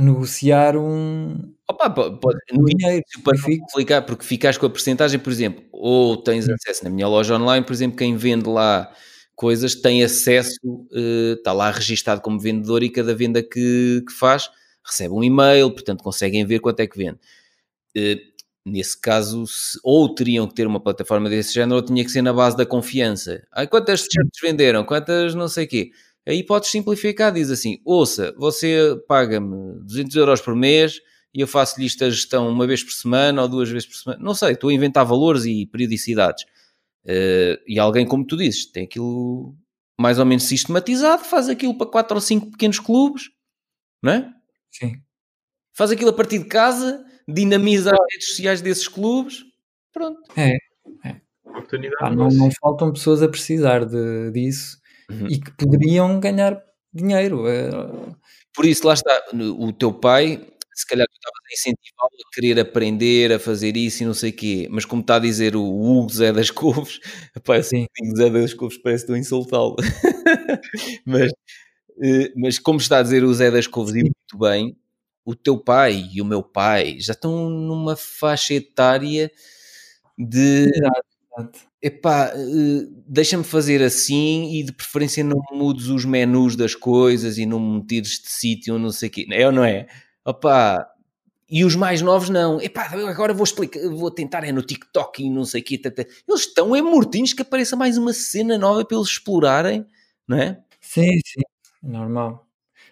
negociar 0.00 0.76
um, 0.76 1.54
Opa, 1.68 1.90
pode, 1.90 2.38
um 2.52 2.64
dinheiro 2.64 3.02
para 3.24 3.36
explicar, 3.36 4.02
porque 4.02 4.24
ficas 4.24 4.56
com 4.56 4.66
a 4.66 4.70
porcentagem, 4.70 5.18
por 5.18 5.32
exemplo, 5.32 5.64
ou 5.72 6.16
tens 6.16 6.48
acesso 6.48 6.84
na 6.84 6.90
minha 6.90 7.08
loja 7.08 7.34
online, 7.34 7.64
por 7.64 7.72
exemplo, 7.72 7.96
quem 7.96 8.16
vende 8.16 8.48
lá 8.48 8.90
coisas 9.34 9.74
tem 9.74 10.02
acesso, 10.02 10.58
está 11.36 11.52
lá 11.52 11.70
registado 11.70 12.20
como 12.20 12.40
vendedor 12.40 12.82
e 12.82 12.88
cada 12.88 13.14
venda 13.14 13.42
que, 13.42 14.02
que 14.06 14.12
faz 14.12 14.48
recebe 14.86 15.12
um 15.12 15.22
e-mail, 15.22 15.70
portanto 15.70 16.02
conseguem 16.02 16.46
ver 16.46 16.60
quanto 16.60 16.80
é 16.80 16.86
que 16.86 16.96
vende. 16.96 17.18
Uh, 17.96 18.36
nesse 18.64 19.00
caso, 19.00 19.44
ou 19.82 20.14
teriam 20.14 20.46
que 20.46 20.54
ter 20.54 20.66
uma 20.66 20.80
plataforma 20.80 21.28
desse 21.28 21.52
género, 21.52 21.76
ou 21.76 21.82
tinha 21.82 22.04
que 22.04 22.10
ser 22.10 22.22
na 22.22 22.32
base 22.32 22.56
da 22.56 22.66
confiança. 22.66 23.46
Ah, 23.52 23.66
quantas 23.66 24.02
t-shirts 24.02 24.40
venderam? 24.42 24.84
Quantas 24.84 25.34
não 25.34 25.48
sei 25.48 25.66
o 25.66 25.68
quê? 25.68 25.90
Aí 26.26 26.42
podes 26.42 26.70
simplificar, 26.70 27.32
diz 27.32 27.50
assim, 27.50 27.80
ouça, 27.84 28.34
você 28.36 29.00
paga-me 29.06 29.78
200 29.84 30.16
euros 30.16 30.40
por 30.40 30.56
mês 30.56 31.00
e 31.32 31.40
eu 31.40 31.46
faço-lhe 31.46 31.86
isto 31.86 32.04
a 32.04 32.10
gestão 32.10 32.48
uma 32.48 32.66
vez 32.66 32.82
por 32.82 32.92
semana 32.92 33.42
ou 33.42 33.48
duas 33.48 33.70
vezes 33.70 33.86
por 33.86 33.94
semana. 33.94 34.20
Não 34.20 34.34
sei, 34.34 34.52
estou 34.52 34.70
a 34.70 34.74
inventar 34.74 35.06
valores 35.06 35.44
e 35.44 35.66
periodicidades. 35.66 36.44
Uh, 37.04 37.62
e 37.68 37.78
alguém, 37.78 38.04
como 38.04 38.26
tu 38.26 38.36
dizes, 38.36 38.66
tem 38.66 38.84
aquilo 38.84 39.54
mais 39.98 40.18
ou 40.18 40.26
menos 40.26 40.44
sistematizado, 40.44 41.24
faz 41.24 41.48
aquilo 41.48 41.78
para 41.78 41.86
quatro 41.86 42.16
ou 42.16 42.20
cinco 42.20 42.50
pequenos 42.50 42.80
clubes, 42.80 43.30
não 44.02 44.12
é? 44.12 44.34
Sim. 44.72 45.00
Faz 45.72 45.92
aquilo 45.92 46.10
a 46.10 46.12
partir 46.12 46.40
de 46.40 46.46
casa, 46.46 47.04
dinamiza 47.28 47.92
as 47.92 48.12
redes 48.12 48.28
sociais 48.30 48.60
desses 48.60 48.88
clubes, 48.88 49.44
pronto. 49.92 50.20
É, 50.36 50.56
é. 51.04 51.20
Ah, 52.00 52.10
não, 52.10 52.28
não, 52.28 52.50
faltam 52.60 52.92
pessoas 52.92 53.22
a 53.22 53.28
precisar 53.28 53.84
de, 53.84 54.30
disso 54.32 54.78
uhum. 55.10 55.26
e 55.28 55.40
que 55.40 55.50
poderiam 55.52 56.18
ganhar 56.20 56.60
dinheiro. 56.92 57.46
É... 57.48 57.70
Por 58.54 58.64
isso, 58.64 58.86
lá 58.86 58.94
está, 58.94 59.12
o 59.32 59.72
teu 59.72 59.92
pai, 59.92 60.46
se 60.74 60.86
calhar 60.86 61.06
tu 61.06 61.14
estavas 61.14 61.40
a 61.50 61.52
incentivá-lo 61.52 62.10
a 62.10 62.34
querer 62.34 62.60
aprender 62.60 63.32
a 63.32 63.38
fazer 63.38 63.76
isso 63.76 64.02
e 64.02 64.06
não 64.06 64.14
sei 64.14 64.30
o 64.30 64.32
quê, 64.36 64.68
mas 64.70 64.84
como 64.84 65.00
está 65.00 65.16
a 65.16 65.20
dizer 65.20 65.56
o 65.56 65.62
Hugo 65.62 66.12
Zé 66.12 66.32
das 66.32 66.50
Couves, 66.50 67.00
parece 67.44 67.86
que 67.94 68.16
Zé 68.16 68.30
das 68.30 68.54
Couves 68.54 68.78
parece 68.78 69.04
que 69.04 69.12
estou 69.12 69.16
a 69.16 69.18
insultá-lo. 69.18 69.76
mas, 71.04 71.32
eh, 72.02 72.32
mas 72.36 72.58
como 72.58 72.78
está 72.78 72.98
a 72.98 73.02
dizer 73.02 73.24
o 73.24 73.34
Zé 73.34 73.50
das 73.50 73.66
Couves 73.66 73.94
e 73.94 74.02
muito 74.02 74.38
bem, 74.38 74.76
o 75.24 75.34
teu 75.34 75.58
pai 75.58 76.08
e 76.12 76.22
o 76.22 76.24
meu 76.24 76.42
pai 76.42 76.98
já 77.00 77.12
estão 77.12 77.50
numa 77.50 77.96
faixa 77.96 78.54
etária 78.54 79.30
de. 80.16 80.70
Epá, 81.82 82.32
eh, 82.34 82.86
deixa-me 83.06 83.44
fazer 83.44 83.82
assim 83.82 84.52
e 84.54 84.62
de 84.64 84.72
preferência 84.72 85.22
não 85.24 85.40
mudes 85.52 85.88
os 85.88 86.04
menus 86.04 86.56
das 86.56 86.74
coisas 86.74 87.38
e 87.38 87.46
não 87.46 87.60
me 87.60 87.86
tires 87.86 88.20
de 88.20 88.28
sítio, 88.30 88.78
não 88.78 88.90
sei 88.90 89.08
o 89.08 89.12
quê. 89.12 89.26
É 89.30 89.46
ou 89.46 89.52
não 89.52 89.64
é? 89.64 89.86
Opá, 90.24 90.88
e 91.48 91.64
os 91.64 91.76
mais 91.76 92.02
novos 92.02 92.28
não. 92.28 92.60
Epá, 92.60 92.86
agora 93.08 93.32
vou 93.32 93.44
explicar, 93.44 93.80
vou 93.90 94.10
tentar 94.10 94.44
é 94.44 94.52
no 94.52 94.62
TikTok 94.62 95.22
e 95.24 95.30
não 95.30 95.44
sei 95.44 95.60
o 95.62 95.64
quê. 95.64 95.80
Eles 96.28 96.40
estão 96.42 96.74
é 96.74 96.82
mortinhos 96.82 97.32
que 97.32 97.42
apareça 97.42 97.76
mais 97.76 97.96
uma 97.98 98.12
cena 98.12 98.58
nova 98.58 98.84
para 98.84 98.96
eles 98.96 99.08
explorarem, 99.08 99.86
não 100.26 100.36
é? 100.38 100.60
Sim, 100.80 101.18
sim, 101.24 101.42
normal. 101.82 102.46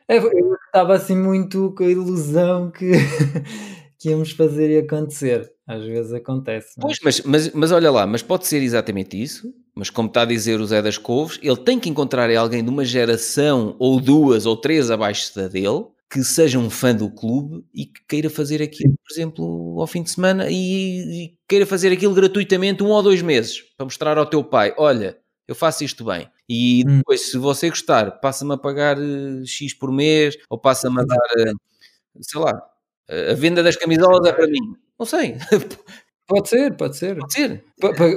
Eu 0.09 0.31
estava 0.67 0.95
assim 0.95 1.17
muito 1.17 1.73
com 1.77 1.85
a 1.85 1.89
ilusão 1.89 2.71
que, 2.71 2.93
que 3.99 4.11
íamos 4.11 4.33
fazer 4.33 4.71
e 4.71 4.79
acontecer. 4.79 5.54
Às 5.67 5.85
vezes 5.85 6.13
acontece. 6.13 6.79
É? 6.79 6.81
Pois, 6.81 6.99
mas, 7.03 7.21
mas, 7.23 7.53
mas 7.53 7.73
olha 7.73 7.91
lá, 7.91 8.07
mas 8.07 8.23
pode 8.23 8.47
ser 8.47 8.63
exatamente 8.63 9.21
isso. 9.21 9.53
Mas 9.75 9.91
como 9.91 10.09
está 10.09 10.23
a 10.23 10.27
dizer 10.27 10.61
o 10.61 10.67
Zé 10.67 10.81
das 10.81 10.99
Couves, 10.99 11.39
ele 11.43 11.57
tem 11.57 11.81
que 11.81 11.89
encontrar 11.89 12.31
alguém 12.37 12.63
de 12.63 12.71
uma 12.71 12.85
geração 12.85 13.75
ou 13.79 14.01
duas 14.01 14.47
ou 14.47 14.57
três 14.57 14.91
abaixo 14.91 15.35
da 15.35 15.49
dele 15.49 15.87
que 16.11 16.23
seja 16.23 16.61
um 16.61 16.71
fã 16.71 16.95
do 16.95 17.11
clube 17.11 17.65
e 17.75 17.87
que 17.87 18.01
queira 18.07 18.31
fazer 18.31 18.63
aquilo, 18.63 18.95
por 19.05 19.13
exemplo, 19.13 19.81
ao 19.81 19.87
fim 19.87 20.01
de 20.01 20.13
semana 20.13 20.47
e, 20.49 21.25
e 21.25 21.39
queira 21.49 21.67
fazer 21.67 21.93
aquilo 21.93 22.15
gratuitamente 22.15 22.85
um 22.85 22.89
ou 22.89 23.03
dois 23.03 23.21
meses 23.21 23.63
para 23.77 23.85
mostrar 23.85 24.17
ao 24.17 24.25
teu 24.27 24.45
pai: 24.45 24.73
olha, 24.77 25.19
eu 25.49 25.57
faço 25.57 25.83
isto 25.83 26.05
bem. 26.05 26.29
E 26.49 26.85
hum. 26.87 26.99
depois, 26.99 27.21
hum. 27.23 27.25
se 27.25 27.39
você 27.39 27.69
gostar, 27.69 28.21
passa-me 28.21 28.53
a 28.55 28.57
pagar 28.57 28.97
uh, 28.97 29.45
X 29.45 29.75
por 29.75 29.91
mês 29.91 30.37
ou 30.49 30.57
passa-me 30.57 31.01
a 31.01 31.05
dar, 31.05 31.17
uh, 31.17 31.59
sei 32.21 32.41
lá, 32.41 32.63
a 33.09 33.35
venda 33.35 33.63
das 33.63 33.77
camisolas 33.77 34.25
é 34.29 34.33
para 34.33 34.47
mim. 34.47 34.77
Não 34.99 35.07
sei. 35.07 35.37
Pode 36.27 36.49
ser, 36.49 36.75
pode 36.75 36.97
ser. 36.97 37.19
Pode 37.19 37.35
ser. 37.35 37.63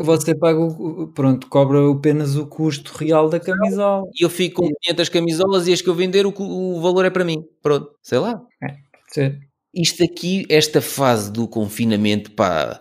Você 0.02 0.34
paga, 0.34 0.58
o, 0.58 1.10
pronto, 1.10 1.48
cobra 1.48 1.92
apenas 1.92 2.38
o 2.38 2.48
custo 2.48 2.94
real 2.98 3.30
da 3.30 3.38
camisola. 3.38 4.06
E 4.18 4.24
eu 4.24 4.30
fico 4.30 4.62
com 4.62 4.70
500 4.82 5.10
camisolas 5.10 5.68
e 5.68 5.74
as 5.74 5.82
que 5.82 5.90
eu 5.90 5.96
vender, 5.96 6.26
o, 6.26 6.34
o 6.40 6.80
valor 6.80 7.04
é 7.04 7.10
para 7.10 7.26
mim. 7.26 7.44
Pronto, 7.62 7.92
sei 8.02 8.20
lá. 8.20 8.42
É, 8.64 8.68
pode 8.68 9.14
ser. 9.14 9.40
Isto 9.74 10.04
aqui, 10.06 10.46
esta 10.50 10.82
fase 10.82 11.30
do 11.30 11.50
confinamento, 11.50 12.32
pá, 12.32 12.80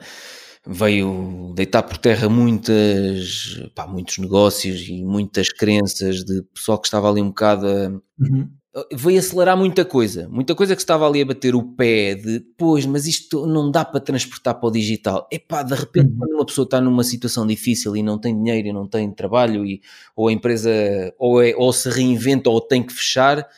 veio 0.65 1.53
deitar 1.57 1.83
por 1.83 1.99
terra 1.99 2.29
muitas, 2.29 3.61
pá, 3.75 3.85
muitos 3.87 4.19
negócios 4.19 4.89
e 4.89 5.03
muitas 5.03 5.49
crenças 5.49 6.25
de 6.25 6.43
pessoal 6.55 6.79
que 6.81 6.87
estava 6.87 7.11
ali 7.11 7.21
um 7.21 7.29
bocado 7.29 7.67
a, 7.67 7.89
uhum 8.21 8.49
veio 8.93 9.19
acelerar 9.19 9.57
muita 9.57 9.85
coisa, 9.85 10.29
muita 10.29 10.55
coisa 10.55 10.77
que 10.77 10.83
estava 10.83 11.07
ali 11.07 11.23
a 11.23 11.25
bater 11.25 11.55
o 11.55 11.63
pé 11.63 12.15
de, 12.15 12.41
pois, 12.59 12.85
mas 12.85 13.07
isto 13.07 13.47
não 13.47 13.71
dá 13.71 13.85
para 13.85 14.01
transportar 14.01 14.55
para 14.55 14.69
o 14.69 14.71
digital. 14.71 15.27
Epá, 15.31 15.63
de 15.63 15.75
repente 15.75 16.11
uhum. 16.11 16.19
quando 16.19 16.33
uma 16.35 16.47
pessoa 16.47 16.65
está 16.65 16.81
numa 16.81 17.03
situação 17.03 17.47
difícil 17.47 17.97
e 17.97 18.03
não 18.03 18.19
tem 18.19 18.37
dinheiro 18.37 18.69
e 18.69 18.73
não 18.73 18.87
tem 18.87 19.11
trabalho 19.11 19.65
e, 19.65 19.81
ou 20.15 20.29
a 20.29 20.33
empresa 20.33 20.71
ou, 21.19 21.43
é, 21.43 21.55
ou 21.57 21.73
se 21.73 21.89
reinventa 21.89 22.51
ou 22.51 22.61
tem 22.61 22.83
que 22.83 22.93
fechar, 22.93 23.49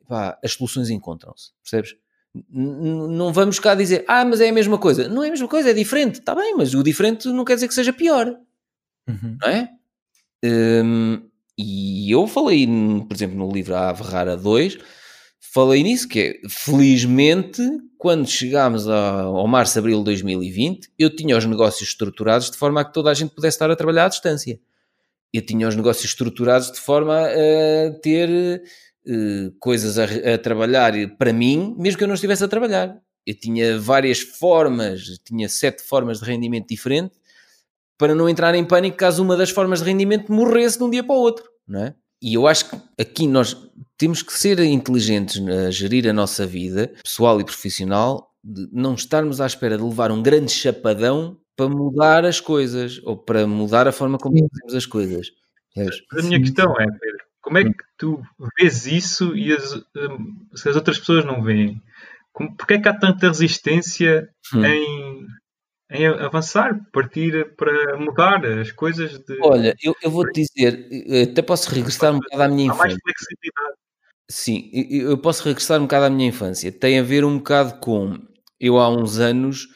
epá, 0.00 0.38
as 0.44 0.52
soluções 0.52 0.90
encontram-se, 0.90 1.50
percebes? 1.62 1.96
não 2.50 3.32
vamos 3.32 3.58
cá 3.58 3.74
dizer, 3.74 4.04
ah, 4.06 4.24
mas 4.24 4.40
é 4.40 4.48
a 4.48 4.52
mesma 4.52 4.78
coisa. 4.78 5.08
Não 5.08 5.24
é 5.24 5.28
a 5.28 5.30
mesma 5.30 5.48
coisa, 5.48 5.70
é 5.70 5.74
diferente. 5.74 6.20
Está 6.20 6.34
bem, 6.34 6.54
mas 6.56 6.74
o 6.74 6.82
diferente 6.82 7.26
não 7.28 7.44
quer 7.44 7.54
dizer 7.54 7.68
que 7.68 7.74
seja 7.74 7.92
pior. 7.92 8.28
Uhum. 9.08 9.38
Não 9.40 9.48
é? 9.48 9.70
Um, 10.44 11.27
e 11.58 12.08
eu 12.12 12.28
falei, 12.28 12.66
por 12.66 13.14
exemplo, 13.14 13.36
no 13.36 13.50
livro 13.50 13.74
A 13.74 13.90
Ave 13.90 14.04
Rara 14.04 14.36
2, 14.36 14.78
falei 15.52 15.82
nisso, 15.82 16.06
que 16.08 16.20
é, 16.20 16.48
felizmente, 16.48 17.60
quando 17.96 18.28
chegámos 18.28 18.86
ao 18.86 19.46
março, 19.48 19.76
abril 19.76 19.98
de 19.98 20.04
2020, 20.04 20.88
eu 20.96 21.14
tinha 21.14 21.36
os 21.36 21.44
negócios 21.44 21.88
estruturados 21.88 22.48
de 22.48 22.56
forma 22.56 22.80
a 22.80 22.84
que 22.84 22.92
toda 22.92 23.10
a 23.10 23.14
gente 23.14 23.34
pudesse 23.34 23.56
estar 23.56 23.68
a 23.70 23.74
trabalhar 23.74 24.04
à 24.04 24.08
distância. 24.08 24.60
eu 25.32 25.44
tinha 25.44 25.66
os 25.68 25.74
negócios 25.74 26.04
estruturados 26.04 26.70
de 26.70 26.78
forma 26.78 27.14
a 27.26 27.90
ter 28.00 28.62
uh, 29.06 29.52
coisas 29.58 29.98
a, 29.98 30.04
a, 30.34 30.38
trabalhar 30.38 30.92
para 31.18 31.32
mim, 31.32 31.74
mesmo 31.76 31.98
que 31.98 32.04
eu 32.04 32.08
não 32.08 32.14
estivesse 32.14 32.44
a 32.44 32.48
trabalhar. 32.48 32.96
Eu 33.26 33.34
tinha 33.34 33.78
várias 33.78 34.20
formas, 34.20 35.18
tinha 35.24 35.48
sete 35.48 35.82
formas 35.82 36.20
de 36.20 36.24
rendimento 36.24 36.68
diferente 36.68 37.17
para 37.98 38.14
não 38.14 38.28
entrar 38.28 38.54
em 38.54 38.64
pânico 38.64 38.96
caso 38.96 39.22
uma 39.22 39.36
das 39.36 39.50
formas 39.50 39.80
de 39.80 39.86
rendimento 39.86 40.32
morresse 40.32 40.78
de 40.78 40.84
um 40.84 40.90
dia 40.90 41.04
para 41.04 41.16
o 41.16 41.18
outro, 41.18 41.44
não 41.66 41.84
é? 41.84 41.94
E 42.22 42.34
eu 42.34 42.46
acho 42.46 42.70
que 42.70 42.76
aqui 43.00 43.26
nós 43.26 43.56
temos 43.96 44.22
que 44.22 44.32
ser 44.32 44.58
inteligentes 44.60 45.40
a 45.46 45.70
gerir 45.70 46.08
a 46.08 46.12
nossa 46.12 46.46
vida, 46.46 46.92
pessoal 47.02 47.40
e 47.40 47.44
profissional, 47.44 48.30
de 48.42 48.68
não 48.72 48.94
estarmos 48.94 49.40
à 49.40 49.46
espera 49.46 49.76
de 49.76 49.82
levar 49.82 50.10
um 50.10 50.22
grande 50.22 50.50
chapadão 50.50 51.36
para 51.56 51.68
mudar 51.68 52.24
as 52.24 52.40
coisas 52.40 53.00
ou 53.04 53.16
para 53.16 53.46
mudar 53.46 53.86
a 53.88 53.92
forma 53.92 54.18
como 54.18 54.36
fazemos 54.36 54.74
as 54.74 54.86
coisas. 54.86 55.28
A 55.76 56.22
minha 56.22 56.40
questão 56.40 56.72
é, 56.78 56.86
Pedro, 56.86 57.24
como 57.40 57.58
é 57.58 57.64
que 57.64 57.72
tu 57.96 58.22
vês 58.58 58.86
isso 58.86 59.36
e 59.36 59.52
as, 59.52 59.74
hum, 59.74 60.46
se 60.54 60.68
as 60.68 60.76
outras 60.76 60.98
pessoas 60.98 61.24
não 61.24 61.42
veem? 61.42 61.80
Porquê 62.56 62.74
é 62.74 62.80
que 62.80 62.88
há 62.88 62.94
tanta 62.94 63.28
resistência 63.28 64.28
hum. 64.54 64.64
em, 64.64 65.07
em 65.90 66.06
avançar, 66.06 66.80
partir 66.92 67.54
para 67.56 67.96
mudar 67.96 68.44
as 68.44 68.72
coisas? 68.72 69.18
De... 69.18 69.38
Olha, 69.42 69.74
eu, 69.82 69.94
eu 70.02 70.10
vou-te 70.10 70.42
dizer, 70.42 70.88
até 71.30 71.42
posso 71.42 71.70
regressar 71.74 72.12
um 72.12 72.18
bocado 72.18 72.42
à 72.42 72.48
minha 72.48 72.66
infância. 72.66 72.84
Há 72.84 72.88
mais 72.88 72.98
flexibilidade. 73.02 73.78
Sim, 74.30 74.70
eu 74.72 75.16
posso 75.18 75.44
regressar 75.44 75.78
um 75.78 75.84
bocado 75.84 76.06
à 76.06 76.10
minha 76.10 76.28
infância. 76.28 76.70
Tem 76.70 76.98
a 76.98 77.02
ver 77.02 77.24
um 77.24 77.38
bocado 77.38 77.80
com 77.80 78.18
eu 78.60 78.78
há 78.78 78.88
uns 78.90 79.18
anos 79.18 79.68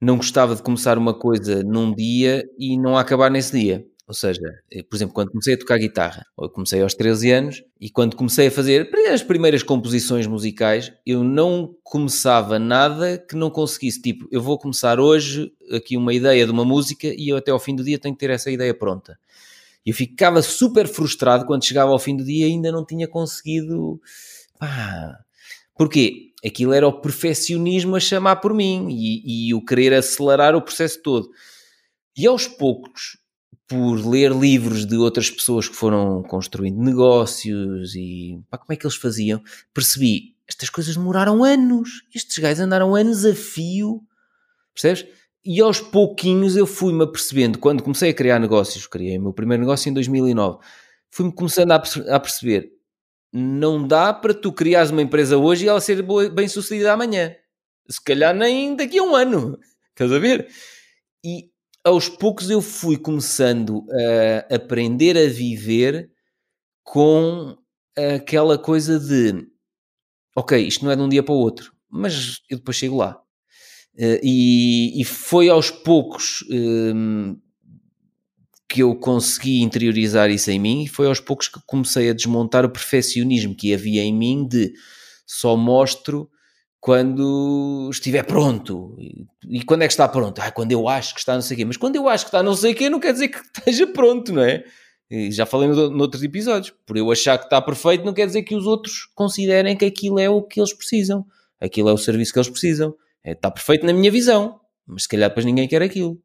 não 0.00 0.16
gostava 0.16 0.56
de 0.56 0.62
começar 0.62 0.96
uma 0.96 1.12
coisa 1.12 1.62
num 1.62 1.94
dia 1.94 2.42
e 2.58 2.78
não 2.78 2.96
acabar 2.96 3.30
nesse 3.30 3.52
dia. 3.58 3.84
Ou 4.10 4.14
seja, 4.14 4.42
por 4.88 4.96
exemplo, 4.96 5.14
quando 5.14 5.30
comecei 5.30 5.54
a 5.54 5.56
tocar 5.56 5.78
guitarra, 5.78 6.26
eu 6.36 6.50
comecei 6.50 6.82
aos 6.82 6.94
13 6.94 7.30
anos, 7.30 7.62
e 7.80 7.88
quando 7.88 8.16
comecei 8.16 8.48
a 8.48 8.50
fazer 8.50 8.90
as 9.08 9.22
primeiras 9.22 9.62
composições 9.62 10.26
musicais, 10.26 10.92
eu 11.06 11.22
não 11.22 11.76
começava 11.84 12.58
nada 12.58 13.16
que 13.18 13.36
não 13.36 13.48
conseguisse. 13.50 14.02
Tipo, 14.02 14.26
eu 14.32 14.42
vou 14.42 14.58
começar 14.58 14.98
hoje 14.98 15.52
aqui 15.70 15.96
uma 15.96 16.12
ideia 16.12 16.44
de 16.44 16.50
uma 16.50 16.64
música 16.64 17.06
e 17.06 17.28
eu 17.28 17.36
até 17.36 17.52
ao 17.52 17.60
fim 17.60 17.76
do 17.76 17.84
dia 17.84 18.00
tenho 18.00 18.12
que 18.12 18.18
ter 18.18 18.30
essa 18.30 18.50
ideia 18.50 18.74
pronta. 18.74 19.16
Eu 19.86 19.94
ficava 19.94 20.42
super 20.42 20.88
frustrado 20.88 21.46
quando 21.46 21.64
chegava 21.64 21.92
ao 21.92 21.98
fim 22.00 22.16
do 22.16 22.24
dia 22.24 22.48
e 22.48 22.50
ainda 22.50 22.72
não 22.72 22.84
tinha 22.84 23.06
conseguido. 23.06 24.00
Pá. 24.58 25.20
Porquê? 25.76 26.32
aquilo 26.44 26.72
era 26.72 26.88
o 26.88 27.00
perfeccionismo 27.00 27.94
a 27.94 28.00
chamar 28.00 28.36
por 28.36 28.54
mim 28.54 28.88
e, 28.90 29.50
e 29.50 29.54
o 29.54 29.64
querer 29.64 29.92
acelerar 29.92 30.56
o 30.56 30.62
processo 30.62 31.00
todo. 31.00 31.30
E 32.16 32.26
aos 32.26 32.48
poucos, 32.48 33.19
por 33.70 34.04
ler 34.04 34.32
livros 34.32 34.84
de 34.84 34.96
outras 34.96 35.30
pessoas 35.30 35.68
que 35.68 35.76
foram 35.76 36.24
construindo 36.24 36.82
negócios 36.82 37.94
e 37.94 38.42
pá, 38.50 38.58
como 38.58 38.72
é 38.72 38.76
que 38.76 38.84
eles 38.84 38.96
faziam, 38.96 39.40
percebi, 39.72 40.34
estas 40.48 40.68
coisas 40.68 40.96
demoraram 40.96 41.44
anos, 41.44 42.02
estes 42.12 42.36
gajos 42.38 42.58
andaram 42.58 42.96
anos 42.96 43.24
a 43.24 43.32
fio, 43.32 44.02
percebes? 44.74 45.06
E 45.44 45.60
aos 45.60 45.80
pouquinhos 45.80 46.56
eu 46.56 46.66
fui-me 46.66 47.04
apercebendo, 47.04 47.60
quando 47.60 47.84
comecei 47.84 48.10
a 48.10 48.14
criar 48.14 48.40
negócios, 48.40 48.88
criei 48.88 49.16
o 49.16 49.22
meu 49.22 49.32
primeiro 49.32 49.62
negócio 49.62 49.88
em 49.88 49.94
2009, 49.94 50.58
fui-me 51.08 51.32
começando 51.32 51.70
a 51.70 52.18
perceber, 52.18 52.72
não 53.32 53.86
dá 53.86 54.12
para 54.12 54.34
tu 54.34 54.52
criares 54.52 54.90
uma 54.90 55.02
empresa 55.02 55.38
hoje 55.38 55.66
e 55.66 55.68
ela 55.68 55.80
ser 55.80 56.04
bem 56.32 56.48
sucedida 56.48 56.92
amanhã. 56.92 57.36
Se 57.88 58.02
calhar 58.02 58.34
nem 58.34 58.74
daqui 58.74 58.98
a 58.98 59.02
um 59.04 59.14
ano. 59.14 59.56
Estás 59.94 60.12
a 60.12 60.18
ver? 60.18 60.48
E 61.24 61.50
aos 61.84 62.08
poucos 62.08 62.50
eu 62.50 62.60
fui 62.60 62.96
começando 62.96 63.86
a 64.48 64.54
aprender 64.54 65.16
a 65.16 65.28
viver 65.28 66.10
com 66.82 67.56
aquela 67.96 68.58
coisa 68.58 68.98
de 68.98 69.46
ok, 70.36 70.66
isto 70.66 70.84
não 70.84 70.92
é 70.92 70.96
de 70.96 71.02
um 71.02 71.08
dia 71.08 71.22
para 71.22 71.34
o 71.34 71.38
outro, 71.38 71.72
mas 71.88 72.40
eu 72.48 72.58
depois 72.58 72.76
chego 72.76 72.96
lá. 72.96 73.20
Uh, 73.94 74.20
e, 74.22 75.00
e, 75.00 75.04
foi 75.04 75.48
aos 75.48 75.70
poucos 75.70 76.44
um, 76.48 77.36
que 78.68 78.82
eu 78.82 78.94
consegui 78.94 79.62
interiorizar 79.62 80.30
isso 80.30 80.48
em 80.50 80.60
mim 80.60 80.84
e 80.84 80.88
foi 80.88 81.08
aos 81.08 81.18
poucos 81.18 81.48
que 81.48 81.60
comecei 81.66 82.08
a 82.08 82.14
desmontar 82.14 82.64
o 82.64 82.70
perfeccionismo 82.70 83.54
que 83.54 83.74
havia 83.74 84.02
em 84.02 84.14
mim 84.14 84.46
de 84.46 84.72
só 85.26 85.56
mostro 85.56 86.30
quando 86.80 87.88
estiver 87.92 88.22
pronto. 88.24 88.96
E, 88.98 89.62
quando 89.64 89.82
é 89.82 89.86
que 89.86 89.92
está 89.92 90.08
pronto? 90.08 90.40
Ah, 90.40 90.50
quando 90.50 90.72
eu 90.72 90.88
acho 90.88 91.14
que 91.14 91.20
está 91.20 91.34
não 91.34 91.42
sei 91.42 91.54
o 91.54 91.58
quê. 91.58 91.64
Mas 91.64 91.76
quando 91.76 91.96
eu 91.96 92.08
acho 92.08 92.24
que 92.24 92.28
está 92.28 92.42
não 92.42 92.54
sei 92.54 92.72
o 92.72 92.74
quê, 92.74 92.88
não 92.88 93.00
quer 93.00 93.12
dizer 93.12 93.28
que 93.28 93.38
esteja 93.58 93.86
pronto, 93.86 94.32
não 94.32 94.42
é? 94.42 94.64
E 95.10 95.30
já 95.30 95.44
falei 95.44 95.68
no, 95.68 95.90
noutros 95.90 96.22
episódios. 96.22 96.72
Por 96.86 96.96
eu 96.96 97.10
achar 97.10 97.36
que 97.38 97.44
está 97.44 97.60
perfeito, 97.60 98.04
não 98.04 98.14
quer 98.14 98.26
dizer 98.26 98.42
que 98.42 98.54
os 98.54 98.66
outros 98.66 99.06
considerem 99.14 99.76
que 99.76 99.84
aquilo 99.84 100.18
é 100.18 100.30
o 100.30 100.42
que 100.42 100.60
eles 100.60 100.72
precisam. 100.72 101.26
Aquilo 101.60 101.88
é 101.88 101.92
o 101.92 101.98
serviço 101.98 102.32
que 102.32 102.38
eles 102.38 102.48
precisam. 102.48 102.94
É, 103.22 103.32
está 103.32 103.50
perfeito 103.50 103.84
na 103.84 103.92
minha 103.92 104.10
visão. 104.10 104.60
Mas 104.86 105.02
se 105.02 105.08
calhar 105.08 105.28
depois 105.28 105.44
ninguém 105.44 105.68
quer 105.68 105.82
aquilo 105.82 106.20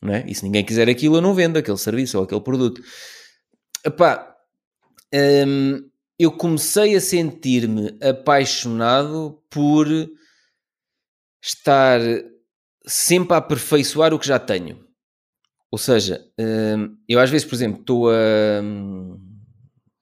não 0.00 0.14
é? 0.14 0.24
E 0.26 0.34
se 0.34 0.42
ninguém 0.42 0.64
quiser 0.64 0.88
aquilo, 0.88 1.16
eu 1.16 1.20
não 1.20 1.34
vendo 1.34 1.58
aquele 1.58 1.76
serviço 1.76 2.18
ou 2.18 2.24
aquele 2.24 2.40
produto. 2.40 2.82
Epá, 3.84 4.34
hum, 5.46 5.89
eu 6.20 6.30
comecei 6.30 6.94
a 6.94 7.00
sentir-me 7.00 7.96
apaixonado 8.02 9.42
por 9.48 9.86
estar 11.42 11.98
sempre 12.86 13.32
a 13.32 13.38
aperfeiçoar 13.38 14.12
o 14.12 14.18
que 14.18 14.26
já 14.26 14.38
tenho. 14.38 14.84
Ou 15.70 15.78
seja, 15.78 16.22
hum, 16.38 16.94
eu 17.08 17.18
às 17.18 17.30
vezes, 17.30 17.46
por 17.46 17.54
exemplo, 17.54 17.80
estou 17.80 18.10
a. 18.10 18.60
Hum, 18.62 19.18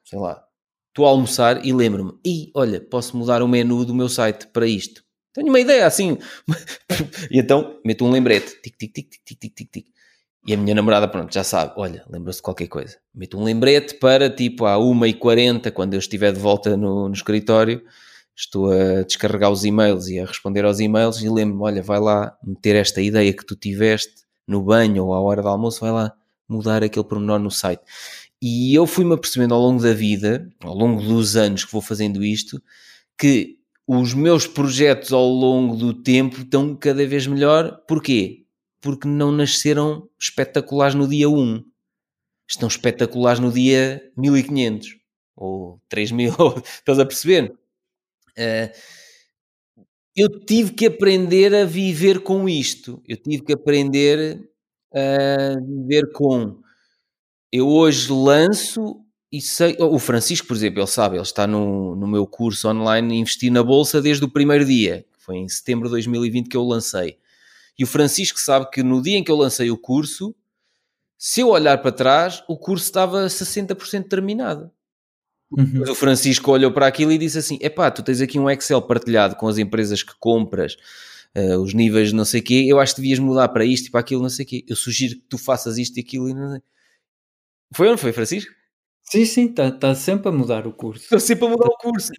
sei 0.05 0.19
lá. 0.19 0.45
Estou 0.89 1.07
a 1.07 1.11
almoçar 1.11 1.65
e 1.65 1.73
lembro-me, 1.73 2.19
e 2.27 2.51
olha, 2.53 2.81
posso 2.81 3.17
mudar 3.17 3.41
o 3.41 3.47
menu 3.47 3.85
do 3.85 3.95
meu 3.95 4.09
site 4.09 4.49
para 4.49 4.67
isto. 4.67 5.05
Tenho 5.33 5.47
uma 5.47 5.61
ideia 5.61 5.87
assim. 5.87 6.19
e 7.31 7.39
então 7.39 7.81
meto 7.85 8.05
um 8.05 8.11
lembrete. 8.11 8.61
Tic, 8.61 8.77
tic, 8.77 8.93
tic, 8.93 9.09
tic, 9.25 9.39
tic, 9.39 9.55
tic, 9.55 9.71
tic. 9.71 9.87
E 10.49 10.55
a 10.55 10.57
minha 10.57 10.75
namorada, 10.75 11.07
pronto, 11.07 11.35
já 11.35 11.45
sabe. 11.45 11.75
Olha, 11.77 12.03
lembra-se 12.09 12.39
de 12.39 12.43
qualquer 12.43 12.69
coisa. 12.69 12.97
Meto 13.15 13.37
um 13.37 13.45
lembrete 13.45 13.97
para 13.97 14.31
tipo 14.31 14.65
à 14.65 14.79
1h40, 14.79 15.71
quando 15.71 15.93
eu 15.93 15.99
estiver 15.99 16.33
de 16.33 16.41
volta 16.41 16.75
no, 16.75 17.07
no 17.07 17.15
escritório. 17.15 17.83
Estou 18.35 18.73
a 18.73 19.03
descarregar 19.03 19.51
os 19.51 19.67
e-mails 19.67 20.09
e 20.09 20.19
a 20.19 20.25
responder 20.25 20.65
aos 20.65 20.81
e-mails 20.81 21.21
e 21.21 21.29
lembro-me: 21.29 21.63
olha, 21.65 21.83
vai 21.83 22.01
lá 22.01 22.35
meter 22.43 22.77
esta 22.77 23.03
ideia 23.03 23.31
que 23.31 23.45
tu 23.45 23.55
tiveste 23.55 24.25
no 24.47 24.63
banho 24.63 25.05
ou 25.05 25.13
à 25.13 25.21
hora 25.21 25.43
do 25.43 25.49
almoço, 25.49 25.81
vai 25.81 25.93
lá 25.93 26.15
mudar 26.49 26.83
aquele 26.83 27.05
pormenor 27.05 27.39
no 27.39 27.51
site. 27.51 27.83
E 28.41 28.75
eu 28.75 28.87
fui-me 28.87 29.13
apercebendo 29.13 29.53
ao 29.53 29.61
longo 29.61 29.83
da 29.83 29.93
vida, 29.93 30.49
ao 30.65 30.75
longo 30.75 31.03
dos 31.03 31.37
anos 31.37 31.63
que 31.63 31.73
vou 31.73 31.83
fazendo 31.83 32.25
isto, 32.25 32.59
que 33.19 33.59
os 33.87 34.15
meus 34.15 34.47
projetos 34.47 35.13
ao 35.13 35.29
longo 35.29 35.77
do 35.77 35.93
tempo 35.93 36.41
estão 36.41 36.75
cada 36.75 37.07
vez 37.07 37.27
melhor. 37.27 37.83
Porquê? 37.87 38.47
Porque 38.81 39.09
não 39.09 39.33
nasceram 39.33 40.09
espetaculares 40.19 40.95
no 40.95 41.09
dia 41.09 41.29
1. 41.29 41.65
Estão 42.49 42.69
espetaculares 42.69 43.41
no 43.41 43.53
dia 43.53 44.03
1500 44.17 44.97
ou 45.37 45.81
3000. 45.89 46.33
Estás 46.65 46.99
a 46.99 47.07
perceber? 47.07 47.53
Uh, 48.39 48.73
eu 50.17 50.29
tive 50.45 50.73
que 50.73 50.87
aprender 50.87 51.55
a 51.55 51.65
viver 51.65 52.21
com 52.21 52.49
isto. 52.49 53.03
Eu 53.07 53.17
tive 53.17 53.45
que 53.45 53.53
aprender 53.53 54.49
a 54.93 55.61
viver 55.61 56.13
com. 56.13 56.61
Eu 57.53 57.69
hoje 57.69 58.13
lanço 58.13 59.05
e 59.31 59.43
sei, 59.43 59.77
o 59.79 59.99
Francisco, 59.99 60.47
por 60.47 60.57
exemplo, 60.57 60.81
ele 60.81 60.87
sabe, 60.87 61.17
ele 61.17 61.23
está 61.23 61.47
no, 61.47 61.95
no 61.95 62.07
meu 62.07 62.27
curso 62.27 62.67
online 62.69 63.19
Investir 63.19 63.53
na 63.53 63.63
Bolsa 63.63 64.01
desde 64.01 64.25
o 64.25 64.31
primeiro 64.31 64.65
dia, 64.65 65.05
foi 65.19 65.37
em 65.37 65.49
setembro 65.49 65.87
de 65.87 65.93
2020 65.93 66.49
que 66.49 66.57
eu 66.57 66.65
lancei. 66.65 67.19
E 67.79 67.85
o 67.85 67.87
Francisco 67.87 68.41
sabe 68.41 68.69
que 68.71 68.83
no 68.83 69.01
dia 69.01 69.17
em 69.17 69.25
que 69.25 69.31
eu 69.31 69.37
lancei 69.37 69.71
o 69.71 69.79
curso, 69.79 70.35
se 71.17 71.41
eu 71.41 71.49
olhar 71.49 71.79
para 71.79 71.93
trás, 71.93 72.43
o 72.49 72.57
curso 72.57 72.85
estava 72.85 73.27
60% 73.27 74.09
terminado. 74.09 74.71
Uhum. 75.51 75.81
Mas 75.81 75.89
o 75.89 75.95
Francisco 75.95 76.51
olhou 76.51 76.73
para 76.73 76.87
aquilo 76.87 77.11
e 77.13 77.19
disse 77.19 77.39
assim: 77.39 77.59
Epá, 77.61 77.91
tu 77.91 78.03
tens 78.03 78.21
aqui 78.21 78.39
um 78.39 78.51
Excel 78.51 78.83
partilhado 78.83 79.35
com 79.37 79.49
as 79.49 79.59
empresas 79.59 80.03
que 80.03 80.13
compras, 80.19 80.77
uh, 81.37 81.59
os 81.59 81.73
níveis 81.73 82.09
de 82.09 82.15
não 82.15 82.25
sei 82.25 82.41
o 82.41 82.45
quê, 82.45 82.67
eu 82.69 82.79
acho 82.79 82.95
que 82.95 83.01
devias 83.01 83.19
mudar 83.19 83.49
para 83.49 83.65
isto 83.65 83.87
e 83.87 83.91
para 83.91 84.01
aquilo, 84.01 84.23
não 84.23 84.29
sei 84.29 84.45
o 84.45 84.49
quê. 84.49 84.65
Eu 84.69 84.77
sugiro 84.77 85.15
que 85.15 85.27
tu 85.29 85.39
faças 85.39 85.79
isto 85.79 85.97
e 85.97 86.01
aquilo. 86.01 86.29
E 86.29 86.35
não 86.35 86.51
sei. 86.51 86.63
Foi 87.75 87.87
ou 87.87 87.93
não 87.93 87.99
foi, 87.99 88.13
Francisco? 88.13 88.53
Sim, 89.03 89.25
sim, 89.25 89.47
está 89.47 89.71
tá 89.71 89.95
sempre 89.95 90.29
a 90.29 90.33
mudar 90.33 90.67
o 90.67 90.73
curso. 90.73 91.05
Estou 91.05 91.21
sempre 91.21 91.47
a 91.47 91.49
mudar 91.49 91.67
o 91.67 91.79
curso. 91.79 92.13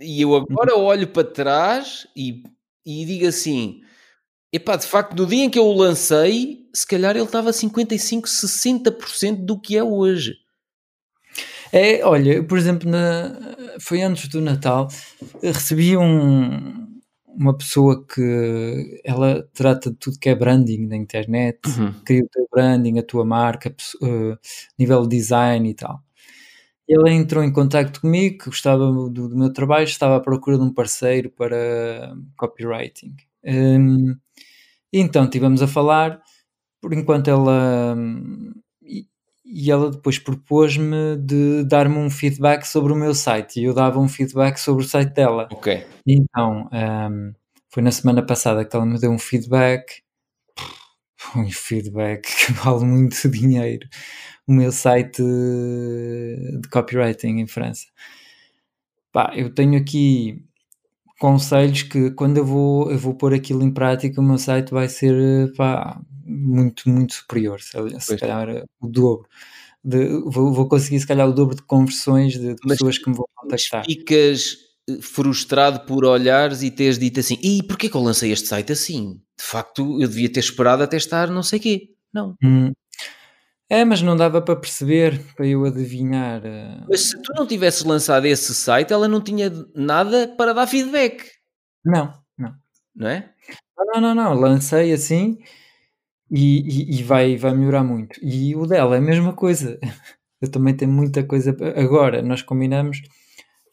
E 0.00 0.20
eu 0.20 0.34
agora 0.34 0.76
uhum. 0.76 0.84
olho 0.84 1.08
para 1.08 1.24
trás 1.24 2.08
e, 2.16 2.42
e 2.84 3.04
digo 3.04 3.26
assim: 3.26 3.82
epá, 4.52 4.76
de 4.76 4.86
facto, 4.86 5.14
no 5.16 5.26
dia 5.26 5.44
em 5.44 5.50
que 5.50 5.58
eu 5.58 5.66
o 5.66 5.72
lancei, 5.76 6.66
se 6.74 6.86
calhar 6.86 7.16
ele 7.16 7.24
estava 7.24 7.50
a 7.50 7.52
55, 7.52 8.28
60% 8.28 9.44
do 9.44 9.60
que 9.60 9.76
é 9.76 9.82
hoje. 9.82 10.34
É, 11.72 12.04
olha, 12.04 12.42
por 12.44 12.56
exemplo, 12.58 12.88
na, 12.90 13.32
foi 13.80 14.02
antes 14.02 14.28
do 14.28 14.40
Natal, 14.40 14.88
recebi 15.42 15.96
um, 15.96 16.88
uma 17.26 17.56
pessoa 17.56 18.04
que 18.06 19.00
ela 19.04 19.46
trata 19.54 19.90
de 19.90 19.96
tudo 19.96 20.18
que 20.18 20.28
é 20.28 20.34
branding 20.34 20.86
na 20.86 20.96
internet, 20.96 21.58
Uhum. 21.66 21.92
cria 22.04 22.24
o 22.24 22.28
teu 22.28 22.46
branding, 22.50 22.98
a 22.98 23.02
tua 23.02 23.24
marca, 23.24 23.74
eh, 24.02 24.38
nível 24.78 25.02
de 25.06 25.16
design 25.16 25.68
e 25.68 25.74
tal. 25.74 26.00
Ele 26.88 27.10
entrou 27.12 27.44
em 27.44 27.52
contato 27.52 28.00
comigo, 28.00 28.38
que 28.38 28.46
gostava 28.46 28.86
do, 28.90 29.10
do 29.10 29.36
meu 29.36 29.52
trabalho, 29.52 29.84
estava 29.84 30.16
à 30.16 30.20
procura 30.20 30.56
de 30.56 30.64
um 30.64 30.72
parceiro 30.72 31.30
para 31.30 32.14
copywriting. 32.36 33.14
Hum, 33.44 34.16
e 34.92 35.00
então 35.00 35.24
estivemos 35.24 35.62
a 35.62 35.68
falar, 35.68 36.20
por 36.80 36.92
enquanto 36.92 37.28
ela. 37.28 37.94
hum, 37.96 38.52
e, 38.82 39.06
e 39.44 39.70
ela 39.70 39.90
depois 39.90 40.18
propôs-me 40.18 41.16
de 41.16 41.64
dar-me 41.64 41.96
um 41.96 42.10
feedback 42.10 42.64
sobre 42.64 42.92
o 42.92 42.96
meu 42.96 43.14
site 43.14 43.60
e 43.60 43.64
eu 43.64 43.74
dava 43.74 43.98
um 43.98 44.08
feedback 44.08 44.58
sobre 44.58 44.84
o 44.84 44.88
site 44.88 45.12
dela. 45.14 45.48
Ok. 45.50 45.86
Então, 46.06 46.68
hum, 46.72 47.32
foi 47.70 47.82
na 47.82 47.90
semana 47.90 48.24
passada 48.24 48.64
que 48.64 48.74
ela 48.74 48.86
me 48.86 48.98
deu 48.98 49.10
um 49.10 49.18
feedback. 49.18 50.02
Um 51.36 51.50
feedback 51.50 52.22
que 52.46 52.52
vale 52.52 52.84
muito 52.84 53.28
dinheiro. 53.28 53.88
O 54.46 54.52
meu 54.52 54.72
site 54.72 55.22
de 55.22 56.68
copywriting 56.70 57.40
em 57.40 57.46
França. 57.46 57.86
Pá, 59.12 59.32
eu 59.34 59.52
tenho 59.52 59.78
aqui 59.78 60.47
conselhos 61.18 61.82
que 61.82 62.10
quando 62.12 62.38
eu 62.38 62.44
vou, 62.44 62.90
eu 62.90 62.98
vou 62.98 63.14
pôr 63.14 63.34
aquilo 63.34 63.62
em 63.62 63.70
prática, 63.72 64.20
o 64.20 64.24
meu 64.24 64.38
site 64.38 64.70
vai 64.70 64.88
ser 64.88 65.52
pá, 65.56 66.00
muito, 66.24 66.88
muito 66.88 67.14
superior. 67.14 67.60
Se, 67.60 68.16
calhar 68.16 68.48
o 68.80 68.88
dobro. 68.88 69.28
De, 69.84 70.08
vou, 70.26 70.52
vou 70.52 70.68
conseguir, 70.68 71.00
se 71.00 71.06
calhar, 71.06 71.28
o 71.28 71.32
dobro 71.32 71.56
de 71.56 71.62
conversões 71.62 72.32
de, 72.34 72.54
de 72.54 72.60
Mas- 72.64 72.78
pessoas 72.78 72.98
que 72.98 73.08
me 73.08 73.16
vão 73.16 73.26
contactar. 73.34 73.84
ficas 73.84 74.56
eh, 74.88 74.98
frustrado 75.00 75.80
por 75.86 76.04
olhares 76.04 76.62
e 76.62 76.70
teres 76.70 76.98
dito 76.98 77.20
assim: 77.20 77.38
e 77.42 77.62
porquê 77.62 77.88
que 77.88 77.96
eu 77.96 78.02
lancei 78.02 78.32
este 78.32 78.48
site 78.48 78.72
assim? 78.72 79.20
De 79.38 79.44
facto, 79.44 80.00
eu 80.00 80.08
devia 80.08 80.30
ter 80.32 80.40
esperado 80.40 80.82
até 80.82 80.96
estar 80.96 81.30
não 81.30 81.42
sei 81.42 81.58
quê. 81.60 81.90
Não. 82.12 82.34
Hum. 82.42 82.72
É, 83.70 83.84
mas 83.84 84.00
não 84.00 84.16
dava 84.16 84.40
para 84.40 84.56
perceber, 84.56 85.20
para 85.36 85.46
eu 85.46 85.64
adivinhar. 85.64 86.40
eh, 86.44 86.80
Mas 86.88 87.02
se 87.10 87.20
tu 87.22 87.32
não 87.34 87.46
tivesses 87.46 87.84
lançado 87.84 88.24
esse 88.26 88.54
site, 88.54 88.92
ela 88.92 89.06
não 89.06 89.20
tinha 89.22 89.50
nada 89.74 90.26
para 90.38 90.54
dar 90.54 90.66
feedback, 90.66 91.22
Não, 91.84 92.14
não. 92.38 92.54
não 92.96 93.08
é? 93.08 93.30
Não, 93.94 94.00
não, 94.00 94.14
não. 94.14 94.34
Lancei 94.34 94.92
assim 94.92 95.38
e, 96.30 96.94
e- 96.96 97.00
e 97.00 97.02
vai, 97.02 97.36
vai 97.36 97.54
melhorar 97.54 97.84
muito. 97.84 98.18
E 98.22 98.54
o 98.56 98.66
dela 98.66 98.96
é 98.96 98.98
a 98.98 99.02
mesma 99.02 99.32
coisa. 99.34 99.78
Eu 100.40 100.50
também 100.50 100.74
tenho 100.76 100.92
muita 100.92 101.24
coisa. 101.24 101.56
Agora, 101.76 102.22
nós 102.22 102.42
combinamos 102.42 103.02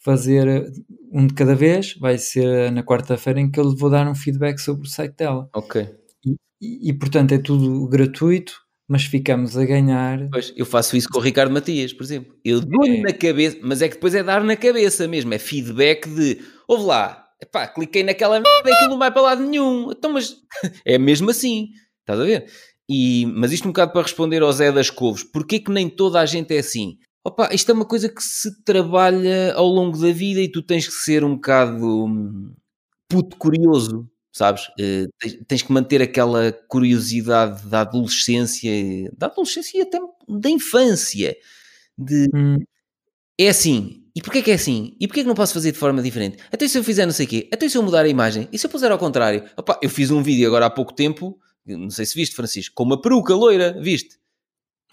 fazer 0.03 0.47
eh, 0.47 0.71
um 1.11 1.27
de 1.27 1.33
cada 1.35 1.55
vez. 1.55 1.95
Vai 1.99 2.17
ser 2.17 2.71
na 2.71 2.83
quarta-feira 2.83 3.39
em 3.39 3.51
que 3.51 3.59
eu 3.59 3.69
lhe 3.69 3.75
vou 3.77 3.89
dar 3.89 4.07
um 4.07 4.15
feedback 4.15 4.59
sobre 4.59 4.87
o 4.87 4.89
site 4.89 5.15
dela. 5.15 5.49
Ok. 5.53 5.87
E, 6.61 6.89
e, 6.89 6.93
portanto 6.93 7.33
é 7.33 7.37
tudo 7.37 7.87
gratuito, 7.87 8.53
mas 8.87 9.03
ficamos 9.05 9.57
a 9.57 9.65
ganhar. 9.65 10.27
Pois, 10.31 10.53
eu 10.55 10.65
faço 10.65 10.95
isso 10.95 11.07
com 11.09 11.19
o 11.19 11.21
Ricardo 11.21 11.51
Matias, 11.53 11.93
por 11.93 12.03
exemplo. 12.03 12.35
Eu 12.43 12.61
dou-lhe 12.61 12.97
É. 12.97 13.01
na 13.01 13.13
cabeça, 13.13 13.57
mas 13.61 13.81
é 13.81 13.87
que 13.89 13.95
depois 13.95 14.13
é 14.15 14.23
dar 14.23 14.43
na 14.43 14.55
cabeça 14.55 15.07
mesmo, 15.07 15.33
é 15.33 15.39
feedback 15.39 16.07
de, 16.07 16.39
ouve 16.67 16.85
lá, 16.85 17.25
epá, 17.41 17.67
cliquei 17.67 18.03
naquela 18.03 18.39
merda 18.39 18.69
e 18.69 18.73
aquilo 18.73 18.91
não 18.91 18.99
vai 18.99 19.11
para 19.11 19.21
lado 19.21 19.43
nenhum. 19.43 19.91
Então, 19.91 20.13
mas 20.13 20.35
é 20.85 20.97
mesmo 20.97 21.29
assim, 21.31 21.69
estás 22.01 22.19
a 22.19 22.23
ver? 22.23 22.45
E, 22.89 23.25
mas 23.27 23.51
isto 23.51 23.65
um 23.65 23.71
bocado 23.71 23.91
para 23.91 24.03
responder 24.03 24.43
ao 24.43 24.51
Zé 24.53 24.71
das 24.71 24.89
Couves, 24.91 25.23
porquê 25.23 25.59
que 25.59 25.71
nem 25.71 25.89
toda 25.89 26.19
a 26.19 26.25
gente 26.25 26.53
é 26.55 26.59
assim? 26.59 26.97
Opa, 27.25 27.49
isto 27.51 27.71
é 27.71 27.73
uma 27.73 27.85
coisa 27.85 28.07
que 28.07 28.21
se 28.21 28.63
trabalha 28.63 29.51
ao 29.55 29.65
longo 29.65 29.97
da 29.97 30.11
vida 30.11 30.39
e 30.39 30.47
tu 30.51 30.61
tens 30.61 30.85
que 30.87 30.93
ser 30.93 31.23
um 31.23 31.33
bocado 31.33 32.05
hum, 32.05 32.53
puto 33.09 33.35
curioso, 33.37 34.07
sabes? 34.35 34.63
Eh, 34.79 35.05
tens, 35.19 35.37
tens 35.47 35.61
que 35.61 35.71
manter 35.71 36.01
aquela 36.01 36.51
curiosidade 36.67 37.65
da 37.67 37.81
adolescência, 37.81 38.69
da 39.17 39.27
adolescência 39.27 39.77
e 39.79 39.81
até 39.81 39.97
da 40.27 40.49
infância, 40.49 41.35
de 41.97 42.27
Hum, 42.35 42.57
é 43.39 43.49
assim. 43.49 44.03
E 44.15 44.21
porquê 44.21 44.41
que 44.41 44.51
é 44.51 44.55
assim? 44.55 44.95
E 44.99 45.07
porquê 45.07 45.21
que 45.23 45.27
não 45.27 45.35
posso 45.35 45.53
fazer 45.53 45.71
de 45.73 45.77
forma 45.77 46.01
diferente? 46.01 46.37
Até 46.51 46.67
se 46.67 46.77
eu 46.77 46.83
fizer 46.83 47.05
não 47.05 47.13
sei 47.13 47.25
o 47.25 47.29
quê? 47.29 47.49
Até 47.53 47.67
se 47.69 47.77
eu 47.77 47.83
mudar 47.83 48.05
a 48.05 48.07
imagem? 48.09 48.47
E 48.51 48.57
se 48.57 48.65
eu 48.65 48.69
puser 48.69 48.91
ao 48.91 48.97
contrário? 48.97 49.43
Opa, 49.57 49.77
eu 49.83 49.89
fiz 49.89 50.09
um 50.11 50.23
vídeo 50.23 50.47
agora 50.47 50.67
há 50.67 50.69
pouco 50.69 50.93
tempo, 50.93 51.37
não 51.65 51.89
sei 51.89 52.05
se 52.05 52.15
viste, 52.15 52.35
Francisco, 52.35 52.73
com 52.75 52.83
uma 52.83 53.01
peruca 53.01 53.35
loira, 53.35 53.77
viste? 53.81 54.17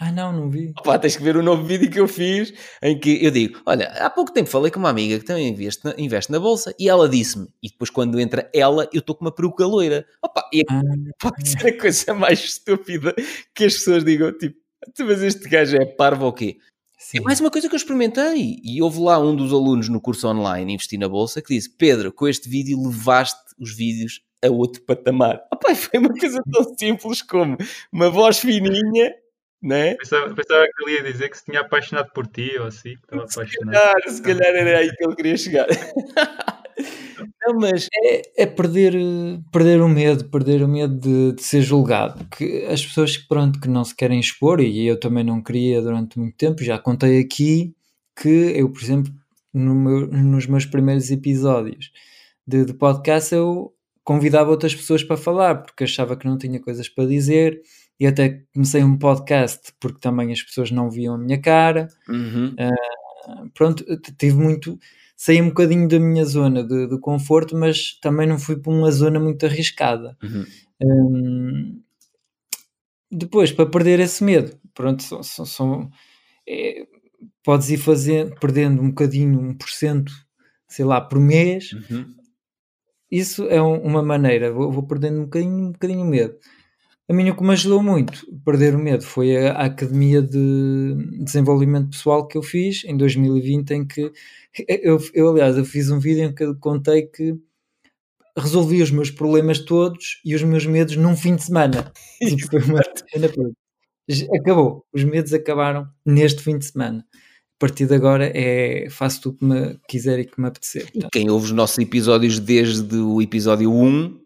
Ah, 0.05 0.11
não, 0.11 0.33
não 0.33 0.51
vi. 0.51 0.73
Opa, 0.81 0.99
tens 0.99 1.15
que 1.17 1.23
ver 1.23 1.37
o 1.37 1.43
novo 1.45 1.63
vídeo 1.65 1.89
que 1.89 2.01
eu 2.01 2.09
fiz 2.09 2.53
em 2.83 2.99
que 2.99 3.25
eu 3.25 3.31
digo: 3.31 3.61
Olha, 3.65 3.87
há 3.87 4.11
pouco 4.11 4.33
tempo 4.33 4.51
falei 4.51 4.69
com 4.69 4.81
uma 4.81 4.89
amiga 4.91 5.17
que 5.17 5.25
também 5.25 5.47
investe 5.49 5.85
na, 5.85 5.95
investe 5.97 6.33
na 6.33 6.41
bolsa 6.41 6.75
e 6.77 6.89
ela 6.89 7.09
disse-me, 7.09 7.47
e 7.63 7.69
depois 7.69 7.89
quando 7.89 8.19
entra 8.19 8.51
ela, 8.53 8.89
eu 8.93 8.99
estou 8.99 9.15
com 9.15 9.25
uma 9.25 9.33
peruca 9.33 9.65
loira. 9.65 10.05
Opa, 10.21 10.49
e 10.53 10.63
Ah, 10.69 10.81
pode 11.21 11.49
ser 11.49 11.69
a 11.69 11.79
coisa 11.81 12.15
mais 12.15 12.41
estúpida 12.43 13.15
que 13.55 13.65
as 13.65 13.75
pessoas 13.75 14.05
digam: 14.05 14.33
Tipo, 14.37 14.57
"Tu, 14.93 15.05
mas 15.05 15.23
este 15.23 15.49
gajo 15.49 15.77
é 15.77 15.87
parvo 15.87 16.25
ou 16.27 16.33
quê? 16.33 16.57
sim. 16.99 17.19
É 17.19 17.21
mais 17.21 17.39
uma 17.41 17.51
coisa 17.51 17.69
que 17.69 17.75
eu 17.75 17.79
experimentei. 17.79 18.57
E 18.65 18.83
houve 18.83 18.99
lá 18.99 19.21
um 19.21 19.37
dos 19.37 19.53
alunos 19.53 19.89
no 19.89 20.01
curso 20.01 20.27
online 20.27 20.75
Investir 20.75 20.99
na 20.99 21.09
Bolsa 21.09 21.41
que 21.41 21.55
disse: 21.55 21.71
Pedro, 21.77 22.13
com 22.13 22.27
este 22.27 22.49
vídeo 22.49 22.77
levaste 22.83 23.39
os 23.57 23.73
vídeos 23.77 24.21
a 24.45 24.49
outro 24.51 24.83
patamar. 24.83 25.41
Opa, 25.53 25.73
foi 25.77 26.01
uma 26.01 26.09
coisa 26.13 26.41
tão 26.53 26.65
simples 26.77 27.23
como 27.23 27.57
uma 27.93 28.11
voz 28.11 28.39
fininha, 28.41 29.15
né? 29.63 29.95
Pensava, 29.95 30.35
pensava 30.35 30.65
que 30.67 30.85
ele 30.91 30.97
ia 30.99 31.13
dizer 31.13 31.29
que 31.31 31.39
se 31.39 31.45
tinha 31.45 31.61
apaixonado 31.61 32.11
por 32.13 32.27
ti 32.27 32.51
ou 32.59 32.67
assim, 32.67 32.97
que 32.97 33.03
estava 33.05 33.29
Se 33.29 33.39
apaixonado. 33.41 33.73
calhar, 33.75 34.03
se 34.11 34.23
calhar 34.23 34.55
era 34.55 34.79
aí 34.79 34.91
que 34.95 35.05
ele 35.05 35.15
queria 35.17 35.37
chegar. 35.37 35.67
Não, 37.47 37.55
mas 37.59 37.89
É, 38.05 38.43
é 38.43 38.47
perder, 38.47 38.93
perder 39.53 39.81
o 39.81 39.89
medo, 39.89 40.25
perder 40.29 40.63
o 40.63 40.69
medo 40.69 40.95
de, 40.99 41.33
de 41.37 41.43
ser 41.43 41.61
julgado. 41.61 42.25
Que 42.27 42.65
as 42.67 42.85
pessoas 42.85 43.17
que, 43.17 43.29
pronto, 43.29 43.61
que 43.61 43.69
não 43.69 43.85
se 43.85 43.95
querem 43.95 44.19
expor, 44.19 44.61
e 44.61 44.87
eu 44.87 44.99
também 44.99 45.23
não 45.25 45.43
queria 45.43 45.81
durante 45.81 46.19
muito 46.19 46.37
tempo, 46.37 46.63
já 46.65 46.79
contei 46.79 47.21
aqui 47.21 47.75
que 48.21 48.29
eu, 48.57 48.69
por 48.71 48.83
exemplo, 48.83 49.13
no 49.53 49.75
meu- 49.75 50.07
nos 50.09 50.47
meus 50.47 50.67
primeiros 50.67 51.11
episódios 51.11 51.91
de, 52.47 52.65
de 52.65 52.75
podcast, 52.75 53.35
eu 53.35 53.73
convidava 54.05 54.51
outras 54.51 54.75
pessoas 54.75 55.05
para 55.05 55.17
falar, 55.17 55.63
porque 55.63 55.85
achava 55.85 56.17
que 56.17 56.27
não 56.27 56.37
tinha 56.39 56.59
coisas 56.61 56.89
para 56.89 57.07
dizer, 57.07 57.61
e 58.01 58.07
até 58.07 58.43
comecei 58.55 58.83
um 58.85 58.99
podcast 58.99 59.73
porque 59.81 60.01
também 60.01 60.33
as 60.33 60.43
pessoas 60.43 60.71
não 60.71 60.91
viam 60.91 61.15
a 61.15 61.19
minha 61.19 61.41
cara 61.41 61.89
Uhum. 62.09 62.55
pronto, 63.55 63.85
eu 63.87 64.01
t- 64.01 64.13
tive 64.19 64.37
muito. 64.37 64.79
Saí 65.17 65.41
um 65.41 65.49
bocadinho 65.49 65.87
da 65.89 66.01
minha 66.01 66.25
zona 66.25 66.65
de, 66.65 66.89
de 66.89 66.99
conforto, 66.99 67.57
mas 67.57 67.99
também 68.01 68.27
não 68.27 68.39
fui 68.39 68.57
para 68.57 68.73
uma 68.73 68.91
zona 68.91 69.21
muito 69.21 69.47
arriscada. 69.47 70.17
Uhum. 70.23 70.45
Hum, 70.83 71.83
depois, 73.11 73.53
para 73.53 73.67
perder 73.69 74.01
esse 74.01 74.25
medo, 74.25 74.59
pronto, 74.75 75.03
são, 75.03 75.23
são- 75.23 75.45
são- 75.47 75.91
é, 76.49 76.87
podes 77.45 77.71
ir 77.71 77.79
fazendo, 77.79 78.35
perdendo 78.41 78.83
um 78.83 78.89
bocadinho, 78.89 79.39
um 79.41 79.55
por 79.55 79.69
cento, 79.71 80.13
sei 80.69 80.85
lá, 80.85 81.01
por 81.01 81.21
mês. 81.21 81.73
Uhum. 81.73 82.07
Isso 83.11 83.45
é 83.49 83.63
um- 83.63 83.83
uma 83.83 84.03
maneira, 84.03 84.51
vou, 84.53 84.73
vou 84.73 84.83
perdendo 84.85 85.21
um 85.21 85.25
bocadinho, 85.25 85.67
um 85.69 85.73
bocadinho 85.73 86.05
medo. 86.05 86.35
A 87.13 87.15
mim 87.15 87.29
o 87.29 87.37
que 87.37 87.43
me 87.43 87.53
ajudou 87.53 87.83
muito 87.83 88.27
a 88.33 88.43
perder 88.43 88.75
o 88.75 88.79
medo 88.79 89.05
foi 89.05 89.37
a, 89.37 89.53
a 89.53 89.65
Academia 89.67 90.23
de 90.23 90.95
Desenvolvimento 91.23 91.91
Pessoal 91.91 92.27
que 92.27 92.39
eu 92.39 92.43
fiz 92.43 92.85
em 92.87 92.97
2020, 92.97 93.71
em 93.71 93.87
que 93.87 94.11
eu, 94.67 94.99
eu, 95.13 95.29
aliás, 95.29 95.59
eu 95.59 95.65
fiz 95.67 95.91
um 95.91 95.99
vídeo 95.99 96.25
em 96.25 96.35
que 96.35 96.55
contei 96.55 97.03
que 97.03 97.37
resolvi 98.35 98.81
os 98.81 98.91
meus 98.91 99.11
problemas 99.11 99.59
todos 99.59 100.23
e 100.25 100.35
os 100.35 100.43
meus 100.43 100.65
medos 100.65 100.97
num 100.97 101.15
fim 101.15 101.37
de 101.37 101.45
semana. 101.45 101.93
Tipo, 102.19 102.49
foi 102.49 102.63
uma. 102.63 102.81
Acabou. 104.41 104.87
Os 104.91 105.05
medos 105.05 105.35
acabaram 105.35 105.87
neste 106.07 106.43
fim 106.43 106.57
de 106.57 106.65
semana. 106.65 107.05
A 107.13 107.59
partir 107.59 107.85
de 107.85 107.95
agora 107.95 108.33
é 108.35 108.89
faço 108.89 109.21
tudo 109.21 109.37
que 109.37 109.45
me 109.45 109.79
quiser 109.87 110.19
e 110.19 110.25
que 110.25 110.41
me 110.41 110.49
apetecer. 110.49 110.89
E 110.95 111.07
quem 111.13 111.29
ouve 111.29 111.45
os 111.45 111.53
nossos 111.53 111.77
episódios 111.77 112.39
desde 112.39 112.97
o 112.97 113.21
episódio 113.21 113.71
1 113.71 114.22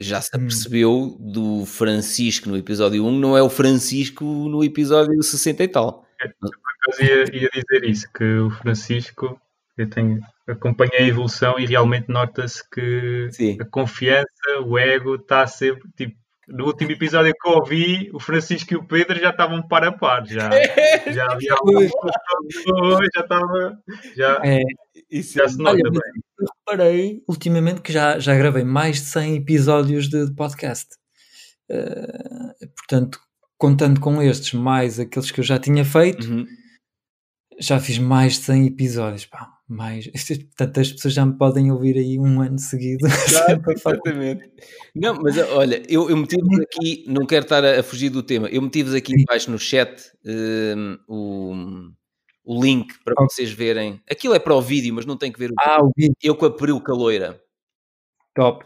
já 0.00 0.20
se 0.20 0.30
Hum. 0.34 0.40
apercebeu 0.40 1.16
do 1.20 1.64
Francisco 1.66 2.48
no 2.48 2.56
episódio 2.56 3.04
1, 3.04 3.18
não 3.18 3.36
é 3.36 3.42
o 3.42 3.50
Francisco 3.50 4.24
no 4.24 4.64
episódio 4.64 5.22
60 5.22 5.62
e 5.62 5.68
tal. 5.68 6.06
Mas 6.86 6.98
ia, 6.98 7.24
ia 7.36 7.50
dizer 7.52 7.84
isso, 7.84 8.06
que 8.12 8.24
o 8.24 8.50
Francisco, 8.50 9.40
eu 9.76 9.88
tenho, 9.88 10.20
acompanhei 10.46 10.98
a 11.00 11.06
evolução 11.08 11.58
e 11.58 11.66
realmente 11.66 12.08
nota-se 12.08 12.62
que 12.70 13.28
Sim. 13.32 13.58
a 13.60 13.64
confiança, 13.64 14.26
o 14.64 14.78
ego 14.78 15.14
está 15.16 15.46
sempre, 15.46 15.88
tipo, 15.96 16.18
no 16.48 16.66
último 16.66 16.90
episódio 16.90 17.32
que 17.40 17.48
eu 17.48 17.52
ouvi, 17.54 18.10
o 18.12 18.18
Francisco 18.18 18.74
e 18.74 18.76
o 18.76 18.84
Pedro 18.84 19.20
já 19.20 19.30
estavam 19.30 19.62
par 19.68 19.84
a 19.84 19.92
par, 19.92 20.26
já, 20.26 20.50
já 21.14 21.30
havia 21.30 21.52
alguma 21.54 21.88
coisa, 21.88 23.08
já 23.14 23.20
estava, 23.20 23.78
já, 24.16 24.40
É, 24.44 24.60
Isso 25.10 25.38
já 25.38 25.48
se 25.48 25.58
nota 25.58 25.76
Olha, 25.76 25.90
bem. 25.90 26.22
Eu 26.40 26.46
reparei 26.58 27.22
ultimamente 27.28 27.80
que 27.82 27.92
já, 27.92 28.18
já 28.18 28.36
gravei 28.36 28.64
mais 28.64 28.96
de 28.96 29.06
100 29.06 29.36
episódios 29.36 30.08
de, 30.08 30.32
podcast. 30.34 30.88
Eh, 31.70 32.66
portanto, 32.76 33.20
contando 33.58 34.00
com 34.00 34.22
estes, 34.22 34.54
mais 34.54 34.98
aqueles 34.98 35.30
que 35.30 35.40
eu 35.40 35.44
já 35.44 35.58
tinha 35.58 35.84
feito, 35.84 36.26
Uhum. 36.28 36.46
já 37.60 37.78
fiz 37.78 37.98
mais 37.98 38.34
de 38.34 38.40
100 38.40 38.66
episódios. 38.66 39.26
Pá, 39.26 39.48
mais. 39.68 40.10
Portanto, 40.56 40.80
as 40.80 40.92
pessoas 40.92 41.14
já 41.14 41.24
me 41.26 41.36
podem 41.38 41.70
ouvir 41.70 41.96
aí 41.96 42.18
um 42.18 42.40
ano 42.40 42.58
seguido. 42.58 43.06
exatamente. 43.76 44.50
Não, 44.94 45.14
mas 45.22 45.36
olha, 45.38 45.82
eu, 45.88 46.10
eu 46.10 46.16
meti-vos 46.16 46.58
aqui, 46.60 47.04
não 47.06 47.26
quero 47.26 47.44
estar 47.44 47.64
a, 47.64 47.80
a, 47.80 47.82
fugir 47.82 48.10
do 48.10 48.22
tema, 48.22 48.48
eu 48.48 48.62
meti-vos 48.62 48.94
aqui 48.94 49.14
embaixo 49.14 49.50
no 49.50 49.58
chat 49.58 50.10
um, 50.26 50.98
o, 51.08 51.54
o 52.50 52.60
link 52.60 52.92
para 53.04 53.14
vocês 53.16 53.52
verem. 53.52 54.02
Aquilo 54.10 54.34
é 54.34 54.40
para 54.40 54.56
o 54.56 54.60
vídeo, 54.60 54.92
mas 54.92 55.06
não 55.06 55.16
tem 55.16 55.30
que 55.30 55.38
ver 55.38 55.52
o 55.52 55.54
Ah, 55.60 55.78
o 55.80 55.92
vídeo. 55.96 56.16
Eu 56.20 56.34
com 56.34 56.46
a 56.46 56.50
peruca 56.50 56.92
loira. 56.92 57.40
Top. 58.34 58.64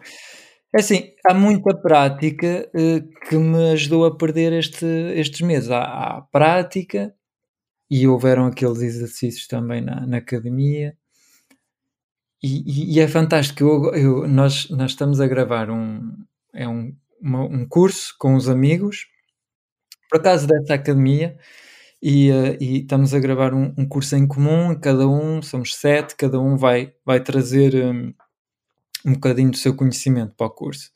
É 0.74 0.80
assim, 0.80 1.10
há 1.22 1.34
muita 1.34 1.76
prática 1.76 2.66
uh, 2.74 3.28
que 3.28 3.36
me 3.36 3.72
ajudou 3.72 4.06
a 4.06 4.16
perder 4.16 4.54
este, 4.54 4.86
estes 5.14 5.42
meses. 5.42 5.70
Há, 5.70 5.82
há, 5.82 6.22
prática 6.32 7.14
e 7.90 8.08
houveram 8.08 8.46
aqueles 8.46 8.80
exercícios 8.80 9.46
também 9.46 9.82
na, 9.82 10.06
na 10.06 10.16
academia. 10.16 10.96
E, 12.42 12.62
e, 12.66 12.96
e, 12.96 13.00
é 13.00 13.06
fantástico. 13.06 13.62
Eu, 13.64 13.94
eu, 13.94 14.28
nós, 14.28 14.70
nós 14.70 14.92
estamos 14.92 15.20
a 15.20 15.26
gravar 15.26 15.68
um, 15.68 16.10
é 16.54 16.66
um, 16.66 16.96
uma, 17.20 17.42
um 17.42 17.68
curso 17.68 18.14
com 18.18 18.34
os 18.34 18.48
amigos, 18.48 19.06
por 20.08 20.20
acaso 20.20 20.46
dessa 20.46 20.72
academia, 20.72 21.36
e, 22.02 22.30
uh, 22.30 22.56
e 22.60 22.80
estamos 22.80 23.14
a 23.14 23.18
gravar 23.18 23.54
um, 23.54 23.72
um, 23.76 23.86
curso 23.86 24.16
em 24.16 24.26
comum. 24.26 24.74
Cada 24.78 25.08
um, 25.08 25.40
somos 25.40 25.74
sete, 25.74 26.14
cada 26.16 26.40
um 26.40 26.56
vai, 26.56 26.92
vai 27.04 27.20
trazer. 27.20 27.74
Um, 27.74 28.12
um 29.04 29.12
bocadinho 29.12 29.50
do 29.50 29.56
seu 29.56 29.74
conhecimento 29.74 30.34
para 30.34 30.46
o 30.46 30.50
curso. 30.50 30.90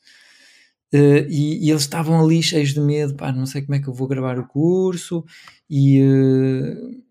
Uh, 0.93 1.29
e, 1.29 1.67
e, 1.67 1.69
eles 1.69 1.83
estavam 1.83 2.19
ali 2.19 2.41
cheios 2.41 2.73
de 2.73 2.79
medo, 2.79 3.13
pá, 3.13 3.31
não 3.31 3.45
sei 3.45 3.61
como 3.61 3.75
é 3.75 3.79
que 3.79 3.87
eu 3.87 3.93
vou 3.93 4.07
gravar 4.07 4.39
o 4.39 4.47
curso 4.47 5.23
e, 5.69 6.01
uh, 6.01 7.03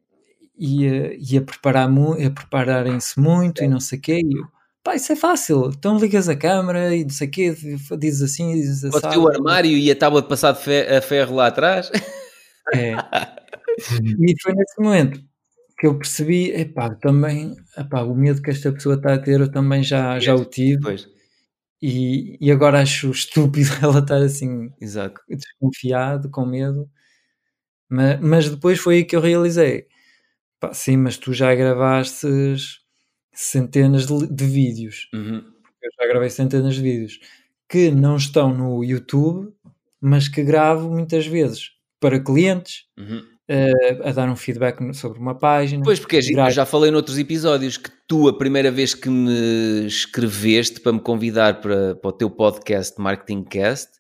e, 0.59 0.89
uh, 0.89 1.17
e 1.17 1.39
a, 1.39 1.43
preparar 1.43 1.89
a 1.89 2.31
prepararem-se 2.31 3.21
muito 3.21 3.63
e 3.63 3.69
não 3.69 3.79
sei 3.79 3.99
o 4.01 4.03
quê. 4.03 4.21
E 4.21 4.37
eu, 4.37 4.47
pá, 4.83 4.97
isso 4.97 5.13
é 5.13 5.17
fácil, 5.17 5.71
então 5.73 5.97
ligas 5.97 6.29
a 6.29 6.35
câmera 6.35 6.93
e 6.97 7.05
não 7.05 7.11
sei 7.11 7.29
o 7.29 7.31
quê, 7.31 7.57
dizes 7.97 8.23
assim, 8.23 8.53
dizes 8.55 8.85
assim. 8.85 9.01
Pode 9.01 9.17
o 9.17 9.29
armário 9.29 9.71
e 9.71 9.89
a 9.93 9.95
tábua 9.95 10.23
de 10.23 10.29
passar 10.29 10.51
de 10.53 10.81
a 10.97 11.01
ferro 11.01 11.37
lá 11.37 11.47
atrás. 11.47 11.89
É. 12.75 12.95
e 13.79 14.35
foi 14.43 14.55
nesse 14.55 14.81
momento 14.81 15.21
que 15.79 15.87
eu 15.87 15.97
percebi, 15.97 16.51
epá, 16.51 16.93
também, 16.97 17.55
epá, 17.77 18.03
o 18.03 18.15
medo 18.15 18.43
que 18.43 18.51
esta 18.51 18.73
pessoa 18.73 18.97
está 18.97 19.15
a 19.15 19.19
ter, 19.19 19.41
eu 19.41 19.51
também 19.51 19.83
já, 19.83 20.19
já 20.19 20.35
o 20.35 20.45
tive. 20.45 20.83
Pois. 20.83 21.09
E, 21.81 22.37
e 22.41 22.51
agora 22.51 22.83
acho 22.83 23.11
estúpido 23.13 23.71
ela 23.81 24.01
estar 24.01 24.21
assim, 24.21 24.73
Exato. 24.81 25.21
desconfiado, 25.29 26.29
com 26.31 26.45
medo. 26.45 26.91
Mas, 27.89 28.21
mas 28.21 28.51
depois 28.51 28.81
foi 28.81 28.97
aí 28.97 29.05
que 29.05 29.15
eu 29.15 29.21
realizei, 29.21 29.87
pá, 30.59 30.75
sim, 30.75 30.97
mas 30.97 31.17
tu 31.17 31.33
já 31.33 31.55
gravaste 31.55 32.27
centenas 33.33 34.07
de, 34.07 34.27
de 34.27 34.45
vídeos. 34.45 35.09
Uhum. 35.15 35.37
Eu 35.81 35.91
já 35.97 36.09
gravei 36.09 36.29
centenas 36.29 36.75
de 36.75 36.83
vídeos 36.83 37.21
que 37.69 37.93
não 37.93 38.17
estão 38.17 38.53
no 38.53 38.83
YouTube, 38.83 39.55
mas 40.01 40.27
que 40.27 40.43
gravo 40.43 40.91
muitas 40.91 41.25
vezes 41.25 41.71
para 42.01 42.19
clientes. 42.19 42.87
Uhum 42.99 43.38
uh, 43.51 44.09
a 44.09 44.13
dar 44.13 44.29
um 44.29 44.37
feedback 44.37 44.79
sobre 44.95 45.19
uma 45.19 45.35
página. 45.35 45.83
Pois, 45.83 45.99
porque 45.99 46.19
é 46.19 46.51
já 46.51 46.67
falei 46.67 46.91
noutros 46.91 47.19
episódios 47.19 47.77
que 47.77 47.91
tu, 48.07 48.29
a 48.29 48.37
primeira 48.37 48.71
vez 48.71 48.95
que 48.95 49.09
me 49.09 49.87
escreveste 49.87 50.81
para 50.81 50.93
me 50.93 51.01
convidar 51.01 51.61
para, 51.61 51.95
para 51.97 52.09
o 52.09 52.13
teu 52.13 52.31
podcast 52.31 53.01
Marketing 53.01 53.45
Cast, 53.45 53.91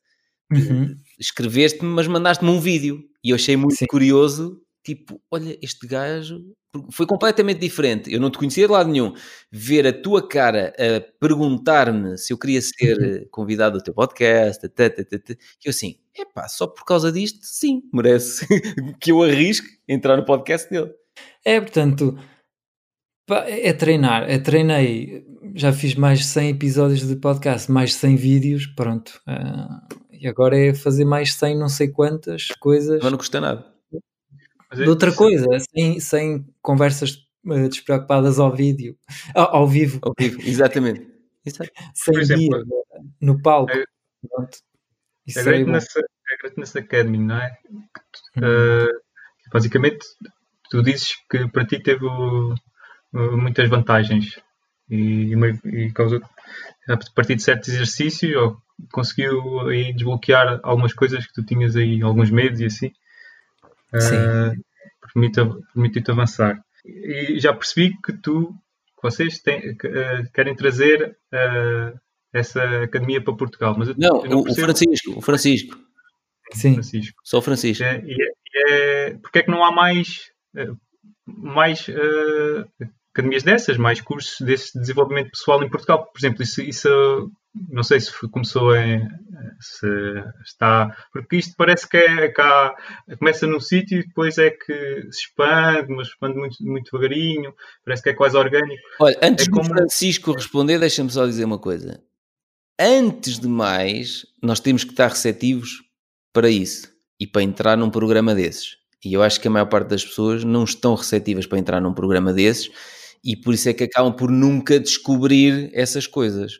uhum. 0.52 0.94
escreveste-me, 1.18 1.90
mas 1.90 2.06
mandaste-me 2.06 2.50
um 2.50 2.60
vídeo 2.60 3.02
e 3.24 3.30
eu 3.30 3.36
achei 3.36 3.56
muito 3.56 3.76
Sim. 3.76 3.86
curioso. 3.86 4.60
Tipo, 4.84 5.20
olha, 5.30 5.58
este 5.60 5.86
gajo 5.86 6.40
foi 6.90 7.06
completamente 7.06 7.60
diferente. 7.60 8.12
Eu 8.12 8.20
não 8.20 8.30
te 8.30 8.38
conhecia 8.38 8.66
de 8.66 8.72
lado 8.72 8.90
nenhum. 8.90 9.14
Ver 9.50 9.86
a 9.86 9.92
tua 9.92 10.26
cara 10.26 10.72
a 10.78 11.00
perguntar-me 11.18 12.18
se 12.18 12.32
eu 12.32 12.38
queria 12.38 12.60
ser 12.60 12.98
uhum. 12.98 13.28
convidado 13.30 13.78
do 13.78 13.84
teu 13.84 13.94
podcast, 13.94 14.68
que 14.68 15.68
eu 15.68 15.70
assim, 15.70 15.96
epá, 16.16 16.46
só 16.48 16.66
por 16.66 16.84
causa 16.84 17.10
disto, 17.10 17.40
sim, 17.42 17.82
merece 17.92 18.46
que 19.00 19.10
eu 19.12 19.22
arrisque 19.22 19.68
entrar 19.88 20.16
no 20.16 20.24
podcast 20.24 20.68
dele. 20.70 20.92
É, 21.44 21.60
portanto, 21.60 22.18
é 23.30 23.72
treinar. 23.72 24.28
É 24.28 24.38
treinei, 24.38 25.24
já 25.54 25.72
fiz 25.72 25.94
mais 25.94 26.20
de 26.20 26.24
100 26.26 26.50
episódios 26.50 27.06
de 27.06 27.16
podcast, 27.16 27.70
mais 27.70 27.90
de 27.90 27.96
100 27.96 28.16
vídeos, 28.16 28.66
pronto. 28.66 29.20
Uh, 29.26 29.96
e 30.12 30.26
agora 30.26 30.58
é 30.58 30.74
fazer 30.74 31.04
mais 31.04 31.34
100 31.34 31.56
não 31.56 31.68
sei 31.68 31.88
quantas 31.88 32.48
coisas. 32.60 33.00
Mas 33.02 33.10
não 33.10 33.18
custa 33.18 33.40
nada. 33.40 33.77
De 34.74 34.88
outra 34.88 35.14
coisa, 35.14 35.46
sem, 35.70 35.98
sem 35.98 36.46
conversas 36.60 37.26
uh, 37.46 37.68
despreocupadas 37.68 38.38
ao 38.38 38.54
vídeo, 38.54 38.96
ao, 39.34 39.56
ao 39.56 39.68
vivo. 39.68 39.98
Ao 40.02 40.12
vivo, 40.18 40.40
exatamente. 40.42 41.06
sem 41.94 42.18
exemplo, 42.18 42.64
no 43.20 43.40
palco. 43.40 43.72
É, 43.72 43.84
pronto. 44.28 44.58
Isso 45.26 45.40
é 45.40 45.42
Greatness, 45.42 45.96
é, 45.96 46.00
é 46.00 46.36
Greatness 46.42 46.76
Academy, 46.76 47.18
não 47.18 47.36
é? 47.36 47.58
Uh, 48.36 49.00
basicamente, 49.52 50.04
tu 50.70 50.82
dizes 50.82 51.08
que 51.30 51.48
para 51.48 51.66
ti 51.66 51.82
teve 51.82 52.04
uh, 52.04 52.54
muitas 53.12 53.68
vantagens 53.68 54.38
e, 54.90 55.34
e 55.64 55.92
causou, 55.92 56.20
a 56.88 56.96
partir 57.14 57.36
de 57.36 57.42
certos 57.42 57.68
exercícios 57.68 58.34
ou 58.36 58.56
conseguiu 58.92 59.60
aí 59.68 59.92
desbloquear 59.92 60.60
algumas 60.62 60.94
coisas 60.94 61.26
que 61.26 61.32
tu 61.32 61.44
tinhas 61.44 61.76
aí, 61.76 62.00
alguns 62.02 62.30
medos 62.30 62.60
e 62.60 62.66
assim. 62.66 62.90
Uh, 63.94 64.52
permite-te 65.12 65.72
permite 65.72 66.10
avançar. 66.10 66.62
E 66.84 67.38
já 67.38 67.52
percebi 67.52 67.94
que 68.02 68.12
tu, 68.12 68.54
que 68.96 69.02
vocês 69.02 69.38
têm, 69.40 69.76
que, 69.76 69.86
uh, 69.86 70.30
querem 70.32 70.54
trazer 70.54 71.16
uh, 71.32 71.98
essa 72.32 72.82
academia 72.82 73.22
para 73.22 73.36
Portugal. 73.36 73.74
Mas 73.76 73.88
não, 73.96 74.22
não 74.24 74.40
o, 74.40 74.54
Francisco, 74.54 75.18
o 75.18 75.20
Francisco. 75.20 75.78
Sim. 76.52 76.74
Francisco. 76.74 77.20
Só 77.24 77.38
o 77.38 77.42
Francisco. 77.42 77.84
É, 77.84 78.02
é, 78.06 78.70
é, 78.70 79.14
porque 79.14 79.40
é 79.40 79.42
que 79.42 79.50
não 79.50 79.64
há 79.64 79.70
mais, 79.70 80.30
eh, 80.56 80.70
mais 81.26 81.86
uh, 81.88 82.66
academias 83.12 83.42
dessas, 83.42 83.76
mais 83.76 84.00
cursos 84.00 84.40
desse 84.40 84.78
desenvolvimento 84.78 85.30
pessoal 85.30 85.62
em 85.62 85.68
Portugal? 85.68 86.06
Por 86.06 86.18
exemplo, 86.18 86.42
isso, 86.42 86.62
isso 86.62 87.30
não 87.68 87.82
sei 87.82 88.00
se 88.00 88.12
começou 88.30 88.76
em. 88.76 89.06
Se 89.60 89.86
está. 90.44 90.94
Porque 91.12 91.36
isto 91.36 91.54
parece 91.56 91.88
que 91.88 91.96
é 91.96 92.28
cá. 92.28 92.74
Começa 93.18 93.46
num 93.46 93.60
sítio 93.60 94.00
e 94.00 94.06
depois 94.06 94.38
é 94.38 94.50
que 94.50 95.02
se 95.10 95.26
expande, 95.26 95.92
mas 95.92 96.08
expande 96.08 96.36
muito, 96.36 96.56
muito 96.60 96.90
devagarinho. 96.90 97.54
Parece 97.84 98.02
que 98.02 98.10
é 98.10 98.14
quase 98.14 98.36
orgânico. 98.36 98.82
Olha, 99.00 99.18
antes 99.22 99.46
é 99.46 99.50
como... 99.50 99.62
do 99.62 99.74
Francisco 99.74 100.32
responder, 100.32 100.78
deixa-me 100.78 101.10
só 101.10 101.26
dizer 101.26 101.44
uma 101.44 101.58
coisa 101.58 102.02
antes 102.78 103.38
de 103.38 103.48
mais, 103.48 104.24
nós 104.42 104.60
temos 104.60 104.84
que 104.84 104.92
estar 104.92 105.08
receptivos 105.08 105.82
para 106.32 106.48
isso 106.48 106.88
e 107.18 107.26
para 107.26 107.42
entrar 107.42 107.76
num 107.76 107.90
programa 107.90 108.34
desses. 108.34 108.76
E 109.04 109.12
eu 109.12 109.22
acho 109.22 109.40
que 109.40 109.48
a 109.48 109.50
maior 109.50 109.66
parte 109.66 109.88
das 109.88 110.04
pessoas 110.04 110.44
não 110.44 110.64
estão 110.64 110.94
receptivas 110.94 111.46
para 111.46 111.58
entrar 111.58 111.80
num 111.80 111.92
programa 111.92 112.32
desses 112.32 112.70
e 113.24 113.36
por 113.36 113.54
isso 113.54 113.68
é 113.68 113.74
que 113.74 113.84
acabam 113.84 114.14
por 114.14 114.30
nunca 114.30 114.78
descobrir 114.78 115.70
essas 115.72 116.06
coisas. 116.06 116.52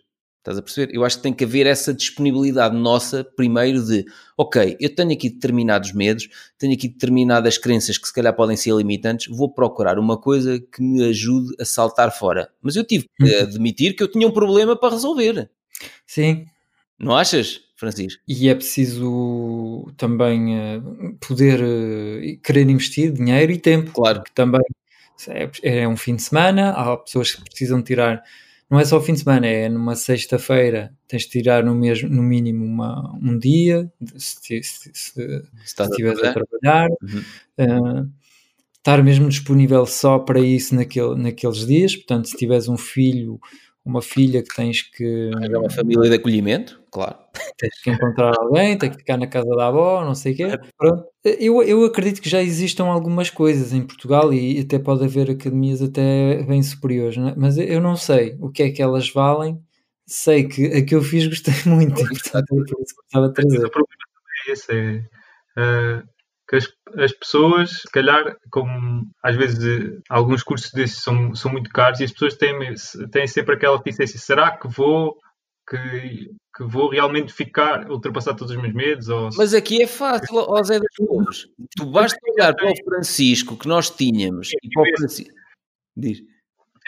Estás 0.49 0.59
a 0.59 0.63
perceber? 0.63 0.95
Eu 0.95 1.05
acho 1.05 1.19
que 1.19 1.23
tem 1.23 1.33
que 1.33 1.45
haver 1.45 1.67
essa 1.67 1.93
disponibilidade 1.93 2.75
nossa, 2.75 3.23
primeiro, 3.23 3.85
de 3.85 4.07
ok, 4.35 4.79
eu 4.81 4.95
tenho 4.95 5.13
aqui 5.13 5.29
determinados 5.29 5.93
medos, 5.93 6.27
tenho 6.57 6.73
aqui 6.73 6.89
determinadas 6.89 7.59
crenças 7.59 7.99
que 7.99 8.09
se 8.09 8.15
calhar 8.15 8.35
podem 8.35 8.57
ser 8.57 8.75
limitantes, 8.75 9.27
vou 9.27 9.53
procurar 9.53 9.99
uma 9.99 10.17
coisa 10.17 10.59
que 10.59 10.83
me 10.83 11.05
ajude 11.05 11.55
a 11.61 11.67
saltar 11.67 12.17
fora. 12.17 12.49
Mas 12.63 12.77
eu 12.77 12.85
tive 12.85 13.07
que 13.15 13.25
uhum. 13.25 13.43
admitir 13.43 13.95
que 13.95 14.03
eu 14.03 14.11
tinha 14.11 14.27
um 14.27 14.31
problema 14.31 14.75
para 14.75 14.95
resolver. 14.95 15.51
Sim. 16.07 16.47
Não 16.99 17.15
achas, 17.15 17.61
Francisco? 17.77 18.23
E 18.27 18.49
é 18.49 18.55
preciso 18.55 19.93
também 19.99 20.79
uh, 20.79 21.15
poder 21.21 21.61
uh, 21.61 22.41
querer 22.43 22.69
investir 22.71 23.13
dinheiro 23.13 23.53
e 23.53 23.59
tempo. 23.59 23.91
Claro. 23.93 24.23
Que 24.23 24.33
também 24.33 24.63
é, 25.29 25.81
é, 25.81 25.89
um 25.89 25.97
fim 25.97 26.17
de 26.17 26.23
semana, 26.23 26.71
há 26.71 26.97
pessoas 26.97 27.35
que 27.35 27.45
precisam 27.45 27.83
tirar. 27.83 28.23
Não 28.71 28.79
é 28.79 28.85
só 28.85 28.99
o 28.99 29.01
fim 29.01 29.15
de 29.15 29.21
semana, 29.21 29.47
é 29.47 29.69
numa 29.69 29.97
sexta-feira 29.97 30.93
tens 31.07 31.23
de 31.23 31.31
tirar 31.31 31.65
no, 31.65 31.75
mesmo, 31.75 32.09
no 32.09 32.23
mínimo 32.23 32.65
uma, 32.65 33.15
um 33.23 33.39
dia, 33.39 33.91
se, 34.17 34.63
se, 34.63 34.91
se, 34.93 35.43
se 35.65 35.83
estiveres 35.83 36.23
a 36.23 36.35
trabalhar. 36.35 36.89
Uhum. 37.03 38.05
Uh, 38.05 38.11
estar 38.77 39.03
mesmo 39.03 39.29
disponível 39.29 39.87
só 39.87 40.19
para 40.19 40.39
isso 40.41 40.75
naquele, 40.75 41.15
naqueles 41.15 41.67
dias. 41.67 41.97
Portanto, 41.97 42.29
se 42.29 42.37
tiveres 42.37 42.69
um 42.69 42.77
filho 42.77 43.41
uma 43.89 44.03
filha 44.03 44.43
que 44.43 44.55
tens 44.55 44.83
que. 44.83 45.31
É 45.51 45.59
uma 45.59 45.71
família 45.71 46.11
de 46.11 46.17
acolhimento, 46.17 46.78
claro. 46.99 47.17
Tens 47.57 47.81
que 47.81 47.91
encontrar 47.91 48.33
alguém, 48.37 48.77
tens 48.77 48.91
que 48.91 48.99
ficar 48.99 49.17
na 49.17 49.29
casa 49.29 49.49
da 49.51 49.69
avó, 49.69 50.05
não 50.05 50.17
sei 50.17 50.33
o 50.33 50.37
quê. 50.37 50.59
Pronto. 50.77 51.05
Eu, 51.25 51.63
eu 51.63 51.85
acredito 51.85 52.21
que 52.21 52.29
já 52.29 52.43
existam 52.43 52.87
algumas 52.87 53.31
coisas 53.31 53.73
em 53.73 53.87
Portugal 53.87 54.33
e 54.33 54.61
até 54.61 54.81
pode 54.81 55.05
haver 55.05 55.31
academias 55.31 55.81
até 55.81 56.43
bem 56.43 56.61
superiores, 56.61 57.17
é? 57.17 57.35
mas 57.37 57.57
eu 57.57 57.81
não 57.81 57.95
sei 57.95 58.37
o 58.41 58.51
que 58.51 58.65
é 58.65 58.71
que 58.71 58.83
elas 58.83 59.09
valem. 59.11 59.63
Sei 60.07 60.49
que 60.49 60.67
a 60.67 60.85
que 60.85 60.95
eu 60.95 61.03
fiz 61.03 61.27
gostei 61.29 61.55
muito, 61.67 61.95
portanto 61.95 62.37
é 62.37 62.65
por 62.65 62.83
isso 62.83 62.97
que 62.97 63.05
estava 63.05 63.27
a 63.27 63.33
trazer. 63.33 63.65
O 63.65 63.71
problema 63.71 64.05
também 64.15 64.49
é 64.49 64.53
esse, 64.53 64.73
é, 64.73 66.01
uh, 66.01 66.09
que 66.49 66.57
as, 66.57 66.69
as 66.97 67.13
pessoas, 67.13 67.83
se 67.83 67.91
calhar, 67.93 68.37
como 68.51 69.07
às 69.23 69.37
vezes 69.37 70.01
alguns 70.09 70.43
cursos 70.43 70.73
desses 70.73 71.03
são, 71.03 71.35
são 71.35 71.53
muito 71.53 71.71
caros 71.71 72.01
e 72.01 72.05
as 72.05 72.13
pessoas 72.13 72.35
têm, 72.35 72.59
têm 73.13 73.27
sempre 73.27 73.55
aquela 73.55 73.77
reticência: 73.77 74.19
será 74.19 74.51
que 74.57 74.67
vou 74.67 75.15
que, 75.69 76.31
que, 76.57 76.65
vou 76.65 76.91
realmente 76.91 77.33
ficar, 77.33 77.91
ultrapassar 77.91 78.35
todos 78.35 78.55
os 78.55 78.61
meus 78.61 78.75
medos. 78.75 79.09
Ou... 79.09 79.29
Mas 79.37 79.53
aqui 79.53 79.83
é 79.83 79.87
fácil, 79.87 80.37
ó 80.37 80.63
Zé 80.63 80.79
das 80.79 80.95
Flores. 80.97 81.49
Tu 81.77 81.87
basta 81.87 82.19
olhar 82.33 82.55
para 82.55 82.71
o 82.71 82.85
Francisco 82.85 83.57
que 83.57 83.69
nós 83.69 83.91
tínhamos 83.91 84.51
e 84.63 84.69
para 84.71 84.83
o 84.83 84.97
Francisco. 84.97 85.35
Diz. 85.97 86.23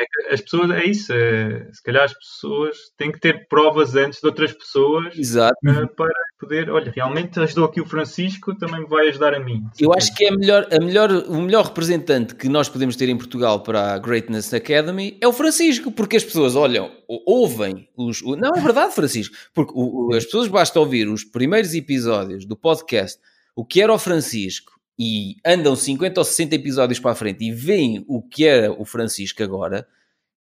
É 0.01 0.35
as 0.35 0.41
pessoas, 0.41 0.71
é 0.71 0.85
isso, 0.85 1.13
é, 1.13 1.69
se 1.73 1.83
calhar 1.83 2.05
as 2.05 2.15
pessoas 2.15 2.77
têm 2.97 3.13
que 3.13 3.21
ter 3.21 3.47
provas 3.49 3.95
antes 3.95 4.21
de 4.21 4.27
outras 4.27 4.53
pessoas. 4.53 5.15
Uh, 5.15 5.89
para 5.95 6.11
poder, 6.39 6.71
olha, 6.71 6.91
realmente 6.95 7.39
ajudou 7.39 7.67
aqui 7.67 7.81
o 7.81 7.87
Francisco, 7.87 8.57
também 8.57 8.81
me 8.81 8.87
vai 8.87 9.09
ajudar 9.09 9.35
a 9.35 9.41
mim. 9.41 9.63
Eu 9.79 9.93
acho 9.93 10.15
que 10.15 10.25
é 10.25 10.31
melhor, 10.31 10.67
a 10.71 10.83
melhor, 10.83 11.11
o 11.11 11.43
melhor 11.43 11.67
representante 11.67 12.35
que 12.35 12.49
nós 12.49 12.69
podemos 12.69 12.97
ter 12.97 13.09
em 13.09 13.19
Portugal 13.19 13.63
para 13.63 13.95
a 13.95 13.99
Greatness 13.99 14.55
Academy 14.55 15.19
é 15.21 15.29
o 15.29 15.33
Francisco, 15.33 15.93
porque 15.93 16.17
as 16.17 16.25
pessoas 16.25 16.57
olham, 16.57 16.91
ouvem 17.07 17.89
os. 17.97 18.23
Não, 18.23 18.53
é 18.57 18.61
verdade, 18.61 18.95
Francisco, 18.95 19.37
porque 19.53 19.73
o, 19.75 20.15
as 20.15 20.25
pessoas 20.25 20.49
basta 20.49 20.81
ouvir 20.81 21.09
os 21.09 21.25
primeiros 21.25 21.75
episódios 21.75 22.47
do 22.47 22.57
podcast, 22.57 23.21
o 23.55 23.65
que 23.65 23.83
era 23.83 23.93
o 23.93 23.99
Francisco, 23.99 24.80
e 25.01 25.37
andam 25.47 25.75
50 25.75 26.21
ou 26.21 26.25
60 26.25 26.55
episódios 26.55 27.01
para 27.01 27.13
a 27.13 27.15
frente 27.15 27.45
e 27.45 27.51
veem 27.51 28.05
o 28.07 28.21
que 28.21 28.47
era 28.47 28.71
o 28.71 28.85
Francisco 28.85 29.43
agora 29.43 29.87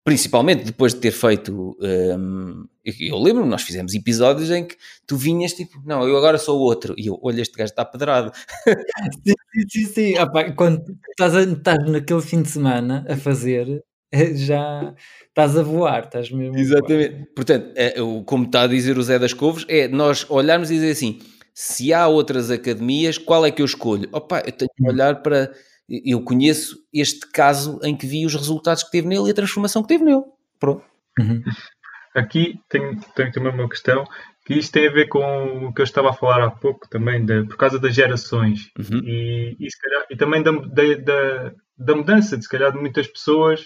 principalmente 0.04 0.64
depois 0.64 0.92
de 0.92 1.00
ter 1.00 1.10
feito. 1.10 1.76
Um, 1.80 2.66
eu 3.00 3.18
lembro-me, 3.18 3.48
nós 3.48 3.62
fizemos 3.62 3.94
episódios 3.94 4.50
em 4.50 4.66
que 4.66 4.76
tu 5.06 5.16
vinhas 5.16 5.54
tipo, 5.54 5.82
não, 5.84 6.06
eu 6.06 6.16
agora 6.18 6.36
sou 6.36 6.60
outro, 6.60 6.94
e 6.98 7.06
eu, 7.06 7.18
olha, 7.22 7.40
este 7.40 7.56
gajo 7.56 7.70
está 7.70 7.84
pedrado. 7.84 8.30
sim, 9.26 9.64
sim, 9.70 9.84
sim. 9.86 10.18
Opa, 10.18 10.52
quando 10.52 10.84
estás, 11.10 11.34
a, 11.34 11.42
estás 11.42 11.90
naquele 11.90 12.20
fim 12.20 12.42
de 12.42 12.50
semana 12.50 13.06
a 13.08 13.16
fazer, 13.16 13.82
eh, 14.12 14.34
já 14.34 14.94
estás 15.26 15.56
a 15.56 15.62
voar, 15.62 16.04
estás 16.04 16.30
mesmo. 16.30 16.58
Exatamente. 16.58 17.26
Portanto, 17.34 17.72
é, 17.74 17.94
como 18.26 18.44
está 18.44 18.62
a 18.62 18.66
dizer 18.66 18.98
o 18.98 19.02
Zé 19.02 19.18
das 19.18 19.32
Covos, 19.32 19.64
é 19.66 19.88
nós 19.88 20.26
olharmos 20.28 20.70
e 20.70 20.74
dizer 20.74 20.90
assim: 20.90 21.20
se 21.54 21.94
há 21.94 22.08
outras 22.08 22.50
academias, 22.50 23.16
qual 23.16 23.46
é 23.46 23.50
que 23.50 23.62
eu 23.62 23.66
escolho? 23.66 24.08
Opa, 24.12 24.42
eu 24.44 24.52
tenho 24.52 24.70
que 24.76 24.82
hum. 24.82 24.88
olhar 24.88 25.22
para 25.22 25.52
eu 25.88 26.22
conheço 26.22 26.78
este 26.92 27.30
caso 27.30 27.78
em 27.82 27.96
que 27.96 28.06
vi 28.06 28.24
os 28.24 28.34
resultados 28.34 28.82
que 28.82 28.90
teve 28.90 29.06
nele 29.06 29.28
e 29.28 29.30
a 29.30 29.34
transformação 29.34 29.82
que 29.82 29.88
teve 29.88 30.04
nele. 30.04 30.24
Pronto. 30.58 30.82
Uhum. 31.18 31.42
Aqui 32.14 32.58
tenho, 32.68 32.98
tenho 33.14 33.32
também 33.32 33.52
uma 33.52 33.68
questão 33.68 34.04
que 34.46 34.54
isto 34.54 34.72
tem 34.72 34.88
a 34.88 34.92
ver 34.92 35.08
com 35.08 35.66
o 35.66 35.74
que 35.74 35.80
eu 35.80 35.84
estava 35.84 36.10
a 36.10 36.14
falar 36.14 36.44
há 36.44 36.50
pouco 36.50 36.88
também, 36.88 37.24
de, 37.24 37.44
por 37.44 37.56
causa 37.56 37.78
das 37.78 37.94
gerações 37.94 38.70
uhum. 38.78 39.00
e, 39.04 39.56
e, 39.58 39.68
calhar, 39.80 40.06
e, 40.10 40.16
também 40.16 40.42
da, 40.42 40.50
da, 40.52 41.52
da, 41.78 41.96
mudança, 41.96 42.36
de 42.36 42.44
se 42.44 42.48
calhar 42.48 42.72
de 42.72 42.78
muitas 42.78 43.06
pessoas 43.06 43.64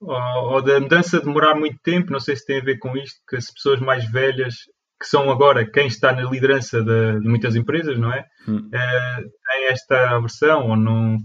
ou, 0.00 0.14
ou, 0.52 0.62
da 0.62 0.78
mudança 0.80 1.18
de 1.18 1.24
demorar 1.24 1.54
muito 1.54 1.78
tempo, 1.82 2.12
não 2.12 2.20
sei 2.20 2.36
se 2.36 2.44
tem 2.44 2.60
a 2.60 2.64
ver 2.64 2.78
com 2.78 2.96
isto, 2.96 3.18
que 3.28 3.36
as 3.36 3.50
pessoas 3.50 3.80
mais 3.80 4.10
velhas 4.10 4.54
que 4.98 5.06
são 5.06 5.30
agora 5.30 5.70
quem 5.70 5.86
está 5.86 6.12
na 6.12 6.22
liderança 6.22 6.82
de, 6.82 7.20
de 7.20 7.28
muitas 7.28 7.54
empresas, 7.54 7.98
não 7.98 8.12
é? 8.12 8.24
Hum. 8.48 8.68
Uh, 8.68 9.22
tem 9.46 9.66
esta 9.68 10.16
aversão 10.16 10.68
ou 10.68 10.76
não, 10.76 11.18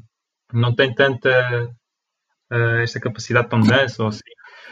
não 0.54 0.76
tem 0.76 0.94
tanta 0.94 1.70
uh, 2.52 2.80
esta 2.82 3.00
capacidade 3.00 3.48
para 3.48 3.58
mudança 3.58 4.04
ou 4.04 4.10
assim. 4.10 4.20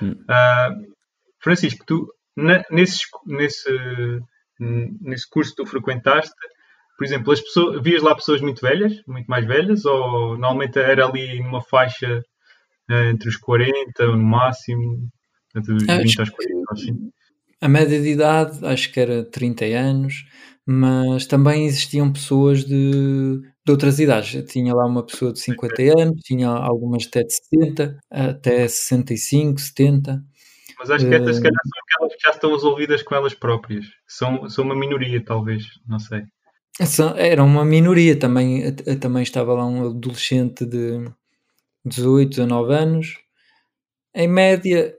Hum. 0.01 0.11
Uh, 0.11 0.93
Francisco, 1.41 1.85
tu 1.85 2.07
na, 2.35 2.63
nesse, 2.69 3.03
nesse, 3.26 3.69
nesse 4.59 5.30
curso 5.30 5.51
que 5.51 5.63
tu 5.63 5.65
frequentaste, 5.65 6.34
por 6.97 7.05
exemplo, 7.05 7.31
as 7.31 7.39
pessoas, 7.39 7.81
vias 7.81 8.03
lá 8.03 8.13
pessoas 8.13 8.41
muito 8.41 8.61
velhas, 8.61 8.93
muito 9.07 9.27
mais 9.27 9.45
velhas, 9.45 9.85
ou 9.85 10.38
normalmente 10.38 10.77
era 10.77 11.05
ali 11.05 11.41
numa 11.41 11.61
faixa 11.61 12.21
entre 12.89 13.30
os 13.30 13.38
40 13.38 14.03
ou 14.03 14.17
no 14.17 14.23
máximo, 14.23 15.07
entre 15.55 15.73
os 15.73 15.84
20 15.84 16.19
aos 16.19 16.30
40, 16.30 16.73
assim? 16.73 17.11
A 17.61 17.68
média 17.68 18.02
de 18.02 18.10
idade 18.10 18.65
acho 18.65 18.91
que 18.91 18.99
era 18.99 19.23
30 19.23 19.65
anos, 19.65 20.26
mas 20.65 21.26
também 21.26 21.65
existiam 21.65 22.11
pessoas 22.11 22.64
de, 22.64 23.41
de 23.41 23.72
outras 23.72 23.99
idades. 23.99 24.44
Tinha 24.49 24.73
lá 24.73 24.86
uma 24.86 25.06
pessoa 25.06 25.34
de 25.34 25.40
50 25.40 25.81
anos, 25.99 26.22
tinha 26.22 26.48
algumas 26.48 27.06
até 27.06 27.23
de 27.23 27.34
60, 27.34 27.99
até 28.10 28.68
65, 28.68 29.60
70. 29.60 30.23
Mas 30.80 30.90
acho 30.90 31.07
que 31.07 31.14
estas, 31.14 31.36
se 31.36 31.41
calhar, 31.41 31.61
são 31.61 31.81
aquelas 31.84 32.15
que 32.15 32.22
já 32.23 32.31
estão 32.31 32.52
resolvidas 32.53 33.03
com 33.03 33.15
elas 33.15 33.34
próprias. 33.34 33.86
São, 34.07 34.48
são 34.48 34.64
uma 34.64 34.76
minoria, 34.76 35.22
talvez, 35.23 35.65
não 35.86 35.99
sei. 35.99 36.23
Era 37.18 37.44
uma 37.44 37.65
minoria 37.65 38.18
também. 38.18 38.73
Também 39.02 39.23
estava 39.23 39.53
lá 39.53 39.65
um 39.65 39.90
adolescente 39.90 40.65
de 40.65 41.11
18, 41.84 42.30
19 42.30 42.73
anos. 42.73 43.18
Em 44.15 44.30
média, 44.30 44.95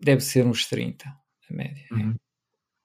deve 0.00 0.22
ser 0.22 0.46
uns 0.46 0.66
30 0.66 1.04
a 1.06 1.19
média. 1.54 1.84
Uhum. 1.92 2.14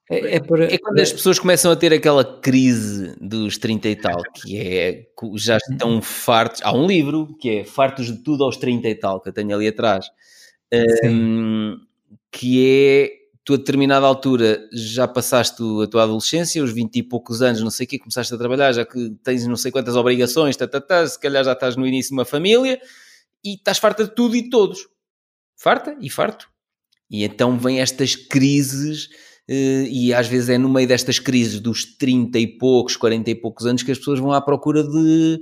É, 0.09 0.35
é, 0.35 0.39
para, 0.39 0.65
é, 0.65 0.77
quando 0.77 0.99
as 0.99 1.11
pessoas 1.11 1.39
começam 1.39 1.71
a 1.71 1.75
ter 1.75 1.91
aquela 1.91 2.23
crise 2.23 3.15
dos 3.19 3.57
30 3.57 3.89
e 3.89 3.95
tal, 3.95 4.21
que 4.35 4.57
é 4.57 5.07
já 5.35 5.57
estão 5.57 5.99
fartos. 6.01 6.61
Há 6.63 6.71
um 6.71 6.85
livro 6.85 7.35
que 7.39 7.49
é 7.49 7.63
Fartos 7.65 8.07
de 8.07 8.23
Tudo 8.23 8.43
aos 8.43 8.55
30 8.57 8.87
e 8.87 8.95
tal, 8.95 9.19
que 9.19 9.29
eu 9.29 9.33
tenho 9.33 9.55
ali 9.55 9.67
atrás, 9.67 10.05
um, 11.05 11.79
que 12.31 12.67
é 12.67 13.25
tu 13.43 13.53
a 13.53 13.57
determinada 13.57 14.05
altura 14.05 14.67
já 14.73 15.07
passaste 15.07 15.61
a 15.83 15.87
tua 15.87 16.03
adolescência, 16.03 16.63
os 16.63 16.71
20 16.71 16.97
e 16.97 17.03
poucos 17.03 17.41
anos, 17.41 17.61
não 17.61 17.69
sei 17.69 17.85
o 17.85 17.89
que, 17.89 17.99
começaste 17.99 18.33
a 18.33 18.37
trabalhar, 18.37 18.71
já 18.73 18.85
que 18.85 19.11
tens 19.23 19.45
não 19.47 19.55
sei 19.55 19.71
quantas 19.71 19.95
obrigações, 19.95 20.55
tá, 20.55 20.67
tá, 20.67 20.81
tá, 20.81 21.05
se 21.07 21.19
calhar 21.19 21.43
já 21.43 21.53
estás 21.53 21.75
no 21.75 21.85
início 21.85 22.09
de 22.09 22.15
uma 22.15 22.25
família 22.25 22.79
e 23.43 23.53
estás 23.53 23.77
farta 23.77 24.03
de 24.03 24.15
tudo 24.15 24.35
e 24.35 24.41
de 24.41 24.49
todos. 24.49 24.87
Farta 25.55 25.95
e 26.01 26.09
farto. 26.09 26.49
E 27.09 27.23
então 27.23 27.57
vêm 27.57 27.79
estas 27.79 28.15
crises, 28.15 29.09
eh, 29.47 29.87
e 29.89 30.13
às 30.13 30.27
vezes 30.27 30.49
é 30.49 30.57
no 30.57 30.69
meio 30.69 30.87
destas 30.87 31.19
crises 31.19 31.59
dos 31.59 31.85
30 31.97 32.39
e 32.39 32.47
poucos, 32.47 32.97
40 32.97 33.29
e 33.29 33.35
poucos 33.35 33.65
anos 33.65 33.83
que 33.83 33.91
as 33.91 33.97
pessoas 33.97 34.19
vão 34.19 34.31
à 34.31 34.41
procura 34.41 34.83
de 34.83 35.39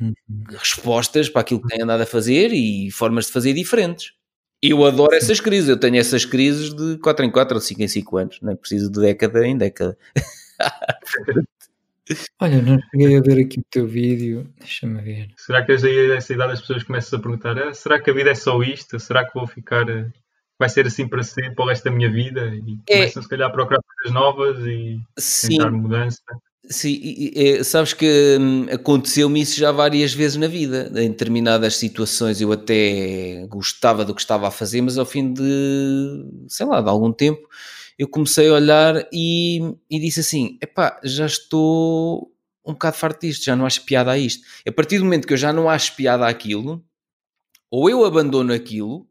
uhum. 0.00 0.12
respostas 0.50 1.28
para 1.28 1.40
aquilo 1.40 1.62
que 1.62 1.68
têm 1.68 1.82
andado 1.82 2.02
a 2.02 2.06
fazer 2.06 2.52
e 2.52 2.90
formas 2.90 3.26
de 3.26 3.32
fazer 3.32 3.54
diferentes. 3.54 4.12
Eu 4.60 4.84
adoro 4.84 5.14
essas 5.14 5.40
crises, 5.40 5.68
eu 5.68 5.78
tenho 5.78 5.96
essas 5.96 6.24
crises 6.24 6.74
de 6.74 6.98
4 6.98 7.24
em 7.24 7.30
4 7.30 7.54
ou 7.54 7.60
5 7.60 7.80
em 7.80 7.88
5 7.88 8.16
anos, 8.16 8.38
não 8.42 8.52
é 8.52 8.56
preciso 8.56 8.90
de 8.90 9.00
década 9.00 9.46
em 9.46 9.56
década. 9.56 9.96
Olha, 12.40 12.62
não 12.62 12.78
cheguei 12.90 13.16
a 13.16 13.20
ver 13.20 13.44
aqui 13.44 13.60
o 13.60 13.64
teu 13.70 13.86
vídeo, 13.86 14.50
deixa-me 14.58 15.00
ver. 15.02 15.28
Será 15.36 15.64
que 15.64 15.72
aí, 15.72 16.12
essa 16.12 16.32
idade 16.32 16.54
as 16.54 16.60
pessoas 16.60 16.82
começam 16.82 17.18
a 17.18 17.22
perguntar: 17.22 17.58
ah, 17.58 17.72
será 17.74 18.00
que 18.00 18.10
a 18.10 18.14
vida 18.14 18.30
é 18.30 18.34
só 18.34 18.60
isto? 18.62 18.98
Será 18.98 19.24
que 19.26 19.34
vou 19.34 19.46
ficar 19.46 19.88
eh, 19.88 20.10
vai 20.58 20.68
ser 20.68 20.86
assim 20.86 21.06
para 21.06 21.22
sempre, 21.22 21.54
para 21.54 21.64
o 21.64 21.68
resto 21.68 21.84
da 21.84 21.90
minha 21.90 22.10
vida 22.10 22.46
e 22.46 22.78
é. 22.88 22.98
começam 22.98 23.22
se 23.22 23.28
calhar 23.28 23.48
a 23.48 23.52
procurar 23.52 23.80
coisas 23.82 24.12
novas 24.12 24.58
e 24.66 25.00
Sim. 25.16 25.48
tentar 25.50 25.70
mudança. 25.70 26.20
Sim, 26.70 26.98
e, 27.00 27.32
e, 27.34 27.64
sabes 27.64 27.94
que 27.94 28.36
hum, 28.38 28.66
aconteceu-me 28.70 29.40
isso 29.40 29.58
já 29.58 29.72
várias 29.72 30.12
vezes 30.12 30.36
na 30.36 30.48
vida, 30.48 30.90
em 30.96 31.08
determinadas 31.08 31.76
situações 31.76 32.40
eu 32.40 32.52
até 32.52 33.46
gostava 33.48 34.04
do 34.04 34.14
que 34.14 34.20
estava 34.20 34.48
a 34.48 34.50
fazer, 34.50 34.82
mas 34.82 34.98
ao 34.98 35.06
fim 35.06 35.32
de, 35.32 36.26
sei 36.48 36.66
lá, 36.66 36.82
de 36.82 36.88
algum 36.88 37.10
tempo, 37.10 37.48
eu 37.98 38.06
comecei 38.06 38.48
a 38.48 38.54
olhar 38.54 39.08
e, 39.10 39.60
e 39.88 39.98
disse 39.98 40.20
assim, 40.20 40.58
epá, 40.60 41.00
já 41.02 41.24
estou 41.24 42.30
um 42.66 42.72
bocado 42.72 42.96
farto 42.96 43.26
disto, 43.26 43.44
já 43.44 43.56
não 43.56 43.64
acho 43.64 43.84
piada 43.84 44.10
a 44.10 44.18
isto. 44.18 44.46
A 44.66 44.72
partir 44.72 44.98
do 44.98 45.04
momento 45.04 45.26
que 45.26 45.32
eu 45.32 45.38
já 45.38 45.52
não 45.54 45.70
acho 45.70 45.96
piada 45.96 46.26
àquilo, 46.26 46.84
ou 47.70 47.88
eu 47.88 48.04
abandono 48.04 48.52
aquilo, 48.52 49.08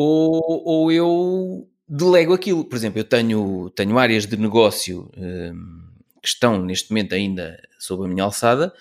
ou, 0.00 0.62
ou 0.64 0.92
eu 0.92 1.68
delego 1.86 2.32
aquilo. 2.32 2.64
Por 2.64 2.74
exemplo, 2.76 2.98
eu 2.98 3.04
tenho, 3.04 3.70
tenho 3.70 3.98
áreas 3.98 4.24
de 4.26 4.36
negócio 4.36 5.10
um, 5.14 5.82
que 6.22 6.28
estão 6.28 6.62
neste 6.64 6.90
momento 6.90 7.14
ainda 7.14 7.60
sob 7.78 8.06
a 8.06 8.08
minha 8.08 8.24
alçada, 8.24 8.72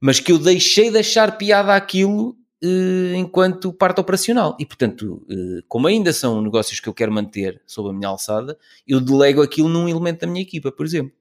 mas 0.00 0.20
que 0.20 0.30
eu 0.30 0.38
deixei 0.38 0.88
de 0.90 0.98
achar 0.98 1.36
piada 1.36 1.74
aquilo 1.74 2.36
uh, 2.62 3.14
enquanto 3.16 3.72
parte 3.72 4.00
operacional. 4.00 4.56
E, 4.60 4.66
portanto, 4.66 5.26
uh, 5.28 5.62
como 5.66 5.88
ainda 5.88 6.12
são 6.12 6.40
negócios 6.40 6.78
que 6.78 6.88
eu 6.88 6.94
quero 6.94 7.10
manter 7.10 7.60
sob 7.66 7.90
a 7.90 7.92
minha 7.92 8.08
alçada, 8.08 8.56
eu 8.86 9.00
delego 9.00 9.42
aquilo 9.42 9.68
num 9.68 9.88
elemento 9.88 10.20
da 10.20 10.28
minha 10.28 10.42
equipa, 10.42 10.70
por 10.70 10.86
exemplo. 10.86 11.12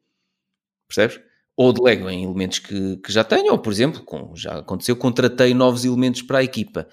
Percebes? 0.87 1.19
Ou 1.57 1.73
delego 1.73 2.07
em 2.07 2.23
elementos 2.23 2.59
que, 2.59 2.97
que 2.97 3.11
já 3.11 3.23
tenho, 3.23 3.51
ou, 3.51 3.57
por 3.57 3.73
exemplo, 3.73 4.03
com, 4.03 4.35
já 4.35 4.59
aconteceu, 4.59 4.95
contratei 4.95 5.55
novos 5.55 5.85
elementos 5.85 6.21
para 6.21 6.37
a 6.37 6.43
equipa. 6.43 6.87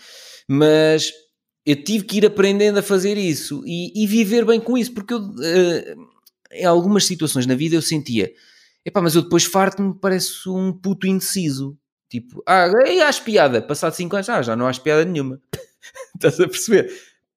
Mas 0.49 1.12
eu 1.66 1.82
tive 1.82 2.05
que 2.05 2.18
ir 2.18 2.26
aprendendo 2.26 2.78
a 2.78 2.82
fazer 2.82 3.18
isso 3.18 3.62
e, 3.66 3.93
e 4.01 4.06
viver 4.06 4.44
bem 4.44 4.60
com 4.60 4.78
isso, 4.78 4.94
porque 4.94 5.12
eu, 5.12 5.18
uh, 5.18 6.09
em 6.52 6.64
algumas 6.64 7.05
situações 7.05 7.44
na 7.44 7.56
vida 7.56 7.74
eu 7.74 7.82
sentia, 7.82 8.32
epá, 8.84 9.02
mas 9.02 9.16
eu 9.16 9.22
depois 9.22 9.44
farto-me, 9.44 9.93
parece 10.01 10.48
um 10.48 10.72
puto 10.72 11.09
indeciso. 11.09 11.76
Tipo, 12.09 12.40
ah, 12.47 12.68
e 12.86 13.02
acho 13.02 13.24
piada, 13.24 13.60
passado 13.60 13.94
5 13.94 14.14
anos, 14.14 14.28
ah, 14.28 14.43
já 14.43 14.55
não 14.55 14.68
acho 14.68 14.80
piada 14.80 15.05
nenhuma. 15.05 15.43
Estás 16.14 16.38
a 16.38 16.47
perceber? 16.47 16.88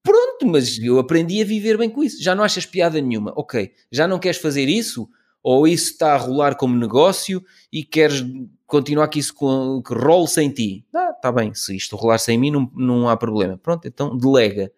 Pronto, 0.04 0.46
mas 0.46 0.78
eu 0.78 1.00
aprendi 1.00 1.42
a 1.42 1.46
viver 1.46 1.76
bem 1.76 1.90
com 1.90 2.04
isso. 2.04 2.22
Já 2.22 2.36
não 2.36 2.44
achas 2.44 2.68
piada 2.68 3.02
nenhuma. 3.02 3.34
Ok, 3.36 3.74
já 3.92 4.08
não 4.08 4.20
queres 4.20 4.40
fazer 4.40 4.70
isso? 4.70 5.10
Ou 5.42 5.68
isso 5.68 5.92
está 5.92 6.14
a 6.14 6.18
rolar 6.18 6.56
como 6.56 6.78
negócio 6.78 7.44
e 7.74 7.84
queres 7.84 8.24
continua 8.70 9.06
aqui 9.06 9.20
isso 9.20 9.34
com, 9.34 9.82
que 9.82 9.94
role 9.94 10.28
sem 10.28 10.50
ti. 10.50 10.86
Ah, 10.96 11.14
tá 11.14 11.32
bem, 11.32 11.54
se 11.54 11.76
isto 11.76 11.96
rolar 11.96 12.20
sem 12.20 12.38
mim 12.38 12.52
não, 12.52 12.72
não 12.76 13.10
há 13.10 13.18
problema. 13.18 13.58
Pronto, 13.58 13.88
então 13.88 14.16
delega. 14.16 14.72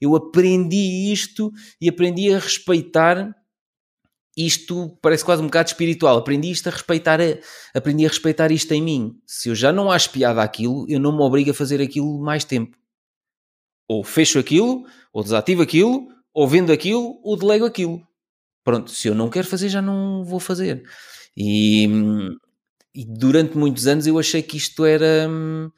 Eu 0.00 0.14
aprendi 0.14 1.12
isto 1.12 1.52
e 1.80 1.88
aprendi 1.88 2.32
a 2.32 2.38
respeitar 2.38 3.34
isto 4.36 4.96
parece 5.00 5.24
quase 5.24 5.40
um 5.42 5.46
bocado 5.46 5.68
espiritual. 5.68 6.18
Aprendi 6.18 6.50
isto 6.50 6.68
a 6.68 6.70
respeitar, 6.70 7.18
aprendi 7.74 8.04
a 8.04 8.08
respeitar 8.08 8.52
isto 8.52 8.70
em 8.72 8.82
mim. 8.82 9.18
Se 9.26 9.48
eu 9.48 9.54
já 9.54 9.72
não 9.72 9.90
acho 9.90 10.10
piada 10.10 10.42
aquilo, 10.42 10.84
eu 10.88 11.00
não 11.00 11.10
me 11.10 11.22
obrigo 11.22 11.50
a 11.50 11.54
fazer 11.54 11.80
aquilo 11.80 12.20
mais 12.20 12.44
tempo. 12.44 12.76
Ou 13.88 14.04
fecho 14.04 14.38
aquilo, 14.38 14.84
ou 15.12 15.22
desativo 15.22 15.62
aquilo, 15.62 16.08
ou 16.34 16.46
vendo 16.46 16.70
aquilo, 16.70 17.18
ou 17.22 17.36
delego 17.36 17.64
aquilo. 17.64 18.06
Pronto, 18.62 18.90
se 18.90 19.08
eu 19.08 19.14
não 19.14 19.30
quero 19.30 19.46
fazer, 19.46 19.70
já 19.70 19.80
não 19.80 20.22
vou 20.22 20.38
fazer. 20.38 20.82
E, 21.34 21.88
e 22.96 23.04
durante 23.04 23.58
muitos 23.58 23.86
anos 23.86 24.06
eu 24.06 24.18
achei 24.18 24.42
que 24.42 24.56
isto 24.56 24.82
era 24.86 25.28
hum, 25.28 25.70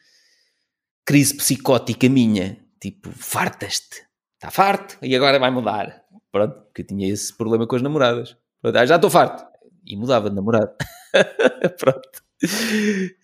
crise 1.05 1.37
psicótica 1.37 2.09
minha. 2.09 2.57
Tipo, 2.81 3.11
fartas-te. 3.11 4.07
Está 4.35 4.53
farto 4.53 4.97
e 5.03 5.17
agora 5.17 5.37
vai 5.41 5.51
mudar. 5.51 6.05
Pronto, 6.31 6.55
porque 6.67 6.83
eu 6.83 6.87
tinha 6.87 7.13
esse 7.13 7.37
problema 7.37 7.67
com 7.67 7.75
as 7.75 7.83
namoradas. 7.83 8.37
Pronto, 8.63 8.77
ah, 8.77 8.87
já 8.87 8.95
estou 8.95 9.11
farto. 9.11 9.45
E 9.85 9.97
mudava 9.97 10.31
de 10.31 10.37
namorado. 10.37 10.71
Pronto. 11.81 12.23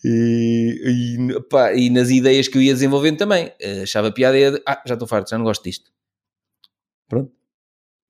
E, 0.05 1.16
e, 1.25 1.41
pá, 1.49 1.73
e, 1.73 1.89
nas 1.89 2.11
ideias 2.11 2.49
que 2.49 2.59
eu 2.59 2.62
ia 2.62 2.73
desenvolvendo 2.73 3.19
também. 3.19 3.53
Achava 3.81 4.11
piada 4.11 4.37
e 4.37 4.61
ah, 4.66 4.83
já 4.85 4.95
estou 4.95 5.07
farto, 5.07 5.31
já 5.31 5.39
não 5.39 5.45
gosto 5.45 5.62
disto. 5.62 5.93
Pronto. 7.09 7.33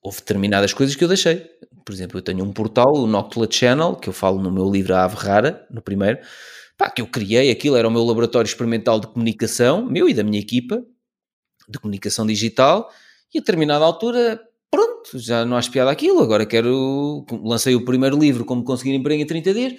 Houve 0.01 0.19
determinadas 0.19 0.73
coisas 0.73 0.97
que 0.97 1.05
eu 1.05 1.09
deixei. 1.09 1.47
Por 1.85 1.93
exemplo, 1.93 2.19
eu 2.19 2.23
tenho 2.23 2.45
um 2.45 2.53
portal, 2.53 2.95
o 2.95 3.07
Noctula 3.07 3.47
Channel, 3.51 3.97
que 3.97 4.09
eu 4.09 4.13
falo 4.13 4.41
no 4.41 4.51
meu 4.51 4.71
livro 4.71 4.95
A 4.95 5.05
Ave 5.05 5.17
Rara, 5.17 5.67
no 5.71 5.83
primeiro, 5.83 6.19
pá, 6.79 6.91
que 6.91 7.03
eu 7.03 7.07
criei, 7.07 7.51
aquilo 7.51 7.77
era 7.77 7.87
o 7.87 7.91
meu 7.91 8.03
laboratório 8.05 8.49
experimental 8.49 8.99
de 8.99 9.07
comunicação, 9.07 9.85
meu 9.85 10.09
e 10.09 10.15
da 10.15 10.25
minha 10.25 10.41
equipa, 10.41 10.83
de 11.69 11.79
comunicação 11.79 12.27
digital, 12.27 12.91
e 13.33 13.39
a 13.39 13.41
determinada 13.41 13.85
altura 13.85 14.41
pronto, 14.71 15.19
já 15.19 15.45
não 15.45 15.57
há 15.57 15.63
piada 15.63 15.91
aquilo, 15.91 16.21
agora 16.21 16.47
quero, 16.47 17.25
lancei 17.43 17.75
o 17.75 17.85
primeiro 17.85 18.19
livro, 18.19 18.45
Como 18.45 18.65
Conseguir 18.65 18.95
Emprego 18.95 19.23
em 19.23 19.27
30 19.27 19.55
Dias, 19.55 19.75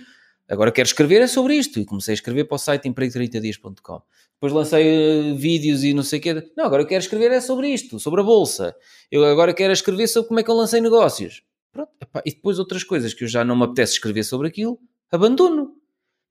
agora 0.47 0.71
quero 0.71 0.87
escrever 0.87 1.21
é 1.21 1.27
sobre 1.27 1.55
isto, 1.55 1.79
e 1.79 1.85
comecei 1.85 2.13
a 2.13 2.15
escrever 2.15 2.45
para 2.45 2.55
o 2.55 2.59
site 2.59 2.87
emprego30dias.com. 2.87 4.01
Depois 4.33 4.53
lancei 4.53 5.31
uh, 5.31 5.35
vídeos 5.35 5.83
e 5.83 5.93
não 5.93 6.03
sei 6.03 6.19
o 6.19 6.21
quê, 6.21 6.51
não, 6.55 6.65
agora 6.65 6.85
quero 6.85 7.01
escrever 7.01 7.31
é 7.31 7.41
sobre 7.41 7.69
isto, 7.69 7.99
sobre 7.99 8.21
a 8.21 8.23
Bolsa, 8.23 8.75
eu 9.11 9.25
agora 9.25 9.53
quero 9.53 9.73
escrever 9.73 10.07
sobre 10.07 10.27
como 10.27 10.39
é 10.39 10.43
que 10.43 10.51
eu 10.51 10.55
lancei 10.55 10.79
negócios. 10.79 11.41
Pronto, 11.75 11.91
epá, 11.99 12.21
e 12.25 12.31
depois 12.31 12.57
outras 12.57 12.85
coisas 12.85 13.13
que 13.13 13.25
eu 13.25 13.27
já 13.27 13.43
não 13.43 13.53
me 13.53 13.65
apetece 13.65 13.93
escrever 13.93 14.23
sobre 14.23 14.47
aquilo, 14.47 14.79
abandono. 15.11 15.75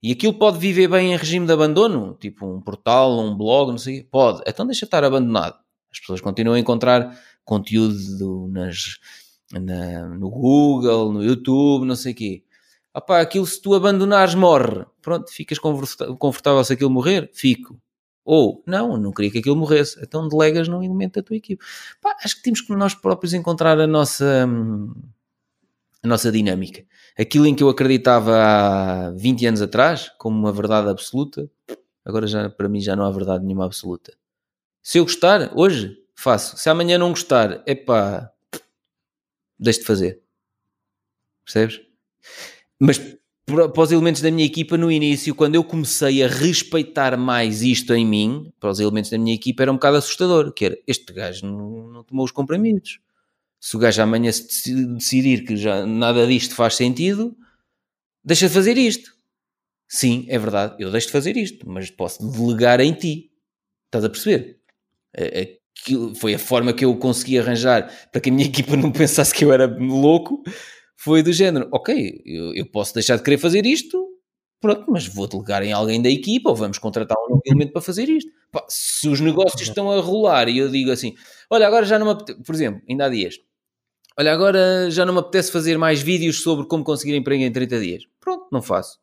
E 0.01 0.11
aquilo 0.11 0.33
pode 0.33 0.57
viver 0.57 0.87
bem 0.87 1.13
em 1.13 1.17
regime 1.17 1.45
de 1.45 1.53
abandono, 1.53 2.17
tipo 2.19 2.47
um 2.47 2.59
portal, 2.59 3.19
um 3.19 3.37
blog, 3.37 3.69
não 3.69 3.77
sei, 3.77 4.03
pode. 4.03 4.41
Então 4.47 4.65
deixa 4.65 4.85
estar 4.85 5.03
abandonado. 5.03 5.55
As 5.91 5.99
pessoas 5.99 6.19
continuam 6.19 6.55
a 6.55 6.59
encontrar 6.59 7.15
conteúdo 7.43 8.47
nas, 8.49 8.97
na, 9.53 10.07
no 10.07 10.31
Google, 10.31 11.13
no 11.13 11.23
YouTube, 11.23 11.85
não 11.85 11.95
sei 11.95 12.13
o 12.13 12.15
quê. 12.15 12.43
Opá, 12.91 13.21
aquilo 13.21 13.45
se 13.45 13.61
tu 13.61 13.75
abandonares 13.75 14.33
morre. 14.33 14.83
Pronto, 14.99 15.31
ficas 15.31 15.59
confortável 15.59 16.63
se 16.63 16.73
aquilo 16.73 16.89
morrer? 16.89 17.29
Fico. 17.35 17.79
Ou, 18.23 18.63
não, 18.65 18.97
não 18.97 19.11
queria 19.11 19.29
que 19.29 19.37
aquilo 19.37 19.55
morresse. 19.55 19.99
Então 20.01 20.27
delegas 20.27 20.67
num 20.67 20.81
elemento 20.81 21.19
da 21.19 21.23
tua 21.23 21.35
equipe. 21.35 21.63
Acho 22.23 22.37
que 22.37 22.41
temos 22.41 22.61
que 22.61 22.75
nós 22.75 22.95
próprios 22.95 23.35
encontrar 23.35 23.79
a 23.79 23.85
nossa, 23.85 24.49
a 26.05 26.09
nossa 26.09 26.31
dinâmica. 26.31 26.85
Aquilo 27.17 27.45
em 27.45 27.55
que 27.55 27.63
eu 27.63 27.69
acreditava 27.69 28.35
há 28.35 29.11
20 29.11 29.45
anos 29.47 29.61
atrás, 29.61 30.11
como 30.17 30.37
uma 30.37 30.51
verdade 30.51 30.89
absoluta, 30.89 31.49
agora 32.03 32.27
já 32.27 32.49
para 32.49 32.69
mim 32.69 32.79
já 32.79 32.95
não 32.95 33.05
há 33.05 33.11
verdade 33.11 33.43
nenhuma 33.43 33.65
absoluta. 33.65 34.13
Se 34.81 34.99
eu 34.99 35.03
gostar, 35.03 35.51
hoje, 35.55 35.97
faço. 36.15 36.57
Se 36.57 36.69
amanhã 36.69 36.97
não 36.97 37.09
gostar, 37.09 37.63
é 37.65 37.75
pá, 37.75 38.31
deixe 39.59 39.79
de 39.79 39.85
fazer. 39.85 40.21
Percebes? 41.43 41.81
Mas 42.79 42.99
para 43.45 43.81
os 43.83 43.91
elementos 43.91 44.21
da 44.21 44.31
minha 44.31 44.45
equipa, 44.45 44.77
no 44.77 44.91
início, 44.91 45.35
quando 45.35 45.55
eu 45.55 45.63
comecei 45.63 46.23
a 46.23 46.27
respeitar 46.27 47.15
mais 47.17 47.61
isto 47.61 47.93
em 47.93 48.05
mim, 48.05 48.51
para 48.59 48.71
os 48.71 48.79
elementos 48.79 49.11
da 49.11 49.17
minha 49.17 49.35
equipa, 49.35 49.63
era 49.63 49.71
um 49.71 49.75
bocado 49.75 49.97
assustador. 49.97 50.51
Que 50.51 50.65
era, 50.65 50.77
este 50.87 51.13
gajo 51.13 51.45
não, 51.45 51.87
não 51.87 52.03
tomou 52.03 52.25
os 52.25 52.31
comprimidos. 52.31 52.99
Se 53.65 53.75
o 53.75 53.79
gajo 53.79 53.99
amanhã 53.99 54.31
se 54.31 54.85
decidir 54.85 55.43
que 55.43 55.57
já 55.57 55.87
nada 55.87 56.27
disto 56.27 56.53
faz 56.53 56.75
sentido, 56.75 57.35
deixa 58.23 58.47
de 58.47 58.53
fazer 58.53 58.77
isto. 58.77 59.17
Sim, 59.87 60.27
é 60.29 60.37
verdade, 60.37 60.75
eu 60.77 60.91
deixo 60.91 61.07
de 61.07 61.13
fazer 61.13 61.35
isto, 61.35 61.67
mas 61.67 61.89
posso 61.89 62.29
delegar 62.29 62.79
em 62.79 62.93
ti. 62.93 63.31
Estás 63.87 64.05
a 64.05 64.09
perceber? 64.09 64.59
Que 65.83 66.13
foi 66.13 66.35
a 66.35 66.39
forma 66.39 66.73
que 66.73 66.85
eu 66.85 66.95
consegui 66.97 67.39
arranjar 67.39 67.91
para 68.11 68.21
que 68.21 68.29
a 68.29 68.31
minha 68.31 68.45
equipa 68.47 68.77
não 68.77 68.91
pensasse 68.91 69.33
que 69.33 69.43
eu 69.43 69.51
era 69.51 69.65
louco, 69.65 70.43
foi 70.95 71.23
do 71.23 71.33
género, 71.33 71.67
ok, 71.71 72.21
eu, 72.23 72.53
eu 72.53 72.69
posso 72.69 72.93
deixar 72.93 73.17
de 73.17 73.23
querer 73.23 73.39
fazer 73.39 73.65
isto, 73.65 73.97
pronto, 74.61 74.85
mas 74.91 75.07
vou 75.07 75.27
delegar 75.27 75.63
em 75.63 75.73
alguém 75.73 75.99
da 75.99 76.09
equipa 76.09 76.51
ou 76.51 76.55
vamos 76.55 76.77
contratar 76.77 77.17
um 77.31 77.39
elemento 77.43 77.73
para 77.73 77.81
fazer 77.81 78.09
isto. 78.09 78.29
Pá, 78.51 78.63
se 78.69 79.09
os 79.09 79.19
negócios 79.19 79.67
estão 79.67 79.89
a 79.89 79.99
rolar 79.99 80.49
e 80.49 80.59
eu 80.59 80.69
digo 80.69 80.91
assim, 80.91 81.15
olha, 81.49 81.65
agora 81.65 81.83
já 81.83 81.97
não 81.97 82.05
me 82.05 82.11
apetece, 82.11 82.43
por 82.43 82.53
exemplo, 82.53 82.79
ainda 82.87 83.05
há 83.05 83.09
dias, 83.09 83.39
olha, 84.17 84.33
agora 84.33 84.89
já 84.89 85.05
não 85.05 85.13
me 85.13 85.19
apetece 85.19 85.51
fazer 85.51 85.77
mais 85.77 86.01
vídeos 86.01 86.41
sobre 86.41 86.67
como 86.67 86.83
conseguir 86.83 87.15
emprego 87.15 87.43
em 87.43 87.51
30 87.51 87.79
dias. 87.79 88.03
Pronto, 88.19 88.47
não 88.51 88.61
faço. 88.61 88.99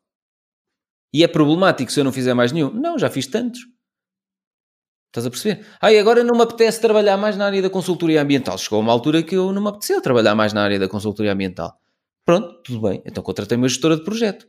E 1.13 1.23
é 1.23 1.27
problemático 1.27 1.91
se 1.91 1.99
eu 1.99 2.03
não 2.03 2.11
fizer 2.11 2.33
mais 2.33 2.51
nenhum? 2.51 2.71
Não, 2.73 2.97
já 2.97 3.09
fiz 3.09 3.27
tantos. 3.27 3.61
Estás 5.13 5.27
a 5.27 5.29
perceber? 5.29 5.63
Ai, 5.79 5.99
agora 5.99 6.23
não 6.23 6.35
me 6.35 6.41
apetece 6.41 6.81
trabalhar 6.81 7.17
mais 7.17 7.37
na 7.37 7.45
área 7.45 7.61
da 7.61 7.69
consultoria 7.69 8.19
ambiental. 8.19 8.57
Chegou 8.57 8.79
uma 8.79 8.91
altura 8.91 9.21
que 9.21 9.35
eu 9.35 9.53
não 9.53 9.61
me 9.61 9.69
apeteceu 9.69 10.01
trabalhar 10.01 10.33
mais 10.33 10.53
na 10.53 10.63
área 10.63 10.79
da 10.79 10.89
consultoria 10.89 11.33
ambiental. 11.33 11.77
Pronto, 12.25 12.63
tudo 12.63 12.81
bem. 12.81 12.99
Então 13.05 13.23
contratei 13.23 13.55
uma 13.55 13.69
gestora 13.69 13.95
de 13.95 14.03
projeto. 14.03 14.47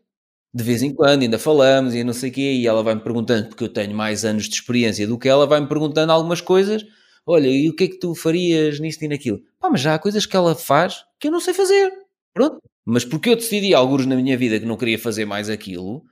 De 0.54 0.64
vez 0.64 0.82
em 0.82 0.94
quando 0.94 1.22
ainda 1.22 1.38
falamos 1.38 1.94
e 1.94 2.02
não 2.02 2.14
sei 2.14 2.30
o 2.30 2.32
quê, 2.32 2.52
e 2.54 2.66
ela 2.66 2.82
vai-me 2.82 3.02
perguntando, 3.02 3.48
porque 3.48 3.64
eu 3.64 3.68
tenho 3.68 3.94
mais 3.94 4.24
anos 4.24 4.48
de 4.48 4.54
experiência 4.54 5.06
do 5.06 5.18
que 5.18 5.28
ela, 5.28 5.46
vai-me 5.46 5.68
perguntando 5.68 6.12
algumas 6.12 6.40
coisas. 6.40 6.82
Olha, 7.26 7.48
e 7.48 7.68
o 7.68 7.76
que 7.76 7.84
é 7.84 7.88
que 7.88 7.98
tu 7.98 8.14
farias 8.14 8.80
nisto 8.80 9.02
e 9.02 9.08
naquilo? 9.08 9.42
Pá, 9.64 9.70
mas 9.70 9.80
já 9.80 9.94
há 9.94 9.98
coisas 9.98 10.26
que 10.26 10.36
ela 10.36 10.54
faz 10.54 11.06
que 11.18 11.28
eu 11.28 11.32
não 11.32 11.40
sei 11.40 11.54
fazer. 11.54 11.90
Pronto. 12.34 12.58
Mas 12.84 13.02
porque 13.02 13.30
eu 13.30 13.34
decidi, 13.34 13.72
alguns 13.72 14.04
na 14.04 14.14
minha 14.14 14.36
vida, 14.36 14.60
que 14.60 14.66
não 14.66 14.76
queria 14.76 14.98
fazer 14.98 15.24
mais 15.24 15.48
aquilo, 15.48 16.02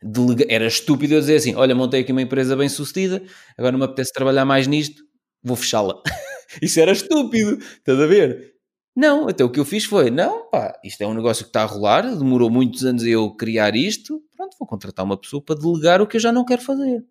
delega... 0.00 0.46
era 0.48 0.64
estúpido 0.64 1.14
eu 1.14 1.18
dizer 1.18 1.34
assim: 1.34 1.56
olha, 1.56 1.74
montei 1.74 2.02
aqui 2.02 2.12
uma 2.12 2.22
empresa 2.22 2.54
bem 2.54 2.68
sucedida, 2.68 3.20
agora 3.58 3.72
não 3.72 3.80
me 3.80 3.84
apetece 3.84 4.12
trabalhar 4.12 4.44
mais 4.44 4.68
nisto, 4.68 5.02
vou 5.42 5.56
fechá-la. 5.56 6.00
Isso 6.62 6.78
era 6.78 6.92
estúpido, 6.92 7.58
estás 7.58 7.98
a 7.98 8.06
ver? 8.06 8.52
Não, 8.94 9.26
até 9.26 9.42
o 9.42 9.50
que 9.50 9.58
eu 9.58 9.64
fiz 9.64 9.84
foi: 9.84 10.08
não, 10.08 10.48
pá, 10.48 10.78
isto 10.84 11.02
é 11.02 11.06
um 11.08 11.14
negócio 11.14 11.42
que 11.42 11.48
está 11.48 11.62
a 11.62 11.66
rolar, 11.66 12.02
demorou 12.02 12.48
muitos 12.48 12.84
anos 12.84 13.02
eu 13.02 13.34
criar 13.34 13.74
isto, 13.74 14.22
pronto, 14.36 14.56
vou 14.56 14.68
contratar 14.68 15.04
uma 15.04 15.20
pessoa 15.20 15.42
para 15.42 15.58
delegar 15.58 16.00
o 16.00 16.06
que 16.06 16.16
eu 16.16 16.20
já 16.20 16.30
não 16.30 16.44
quero 16.44 16.62
fazer. 16.62 17.04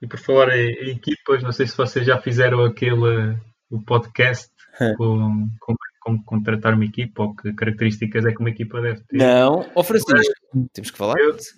E 0.00 0.06
por 0.06 0.20
falar 0.20 0.56
em, 0.56 0.70
em 0.74 0.90
equipas, 0.92 1.42
não 1.42 1.50
sei 1.50 1.66
se 1.66 1.76
vocês 1.76 2.06
já 2.06 2.22
fizeram 2.22 2.64
aquele 2.64 3.36
o 3.68 3.82
podcast 3.82 4.55
com, 4.96 5.48
com 5.60 5.74
como 6.06 6.24
contratar 6.24 6.74
uma 6.74 6.84
equipa 6.84 7.24
ou 7.24 7.34
que 7.34 7.52
características 7.52 8.24
é 8.24 8.32
que 8.32 8.38
uma 8.38 8.50
equipa 8.50 8.80
deve 8.80 9.00
ter. 9.00 9.16
Não, 9.16 9.68
ó 9.74 9.82
Francisco, 9.82 10.14
Mas, 10.54 10.68
temos 10.72 10.90
que 10.92 10.96
falar. 10.96 11.18
Eu, 11.18 11.36
sim, 11.36 11.56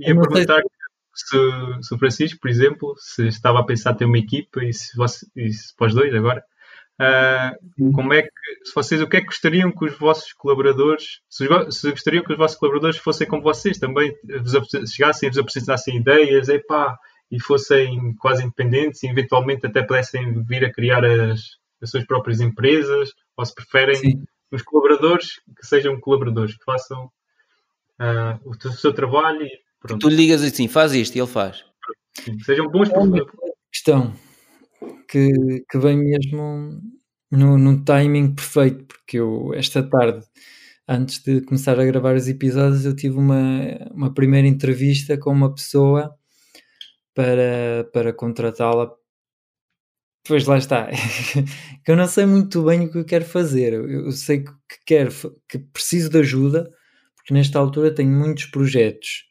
eu 0.00 0.16
ia 0.16 0.20
perguntar 0.20 0.60
se, 1.14 1.36
se, 1.80 1.94
o 1.94 1.98
Francisco, 1.98 2.40
por 2.40 2.50
exemplo, 2.50 2.94
se 2.98 3.28
estava 3.28 3.60
a 3.60 3.64
pensar 3.64 3.94
ter 3.94 4.06
uma 4.06 4.18
equipa 4.18 4.64
e 4.64 4.72
se, 4.72 4.96
você, 4.96 5.24
e 5.36 5.52
se 5.52 5.72
para 5.76 5.86
os 5.86 5.94
dois 5.94 6.12
agora, 6.12 6.42
uh, 7.00 7.92
como 7.92 8.12
é 8.12 8.22
que, 8.22 8.28
se 8.64 8.74
vocês, 8.74 9.00
o 9.00 9.06
que 9.06 9.18
é 9.18 9.20
que 9.20 9.26
gostariam 9.26 9.70
que 9.70 9.84
os 9.84 9.96
vossos 9.96 10.32
colaboradores, 10.32 11.20
se, 11.30 11.46
se 11.70 11.90
gostariam 11.92 12.24
que 12.24 12.32
os 12.32 12.38
vossos 12.38 12.58
colaboradores 12.58 12.98
fossem 12.98 13.28
como 13.28 13.42
vocês 13.42 13.78
também, 13.78 14.12
vos, 14.42 14.68
chegassem, 14.92 15.28
vos 15.28 15.38
apresentassem 15.38 15.98
ideias, 15.98 16.48
epá, 16.48 16.98
e 17.30 17.40
fossem 17.40 18.16
quase 18.16 18.42
independentes 18.42 19.00
e 19.04 19.06
eventualmente 19.06 19.64
até 19.64 19.80
pudessem 19.80 20.42
vir 20.44 20.64
a 20.64 20.72
criar 20.72 21.04
as, 21.04 21.40
as 21.84 21.90
suas 21.90 22.04
próprias 22.04 22.40
empresas 22.40 23.10
ou 23.36 23.44
se 23.44 23.54
preferem 23.54 23.94
Sim. 23.94 24.24
os 24.50 24.62
colaboradores 24.62 25.40
que 25.56 25.66
sejam 25.66 26.00
colaboradores, 26.00 26.56
que 26.56 26.64
façam 26.64 27.04
uh, 28.00 28.48
o, 28.48 28.72
seu 28.72 28.92
trabalho 28.92 29.42
e 29.42 29.50
pronto. 29.80 30.00
Tu 30.00 30.08
lhe 30.08 30.16
digas 30.16 30.42
assim, 30.42 30.66
faz 30.66 30.92
isto 30.92 31.14
e 31.14 31.20
ele 31.20 31.28
faz. 31.28 31.64
Sim, 32.20 32.38
sejam 32.40 32.68
bons 32.68 32.90
é 32.90 32.98
uma 32.98 33.24
questão 33.72 34.12
que, 35.08 35.30
que 35.70 35.78
vem 35.78 35.98
mesmo 35.98 36.80
no, 37.30 37.58
no 37.58 37.84
timing 37.84 38.34
perfeito, 38.34 38.84
porque 38.86 39.18
eu 39.18 39.52
esta 39.54 39.82
tarde 39.82 40.24
antes 40.86 41.22
de 41.22 41.40
começar 41.40 41.78
a 41.80 41.84
gravar 41.84 42.14
os 42.14 42.28
episódios, 42.28 42.84
eu 42.84 42.94
tive 42.94 43.16
uma, 43.16 43.62
uma 43.90 44.12
primeira 44.12 44.46
entrevista 44.46 45.16
com 45.18 45.30
uma 45.30 45.54
pessoa 45.54 46.14
para, 47.14 47.88
para 47.92 48.12
contratá-la 48.12 48.92
Pois 50.26 50.46
lá 50.46 50.56
está. 50.56 50.88
que 51.84 51.90
eu 51.90 51.96
não 51.96 52.06
sei 52.06 52.24
muito 52.26 52.62
bem 52.64 52.86
o 52.86 52.90
que 52.90 52.98
eu 52.98 53.04
quero 53.04 53.24
fazer. 53.26 53.74
Eu 53.74 54.10
sei 54.12 54.42
que 54.44 54.52
quero, 54.86 55.10
que 55.48 55.58
preciso 55.58 56.08
de 56.08 56.18
ajuda, 56.18 56.70
porque 57.16 57.34
nesta 57.34 57.58
altura 57.58 57.94
tenho 57.94 58.10
muitos 58.10 58.46
projetos 58.46 59.24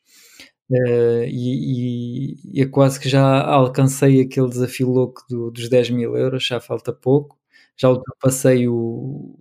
uh, 0.72 1.24
e, 1.28 2.62
e, 2.62 2.66
quase 2.68 3.00
que 3.00 3.10
já 3.10 3.42
alcancei 3.44 4.22
aquele 4.22 4.50
desafio 4.50 4.90
louco 4.90 5.24
do, 5.30 5.52
dos 5.52 5.70
10 5.70 5.90
mil 5.92 6.16
euros, 6.18 6.46
já 6.46 6.60
falta 6.60 6.94
pouco, 6.94 7.40
já 7.78 7.90
ultrapassei 7.90 8.68
o. 8.68 9.40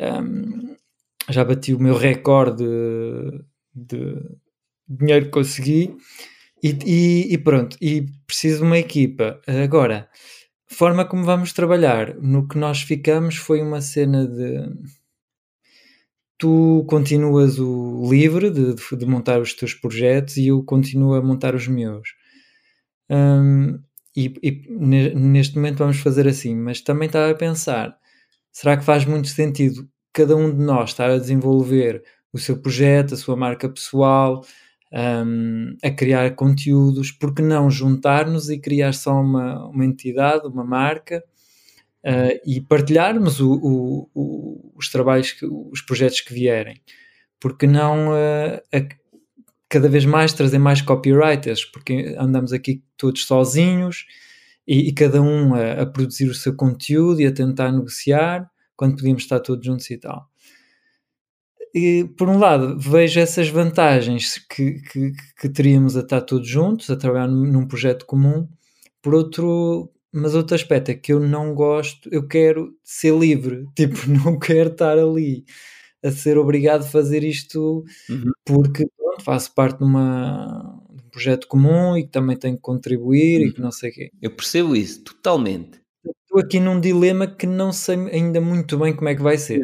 Um, 0.00 0.76
já 1.30 1.44
bati 1.44 1.74
o 1.74 1.80
meu 1.80 1.96
recorde 1.96 2.64
de, 2.64 3.44
de 3.74 4.22
dinheiro 4.88 5.26
que 5.26 5.32
consegui 5.32 5.96
e, 6.66 6.78
e, 6.84 7.34
e, 7.34 7.38
pronto, 7.38 7.76
e 7.80 8.06
preciso 8.26 8.58
de 8.58 8.64
uma 8.64 8.78
equipa. 8.78 9.40
Agora, 9.46 10.08
forma 10.66 11.04
como 11.04 11.24
vamos 11.24 11.52
trabalhar, 11.52 12.14
no 12.16 12.48
que 12.48 12.58
nós 12.58 12.82
ficamos 12.82 13.36
foi 13.36 13.62
uma 13.62 13.80
cena 13.80 14.26
de 14.26 14.68
tu 16.38 16.84
continuas 16.88 17.58
o 17.58 18.08
livre 18.10 18.50
de, 18.50 18.74
de, 18.74 19.06
montar 19.06 19.40
os 19.40 19.54
teus 19.54 19.72
projetos 19.72 20.36
e 20.36 20.48
eu 20.48 20.62
continuo 20.62 21.14
a 21.14 21.22
montar 21.22 21.54
os 21.54 21.66
meus. 21.66 22.10
Um, 23.08 23.78
e, 24.16 24.34
e, 24.42 24.62
neste 25.14 25.56
momento 25.56 25.78
vamos 25.78 25.98
fazer 25.98 26.26
assim, 26.26 26.54
mas 26.54 26.80
também 26.80 27.06
estava 27.06 27.30
a 27.30 27.34
pensar: 27.34 27.96
será 28.52 28.76
que 28.76 28.84
faz 28.84 29.04
muito 29.04 29.28
sentido 29.28 29.88
cada 30.12 30.36
um 30.36 30.50
de 30.50 30.62
nós 30.62 30.90
estar 30.90 31.10
a 31.10 31.18
desenvolver 31.18 32.02
o 32.32 32.38
seu 32.38 32.60
projeto, 32.60 33.14
a 33.14 33.16
sua 33.16 33.36
marca 33.36 33.68
pessoal, 33.68 34.44
um, 34.92 35.76
a 35.82 35.90
criar 35.90 36.34
conteúdos? 36.34 37.10
Porque 37.10 37.42
não 37.42 37.70
juntar-nos 37.70 38.50
e 38.50 38.58
criar 38.58 38.92
só 38.92 39.12
uma, 39.20 39.68
uma 39.68 39.84
entidade, 39.84 40.46
uma 40.46 40.64
marca? 40.64 41.22
uh, 42.06 42.40
e 42.46 42.60
partilharmos 42.60 43.40
o, 43.40 43.52
o, 43.52 44.10
o, 44.14 44.72
os 44.76 44.88
trabalhos, 44.88 45.32
que, 45.32 45.44
os 45.44 45.82
projetos 45.82 46.20
que 46.20 46.32
vierem. 46.32 46.80
Porque 47.40 47.66
não 47.66 48.10
uh, 48.10 48.60
a, 48.72 48.88
cada 49.68 49.88
vez 49.88 50.04
mais 50.04 50.32
trazer 50.32 50.58
mais 50.58 50.80
copywriters, 50.80 51.64
porque 51.64 52.14
andamos 52.18 52.52
aqui 52.52 52.82
todos 52.96 53.26
sozinhos 53.26 54.06
e, 54.66 54.88
e 54.88 54.92
cada 54.92 55.20
um 55.20 55.54
a, 55.54 55.82
a, 55.82 55.86
produzir 55.86 56.28
o 56.28 56.34
seu 56.34 56.54
conteúdo 56.54 57.20
e 57.20 57.26
a 57.26 57.32
tentar 57.32 57.72
negociar 57.72 58.48
quando 58.76 58.96
podíamos 58.96 59.22
estar 59.22 59.40
todos 59.40 59.64
juntos 59.64 59.90
e 59.90 59.98
tal. 59.98 60.28
E, 61.78 62.04
por 62.16 62.26
um 62.30 62.38
lado, 62.38 62.78
vejo 62.78 63.20
essas 63.20 63.50
vantagens 63.50 64.38
que, 64.38 64.80
que, 64.80 65.12
que 65.38 65.46
teríamos 65.46 65.94
a 65.94 66.00
estar 66.00 66.22
todos 66.22 66.48
juntos, 66.48 66.88
a 66.88 66.96
trabalhar 66.96 67.28
num, 67.28 67.44
num 67.44 67.68
projeto 67.68 68.06
comum. 68.06 68.48
Por 69.02 69.14
outro, 69.14 69.92
mas 70.10 70.34
outro 70.34 70.54
aspecto 70.54 70.90
é 70.90 70.94
que 70.94 71.12
eu 71.12 71.20
não 71.20 71.54
gosto, 71.54 72.08
eu 72.10 72.26
quero 72.26 72.74
ser 72.82 73.14
livre, 73.14 73.66
tipo, 73.76 74.08
não 74.08 74.38
quero 74.38 74.70
estar 74.70 74.98
ali 74.98 75.44
a 76.02 76.10
ser 76.10 76.38
obrigado 76.38 76.80
a 76.80 76.86
fazer 76.86 77.22
isto 77.22 77.84
uhum. 78.08 78.30
porque 78.42 78.86
pronto, 78.96 79.22
faço 79.22 79.54
parte 79.54 79.78
de, 79.78 79.84
uma, 79.84 80.80
de 80.94 81.04
um 81.04 81.10
projeto 81.10 81.46
comum 81.46 81.94
e 81.94 82.04
que 82.04 82.10
também 82.10 82.38
tenho 82.38 82.56
que 82.56 82.62
contribuir 82.62 83.42
uhum. 83.42 83.48
e 83.48 83.52
que 83.52 83.60
não 83.60 83.70
sei 83.70 83.90
o 83.90 83.92
quê. 83.92 84.10
Eu 84.22 84.30
percebo 84.30 84.74
isso, 84.74 85.04
totalmente. 85.04 85.78
Estou 86.36 86.44
aqui 86.44 86.60
num 86.60 86.78
dilema 86.78 87.26
que 87.26 87.46
não 87.46 87.72
sei 87.72 87.96
ainda 88.12 88.42
muito 88.42 88.76
bem 88.76 88.94
como 88.94 89.08
é 89.08 89.14
que 89.14 89.22
vai 89.22 89.38
ser. 89.38 89.62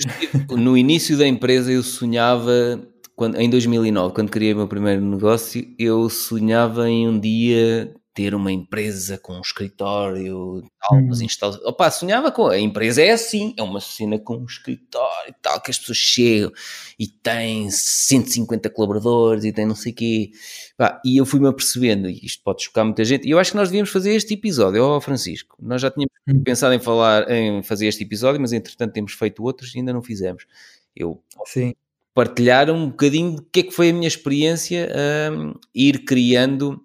No 0.50 0.74
início 0.74 1.18
da 1.18 1.26
empresa 1.26 1.70
eu 1.70 1.82
sonhava, 1.82 2.80
quando, 3.14 3.38
em 3.38 3.50
2009, 3.50 4.14
quando 4.14 4.30
criei 4.30 4.54
o 4.54 4.56
meu 4.56 4.66
primeiro 4.66 5.02
negócio, 5.02 5.62
eu 5.78 6.08
sonhava 6.08 6.88
em 6.88 7.06
um 7.06 7.20
dia 7.20 7.92
ter 8.14 8.34
uma 8.34 8.52
empresa 8.52 9.16
com 9.16 9.34
um 9.34 9.40
escritório, 9.40 10.62
tal, 10.80 10.98
hum. 10.98 11.04
umas 11.06 11.20
instalações. 11.20 11.64
Opa, 11.64 11.90
sonhava 11.90 12.30
com. 12.30 12.46
A 12.46 12.58
empresa 12.58 13.02
é 13.02 13.10
assim, 13.10 13.54
é 13.56 13.62
uma 13.62 13.80
cena 13.80 14.18
com 14.18 14.36
um 14.36 14.44
escritório 14.44 15.30
e 15.30 15.34
tal, 15.40 15.60
que 15.60 15.70
as 15.70 15.78
pessoas 15.78 15.98
chegam 15.98 16.52
e 16.98 17.06
têm 17.06 17.70
150 17.70 18.68
colaboradores 18.70 19.44
e 19.44 19.52
tem 19.52 19.64
não 19.64 19.74
sei 19.74 19.92
o 19.92 19.94
quê. 19.94 20.30
Pá, 20.76 21.00
e 21.04 21.16
eu 21.16 21.24
fui-me 21.24 21.48
apercebendo, 21.48 22.08
e 22.08 22.20
isto 22.22 22.42
pode 22.42 22.62
chocar 22.62 22.84
muita 22.84 23.04
gente, 23.04 23.26
e 23.26 23.30
eu 23.30 23.38
acho 23.38 23.52
que 23.52 23.56
nós 23.56 23.68
devíamos 23.68 23.90
fazer 23.90 24.14
este 24.14 24.34
episódio, 24.34 24.84
ó 24.84 24.96
oh, 24.96 25.00
Francisco. 25.00 25.56
Nós 25.60 25.80
já 25.80 25.90
tínhamos 25.90 26.12
hum. 26.28 26.42
pensado 26.42 26.74
em 26.74 26.80
falar, 26.80 27.30
em 27.30 27.62
fazer 27.62 27.86
este 27.86 28.04
episódio, 28.04 28.40
mas 28.40 28.52
entretanto 28.52 28.92
temos 28.92 29.12
feito 29.12 29.42
outros 29.42 29.74
e 29.74 29.78
ainda 29.78 29.92
não 29.92 30.02
fizemos. 30.02 30.46
Eu. 30.94 31.22
Sim 31.46 31.74
partilhar 32.14 32.70
um 32.70 32.90
bocadinho 32.90 33.36
do 33.36 33.42
que 33.42 33.60
é 33.60 33.62
que 33.62 33.70
foi 33.70 33.88
a 33.90 33.92
minha 33.92 34.06
experiência 34.06 34.92
a 34.94 35.32
um, 35.32 35.54
ir 35.74 36.04
criando 36.04 36.84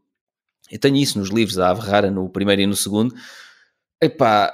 eu 0.70 0.80
tenho 0.80 0.98
isso 0.98 1.20
nos 1.20 1.30
livros 1.30 1.56
da 1.56 1.70
Ave 1.70 1.82
Rara, 1.82 2.12
no 2.12 2.30
primeiro 2.30 2.62
e 2.62 2.68
no 2.68 2.76
segundo. 2.76 3.14
Epá, 4.02 4.54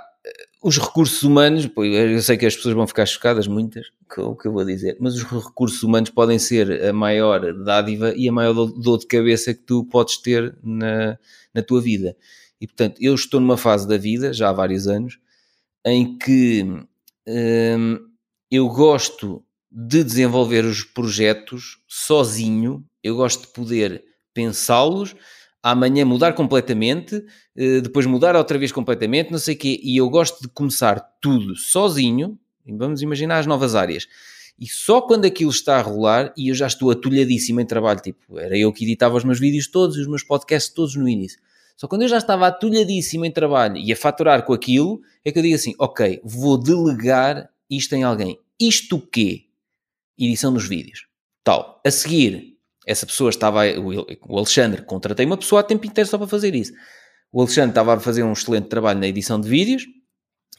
os 0.64 0.78
recursos 0.78 1.22
humanos, 1.24 1.70
eu 1.76 2.22
sei 2.22 2.38
que 2.38 2.46
as 2.46 2.56
pessoas 2.56 2.74
vão 2.74 2.88
ficar 2.88 3.06
chocadas, 3.06 3.48
muitas, 3.48 3.88
com 4.10 4.22
o 4.28 4.36
que 4.36 4.48
eu 4.48 4.54
vou 4.54 4.64
dizer, 4.64 4.96
mas 5.00 5.16
os 5.16 5.24
recursos 5.24 5.84
humanos 5.84 6.10
podem 6.10 6.40
ser 6.40 6.86
a 6.86 6.94
maior 6.94 7.54
dádiva 7.54 8.14
e 8.16 8.30
a 8.30 8.32
maior 8.32 8.54
dor 8.54 8.98
de 9.00 9.06
cabeça 9.06 9.54
que 9.54 9.62
tu 9.62 9.84
podes 9.84 10.18
ter 10.18 10.58
na, 10.64 11.20
na 11.54 11.62
tua 11.62 11.82
vida. 11.82 12.16
E 12.62 12.66
portanto, 12.66 12.96
eu 13.02 13.14
estou 13.14 13.42
numa 13.42 13.58
fase 13.58 13.86
da 13.86 13.98
vida, 13.98 14.32
já 14.32 14.50
há 14.50 14.54
vários 14.54 14.88
anos, 14.88 15.20
em 15.86 16.18
que 16.18 16.64
hum, 17.28 18.00
eu 18.50 18.70
gosto 18.70 19.44
de 19.70 20.02
desenvolver 20.02 20.64
os 20.64 20.82
projetos 20.84 21.80
sozinho, 21.90 22.86
eu 23.04 23.18
gosto 23.18 23.42
de 23.42 23.48
poder 23.48 24.02
pensá-los 24.34 25.14
amanhã 25.64 26.06
mudar 26.06 26.34
completamente, 26.34 27.24
eh, 27.56 27.80
depois 27.80 28.06
mudar 28.06 28.36
outra 28.36 28.60
vez 28.60 28.72
completamente, 28.72 29.32
não 29.32 29.40
sei 29.40 29.56
o 29.56 29.58
quê, 29.58 29.80
e 29.82 29.98
eu 29.98 30.10
gosto 30.10 30.42
de 30.42 30.50
começar 30.50 31.00
tudo 31.22 31.56
sozinho, 31.56 32.38
vamos 32.68 33.02
imaginar 33.02 33.40
as 33.40 33.48
novas 33.48 33.74
áreas, 33.74 34.06
e 34.60 34.68
só 34.68 35.02
quando 35.02 35.26
aquilo 35.26 35.50
está 35.50 35.78
a 35.78 35.82
rolar 35.82 36.34
e 36.38 36.50
eu 36.50 36.56
já 36.56 36.68
estou 36.68 36.92
atulhadíssimo 36.92 37.62
em 37.62 37.66
trabalho, 37.66 38.02
tipo, 38.02 38.38
era 38.38 38.58
eu 38.58 38.72
que 38.74 38.84
editava 38.84 39.16
os 39.16 39.24
meus 39.24 39.40
vídeos 39.40 39.68
todos, 39.68 39.98
os 39.98 40.08
meus 40.08 40.22
podcasts 40.22 40.74
todos 40.74 40.96
no 40.96 41.08
início, 41.08 41.40
só 41.78 41.88
quando 41.88 42.04
eu 42.04 42.08
já 42.08 42.18
estava 42.18 42.48
atulhadíssimo 42.48 43.26
em 43.26 43.32
trabalho 43.32 43.78
e 43.78 43.92
a 43.92 43.96
faturar 43.96 44.46
com 44.46 44.54
aquilo, 44.54 45.02
é 45.26 45.32
que 45.32 45.40
eu 45.40 45.44
digo 45.44 45.56
assim, 45.56 45.74
ok, 45.80 46.22
vou 46.24 46.58
delegar 46.58 47.50
isto 47.70 47.94
em 47.96 48.04
alguém. 48.04 48.40
Isto 48.60 48.98
o 48.98 49.02
quê? 49.02 49.46
Edição 50.18 50.54
dos 50.54 50.68
vídeos. 50.68 51.08
Tal. 51.44 51.82
A 51.86 51.90
seguir, 51.90 52.53
essa 52.86 53.06
pessoa 53.06 53.30
estava, 53.30 53.62
o 54.28 54.38
Alexandre, 54.38 54.82
contratei 54.82 55.26
uma 55.26 55.38
pessoa 55.38 55.62
a 55.62 55.64
tempo 55.64 55.86
inteiro 55.86 56.10
só 56.10 56.18
para 56.18 56.28
fazer 56.28 56.54
isso. 56.56 56.74
O 57.32 57.42
Alexandre 57.42 57.72
estava 57.72 57.96
a 57.96 58.00
fazer 58.00 58.24
um 58.24 58.34
excelente 58.34 58.68
trabalho 58.68 59.00
na 59.00 59.08
edição 59.08 59.40
de 59.40 59.48
vídeos. 59.50 59.86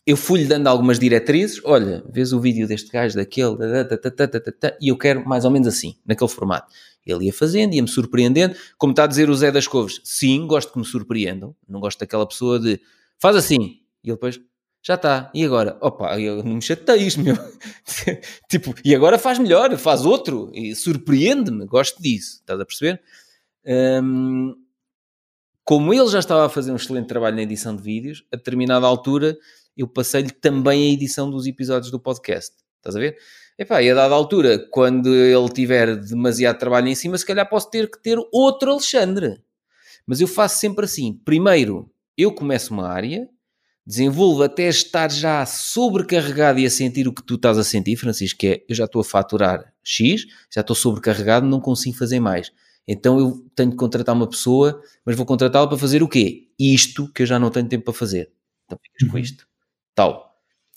Eu 0.06 0.16
fui-lhe 0.16 0.44
dando 0.44 0.66
algumas 0.66 0.98
diretrizes. 0.98 1.60
Olha, 1.64 2.04
vês 2.10 2.32
o 2.32 2.40
vídeo 2.40 2.66
deste 2.66 2.90
gajo, 2.90 3.14
daquele, 3.16 3.56
e 4.80 4.88
eu 4.88 4.98
quero 4.98 5.26
mais 5.26 5.44
ou 5.44 5.50
menos 5.50 5.68
assim, 5.68 5.96
naquele 6.04 6.28
formato. 6.28 6.72
Ele 7.06 7.26
ia 7.26 7.32
fazendo, 7.32 7.74
ia-me 7.74 7.88
surpreendendo. 7.88 8.56
Como 8.76 8.92
está 8.92 9.04
a 9.04 9.06
dizer 9.06 9.30
o 9.30 9.34
Zé 9.34 9.50
das 9.50 9.66
Couves, 9.66 10.00
sim, 10.02 10.46
gosto 10.46 10.72
que 10.72 10.78
me 10.78 10.84
surpreendam. 10.84 11.54
Não 11.68 11.80
gosto 11.80 12.00
daquela 12.00 12.26
pessoa 12.26 12.58
de 12.58 12.80
faz 13.18 13.36
assim, 13.36 13.78
e 14.02 14.10
ele 14.10 14.16
depois 14.16 14.40
já 14.84 14.94
está. 14.96 15.30
E 15.32 15.42
agora? 15.42 15.78
Opa, 15.80 16.20
eu 16.20 16.44
não 16.44 16.56
me 16.56 16.62
chateias, 16.62 17.16
meu. 17.16 17.36
tipo, 18.50 18.74
e 18.84 18.94
agora 18.94 19.18
faz 19.18 19.38
melhor, 19.38 19.74
faz 19.78 20.04
outro. 20.04 20.50
E 20.52 20.74
surpreende-me, 20.76 21.64
gosto 21.64 22.02
disso. 22.02 22.40
Estás 22.40 22.60
a 22.60 22.66
perceber? 22.66 23.00
Um, 23.66 24.54
como 25.64 25.94
ele 25.94 26.06
já 26.08 26.18
estava 26.18 26.44
a 26.44 26.50
fazer 26.50 26.70
um 26.70 26.76
excelente 26.76 27.08
trabalho 27.08 27.36
na 27.36 27.42
edição 27.42 27.74
de 27.74 27.82
vídeos, 27.82 28.22
a 28.30 28.36
determinada 28.36 28.86
altura 28.86 29.38
eu 29.74 29.88
passei-lhe 29.88 30.30
também 30.30 30.90
a 30.90 30.92
edição 30.92 31.30
dos 31.30 31.46
episódios 31.46 31.90
do 31.90 31.98
podcast. 31.98 32.54
Estás 32.76 32.94
a 32.94 33.00
ver? 33.00 33.16
Epá, 33.58 33.82
e 33.82 33.90
a 33.90 33.94
dada 33.94 34.14
altura, 34.14 34.58
quando 34.70 35.08
ele 35.08 35.48
tiver 35.48 35.96
demasiado 35.96 36.58
trabalho 36.58 36.88
em 36.88 36.94
cima, 36.94 37.16
se 37.16 37.24
calhar 37.24 37.48
posso 37.48 37.70
ter 37.70 37.90
que 37.90 38.00
ter 38.00 38.18
outro 38.30 38.70
Alexandre. 38.70 39.40
Mas 40.06 40.20
eu 40.20 40.28
faço 40.28 40.58
sempre 40.58 40.84
assim. 40.84 41.18
Primeiro, 41.24 41.90
eu 42.16 42.32
começo 42.32 42.74
uma 42.74 42.86
área, 42.86 43.28
desenvolvo 43.86 44.42
até 44.42 44.68
estar 44.68 45.10
já 45.10 45.44
sobrecarregado 45.44 46.58
e 46.58 46.66
a 46.66 46.70
sentir 46.70 47.06
o 47.06 47.12
que 47.12 47.22
tu 47.22 47.34
estás 47.34 47.58
a 47.58 47.64
sentir, 47.64 47.96
Francisco, 47.96 48.38
que 48.38 48.46
é 48.46 48.64
eu 48.68 48.74
já 48.74 48.84
estou 48.84 49.00
a 49.00 49.04
faturar 49.04 49.72
X, 49.82 50.26
já 50.52 50.62
estou 50.62 50.74
sobrecarregado, 50.74 51.46
não 51.46 51.60
consigo 51.60 51.96
fazer 51.96 52.20
mais. 52.20 52.50
Então 52.86 53.18
eu 53.18 53.46
tenho 53.54 53.70
que 53.70 53.76
contratar 53.76 54.14
uma 54.14 54.28
pessoa, 54.28 54.80
mas 55.04 55.16
vou 55.16 55.26
contratá-la 55.26 55.66
para 55.66 55.78
fazer 55.78 56.02
o 56.02 56.08
quê? 56.08 56.48
Isto 56.58 57.10
que 57.12 57.22
eu 57.22 57.26
já 57.26 57.38
não 57.38 57.50
tenho 57.50 57.68
tempo 57.68 57.84
para 57.84 57.94
fazer. 57.94 58.30
Então 58.64 58.78
ficas 58.82 59.08
com 59.08 59.16
uhum. 59.16 59.22
isto. 59.22 59.46
Tal. 59.94 60.33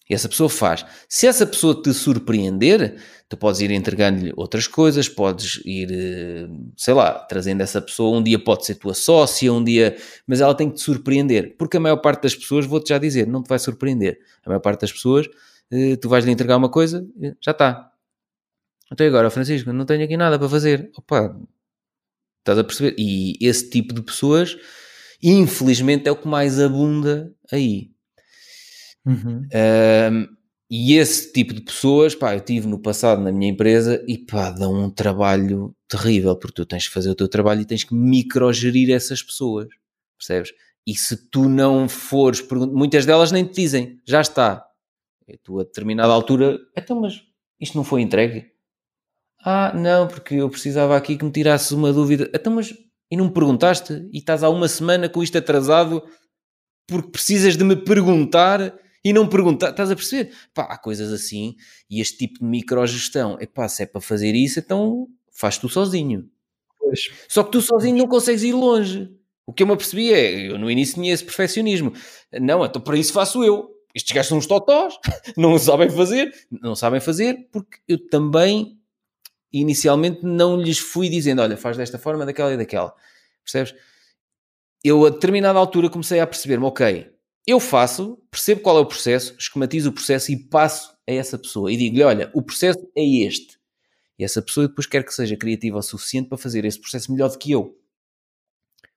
E 0.10 0.14
essa 0.14 0.30
pessoa 0.30 0.50
faz. 0.50 0.86
Se 1.10 1.28
essa 1.28 1.46
pessoa 1.46 1.82
te 1.82 1.94
surpreender, 1.94 2.98
tu 3.28 3.36
podes 3.36 3.60
ir 3.60 3.72
entregando-lhe 3.72 4.32
outras 4.38 4.66
coisas, 4.66 5.10
podes 5.10 5.62
ir, 5.66 5.90
eh, 5.92 6.48
sei 6.78 6.94
lá, 6.94 7.12
trazendo 7.12 7.62
essa 7.62 7.82
pessoa. 7.82 8.18
Um 8.18 8.24
dia 8.24 8.40
pode 8.40 8.66
ser 8.66 8.76
tua 8.76 8.94
sócia, 8.94 9.52
um 9.52 9.64
dia. 9.64 9.98
Mas 10.26 10.40
ela 10.40 10.56
tem 10.56 10.70
que 10.70 10.76
te 10.76 10.82
surpreender. 10.82 11.56
Porque 11.58 11.76
a 11.78 11.80
maior 11.80 11.98
parte 11.98 12.24
das 12.24 12.36
pessoas, 12.36 12.66
vou-te 12.66 12.90
já 12.90 12.98
dizer, 12.98 13.28
não 13.28 13.44
te 13.44 13.50
vai 13.50 13.60
surpreender. 13.60 14.18
A 14.46 14.50
maior 14.50 14.62
parte 14.62 14.82
das 14.82 14.94
pessoas, 14.94 15.28
eh, 15.72 15.98
tu 15.98 16.08
vais-lhe 16.08 16.32
entregar 16.32 16.56
uma 16.58 16.70
coisa, 16.70 17.06
eh, 17.22 17.36
já 17.42 17.52
está. 17.52 17.92
Até 18.90 19.08
agora, 19.08 19.30
Francisco, 19.30 19.74
não 19.74 19.86
tenho 19.86 20.04
aqui 20.06 20.16
nada 20.16 20.40
para 20.40 20.48
fazer. 20.48 20.90
Opa, 20.98 21.38
estás 22.40 22.58
a 22.58 22.64
perceber? 22.64 22.96
E 22.98 23.38
esse 23.42 23.70
tipo 23.70 23.94
de 23.94 24.02
pessoas, 24.02 24.58
infelizmente, 25.22 26.08
é 26.08 26.12
o 26.12 26.16
que 26.16 26.28
mais 26.28 26.60
abunda 26.60 27.34
aí. 27.52 27.92
Uhum. 29.08 29.48
e 30.70 30.96
esse 30.96 31.32
tipo 31.32 31.54
de 31.54 31.62
pessoas, 31.62 32.14
pá, 32.14 32.36
eu 32.36 32.42
tive 32.42 32.68
no 32.68 32.78
passado 32.78 33.22
na 33.22 33.32
minha 33.32 33.50
empresa 33.50 34.04
e 34.08 34.18
pá, 34.18 34.52
dão 34.52 34.74
um 34.74 34.90
trabalho 34.90 35.74
terrível, 35.88 36.36
porque 36.36 36.56
tu 36.56 36.66
tens 36.66 36.88
que 36.88 36.94
fazer 36.94 37.10
o 37.10 37.16
teu 37.16 37.28
trabalho 37.28 37.62
e 37.62 37.66
tens 37.66 37.86
que 37.86 37.96
microgerir 37.96 38.94
essas 38.94 39.24
pessoas, 39.24 39.68
percebes? 40.18 40.52
E 40.86 40.96
se 40.96 41.30
tu 41.30 41.48
não 41.48 41.88
fores, 41.88 42.46
muitas 42.52 43.06
delas 43.06 43.32
nem 43.32 43.46
te 43.46 43.56
dizem, 43.56 44.00
já 44.06 44.22
está. 44.22 44.66
E 45.28 45.38
tu 45.38 45.60
a 45.60 45.64
determinada 45.64 46.12
altura, 46.12 46.60
então, 46.76 47.00
mas 47.00 47.22
isto 47.60 47.78
não 47.78 47.84
foi 47.84 48.02
entregue? 48.02 48.52
Ah, 49.44 49.74
não, 49.74 50.08
porque 50.08 50.36
eu 50.36 50.50
precisava 50.50 50.98
aqui 50.98 51.18
que 51.18 51.24
me 51.24 51.32
tirasses 51.32 51.72
uma 51.72 51.94
dúvida. 51.94 52.30
Então, 52.34 52.54
mas 52.54 52.74
e 53.10 53.16
não 53.16 53.26
me 53.26 53.34
perguntaste? 53.34 54.08
E 54.12 54.18
estás 54.18 54.44
há 54.44 54.50
uma 54.50 54.68
semana 54.68 55.08
com 55.08 55.24
isto 55.24 55.38
atrasado 55.38 56.04
porque 56.88 57.10
precisas 57.10 57.56
de 57.56 57.64
me 57.64 57.76
perguntar 57.76 58.74
e 59.08 59.14
não 59.14 59.26
perguntar, 59.26 59.70
estás 59.70 59.90
a 59.90 59.96
perceber? 59.96 60.34
Pá, 60.54 60.64
há 60.64 60.78
coisas 60.78 61.14
assim 61.14 61.56
e 61.90 62.02
este 62.02 62.18
tipo 62.18 62.40
de 62.40 62.46
microgestão, 62.46 63.38
é 63.40 63.46
pá, 63.46 63.70
se 63.70 63.84
é 63.84 63.86
para 63.86 64.02
fazer 64.02 64.36
isso, 64.36 64.60
então 64.60 65.08
faz 65.32 65.58
tu 65.58 65.70
sozinho. 65.70 66.30
Pois. 66.78 67.10
Só 67.30 67.42
que 67.42 67.52
tu 67.52 67.62
sozinho 67.62 67.98
não 67.98 68.08
consegues 68.08 68.44
ir 68.44 68.52
longe. 68.52 69.10
O 69.46 69.54
que 69.54 69.64
eu 69.64 69.68
me 69.68 69.72
apercebi 69.72 70.12
é, 70.12 70.52
eu 70.52 70.60
no 70.60 70.70
início 70.70 70.96
tinha 70.96 71.14
esse 71.14 71.24
perfeccionismo. 71.24 71.94
Não, 72.34 72.66
então 72.66 72.82
para 72.82 72.98
isso 72.98 73.14
faço 73.14 73.46
eu. 73.46 73.70
Estes 73.96 74.14
gajos 74.14 74.28
são 74.28 74.38
uns 74.40 74.46
totós, 74.46 74.96
não 75.38 75.58
sabem 75.58 75.90
fazer, 75.90 76.30
não 76.52 76.76
sabem 76.76 77.00
fazer, 77.00 77.48
porque 77.50 77.80
eu 77.88 78.10
também 78.10 78.78
inicialmente 79.54 80.20
não 80.22 80.60
lhes 80.60 80.80
fui 80.80 81.08
dizendo, 81.08 81.42
olha, 81.42 81.56
faz 81.56 81.78
desta 81.78 81.98
forma, 81.98 82.26
daquela 82.26 82.54
e 82.54 82.58
daquela. 82.58 82.94
Percebes? 83.42 83.74
Eu 84.84 85.06
a 85.06 85.10
determinada 85.12 85.58
altura 85.58 85.90
comecei 85.90 86.20
a 86.20 86.28
perceber-me, 86.28 86.66
ok, 86.66 87.10
eu 87.48 87.62
faço, 87.62 88.22
percebo 88.30 88.60
qual 88.60 88.78
é 88.78 88.82
o 88.82 88.86
processo, 88.86 89.34
esquematizo 89.40 89.90
o 89.90 89.94
processo 89.94 90.34
e 90.34 90.38
passo 90.38 90.94
a 91.08 91.14
essa 91.14 91.38
pessoa 91.38 91.72
e 91.72 91.78
digo-lhe: 91.78 92.04
olha, 92.04 92.30
o 92.34 92.42
processo 92.42 92.80
é 92.96 93.04
este. 93.04 93.58
E 94.20 94.24
essa 94.24 94.42
pessoa 94.42 94.68
depois 94.68 94.86
quer 94.86 95.06
que 95.06 95.14
seja 95.14 95.38
criativa 95.38 95.78
o 95.78 95.82
suficiente 95.82 96.28
para 96.28 96.38
fazer 96.38 96.66
esse 96.66 96.80
processo 96.80 97.12
melhor 97.12 97.30
do 97.30 97.38
que 97.38 97.52
eu. 97.52 97.80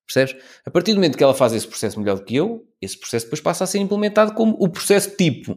Percebes? 0.04 0.42
A 0.64 0.70
partir 0.70 0.92
do 0.92 0.96
momento 0.96 1.16
que 1.16 1.22
ela 1.22 1.34
faz 1.34 1.52
esse 1.52 1.68
processo 1.68 2.00
melhor 2.00 2.16
do 2.18 2.24
que 2.24 2.34
eu, 2.34 2.66
esse 2.80 2.98
processo 2.98 3.26
depois 3.26 3.40
passa 3.40 3.62
a 3.62 3.66
ser 3.66 3.78
implementado 3.78 4.34
como 4.34 4.56
o 4.58 4.68
processo 4.68 5.14
tipo. 5.16 5.56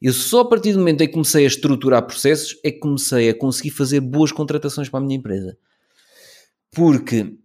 Eu 0.00 0.12
só 0.12 0.40
a 0.40 0.48
partir 0.48 0.72
do 0.72 0.80
momento 0.80 1.00
em 1.00 1.06
que 1.06 1.12
comecei 1.12 1.44
a 1.44 1.46
estruturar 1.46 2.04
processos 2.04 2.58
é 2.62 2.70
que 2.70 2.80
comecei 2.80 3.30
a 3.30 3.34
conseguir 3.38 3.70
fazer 3.70 4.00
boas 4.00 4.32
contratações 4.32 4.88
para 4.88 4.98
a 4.98 5.02
minha 5.02 5.16
empresa. 5.16 5.56
Porque, 6.72 7.38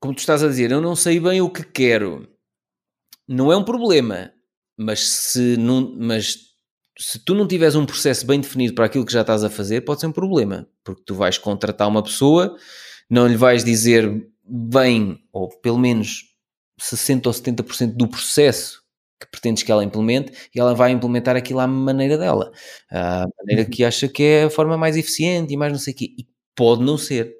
como 0.00 0.14
tu 0.14 0.18
estás 0.18 0.42
a 0.42 0.48
dizer, 0.48 0.72
eu 0.72 0.80
não 0.80 0.96
sei 0.96 1.20
bem 1.20 1.40
o 1.40 1.50
que 1.50 1.62
quero 1.62 2.26
não 3.28 3.52
é 3.52 3.56
um 3.56 3.64
problema, 3.64 4.32
mas 4.76 5.00
se, 5.00 5.56
não, 5.56 5.94
mas 5.98 6.38
se 6.98 7.18
tu 7.18 7.34
não 7.34 7.46
tiveres 7.46 7.74
um 7.74 7.86
processo 7.86 8.26
bem 8.26 8.40
definido 8.40 8.74
para 8.74 8.86
aquilo 8.86 9.04
que 9.04 9.12
já 9.12 9.20
estás 9.20 9.44
a 9.44 9.50
fazer, 9.50 9.82
pode 9.82 10.00
ser 10.00 10.06
um 10.06 10.12
problema, 10.12 10.68
porque 10.82 11.02
tu 11.04 11.14
vais 11.14 11.38
contratar 11.38 11.86
uma 11.86 12.02
pessoa, 12.02 12.56
não 13.08 13.26
lhe 13.26 13.36
vais 13.36 13.62
dizer 13.62 14.26
bem, 14.44 15.18
ou 15.32 15.48
pelo 15.60 15.78
menos 15.78 16.24
60% 16.80 17.26
ou 17.26 17.32
70% 17.32 17.96
do 17.96 18.08
processo 18.08 18.82
que 19.20 19.26
pretendes 19.30 19.62
que 19.62 19.72
ela 19.72 19.84
implemente 19.84 20.32
e 20.54 20.60
ela 20.60 20.74
vai 20.74 20.92
implementar 20.92 21.36
aquilo 21.36 21.60
à 21.60 21.66
maneira 21.66 22.16
dela, 22.16 22.52
à 22.90 23.26
maneira 23.38 23.62
uhum. 23.62 23.70
que 23.70 23.84
acha 23.84 24.08
que 24.08 24.22
é 24.22 24.44
a 24.44 24.50
forma 24.50 24.76
mais 24.78 24.96
eficiente 24.96 25.52
e 25.52 25.56
mais 25.56 25.72
não 25.72 25.78
sei 25.78 25.92
o 25.92 25.96
quê. 25.96 26.14
E 26.16 26.26
pode 26.54 26.82
não 26.82 26.96
ser. 26.96 27.37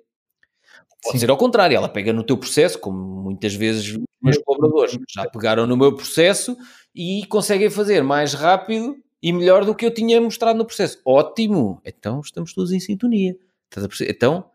Pode 1.02 1.12
Sim. 1.12 1.20
ser 1.20 1.30
ao 1.30 1.36
contrário, 1.36 1.76
ela 1.76 1.88
pega 1.88 2.12
no 2.12 2.24
teu 2.24 2.36
processo, 2.36 2.78
como 2.78 2.98
muitas 2.98 3.54
vezes 3.54 3.94
os 3.94 4.00
meus 4.20 4.38
colaboradores 4.38 4.98
já 5.08 5.28
pegaram 5.28 5.66
no 5.66 5.76
meu 5.76 5.94
processo 5.94 6.56
e 6.94 7.24
conseguem 7.26 7.70
fazer 7.70 8.02
mais 8.02 8.34
rápido 8.34 8.96
e 9.22 9.32
melhor 9.32 9.64
do 9.64 9.74
que 9.74 9.86
eu 9.86 9.94
tinha 9.94 10.20
mostrado 10.20 10.58
no 10.58 10.64
processo. 10.64 11.00
Ótimo! 11.04 11.80
Então 11.84 12.20
estamos 12.20 12.52
todos 12.52 12.72
em 12.72 12.80
sintonia. 12.80 13.36
Então, 14.08 14.50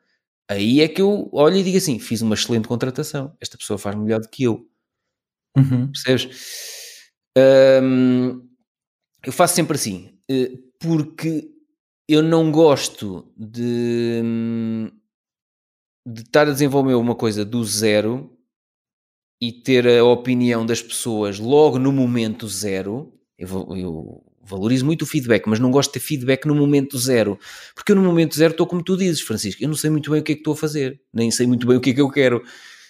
aí 0.50 0.82
é 0.82 0.88
que 0.88 1.02
eu 1.02 1.30
olho 1.32 1.58
e 1.58 1.64
digo 1.64 1.78
assim: 1.78 2.00
fiz 2.00 2.22
uma 2.22 2.36
excelente 2.36 2.68
contratação. 2.68 3.36
Esta 3.40 3.58
pessoa 3.58 3.78
faz 3.78 3.96
melhor 3.96 4.20
do 4.20 4.28
que 4.28 4.44
eu. 4.44 4.68
Uhum. 5.56 5.92
Percebes? 5.92 7.12
Um, 7.38 8.48
eu 9.26 9.32
faço 9.32 9.56
sempre 9.56 9.76
assim, 9.76 10.18
eh, 10.30 10.52
porque 10.80 11.50
eu 12.08 12.22
não 12.22 12.52
gosto 12.52 13.32
de 13.38 14.22
hum, 14.24 14.92
de 16.06 16.22
estar 16.22 16.48
a 16.48 16.52
desenvolver 16.52 16.96
uma 16.96 17.16
coisa 17.16 17.46
do 17.46 17.64
zero 17.64 18.38
e 19.42 19.52
ter 19.52 19.88
a 19.88 20.04
opinião 20.04 20.66
das 20.66 20.82
pessoas 20.82 21.40
logo 21.40 21.78
no 21.78 21.92
momento 21.92 22.48
zero, 22.48 23.14
eu, 23.38 23.48
eu, 23.76 24.24
valorizo 24.42 24.86
muito 24.86 25.04
o 25.04 25.06
feedback, 25.06 25.48
mas 25.48 25.60
não 25.60 25.72
gosto 25.72 25.90
de 25.90 25.94
ter 25.94 26.06
feedback 26.06 26.46
no 26.46 26.56
momento 26.56 26.98
zero, 26.98 27.40
porque 27.74 27.92
eu 27.92 27.96
no 27.96 28.04
momento 28.04 28.36
zero 28.36 28.52
estou 28.52 28.68
como 28.68 28.84
tu 28.84 28.98
dizes, 28.98 29.22
Francisco, 29.22 29.64
eu 29.64 29.68
não 29.68 29.76
sei 29.76 29.90
muito 29.90 30.12
bem 30.12 30.20
o 30.20 30.24
que 30.24 30.34
é 30.34 30.36
que 30.36 30.42
estou 30.42 30.54
a 30.54 30.58
fazer, 30.58 31.02
nem 31.14 31.32
sei 31.32 31.48
muito 31.48 31.66
bem 31.66 31.78
o 31.78 31.82
que 31.82 31.92
é 31.92 31.94
que 31.94 32.02
eu 32.02 32.10
quero. 32.10 32.44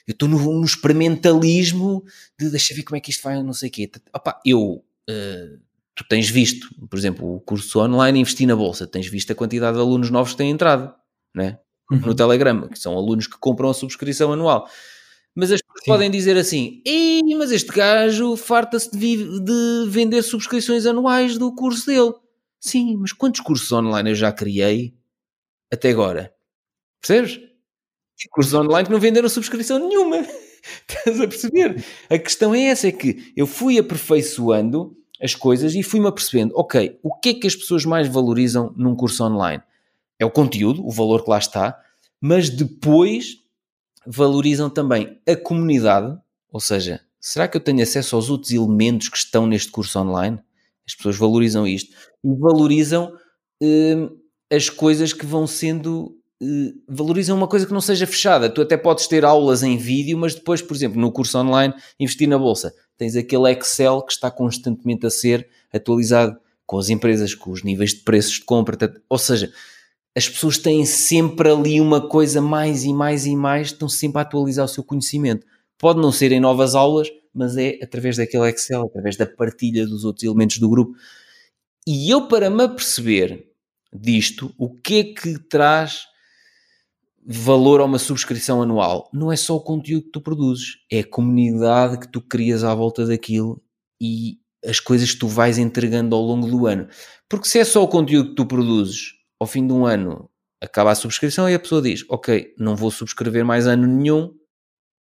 Eu 0.06 0.12
estou 0.12 0.28
no, 0.28 0.38
no 0.38 0.66
experimentalismo 0.66 2.04
de 2.38 2.50
deixa 2.50 2.74
ver 2.74 2.84
como 2.84 2.98
é 2.98 3.00
que 3.00 3.10
isto 3.10 3.24
vai, 3.24 3.42
não 3.42 3.54
sei 3.54 3.70
o 3.70 3.72
quê. 3.72 3.90
Opa, 4.14 4.40
eu, 4.46 4.84
uh, 5.10 5.60
tu 5.96 6.04
tens 6.10 6.30
visto, 6.30 6.68
por 6.90 6.98
exemplo, 6.98 7.36
o 7.36 7.40
curso 7.40 7.80
online 7.80 8.20
Investir 8.20 8.48
na 8.48 8.56
Bolsa, 8.56 8.86
tens 8.86 9.08
visto 9.08 9.32
a 9.32 9.36
quantidade 9.36 9.78
de 9.78 9.82
alunos 9.82 10.10
novos 10.10 10.34
que 10.34 10.38
têm 10.38 10.50
entrado, 10.50 10.94
né? 11.34 11.58
Uhum. 11.92 12.00
no 12.00 12.16
Telegram, 12.16 12.68
que 12.68 12.80
são 12.80 12.98
alunos 12.98 13.28
que 13.28 13.38
compram 13.38 13.70
a 13.70 13.74
subscrição 13.74 14.32
anual. 14.34 14.68
Mas 15.36 15.52
as 15.52 15.62
pessoas 15.62 15.84
Sim. 15.84 15.92
podem 15.92 16.12
dizer 16.12 16.38
assim: 16.38 16.82
Ei, 16.86 17.22
mas 17.38 17.52
este 17.52 17.72
gajo 17.72 18.36
farta-se 18.36 18.92
de, 18.92 19.40
de, 19.40 19.86
vender 19.88 20.22
subscrições 20.22 20.86
anuais 20.86 21.38
do 21.38 21.54
curso 21.54 21.88
dele. 21.88 22.14
Sim, 22.60 22.98
mas 22.98 23.12
quantos 23.12 23.42
cursos 23.42 23.72
online 23.72 24.12
eu 24.12 24.16
já 24.16 24.32
criei 24.32 24.94
até 25.72 25.90
agora? 25.90 26.34
Percebes? 27.02 27.40
Cursos 28.32 28.54
online 28.54 28.86
que 28.86 28.92
não 28.92 29.00
venderam 29.00 29.28
subscrição 29.28 29.80
nenhuma. 29.80 30.18
Estás 30.88 31.20
a 31.20 31.28
perceber? 31.28 31.84
A 32.10 32.18
questão 32.18 32.54
é 32.54 32.66
essa: 32.66 32.88
é 32.88 32.92
que 32.92 33.34
eu 33.36 33.48
fui 33.48 33.78
aperfeiçoando 33.80 34.96
as 35.22 35.34
coisas 35.34 35.74
e 35.74 35.82
fui-me 35.82 36.08
apercebendo, 36.08 36.54
ok, 36.56 37.00
o 37.02 37.18
que 37.18 37.30
é 37.30 37.34
que 37.34 37.48
as 37.48 37.56
pessoas 37.56 37.86
mais 37.86 38.08
valorizam 38.08 38.74
num 38.76 38.96
curso 38.96 39.24
online? 39.24 39.64
É 40.24 40.26
o 40.26 40.32
conteúdo, 40.32 40.86
o 40.86 40.92
valor 40.92 41.24
que 41.24 41.30
lá 41.30 41.38
está, 41.38 41.78
mas 42.20 42.50
depois 42.50 43.38
valorizam 44.06 44.70
também 44.70 45.20
a 45.28 45.36
comunidade, 45.36 46.18
ou 46.50 46.60
seja, 46.60 47.02
será 47.20 47.48
que 47.48 47.58
eu 47.58 47.62
tenho 47.62 47.84
acesso 47.84 48.16
aos 48.16 48.30
outros 48.30 48.52
elementos 48.52 49.10
que 49.10 49.18
estão 49.18 49.46
neste 49.46 49.72
curso 49.72 50.00
online? 50.00 50.40
As 50.88 50.96
pessoas 50.96 51.18
valorizam 51.18 51.68
isto 51.68 51.96
e 52.24 52.34
valorizam 52.34 53.14
eh, 53.62 54.10
as 54.52 54.70
coisas 54.70 55.14
que 55.14 55.26
vão 55.26 55.48
sendo. 55.48 56.18
Eh, 56.42 56.74
valorizam 56.88 57.38
uma 57.38 57.48
coisa 57.48 57.66
que 57.66 57.74
não 57.74 57.80
seja 57.82 58.06
fechada. 58.06 58.50
Tu 58.50 58.62
até 58.62 58.76
podes 58.76 59.08
ter 59.08 59.24
aulas 59.24 59.64
em 59.64 59.78
vídeo, 59.78 60.18
mas 60.18 60.36
depois, 60.36 60.62
por 60.62 60.76
exemplo, 60.76 61.00
no 61.00 61.12
curso 61.12 61.38
online, 61.38 61.74
investir 62.00 62.28
na 62.28 62.38
bolsa, 62.38 62.74
tens 62.98 63.16
aquele 63.16 63.52
Excel 63.52 64.02
que 64.02 64.12
está 64.12 64.30
constantemente 64.30 65.06
a 65.06 65.10
ser 65.10 65.48
atualizado 65.74 66.38
com 66.66 66.78
as 66.78 66.90
empresas, 66.90 67.36
com 67.36 67.52
os 67.52 67.64
níveis 67.64 67.92
de 67.92 68.02
preços 68.02 68.34
de 68.34 68.46
compra, 68.46 68.78
ou 69.10 69.18
seja, 69.18 69.52
as 70.16 70.30
pessoas 70.30 70.58
têm 70.58 70.86
sempre 70.86 71.50
ali 71.50 71.82
uma 71.82 72.08
coisa 72.08 72.40
mais 72.40 72.84
e 72.84 72.94
mais 72.94 73.26
e 73.26 73.36
mais, 73.36 73.68
estão 73.68 73.90
sempre 73.90 74.20
a 74.20 74.22
atualizar 74.22 74.66
o 74.66 74.70
seu 74.70 74.84
conhecimento. 74.84 75.46
Pode 75.78 76.00
não 76.00 76.12
ser 76.12 76.32
em 76.32 76.40
novas 76.40 76.76
aulas, 76.76 77.10
mas 77.34 77.58
é 77.58 77.80
através 77.82 78.18
daquele 78.18 78.48
Excel, 78.50 78.84
através 78.84 79.18
da 79.18 79.26
partilha 79.26 79.88
dos 79.88 80.06
outros 80.06 80.24
elementos 80.24 80.60
do 80.60 80.70
grupo. 80.70 80.96
E 81.88 82.10
eu, 82.10 82.28
para 82.28 82.50
me 82.50 82.64
aperceber 82.64 83.48
disto, 83.92 84.54
o 84.58 84.70
que 84.70 85.00
é 85.00 85.04
que 85.04 85.40
traz 85.50 86.06
valor 87.26 87.82
a 87.82 87.86
uma 87.86 87.98
subscrição 87.98 88.62
anual? 88.62 89.10
Não 89.12 89.32
é 89.32 89.36
só 89.36 89.56
o 89.56 89.62
conteúdo 89.62 90.06
que 90.06 90.12
tu 90.12 90.22
produzes, 90.22 90.78
é 90.92 91.00
a 91.00 91.08
comunidade 91.08 92.00
que 92.00 92.08
tu 92.08 92.22
crias 92.22 92.64
à 92.64 92.74
volta 92.76 93.06
daquilo 93.06 93.62
e 94.00 94.38
as 94.64 94.80
coisas 94.80 95.12
que 95.12 95.20
tu 95.20 95.28
vais 95.28 95.58
entregando 95.58 96.16
ao 96.16 96.22
longo 96.22 96.48
do 96.48 96.68
ano. 96.68 96.88
Porque 97.28 97.48
se 97.48 97.60
é 97.60 97.66
só 97.66 97.84
o 97.84 97.88
conteúdo 97.88 98.30
que 98.30 98.36
tu 98.36 98.46
produzes 98.46 99.23
ao 99.44 99.48
fim 99.48 99.68
de 99.68 99.74
um 99.74 99.86
ano 99.86 100.30
acaba 100.62 100.92
a 100.92 100.96
subscrição 100.96 101.50
e 101.50 101.54
a 101.54 101.60
pessoa 101.60 101.82
diz: 101.82 102.06
Ok, 102.10 102.54
não 102.58 102.76
vou 102.76 102.90
subscrever 102.90 103.46
mais 103.46 103.68
ano 103.68 103.86
nenhum 103.86 104.34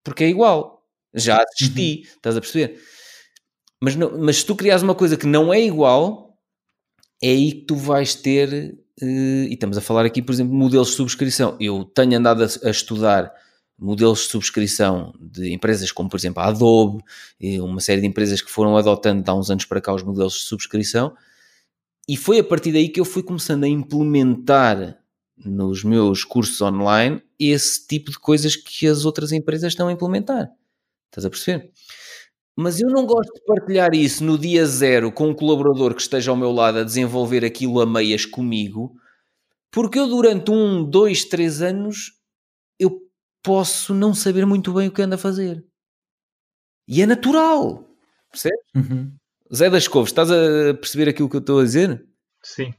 porque 0.04 0.24
é 0.24 0.30
igual. 0.30 0.82
Já 1.14 1.44
assisti, 1.44 1.98
uhum. 1.98 2.16
estás 2.16 2.38
a 2.38 2.42
perceber? 2.42 2.80
Mas, 3.82 3.96
não, 3.96 4.18
mas 4.18 4.38
se 4.38 4.46
tu 4.46 4.56
criares 4.56 4.82
uma 4.82 4.96
coisa 4.96 5.18
que 5.18 5.28
não 5.28 5.54
é 5.54 5.62
igual, 5.62 6.38
é 7.22 7.30
aí 7.30 7.52
que 7.52 7.66
tu 7.66 7.76
vais 7.76 8.16
ter. 8.16 8.78
Uh, 9.02 9.48
e 9.50 9.54
estamos 9.54 9.78
a 9.78 9.82
falar 9.82 10.06
aqui, 10.06 10.22
por 10.22 10.32
exemplo, 10.32 10.54
modelos 10.54 10.90
de 10.90 10.96
subscrição. 10.96 11.58
Eu 11.60 11.84
tenho 11.84 12.18
andado 12.18 12.44
a, 12.44 12.68
a 12.68 12.72
estudar 12.72 13.32
modelos 13.78 14.20
de 14.20 14.26
subscrição 14.26 15.14
de 15.20 15.52
empresas 15.52 15.92
como, 15.92 16.08
por 16.08 16.18
exemplo, 16.18 16.42
a 16.42 16.48
Adobe, 16.48 17.04
e 17.40 17.60
uma 17.60 17.82
série 17.82 18.00
de 18.00 18.08
empresas 18.08 18.42
que 18.42 18.52
foram 18.52 18.78
adotando 18.78 19.30
há 19.30 19.34
uns 19.34 19.50
anos 19.50 19.66
para 19.66 19.82
cá 19.82 19.94
os 19.94 20.04
modelos 20.04 20.34
de 20.34 20.42
subscrição 20.42 21.14
e 22.08 22.18
foi 22.18 22.40
a 22.40 22.44
partir 22.44 22.72
daí 22.72 22.90
que 22.90 23.00
eu 23.00 23.06
fui 23.06 23.24
começando 23.24 23.64
a 23.64 23.68
implementar 23.68 25.00
nos 25.38 25.84
meus 25.84 26.24
cursos 26.24 26.62
online 26.62 27.22
esse 27.40 27.88
tipo 27.88 28.12
de 28.12 28.20
coisas 28.20 28.56
que 28.56 28.88
as 28.88 29.06
outras 29.06 29.32
empresas 29.32 29.72
estão 29.72 29.88
a 29.88 29.92
implementar. 29.92 30.50
Estás 31.08 31.26
a 31.26 31.30
perceber? 31.30 31.72
Mas 32.56 32.80
eu 32.80 32.90
não 32.90 33.06
gosto 33.06 33.34
de 33.34 33.44
partilhar 33.46 33.94
isso 33.94 34.24
no 34.24 34.38
dia 34.38 34.66
zero 34.66 35.12
com 35.12 35.30
um 35.30 35.34
colaborador 35.34 35.96
que 35.96 36.02
esteja 36.02 36.32
ao 36.32 36.38
meu 36.38 36.52
lado 36.52 36.80
a 36.80 36.84
desenvolver 36.84 37.46
aquilo 37.46 37.80
a 37.82 37.86
meias 37.86 38.26
comigo, 38.26 38.94
porque 39.72 39.98
eu 39.98 40.08
durante 40.08 40.52
um, 40.52 40.84
dois, 40.84 41.24
três 41.26 41.62
anos 41.62 42.12
eu 42.78 43.02
posso 43.42 43.94
não 43.94 44.14
saber 44.14 44.46
muito 44.46 44.74
bem 44.74 44.90
o 44.90 44.92
que 44.92 45.02
anda 45.02 45.16
a 45.16 45.20
fazer. 45.20 45.66
E 46.88 47.02
é 47.02 47.06
natural. 47.06 47.88
Percebes? 48.30 48.60
Uhum. 48.76 49.14
Zé 49.54 49.70
das 49.70 49.88
Couves, 49.88 50.12
estás 50.12 50.32
a 50.32 50.74
perceber 50.76 51.10
aquilo 51.10 51.30
que 51.30 51.36
eu 51.36 51.42
estou 51.42 51.60
a 51.60 51.64
dizer? 51.64 52.04
Sim. 52.44 52.74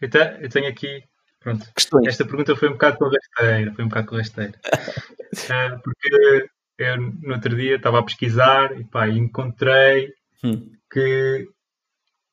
Eu, 0.00 0.08
te, 0.10 0.18
eu 0.40 0.48
tenho 0.48 0.68
aqui. 0.68 1.02
Pronto. 1.40 1.66
Questões. 1.74 2.06
Esta 2.08 2.24
pergunta 2.24 2.56
foi 2.56 2.68
um 2.68 2.72
bocado 2.72 2.96
com 2.98 3.04
rasteira. 3.08 3.72
Foi 3.74 3.84
um 3.84 3.88
bocado 3.88 4.16
rasteira. 4.16 4.52
uh, 4.54 5.80
porque 5.84 6.48
eu 6.78 6.96
no 7.00 7.34
outro 7.34 7.54
dia 7.56 7.76
estava 7.76 7.98
a 7.98 8.02
pesquisar 8.02 8.78
e 8.78 8.84
pá, 8.84 9.08
encontrei 9.08 10.12
Hum. 10.44 10.70
que 10.92 11.48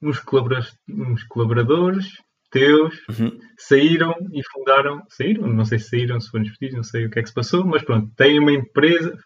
uns 0.01 0.19
colaboradores, 0.19 0.75
uns 0.89 1.23
colaboradores 1.23 2.05
teus 2.51 2.93
Uhum. 3.17 3.39
saíram 3.57 4.13
e 4.33 4.41
fundaram, 4.51 5.01
saíram, 5.09 5.47
não 5.47 5.63
sei 5.63 5.79
se 5.79 5.89
saíram, 5.89 6.19
se 6.19 6.29
foram 6.29 6.43
despedidos, 6.43 6.75
não 6.75 6.83
sei 6.83 7.05
o 7.05 7.09
que 7.09 7.19
é 7.19 7.21
que 7.23 7.29
se 7.29 7.33
passou, 7.33 7.65
mas 7.65 7.81
pronto, 7.81 8.11
têm 8.17 8.37
uma 8.39 8.51
empresa, 8.51 9.17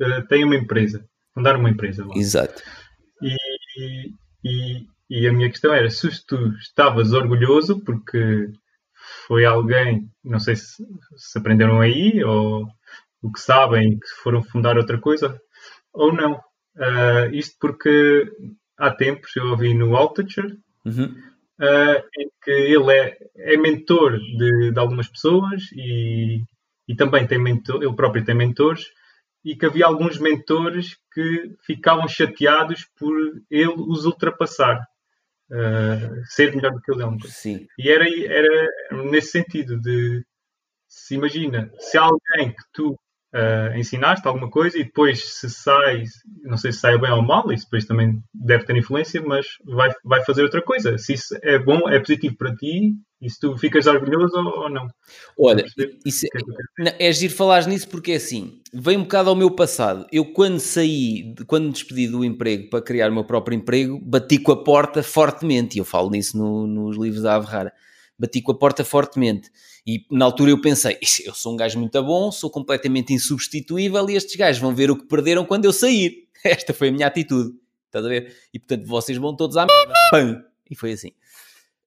eh, 0.00 0.22
têm 0.30 0.44
uma 0.44 0.56
empresa, 0.56 1.06
fundaram 1.34 1.60
uma 1.60 1.68
empresa 1.70 2.06
lá. 2.06 2.16
Exato. 2.16 2.62
E, 3.22 4.10
e, 4.44 4.86
e 5.10 5.28
a 5.28 5.32
minha 5.32 5.50
questão 5.50 5.72
era 5.72 5.88
se 5.90 6.08
tu 6.26 6.36
estavas 6.58 7.12
orgulhoso 7.12 7.80
porque 7.84 8.48
foi 9.26 9.44
alguém, 9.44 10.08
não 10.24 10.38
sei 10.40 10.56
se, 10.56 10.84
se 11.16 11.38
aprenderam 11.38 11.80
aí 11.80 12.22
ou 12.24 12.66
o 13.22 13.32
que 13.32 13.40
sabem 13.40 13.98
que 13.98 14.08
foram 14.22 14.42
fundar 14.42 14.76
outra 14.76 14.98
coisa 15.00 15.40
ou 15.92 16.12
não. 16.12 16.40
Ah, 16.78 17.26
isto 17.32 17.56
porque 17.60 18.24
há 18.76 18.90
tempos 18.90 19.34
eu 19.36 19.46
ouvi 19.50 19.74
no 19.74 19.96
Altucher 19.96 20.56
Uhum. 20.84 21.16
ah, 21.60 22.02
em 22.16 22.28
que 22.44 22.50
ele 22.50 22.92
é, 22.92 23.18
é 23.36 23.56
mentor 23.56 24.18
de, 24.18 24.70
de 24.70 24.78
algumas 24.78 25.08
pessoas 25.08 25.64
e, 25.72 26.42
e 26.86 26.94
também 26.94 27.26
tem 27.26 27.38
mentor, 27.42 27.82
ele 27.82 27.96
próprio 27.96 28.24
tem 28.24 28.34
mentores 28.36 28.84
e 29.44 29.56
que 29.56 29.66
havia 29.66 29.86
alguns 29.86 30.18
mentores 30.18 30.96
que 31.16 31.56
ficavam 31.62 32.06
chateados 32.06 32.86
por 32.94 33.16
ele 33.50 33.72
os 33.74 34.04
ultrapassar, 34.04 34.86
ah, 35.50 36.22
ser 36.26 36.54
melhor 36.54 36.72
do 36.72 36.82
que 36.82 36.92
ele. 36.92 37.02
alguma 37.02 37.18
coisa. 37.18 37.34
Sim. 37.34 37.66
E 37.78 37.88
era, 37.88 38.04
era 38.06 38.70
nesse 39.10 39.28
sentido 39.28 39.80
de 39.80 40.22
se 40.86 41.14
imagina, 41.14 41.72
se 41.78 41.96
alguém 41.96 42.52
que 42.52 42.62
tu 42.70 43.00
ah, 43.34 43.72
ensinaste 43.76 44.26
alguma 44.26 44.48
coisa 44.50 44.78
e 44.78 44.84
depois 44.84 45.22
se 45.34 45.50
sai, 45.50 46.04
não 46.44 46.56
sei 46.56 46.72
se 46.72 46.78
sai 46.80 46.98
bem 46.98 47.10
ou 47.10 47.22
mal, 47.22 47.50
isso 47.52 47.64
depois 47.64 47.84
também 47.84 48.18
deve 48.32 48.64
ter 48.64 48.76
influência, 48.76 49.20
mas 49.22 49.46
vai, 49.64 49.90
vai 50.04 50.24
fazer 50.24 50.42
outra 50.42 50.62
coisa. 50.62 50.96
Se 50.98 51.14
isso 51.14 51.36
é 51.42 51.58
bom, 51.58 51.88
é 51.88 51.98
positivo 51.98 52.36
para 52.36 52.54
ti 52.54 52.94
e 53.20 53.30
se 53.30 53.40
tu 53.40 53.56
ficas 53.56 53.86
orgulhoso 53.86 54.36
ou, 54.36 54.62
ou 54.64 54.70
não. 54.70 54.86
Olha, 55.38 55.64
isso 56.04 56.26
é 56.26 57.08
é 57.08 57.12
giro 57.12 57.34
falares 57.34 57.66
nisso 57.66 57.88
porque 57.88 58.12
é 58.12 58.16
assim, 58.16 58.60
vem 58.72 58.96
um 58.98 59.02
bocado 59.02 59.30
ao 59.30 59.36
meu 59.36 59.50
passado. 59.50 60.06
Eu 60.12 60.32
quando 60.32 60.60
saí, 60.60 61.34
quando 61.46 61.66
me 61.66 61.72
despedi 61.72 62.08
do 62.08 62.24
emprego 62.24 62.70
para 62.70 62.82
criar 62.82 63.10
o 63.10 63.14
meu 63.14 63.24
próprio 63.24 63.56
emprego, 63.56 63.98
bati 64.02 64.38
com 64.38 64.52
a 64.52 64.62
porta 64.62 65.02
fortemente, 65.02 65.76
e 65.76 65.78
eu 65.80 65.84
falo 65.84 66.10
nisso 66.10 66.36
no- 66.38 66.66
nos 66.66 66.96
livros 66.96 67.22
da 67.22 67.34
Ave 67.36 67.46
Rara, 67.46 67.72
bati 68.18 68.40
com 68.40 68.52
a 68.52 68.58
porta 68.58 68.84
fortemente. 68.84 69.50
E 69.86 70.04
na 70.10 70.24
altura 70.24 70.50
eu 70.50 70.60
pensei, 70.60 70.98
"Ixi, 71.00 71.26
eu 71.26 71.34
sou 71.34 71.52
um 71.52 71.56
gajo 71.56 71.78
muito 71.78 72.02
bom, 72.02 72.32
sou 72.32 72.50
completamente 72.50 73.12
insubstituível 73.12 74.08
e 74.10 74.16
estes 74.16 74.34
gajos 74.36 74.60
vão 74.60 74.74
ver 74.74 74.90
o 74.90 74.96
que 74.96 75.06
perderam 75.06 75.44
quando 75.44 75.64
eu 75.66 75.72
sair. 75.72 76.26
Esta 76.44 76.74
foi 76.74 76.88
a 76.88 76.92
minha 76.92 77.06
atitude, 77.06 77.54
estás 77.86 78.04
a 78.04 78.08
ver? 78.08 78.34
E 78.52 78.58
portanto 78.58 78.86
vocês 78.86 79.16
vão 79.18 79.34
todos 79.36 79.56
à 79.56 79.66
merda. 79.66 79.92
Pam! 80.10 80.42
E 80.70 80.74
foi 80.74 80.92
assim. 80.92 81.12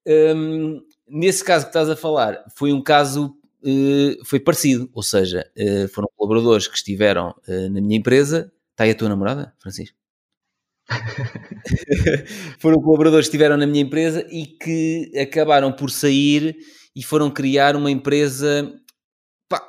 Hum, 0.08 0.82
nesse 1.08 1.44
caso 1.44 1.66
que 1.66 1.70
estás 1.70 1.90
a 1.90 1.96
falar, 1.96 2.44
foi 2.56 2.72
um 2.72 2.82
caso 2.82 3.36
eh, 3.66 4.18
foi 4.26 4.40
parecido, 4.40 4.90
ou 4.94 5.04
seja, 5.04 5.50
eh, 5.56 5.88
foram 5.90 6.08
colaboradores 6.16 6.68
que 6.68 6.76
estiveram 6.78 7.36
eh, 7.48 7.70
na 7.70 7.82
minha 7.82 7.98
empresa. 7.98 8.52
Está 8.72 8.86
aí 8.86 8.92
a 8.92 8.96
tua 8.96 9.10
namorada, 9.10 9.54
Francisco? 9.60 9.98
foram 12.60 12.82
colaboradores 12.82 13.28
que 13.28 13.32
estiveram 13.32 13.58
na 13.58 13.68
minha 13.68 13.84
empresa 13.84 14.26
e 14.32 14.46
que 14.46 15.12
acabaram 15.20 15.72
por 15.72 15.92
sair 15.92 16.56
e 16.96 17.04
foram 17.04 17.30
criar 17.30 17.76
uma 17.76 17.92
empresa. 17.92 18.74
pá, 19.48 19.62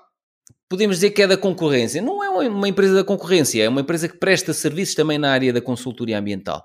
podemos 0.68 0.96
dizer 0.96 1.10
que 1.10 1.22
é 1.22 1.26
da 1.26 1.36
concorrência. 1.36 2.02
Não 2.02 2.22
é 2.22 2.28
uma 2.48 2.68
empresa 2.68 2.94
da 2.94 3.04
concorrência, 3.04 3.62
é 3.62 3.68
uma 3.68 3.80
empresa 3.80 4.08
que 4.08 4.18
presta 4.18 4.52
serviços 4.52 4.94
também 4.94 5.18
na 5.18 5.30
área 5.30 5.52
da 5.52 5.60
consultoria 5.60 6.18
ambiental. 6.18 6.64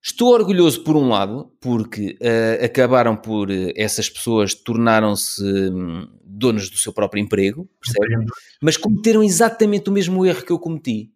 Estou 0.00 0.32
orgulhoso 0.32 0.84
por 0.84 0.96
um 0.96 1.08
lado, 1.08 1.52
porque 1.60 2.16
eh, 2.20 2.64
acabaram 2.64 3.16
por 3.16 3.50
eh, 3.50 3.72
essas 3.76 4.08
pessoas 4.08 4.54
tornaram-se 4.54 5.42
hum, 5.42 6.08
donos 6.24 6.70
do 6.70 6.78
seu 6.78 6.92
próprio 6.92 7.20
emprego, 7.20 7.68
percebe? 7.80 8.24
Mas 8.62 8.76
cometeram 8.76 9.24
exatamente 9.24 9.90
o 9.90 9.92
mesmo 9.92 10.24
erro 10.24 10.44
que 10.44 10.52
eu 10.52 10.58
cometi, 10.58 11.12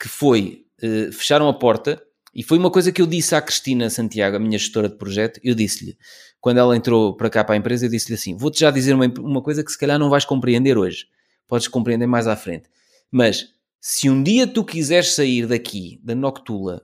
que 0.00 0.08
foi 0.08 0.64
eh, 0.82 1.10
fecharam 1.12 1.48
a 1.48 1.54
porta, 1.54 2.02
e 2.34 2.42
foi 2.42 2.58
uma 2.58 2.70
coisa 2.70 2.90
que 2.90 3.00
eu 3.00 3.06
disse 3.06 3.34
à 3.34 3.42
Cristina 3.42 3.88
Santiago, 3.88 4.36
a 4.36 4.40
minha 4.40 4.58
gestora 4.58 4.88
de 4.88 4.96
projeto, 4.96 5.38
eu 5.44 5.54
disse-lhe, 5.54 5.96
quando 6.44 6.58
ela 6.58 6.76
entrou 6.76 7.16
para 7.16 7.30
cá 7.30 7.42
para 7.42 7.54
a 7.54 7.56
empresa, 7.56 7.86
eu 7.86 7.90
disse-lhe 7.90 8.16
assim, 8.16 8.36
vou-te 8.36 8.60
já 8.60 8.70
dizer 8.70 8.92
uma, 8.92 9.06
uma 9.18 9.40
coisa 9.40 9.64
que 9.64 9.72
se 9.72 9.78
calhar 9.78 9.98
não 9.98 10.10
vais 10.10 10.26
compreender 10.26 10.76
hoje, 10.76 11.06
podes 11.48 11.66
compreender 11.68 12.06
mais 12.06 12.26
à 12.26 12.36
frente, 12.36 12.68
mas 13.10 13.54
se 13.80 14.10
um 14.10 14.22
dia 14.22 14.46
tu 14.46 14.62
quiseres 14.62 15.14
sair 15.14 15.46
daqui, 15.46 15.98
da 16.04 16.14
Noctula, 16.14 16.82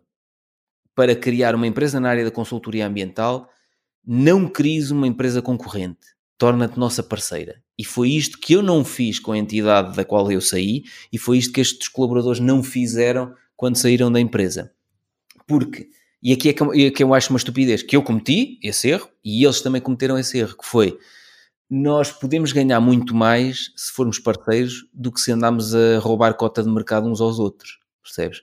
para 0.94 1.14
criar 1.14 1.54
uma 1.54 1.66
empresa 1.66 2.00
na 2.00 2.08
área 2.08 2.24
da 2.24 2.30
consultoria 2.30 2.86
ambiental, 2.86 3.50
não 4.02 4.48
cries 4.48 4.90
uma 4.90 5.06
empresa 5.06 5.42
concorrente. 5.42 6.06
Torna-te 6.38 6.78
nossa 6.78 7.02
parceira. 7.02 7.62
E 7.78 7.84
foi 7.84 8.12
isto 8.12 8.38
que 8.38 8.54
eu 8.54 8.62
não 8.62 8.82
fiz 8.82 9.18
com 9.18 9.32
a 9.32 9.36
entidade 9.36 9.94
da 9.94 10.06
qual 10.06 10.32
eu 10.32 10.40
saí, 10.40 10.84
e 11.12 11.18
foi 11.18 11.36
isto 11.36 11.52
que 11.52 11.60
estes 11.60 11.86
colaboradores 11.88 12.40
não 12.40 12.62
fizeram 12.62 13.34
quando 13.54 13.76
saíram 13.76 14.10
da 14.10 14.20
empresa. 14.20 14.72
Porque, 15.46 15.90
e 16.22 16.32
aqui 16.32 16.48
é 16.48 16.52
que, 16.52 16.62
eu- 16.62 16.72
é 16.72 16.90
que 16.90 17.02
eu 17.02 17.14
acho 17.14 17.30
uma 17.30 17.36
estupidez, 17.38 17.82
que 17.82 17.96
eu 17.96 18.02
cometi 18.02 18.58
esse 18.62 18.88
erro, 18.88 19.08
e 19.24 19.44
eles 19.44 19.60
também 19.60 19.80
cometeram 19.80 20.18
esse 20.18 20.38
erro, 20.38 20.56
que 20.56 20.66
foi, 20.66 20.98
nós 21.70 22.10
podemos 22.10 22.52
ganhar 22.52 22.80
muito 22.80 23.14
mais 23.14 23.70
se 23.76 23.92
formos 23.92 24.18
parceiros 24.18 24.86
do 24.92 25.12
que 25.12 25.20
se 25.20 25.30
andarmos 25.32 25.74
a 25.74 25.98
roubar 25.98 26.34
cota 26.34 26.62
de 26.62 26.68
mercado 26.70 27.08
uns 27.08 27.20
aos 27.20 27.38
outros, 27.38 27.78
percebes? 28.02 28.42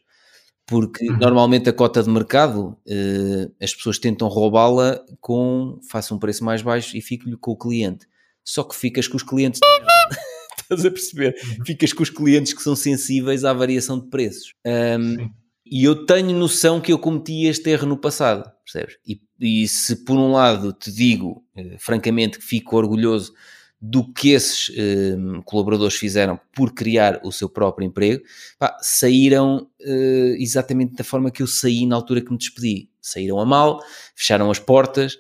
Porque 0.66 1.10
Uhum. 1.10 1.18
normalmente 1.18 1.70
a 1.70 1.74
cota 1.74 2.04
de 2.04 2.10
mercado 2.10 2.78
eh, 2.88 3.50
as 3.62 3.74
pessoas 3.74 3.98
tentam 3.98 4.28
roubá-la 4.28 5.00
com 5.22 5.80
faça 5.90 6.14
um 6.14 6.20
preço 6.20 6.44
mais 6.44 6.62
baixo 6.62 6.98
e 6.98 7.02
fique-lhe 7.02 7.38
com 7.38 7.52
o 7.52 7.58
cliente. 7.58 8.06
Só 8.44 8.64
que 8.64 8.76
ficas 8.76 9.08
com 9.08 9.16
os 9.18 9.24
clientes. 9.24 9.62
Estás 10.60 10.86
a 10.86 10.92
perceber? 10.92 11.36
Ficas 11.66 11.94
com 11.94 12.04
os 12.04 12.10
clientes 12.10 12.52
que 12.54 12.62
são 12.62 12.76
sensíveis 12.76 13.46
à 13.46 13.54
variação 13.54 13.98
de 13.98 14.08
preços. 14.08 14.54
Sim. 14.66 15.30
E 15.72 15.84
eu 15.84 16.06
tenho 16.06 16.32
noção 16.38 16.82
que 16.82 16.92
eu 16.92 17.00
cometi 17.00 17.46
este 17.46 17.70
erro 17.70 17.88
no 17.88 17.98
passado, 17.98 18.50
percebes? 18.64 18.98
E, 19.08 19.22
e 19.40 19.68
se 19.68 20.04
por 20.06 20.18
um 20.18 20.32
lado 20.32 20.74
te 20.74 20.92
digo, 20.92 21.44
eh, 21.56 21.78
francamente, 21.80 22.40
que 22.40 22.46
fico 22.46 22.76
orgulhoso 22.76 23.34
do 23.80 24.12
que 24.12 24.32
esses 24.32 24.72
eh, 24.76 25.16
colaboradores 25.46 25.96
fizeram 25.96 26.40
por 26.56 26.74
criar 26.74 27.22
o 27.24 27.32
seu 27.32 27.48
próprio 27.48 27.86
emprego, 27.86 28.24
pá, 28.58 28.76
saíram 28.82 29.70
eh, 29.80 30.36
exatamente 30.40 30.96
da 30.96 31.04
forma 31.04 31.30
que 31.30 31.44
eu 31.44 31.48
saí 31.48 31.86
na 31.86 31.96
altura 31.96 32.22
que 32.22 32.32
me 32.32 32.38
despedi. 32.38 32.90
Saíram 33.02 33.40
a 33.40 33.46
mal, 33.46 33.80
fecharam 34.16 34.50
as 34.50 34.60
portas 34.60 35.18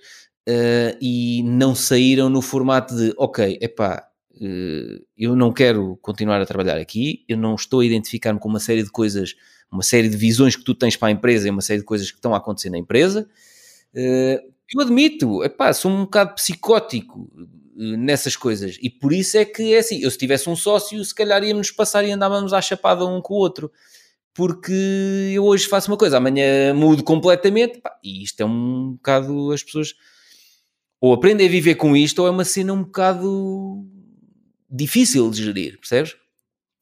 eh, 0.47 0.97
e 1.01 1.43
não 1.43 1.75
saíram 1.75 2.29
no 2.29 2.41
formato 2.41 2.95
de, 2.95 3.13
ok, 3.17 3.59
epá, 3.61 4.07
eh, 4.41 5.01
eu 5.17 5.35
não 5.35 5.51
quero 5.51 5.97
continuar 6.01 6.41
a 6.41 6.45
trabalhar 6.45 6.77
aqui, 6.77 7.25
eu 7.27 7.37
não 7.37 7.55
estou 7.55 7.81
a 7.81 7.85
identificar-me 7.85 8.39
com 8.39 8.47
uma 8.47 8.59
série 8.59 8.83
de 8.83 8.89
coisas, 8.89 9.35
uma 9.71 9.83
série 9.83 10.09
de 10.09 10.17
visões 10.17 10.55
que 10.55 10.63
tu 10.63 10.73
tens 10.73 10.95
para 10.95 11.09
a 11.09 11.11
empresa 11.11 11.47
e 11.47 11.51
uma 11.51 11.61
série 11.61 11.79
de 11.79 11.85
coisas 11.85 12.09
que 12.09 12.17
estão 12.17 12.33
a 12.33 12.37
acontecer 12.37 12.69
na 12.69 12.77
empresa. 12.77 13.29
Eh, 13.93 14.43
eu 14.73 14.81
admito, 14.81 15.43
epá, 15.43 15.71
sou 15.73 15.91
um 15.91 16.01
bocado 16.01 16.35
psicótico 16.35 17.29
eh, 17.35 17.97
nessas 17.97 18.35
coisas 18.35 18.77
e 18.81 18.89
por 18.89 19.13
isso 19.13 19.37
é 19.37 19.45
que 19.45 19.73
é 19.73 19.79
assim, 19.79 20.01
eu 20.01 20.11
se 20.11 20.17
tivesse 20.17 20.49
um 20.49 20.55
sócio 20.55 21.03
se 21.03 21.15
calhar 21.15 21.43
íamos 21.43 21.71
passar 21.71 22.03
e 22.05 22.11
andávamos 22.11 22.53
à 22.53 22.61
chapada 22.61 23.05
um 23.05 23.21
com 23.21 23.33
o 23.33 23.37
outro 23.37 23.71
porque 24.33 25.31
eu 25.33 25.43
hoje 25.45 25.67
faço 25.67 25.89
uma 25.89 25.97
coisa, 25.97 26.17
amanhã 26.17 26.73
mudo 26.73 27.03
completamente 27.03 27.81
e 28.03 28.23
isto 28.23 28.41
é 28.41 28.45
um 28.45 28.93
bocado 28.93 29.51
as 29.51 29.63
pessoas 29.63 29.95
ou 31.01 31.13
aprendem 31.13 31.47
a 31.47 31.51
viver 31.51 31.75
com 31.75 31.95
isto 31.95 32.19
ou 32.19 32.27
é 32.27 32.31
uma 32.31 32.45
cena 32.45 32.73
um 32.73 32.83
bocado 32.83 33.85
difícil 34.69 35.29
de 35.31 35.43
gerir, 35.43 35.79
percebes? 35.79 36.15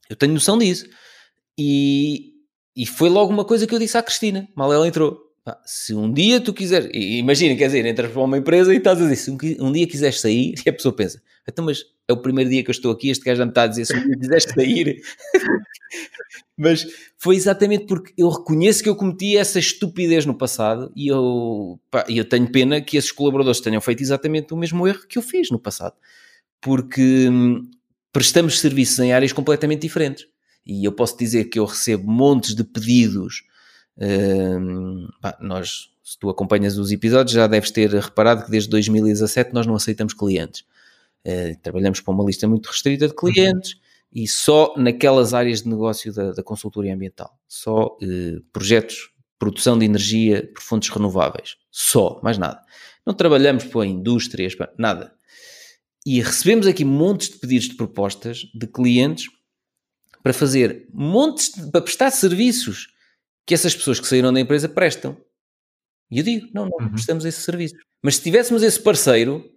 Eu 0.10 0.16
tenho 0.16 0.34
noção 0.34 0.58
disso 0.58 0.88
e, 1.58 2.35
e 2.76 2.86
foi 2.86 3.10
logo 3.10 3.32
uma 3.32 3.46
coisa 3.46 3.66
que 3.66 3.74
eu 3.74 3.80
disse 3.80 3.98
à 3.98 4.04
Cristina, 4.04 4.48
mal 4.56 4.72
ela 4.72 4.88
entrou. 4.88 5.24
Se 5.64 5.94
um 5.94 6.12
dia 6.12 6.42
tu 6.42 6.54
quiseres, 6.54 6.90
imagina, 6.92 7.56
quer 7.56 7.68
dizer, 7.68 7.86
entras 7.86 8.12
para 8.12 8.22
uma 8.22 8.38
empresa 8.38 8.74
e 8.74 8.78
estás 8.78 9.00
a 9.00 9.04
dizer, 9.04 9.16
se 9.16 9.30
um, 9.30 9.38
um 9.68 9.72
dia 9.72 9.88
quiseres 9.88 10.20
sair, 10.20 10.56
e 10.66 10.70
a 10.70 10.74
pessoa 10.74 10.96
pensa, 10.96 11.22
então, 11.48 11.64
mas 11.64 11.84
é 12.08 12.14
o 12.14 12.18
primeiro 12.18 12.50
dia 12.50 12.64
que 12.64 12.70
eu 12.70 12.74
estou 12.74 12.92
aqui, 12.92 13.10
este 13.10 13.24
gajo 13.24 13.38
já 13.38 13.46
me 13.46 13.52
está 13.52 13.64
a 13.64 13.68
dizer, 13.68 13.86
se 13.86 13.96
um 13.96 14.08
dia 14.08 14.18
quiseres 14.18 14.44
sair, 14.44 15.02
Mas 16.58 16.86
foi 17.18 17.36
exatamente 17.36 17.86
porque 17.86 18.14
eu 18.18 18.30
reconheço 18.30 18.82
que 18.82 18.88
eu 18.88 18.96
cometi 18.96 19.36
essa 19.36 19.60
estupidez 19.60 20.26
no 20.26 20.34
passado 20.34 20.92
e 20.96 21.08
eu, 21.10 21.80
pá, 21.92 22.06
eu 22.08 22.24
tenho 22.24 22.50
pena 22.50 22.82
que 22.82 22.98
esses 22.98 23.12
colaboradores 23.12 23.60
tenham 23.60 23.82
feito 23.82 24.02
exatamente 24.02 24.54
o 24.54 24.58
mesmo 24.58 24.88
erro 24.88 25.06
que 25.08 25.18
eu 25.18 25.22
fiz 25.22 25.52
no 25.52 25.60
passado. 25.60 25.96
Porque 26.62 27.30
hum, 27.30 27.70
prestamos 28.14 28.60
serviços 28.60 29.00
em 29.00 29.12
áreas 29.12 29.34
completamente 29.34 29.82
diferentes. 29.82 30.28
E 30.66 30.86
eu 30.86 30.92
posso 30.92 31.18
dizer 31.18 31.46
que 31.46 31.60
eu 31.60 31.66
recebo 31.66 32.10
montes 32.12 32.56
de 32.56 32.64
pedidos. 32.64 33.44
Hum, 33.98 35.08
pá, 35.22 35.38
nós, 35.40 35.90
se 36.04 36.18
tu 36.18 36.30
acompanhas 36.30 36.78
os 36.78 36.92
episódios, 36.92 37.34
já 37.34 37.48
deves 37.48 37.72
ter 37.72 37.90
reparado 37.92 38.46
que 38.46 38.52
desde 38.52 38.70
2017 38.70 39.54
nós 39.54 39.66
não 39.68 39.76
aceitamos 39.76 40.14
clientes. 40.14 40.66
Uh, 41.26 41.58
trabalhamos 41.62 42.02
para 42.02 42.14
uma 42.14 42.24
lista 42.24 42.48
muito 42.48 42.68
restrita 42.68 43.08
de 43.08 43.16
clientes. 43.16 43.74
Uhum 43.74 43.86
e 44.16 44.26
só 44.30 44.74
naquelas 44.78 45.34
áreas 45.34 45.62
de 45.62 45.68
negócio 45.68 46.14
da, 46.14 46.32
da 46.32 46.42
consultoria 46.42 46.94
ambiental. 46.94 47.38
Só 47.50 47.98
eh, 48.02 48.40
projetos, 48.54 49.12
produção 49.38 49.78
de 49.78 49.84
energia 49.84 50.50
por 50.54 50.64
fontes 50.64 50.88
renováveis. 50.90 51.58
Só, 51.70 52.22
mais 52.24 52.38
nada. 52.38 52.62
Não 53.06 53.14
trabalhamos 53.14 53.66
para 53.66 53.86
indústrias, 53.86 54.56
nada. 54.78 55.14
E 56.06 56.22
recebemos 56.22 56.66
aqui 56.66 56.86
montes 56.86 57.30
de 57.30 57.38
pedidos 57.40 57.68
de 57.68 57.76
propostas 57.76 58.46
de 58.56 58.66
clientes 58.68 59.28
para 60.26 60.34
fazer 60.34 60.88
montes, 60.92 61.52
de, 61.54 61.70
para 61.70 61.82
prestar 61.82 62.10
serviços 62.10 62.88
que 63.46 63.54
essas 63.54 63.76
pessoas 63.76 64.00
que 64.00 64.08
saíram 64.08 64.34
da 64.34 64.40
empresa 64.40 64.68
prestam. 64.68 65.16
E 66.10 66.18
eu 66.18 66.24
digo, 66.24 66.48
não, 66.52 66.66
não 66.66 66.88
uhum. 66.88 66.90
prestamos 66.94 67.26
esse 67.26 67.42
serviço. 67.42 67.76
Mas 68.02 68.16
se 68.16 68.24
tivéssemos 68.24 68.64
esse 68.64 68.80
parceiro, 68.80 69.48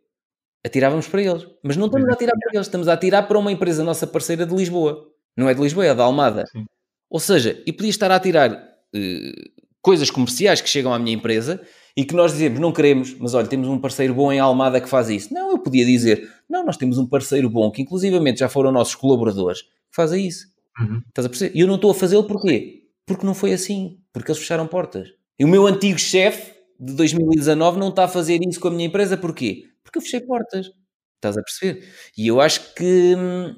atirávamos 0.62 1.09
para 1.09 1.23
eles. 1.23 1.47
Mas 1.65 1.78
não 1.78 1.86
estamos 1.86 2.07
a 2.11 2.12
atirar 2.12 2.35
para 2.39 2.51
eles, 2.53 2.66
estamos 2.66 2.86
a 2.86 2.93
atirar 2.93 3.27
para 3.27 3.39
uma 3.39 3.51
empresa 3.51 3.82
nossa 3.82 4.07
parceira 4.07 4.45
de 4.45 4.55
Lisboa. 4.55 5.11
Não 5.35 5.49
é 5.49 5.55
de 5.55 5.62
Lisboa, 5.62 5.86
é 5.86 5.95
da 5.95 6.05
Almada. 6.05 6.45
Sim. 6.53 6.66
Ou 7.09 7.19
seja, 7.19 7.62
e 7.65 7.73
podia 7.73 7.89
estar 7.89 8.11
a 8.11 8.16
atirar 8.16 8.53
uh, 8.53 9.62
coisas 9.81 10.11
comerciais 10.11 10.61
que 10.61 10.69
chegam 10.69 10.93
à 10.93 10.99
minha 10.99 11.16
empresa 11.16 11.62
e 11.97 12.05
que 12.05 12.15
nós 12.15 12.32
dizemos, 12.32 12.61
não 12.61 12.73
queremos, 12.73 13.16
mas 13.19 13.32
olha, 13.32 13.47
temos 13.47 13.69
um 13.69 13.81
parceiro 13.81 14.12
bom 14.12 14.31
em 14.31 14.39
Almada 14.39 14.82
que 14.82 14.89
faz 14.89 15.09
isso. 15.09 15.32
Não, 15.32 15.51
eu 15.51 15.59
podia 15.61 15.86
dizer, 15.86 16.31
não, 16.47 16.62
nós 16.62 16.77
temos 16.77 16.99
um 16.99 17.07
parceiro 17.07 17.49
bom 17.49 17.70
que 17.70 17.81
inclusivamente 17.81 18.40
já 18.40 18.51
foram 18.51 18.70
nossos 18.70 18.95
colaboradores 18.95 19.62
que 19.62 19.97
fazem 19.97 20.27
isso. 20.27 20.57
Uhum. 20.80 21.02
Estás 21.09 21.26
a 21.26 21.28
perceber? 21.28 21.56
E 21.56 21.60
eu 21.60 21.66
não 21.66 21.76
estou 21.76 21.90
a 21.90 21.94
fazê-lo 21.94 22.24
porquê? 22.24 22.84
Porque 23.06 23.26
não 23.26 23.34
foi 23.34 23.52
assim. 23.52 23.98
Porque 24.12 24.30
eles 24.30 24.40
fecharam 24.40 24.66
portas. 24.66 25.09
E 25.38 25.44
o 25.44 25.48
meu 25.48 25.66
antigo 25.66 25.98
chefe 25.98 26.52
de 26.78 26.94
2019 26.94 27.78
não 27.78 27.88
está 27.88 28.05
a 28.05 28.09
fazer 28.09 28.40
isso 28.46 28.60
com 28.60 28.68
a 28.68 28.70
minha 28.70 28.86
empresa 28.86 29.16
porquê? 29.16 29.64
Porque 29.82 29.98
eu 29.98 30.02
fechei 30.02 30.20
portas. 30.20 30.70
Estás 31.16 31.36
a 31.36 31.42
perceber? 31.42 31.84
E 32.16 32.28
eu 32.28 32.40
acho 32.40 32.74
que 32.74 33.14
hum, 33.16 33.56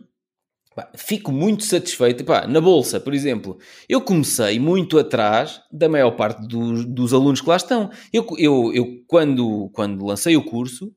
pá, 0.74 0.90
fico 0.97 1.30
muito 1.30 1.64
satisfeito. 1.64 2.24
Pá, 2.24 2.47
na 2.47 2.60
Bolsa, 2.60 2.98
por 2.98 3.12
exemplo, 3.12 3.59
eu 3.88 4.01
comecei 4.01 4.59
muito 4.59 4.98
atrás 4.98 5.60
da 5.70 5.88
maior 5.88 6.12
parte 6.12 6.47
dos, 6.47 6.84
dos 6.86 7.12
alunos 7.12 7.40
que 7.40 7.48
lá 7.48 7.56
estão. 7.56 7.90
Eu, 8.12 8.26
eu, 8.38 8.72
eu 8.74 8.86
quando, 9.06 9.70
quando 9.74 10.06
lancei 10.06 10.36
o 10.36 10.44
curso, 10.44 10.94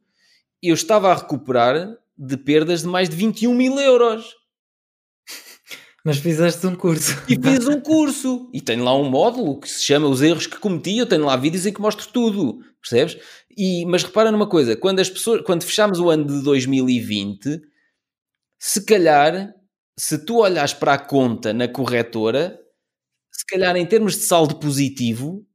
eu 0.62 0.74
estava 0.74 1.12
a 1.12 1.16
recuperar 1.16 1.98
de 2.18 2.38
perdas 2.38 2.84
de 2.84 2.88
mais 2.88 3.10
de 3.10 3.16
21 3.16 3.54
mil 3.54 3.78
euros. 3.80 4.34
Mas 6.04 6.18
fizeste 6.18 6.68
um 6.68 6.76
curso. 6.76 7.14
E 7.30 7.36
fiz 7.36 7.68
um 7.68 7.80
curso. 7.82 8.50
E 8.54 8.60
tenho 8.60 8.84
lá 8.84 8.96
um 8.96 9.10
módulo 9.10 9.60
que 9.60 9.70
se 9.70 9.84
chama 9.84 10.08
Os 10.08 10.22
Erros 10.22 10.48
que 10.48 10.58
Cometi. 10.60 10.98
Eu 10.98 11.06
tenho 11.06 11.26
lá 11.26 11.38
vídeos 11.38 11.66
em 11.66 11.72
que 11.74 11.82
mostro 11.82 12.08
tudo. 12.12 12.60
Percebes? 12.82 13.18
E, 13.58 13.86
mas 13.86 14.04
repara 14.04 14.32
numa 14.32 14.48
coisa: 14.48 14.76
quando 14.76 15.00
as 15.00 15.10
pessoas, 15.10 15.42
quando 15.46 15.64
fechámos 15.64 16.00
o 16.00 16.10
ano 16.10 16.26
de 16.26 16.44
2020, 16.44 17.62
se 18.60 18.86
calhar, 18.86 19.54
se 19.98 20.18
tu 20.26 20.40
olhas 20.40 20.74
para 20.74 20.96
a 20.96 20.98
conta 20.98 21.54
na 21.54 21.68
corretora, 21.68 22.60
se 23.32 23.46
calhar 23.46 23.76
em 23.78 23.86
termos 23.86 24.16
de 24.16 24.24
saldo 24.24 24.56
positivo, 24.56 25.46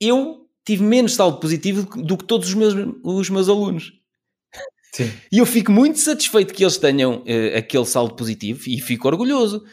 eu 0.00 0.46
tive 0.66 0.82
menos 0.82 1.14
saldo 1.14 1.40
positivo 1.40 1.84
do 2.02 2.18
que 2.18 2.24
todos 2.24 2.48
os 2.48 2.54
meus, 2.54 2.74
os 3.02 3.30
meus 3.30 3.48
alunos. 3.48 3.92
Sim. 4.92 5.10
E 5.30 5.38
eu 5.38 5.46
fico 5.46 5.70
muito 5.70 5.98
satisfeito 5.98 6.52
que 6.52 6.64
eles 6.64 6.76
tenham 6.76 7.18
uh, 7.18 7.58
aquele 7.58 7.84
saldo 7.84 8.14
positivo 8.14 8.62
e 8.66 8.80
fico 8.80 9.06
orgulhoso. 9.06 9.64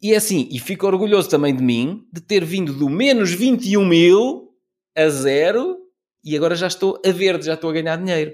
E 0.00 0.12
é 0.12 0.16
assim, 0.16 0.48
e 0.50 0.58
fico 0.58 0.86
orgulhoso 0.86 1.28
também 1.28 1.54
de 1.54 1.62
mim 1.62 2.06
de 2.12 2.20
ter 2.20 2.44
vindo 2.44 2.72
do 2.72 2.88
menos 2.88 3.30
21 3.30 3.86
mil 3.86 4.48
a 4.96 5.08
zero 5.08 5.78
e 6.24 6.36
agora 6.36 6.54
já 6.54 6.66
estou 6.66 7.00
a 7.04 7.10
verde, 7.10 7.46
já 7.46 7.54
estou 7.54 7.70
a 7.70 7.72
ganhar 7.72 7.96
dinheiro. 7.96 8.32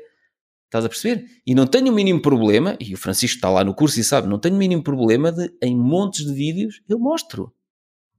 Estás 0.66 0.84
a 0.84 0.88
perceber? 0.88 1.24
E 1.46 1.54
não 1.54 1.66
tenho 1.66 1.90
o 1.90 1.94
mínimo 1.94 2.20
problema, 2.20 2.76
e 2.78 2.92
o 2.92 2.98
Francisco 2.98 3.36
está 3.36 3.48
lá 3.48 3.64
no 3.64 3.74
curso 3.74 3.98
e 3.98 4.04
sabe, 4.04 4.28
não 4.28 4.38
tenho 4.38 4.54
o 4.54 4.58
mínimo 4.58 4.82
problema 4.82 5.32
de, 5.32 5.50
em 5.62 5.74
montes 5.74 6.26
de 6.26 6.32
vídeos, 6.34 6.82
eu 6.86 6.98
mostro. 6.98 7.52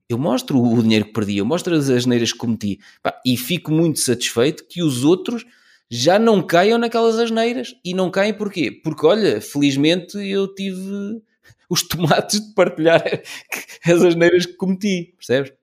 Eu 0.09 0.17
mostro 0.17 0.59
o 0.59 0.81
dinheiro 0.81 1.05
que 1.05 1.13
perdi, 1.13 1.37
eu 1.37 1.45
mostro 1.45 1.75
as 1.75 1.87
asneiras 1.87 2.31
que 2.31 2.39
cometi. 2.39 2.79
E 3.23 3.37
fico 3.37 3.71
muito 3.71 3.99
satisfeito 3.99 4.65
que 4.67 4.81
os 4.81 5.03
outros 5.03 5.45
já 5.89 6.19
não 6.19 6.41
caiam 6.45 6.77
naquelas 6.77 7.17
asneiras. 7.17 7.75
E 7.83 7.93
não 7.93 8.11
caem 8.11 8.33
porquê? 8.33 8.71
Porque, 8.71 9.05
olha, 9.05 9.41
felizmente 9.41 10.17
eu 10.17 10.53
tive 10.53 11.21
os 11.69 11.83
tomates 11.83 12.39
de 12.41 12.53
partilhar 12.53 13.03
as 13.85 14.01
asneiras 14.03 14.45
que 14.45 14.53
cometi, 14.53 15.13
percebes? 15.17 15.53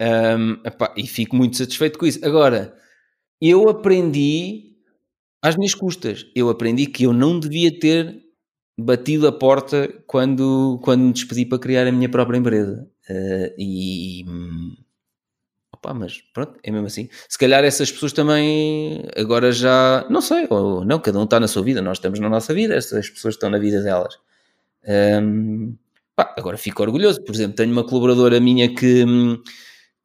Um, 0.00 0.54
epá, 0.66 0.92
e 0.96 1.06
fico 1.06 1.36
muito 1.36 1.56
satisfeito 1.56 1.98
com 1.98 2.06
isso. 2.06 2.24
Agora, 2.24 2.74
eu 3.40 3.68
aprendi 3.68 4.74
às 5.42 5.56
minhas 5.56 5.74
custas. 5.74 6.26
Eu 6.34 6.48
aprendi 6.48 6.86
que 6.86 7.04
eu 7.04 7.12
não 7.12 7.38
devia 7.38 7.76
ter 7.78 8.22
batido 8.78 9.26
a 9.28 9.32
porta 9.32 9.88
quando, 10.06 10.80
quando 10.82 11.02
me 11.02 11.12
despedi 11.12 11.46
para 11.46 11.58
criar 11.58 11.86
a 11.86 11.92
minha 11.92 12.08
própria 12.08 12.38
empresa. 12.38 12.88
Uh, 13.08 13.54
e, 13.58 14.24
Pá, 15.84 15.92
mas 15.92 16.22
pronto, 16.32 16.58
é 16.62 16.70
mesmo 16.70 16.86
assim. 16.86 17.10
Se 17.28 17.36
calhar 17.36 17.62
essas 17.62 17.92
pessoas 17.92 18.10
também 18.14 19.06
agora 19.14 19.52
já, 19.52 20.06
não 20.08 20.22
sei, 20.22 20.46
ou 20.48 20.82
não, 20.82 20.98
cada 20.98 21.18
um 21.18 21.24
está 21.24 21.38
na 21.38 21.46
sua 21.46 21.62
vida, 21.62 21.82
nós 21.82 21.98
estamos 21.98 22.18
na 22.18 22.30
nossa 22.30 22.54
vida, 22.54 22.74
essas 22.74 23.10
pessoas 23.10 23.34
estão 23.34 23.50
na 23.50 23.58
vida 23.58 23.82
delas. 23.82 24.18
Um, 25.22 25.76
pá, 26.16 26.34
agora 26.38 26.56
fico 26.56 26.82
orgulhoso, 26.82 27.22
por 27.22 27.34
exemplo, 27.34 27.54
tenho 27.56 27.70
uma 27.70 27.84
colaboradora 27.84 28.40
minha 28.40 28.74
que, 28.74 29.04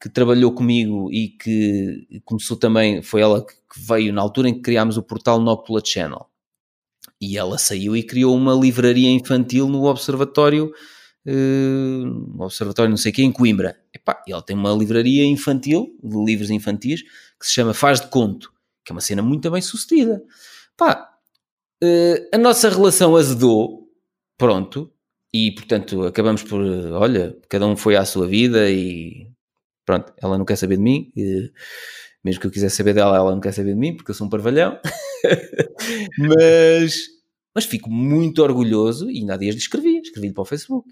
que 0.01 0.09
trabalhou 0.09 0.51
comigo 0.51 1.09
e 1.13 1.29
que 1.29 2.21
começou 2.25 2.57
também, 2.57 3.01
foi 3.01 3.21
ela 3.21 3.45
que 3.45 3.55
veio 3.77 4.11
na 4.11 4.21
altura 4.21 4.49
em 4.49 4.55
que 4.55 4.61
criámos 4.61 4.97
o 4.97 5.03
portal 5.03 5.39
Noctula 5.39 5.81
Channel. 5.81 6.25
E 7.21 7.37
ela 7.37 7.57
saiu 7.57 7.95
e 7.95 8.03
criou 8.03 8.35
uma 8.35 8.53
livraria 8.53 9.09
infantil 9.09 9.69
no 9.69 9.85
Observatório 9.85 10.73
uh, 11.27 12.43
Observatório 12.43 12.89
não 12.89 12.97
sei 12.97 13.11
quê, 13.11 13.23
em 13.23 13.31
Coimbra. 13.31 13.79
Epá, 13.93 14.23
ele 14.27 14.41
tem 14.41 14.55
uma 14.55 14.71
livraria 14.71 15.25
infantil, 15.25 15.95
de 16.03 16.17
livros 16.23 16.49
infantis, 16.49 17.01
que 17.01 17.45
se 17.45 17.53
chama 17.53 17.73
Faz 17.73 18.01
de 18.01 18.07
Conto, 18.07 18.51
que 18.85 18.91
é 18.91 18.93
uma 18.93 19.01
cena 19.01 19.21
muito 19.21 19.49
bem 19.51 19.61
sucedida. 19.61 20.23
Uh, 21.81 22.27
a 22.33 22.37
nossa 22.37 22.69
relação 22.69 23.15
azedou, 23.15 23.87
pronto, 24.37 24.91
e 25.33 25.51
portanto 25.51 26.03
acabamos 26.03 26.43
por, 26.43 26.61
olha, 26.61 27.37
cada 27.47 27.65
um 27.67 27.77
foi 27.77 27.95
à 27.95 28.03
sua 28.03 28.27
vida 28.27 28.69
e 28.69 29.29
pronto, 29.85 30.13
ela 30.21 30.37
não 30.37 30.45
quer 30.45 30.55
saber 30.57 30.75
de 30.77 30.83
mim, 30.83 31.11
e, 31.15 31.51
mesmo 32.23 32.41
que 32.41 32.47
eu 32.47 32.51
quisesse 32.51 32.75
saber 32.75 32.93
dela, 32.93 33.15
ela 33.17 33.31
não 33.31 33.39
quer 33.39 33.53
saber 33.53 33.73
de 33.73 33.79
mim, 33.79 33.95
porque 33.95 34.11
eu 34.11 34.15
sou 34.15 34.27
um 34.27 34.29
parvalhão. 34.29 34.79
mas, 36.19 37.07
mas 37.55 37.65
fico 37.65 37.89
muito 37.89 38.43
orgulhoso 38.43 39.09
e 39.09 39.19
ainda 39.19 39.35
há 39.35 39.37
dias 39.37 39.55
lhe 39.55 39.61
escrevi, 39.61 39.99
escrevi 39.99 40.33
para 40.33 40.41
o 40.41 40.45
Facebook 40.45 40.89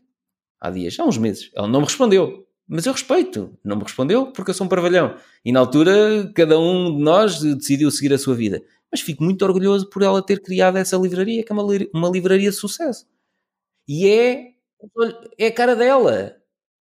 há 0.59 0.69
dias, 0.69 0.99
há 0.99 1.05
uns 1.05 1.17
meses. 1.17 1.51
Ela 1.55 1.67
não 1.67 1.81
me 1.81 1.85
respondeu. 1.85 2.47
Mas 2.67 2.85
eu 2.85 2.93
respeito. 2.93 3.57
Não 3.63 3.77
me 3.77 3.83
respondeu 3.83 4.31
porque 4.31 4.51
eu 4.51 4.55
sou 4.55 4.65
um 4.65 4.69
parvalhão. 4.69 5.17
E 5.43 5.51
na 5.51 5.59
altura, 5.61 6.31
cada 6.35 6.59
um 6.59 6.97
de 6.97 7.03
nós 7.03 7.39
decidiu 7.39 7.89
seguir 7.89 8.13
a 8.13 8.17
sua 8.17 8.35
vida. 8.35 8.61
Mas 8.91 9.01
fico 9.01 9.23
muito 9.23 9.43
orgulhoso 9.43 9.89
por 9.89 10.01
ela 10.01 10.25
ter 10.25 10.41
criado 10.41 10.77
essa 10.77 10.97
livraria, 10.97 11.43
que 11.43 11.51
é 11.51 11.55
uma, 11.55 11.63
uma 11.93 12.09
livraria 12.09 12.49
de 12.49 12.55
sucesso. 12.55 13.05
E 13.87 14.07
é, 14.07 14.53
é 15.37 15.47
a 15.47 15.53
cara 15.53 15.75
dela. 15.75 16.35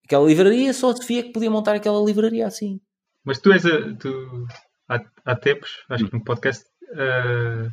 Aquela 0.06 0.28
livraria, 0.28 0.74
só 0.74 0.92
a 0.92 0.96
Sofia 0.96 1.24
que 1.24 1.32
podia 1.32 1.50
montar 1.50 1.76
aquela 1.76 2.04
livraria 2.04 2.46
assim. 2.46 2.80
Mas 3.24 3.40
tu 3.40 3.52
és 3.52 3.66
a, 3.66 3.96
tu, 3.96 4.48
há, 4.90 5.02
há 5.26 5.36
tempos, 5.36 5.84
acho 5.90 6.06
que 6.08 6.14
no 6.14 6.24
podcast, 6.24 6.66
uh, 6.92 7.72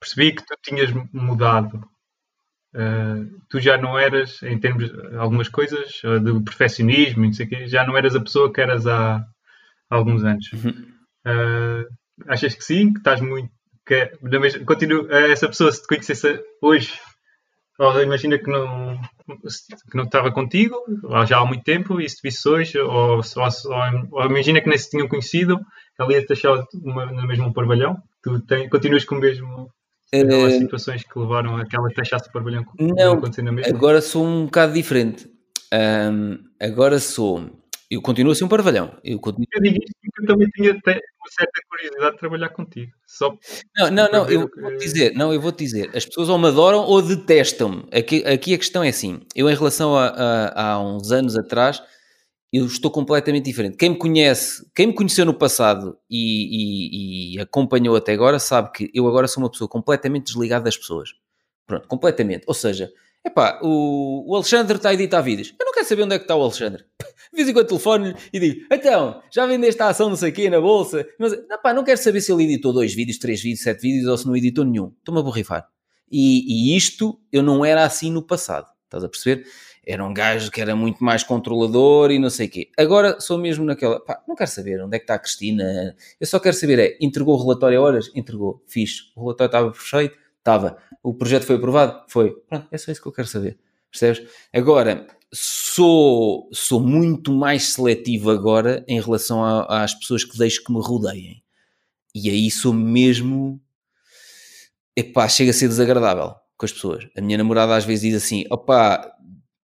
percebi 0.00 0.34
que 0.34 0.46
tu 0.46 0.56
tinhas 0.62 0.90
mudado 1.12 1.88
Uh, 2.74 3.24
tu 3.48 3.60
já 3.60 3.78
não 3.78 3.98
eras, 3.98 4.42
em 4.42 4.58
termos 4.58 4.90
de 4.90 5.16
algumas 5.16 5.48
coisas, 5.48 6.02
uh, 6.04 6.20
do 6.20 6.42
perfeccionismo 6.42 7.24
e 7.24 7.28
não 7.28 7.32
sei 7.32 7.46
o 7.46 7.48
quê, 7.48 7.66
já 7.66 7.86
não 7.86 7.96
eras 7.96 8.14
a 8.14 8.20
pessoa 8.20 8.52
que 8.52 8.60
eras 8.60 8.86
há, 8.86 9.16
há 9.16 9.24
alguns 9.96 10.22
anos. 10.22 10.46
Uh, 10.52 11.86
achas 12.26 12.54
que 12.54 12.64
sim? 12.64 12.92
Que 12.92 12.98
estás 12.98 13.20
muito. 13.20 13.50
Que, 13.86 13.94
é, 13.94 14.12
mesma, 14.38 14.64
continua, 14.66 15.08
essa 15.10 15.48
pessoa, 15.48 15.72
se 15.72 15.80
te 15.80 15.88
conhecesse 15.88 16.44
hoje, 16.60 16.92
ou 17.78 18.02
imagina 18.02 18.38
que 18.38 18.50
não, 18.50 19.00
que 19.90 19.96
não 19.96 20.04
estava 20.04 20.30
contigo 20.30 20.76
já 21.26 21.38
há 21.38 21.46
muito 21.46 21.62
tempo 21.62 21.98
e 21.98 22.08
se 22.08 22.16
te 22.16 22.22
visse 22.22 22.46
hoje, 22.46 22.78
ou, 22.78 22.90
ou, 22.90 23.20
ou, 23.20 24.08
ou 24.10 24.26
imagina 24.26 24.60
que 24.60 24.68
nem 24.68 24.76
se 24.76 24.90
tinham 24.90 25.08
conhecido, 25.08 25.58
ela 25.98 26.12
ia-te 26.12 26.32
achar 26.32 26.64
no 26.74 27.26
mesmo 27.26 27.54
parvalhão. 27.54 27.96
Tu 28.22 28.40
tem, 28.40 28.68
continuas 28.68 29.06
com 29.06 29.14
o 29.14 29.20
mesmo 29.20 29.70
Aquelas 30.12 30.54
uh, 30.54 30.58
situações 30.58 31.04
que 31.04 31.18
levaram 31.18 31.56
aquela 31.56 31.88
que 31.88 31.96
deixasse 31.96 32.28
o 32.28 32.32
pavilhão 32.32 32.64
não, 32.80 33.20
agora 33.66 34.00
sou 34.00 34.24
um 34.24 34.46
bocado 34.46 34.72
diferente. 34.72 35.30
Um, 35.72 36.38
agora 36.60 36.98
sou. 36.98 37.50
Eu 37.90 38.00
continuo 38.00 38.32
a 38.32 38.34
ser 38.34 38.44
um 38.44 38.48
parvalhão. 38.48 38.96
Eu, 39.04 39.18
continuo... 39.18 39.46
eu 39.52 39.62
digo 39.62 39.76
isto 39.76 39.92
porque 40.02 40.22
eu 40.22 40.26
também 40.26 40.48
tinha 40.48 40.72
até 40.72 40.92
uma 40.92 41.30
certa 41.30 41.60
curiosidade 41.68 42.12
de 42.12 42.18
trabalhar 42.18 42.48
contigo. 42.50 42.92
Só 43.06 43.36
não, 43.76 43.90
não, 43.90 44.10
não, 44.10 44.30
eu 44.30 44.48
que... 44.48 44.60
vou 44.60 44.76
dizer, 44.78 45.14
não, 45.14 45.32
eu 45.32 45.40
vou 45.40 45.52
te 45.52 45.64
dizer, 45.64 45.90
as 45.94 46.06
pessoas 46.06 46.28
ou 46.30 46.38
me 46.38 46.48
adoram 46.48 46.80
ou 46.80 47.02
detestam-me. 47.02 47.84
Aqui, 47.92 48.24
aqui 48.24 48.54
a 48.54 48.58
questão 48.58 48.82
é 48.82 48.88
assim: 48.88 49.20
eu, 49.34 49.48
em 49.48 49.54
relação 49.54 49.94
a, 49.94 50.06
a, 50.06 50.62
a 50.72 50.80
uns 50.80 51.12
anos 51.12 51.36
atrás, 51.36 51.82
eu 52.52 52.64
estou 52.66 52.90
completamente 52.90 53.44
diferente. 53.44 53.76
Quem 53.76 53.90
me 53.90 53.96
conhece, 53.96 54.66
quem 54.74 54.86
me 54.88 54.94
conheceu 54.94 55.24
no 55.24 55.34
passado 55.34 55.98
e, 56.08 57.34
e, 57.34 57.34
e, 57.36 57.40
acompanhou 57.40 57.94
até 57.94 58.12
agora, 58.12 58.38
sabe 58.38 58.72
que 58.72 58.90
eu 58.94 59.06
agora 59.06 59.28
sou 59.28 59.42
uma 59.42 59.50
pessoa 59.50 59.68
completamente 59.68 60.26
desligada 60.26 60.64
das 60.64 60.76
pessoas. 60.76 61.10
Pronto, 61.66 61.86
completamente. 61.86 62.44
Ou 62.46 62.54
seja, 62.54 62.90
epá, 63.24 63.60
o, 63.62 64.30
o 64.30 64.34
Alexandre 64.34 64.76
está 64.76 64.88
a 64.88 64.94
editar 64.94 65.20
vídeos. 65.20 65.54
Eu 65.60 65.66
não 65.66 65.72
quero 65.72 65.86
saber 65.86 66.02
onde 66.02 66.14
é 66.14 66.18
que 66.18 66.24
está 66.24 66.34
o 66.34 66.42
Alexandre. 66.42 66.84
De 67.30 67.36
vez 67.36 67.48
em 67.48 67.52
quando 67.52 67.66
telefono 67.68 68.14
e 68.32 68.40
digo, 68.40 68.66
então, 68.72 69.22
já 69.30 69.44
vendeste 69.44 69.82
a 69.82 69.88
ação 69.88 70.08
não 70.08 70.16
sei 70.16 70.32
quê 70.32 70.48
na 70.48 70.60
bolsa? 70.60 71.06
Mas, 71.18 71.34
epá, 71.34 71.74
não 71.74 71.84
quero 71.84 72.00
saber 72.00 72.22
se 72.22 72.32
ele 72.32 72.44
editou 72.44 72.72
dois 72.72 72.94
vídeos, 72.94 73.18
três 73.18 73.42
vídeos, 73.42 73.62
sete 73.62 73.82
vídeos 73.82 74.08
ou 74.08 74.16
se 74.16 74.26
não 74.26 74.34
editou 74.34 74.64
nenhum. 74.64 74.94
Estou-me 74.98 75.20
a 75.20 75.22
borrifar. 75.22 75.68
E, 76.10 76.72
e 76.72 76.76
isto 76.76 77.20
eu 77.30 77.42
não 77.42 77.62
era 77.62 77.84
assim 77.84 78.10
no 78.10 78.22
passado. 78.22 78.66
Estás 78.84 79.04
a 79.04 79.08
perceber? 79.08 79.46
Era 79.88 80.04
um 80.04 80.12
gajo 80.12 80.50
que 80.50 80.60
era 80.60 80.76
muito 80.76 81.02
mais 81.02 81.24
controlador 81.24 82.10
e 82.10 82.18
não 82.18 82.28
sei 82.28 82.46
o 82.46 82.50
quê. 82.50 82.70
Agora 82.76 83.18
sou 83.20 83.38
mesmo 83.38 83.64
naquela, 83.64 83.98
pá, 83.98 84.22
não 84.28 84.36
quero 84.36 84.50
saber 84.50 84.82
onde 84.82 84.94
é 84.94 84.98
que 84.98 85.04
está 85.04 85.14
a 85.14 85.18
Cristina, 85.18 85.96
eu 86.20 86.26
só 86.26 86.38
quero 86.38 86.54
saber 86.54 86.78
é, 86.78 86.98
entregou 87.00 87.34
o 87.34 87.42
relatório 87.42 87.80
a 87.80 87.82
horas? 87.82 88.10
Entregou, 88.14 88.62
fiz. 88.68 89.10
O 89.16 89.22
relatório 89.22 89.48
estava 89.48 89.70
perfeito? 89.70 90.14
Estava. 90.36 90.76
O 91.02 91.14
projeto 91.14 91.44
foi 91.44 91.56
aprovado? 91.56 92.04
Foi. 92.08 92.32
Pronto, 92.46 92.68
é 92.70 92.76
só 92.76 92.92
isso 92.92 93.00
que 93.00 93.08
eu 93.08 93.12
quero 93.12 93.28
saber. 93.28 93.58
Percebes? 93.90 94.30
Agora, 94.52 95.06
sou, 95.32 96.50
sou 96.52 96.80
muito 96.80 97.32
mais 97.32 97.72
seletivo 97.72 98.30
agora 98.30 98.84
em 98.86 99.00
relação 99.00 99.42
a, 99.42 99.82
às 99.82 99.94
pessoas 99.94 100.22
que 100.22 100.36
deixo 100.36 100.62
que 100.62 100.70
me 100.70 100.80
rodeiem. 100.82 101.42
E 102.14 102.28
aí 102.28 102.50
sou 102.50 102.74
mesmo... 102.74 103.58
Epá, 104.94 105.28
chega 105.28 105.50
a 105.50 105.54
ser 105.54 105.68
desagradável 105.68 106.34
com 106.58 106.66
as 106.66 106.72
pessoas. 106.72 107.06
A 107.16 107.20
minha 107.22 107.38
namorada 107.38 107.74
às 107.74 107.84
vezes 107.84 108.02
diz 108.02 108.22
assim, 108.22 108.44
opá, 108.50 109.16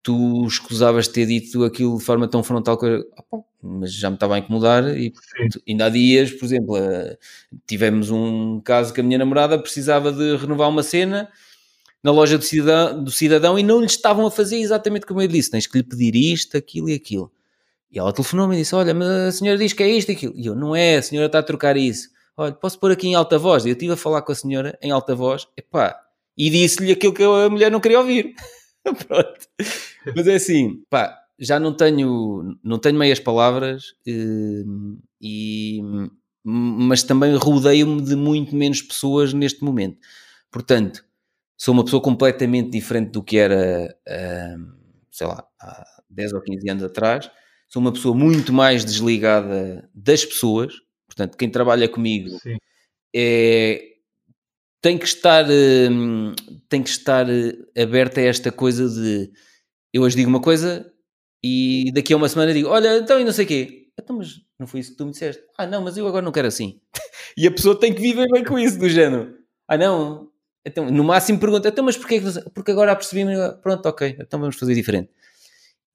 tu 0.02 0.46
escusavas 0.46 1.08
ter 1.08 1.26
dito 1.26 1.64
aquilo 1.64 1.98
de 1.98 2.04
forma 2.04 2.28
tão 2.28 2.42
frontal, 2.42 2.78
que, 2.78 3.04
mas 3.62 3.92
já 3.92 4.08
me 4.08 4.16
estava 4.16 4.36
a 4.36 4.38
incomodar 4.38 4.84
e 4.96 5.12
ainda 5.68 5.86
há 5.86 5.88
dias, 5.88 6.30
por 6.32 6.44
exemplo, 6.46 6.76
eh, 6.76 7.18
tivemos 7.66 8.10
um 8.10 8.60
caso 8.60 8.92
que 8.94 9.00
a 9.00 9.04
minha 9.04 9.18
namorada 9.18 9.58
precisava 9.58 10.12
de 10.12 10.36
renovar 10.36 10.68
uma 10.68 10.82
cena 10.82 11.28
na 12.02 12.10
loja 12.10 12.38
do 12.38 12.44
cidadão, 12.44 13.04
do 13.04 13.10
cidadão 13.10 13.58
e 13.58 13.62
não 13.62 13.80
lhe 13.80 13.86
estavam 13.86 14.26
a 14.26 14.30
fazer 14.30 14.58
exatamente 14.58 15.06
como 15.06 15.20
eu 15.20 15.28
disse, 15.28 15.50
tens 15.50 15.66
que 15.66 15.78
lhe 15.78 15.84
pedir 15.84 16.14
isto, 16.14 16.56
aquilo 16.56 16.88
e 16.88 16.94
aquilo. 16.94 17.30
E 17.90 17.98
ela 17.98 18.12
telefonou-me 18.12 18.54
e 18.54 18.58
disse, 18.58 18.74
olha, 18.74 18.94
mas 18.94 19.08
a 19.08 19.32
senhora 19.32 19.58
diz 19.58 19.72
que 19.72 19.82
é 19.82 19.88
isto 19.88 20.10
e 20.10 20.12
aquilo. 20.12 20.34
E 20.36 20.46
eu, 20.46 20.54
não 20.54 20.76
é, 20.76 20.96
a 20.96 21.02
senhora 21.02 21.26
está 21.26 21.38
a 21.38 21.42
trocar 21.42 21.76
isso. 21.76 22.10
Olha, 22.36 22.52
posso 22.52 22.78
pôr 22.78 22.92
aqui 22.92 23.08
em 23.08 23.14
alta 23.14 23.38
voz? 23.38 23.64
E 23.64 23.70
eu 23.70 23.72
estive 23.72 23.92
a 23.92 23.96
falar 23.96 24.22
com 24.22 24.30
a 24.30 24.34
senhora 24.34 24.78
em 24.80 24.90
alta 24.90 25.14
voz, 25.14 25.48
epá, 25.56 25.98
e 26.36 26.50
disse-lhe 26.50 26.92
aquilo 26.92 27.12
que 27.12 27.22
a 27.22 27.50
mulher 27.50 27.70
não 27.70 27.80
queria 27.80 27.98
ouvir. 27.98 28.34
Pronto. 29.06 29.46
Mas 30.14 30.26
é 30.26 30.34
assim, 30.34 30.82
pá, 30.88 31.18
já 31.38 31.60
não 31.60 31.74
tenho, 31.74 32.56
não 32.62 32.78
tenho 32.78 32.98
meias 32.98 33.20
palavras 33.20 33.94
hum, 34.06 34.98
e, 35.20 35.80
mas 36.44 37.02
também 37.02 37.34
rodeio-me 37.36 38.02
de 38.02 38.16
muito 38.16 38.54
menos 38.56 38.82
pessoas 38.82 39.32
neste 39.32 39.62
momento. 39.62 39.98
Portanto, 40.50 41.04
sou 41.56 41.74
uma 41.74 41.84
pessoa 41.84 42.02
completamente 42.02 42.70
diferente 42.70 43.10
do 43.10 43.22
que 43.22 43.36
era, 43.36 43.94
hum, 44.56 44.72
sei 45.10 45.26
lá, 45.26 45.44
há 45.60 45.84
10 46.10 46.32
ou 46.32 46.40
15 46.40 46.70
anos 46.70 46.82
atrás. 46.84 47.30
Sou 47.68 47.82
uma 47.82 47.92
pessoa 47.92 48.14
muito 48.16 48.52
mais 48.52 48.84
desligada 48.84 49.88
das 49.94 50.24
pessoas. 50.24 50.74
Portanto, 51.06 51.36
quem 51.36 51.50
trabalha 51.50 51.88
comigo 51.88 52.30
Sim. 52.38 52.56
é, 53.14 53.82
tem 54.80 54.98
que 54.98 55.06
estar, 55.06 55.44
hum, 55.50 56.34
tem 56.68 56.82
que 56.82 56.90
estar 56.90 57.28
eh, 57.28 57.54
aberta 57.80 58.20
a 58.20 58.24
esta 58.24 58.52
coisa 58.52 58.88
de 58.88 59.30
eu 59.92 60.02
hoje 60.02 60.16
digo 60.16 60.28
uma 60.28 60.40
coisa 60.40 60.92
e 61.42 61.90
daqui 61.94 62.12
a 62.12 62.16
uma 62.16 62.28
semana 62.28 62.52
digo, 62.52 62.68
olha, 62.68 62.98
então 62.98 63.18
e 63.20 63.24
não 63.24 63.32
sei 63.32 63.44
o 63.44 63.48
quê. 63.48 63.88
Então, 63.98 64.16
mas 64.16 64.40
não 64.58 64.66
foi 64.66 64.80
isso 64.80 64.92
que 64.92 64.96
tu 64.96 65.06
me 65.06 65.12
disseste. 65.12 65.42
Ah, 65.56 65.66
não, 65.66 65.82
mas 65.82 65.96
eu 65.96 66.06
agora 66.06 66.24
não 66.24 66.32
quero 66.32 66.48
assim. 66.48 66.80
e 67.36 67.46
a 67.46 67.50
pessoa 67.50 67.78
tem 67.78 67.92
que 67.92 68.00
viver 68.00 68.28
bem 68.30 68.44
com 68.44 68.58
isso, 68.58 68.78
do 68.78 68.88
género. 68.88 69.34
Ah, 69.66 69.76
não. 69.76 70.30
Então, 70.64 70.90
no 70.90 71.02
máximo 71.02 71.40
pergunta, 71.40 71.68
então, 71.68 71.84
mas 71.84 71.96
porquê? 71.96 72.20
Porque 72.54 72.70
agora 72.70 72.94
percebi, 72.94 73.24
pronto, 73.62 73.86
ok, 73.86 74.16
então 74.20 74.38
vamos 74.38 74.56
fazer 74.56 74.74
diferente. 74.74 75.10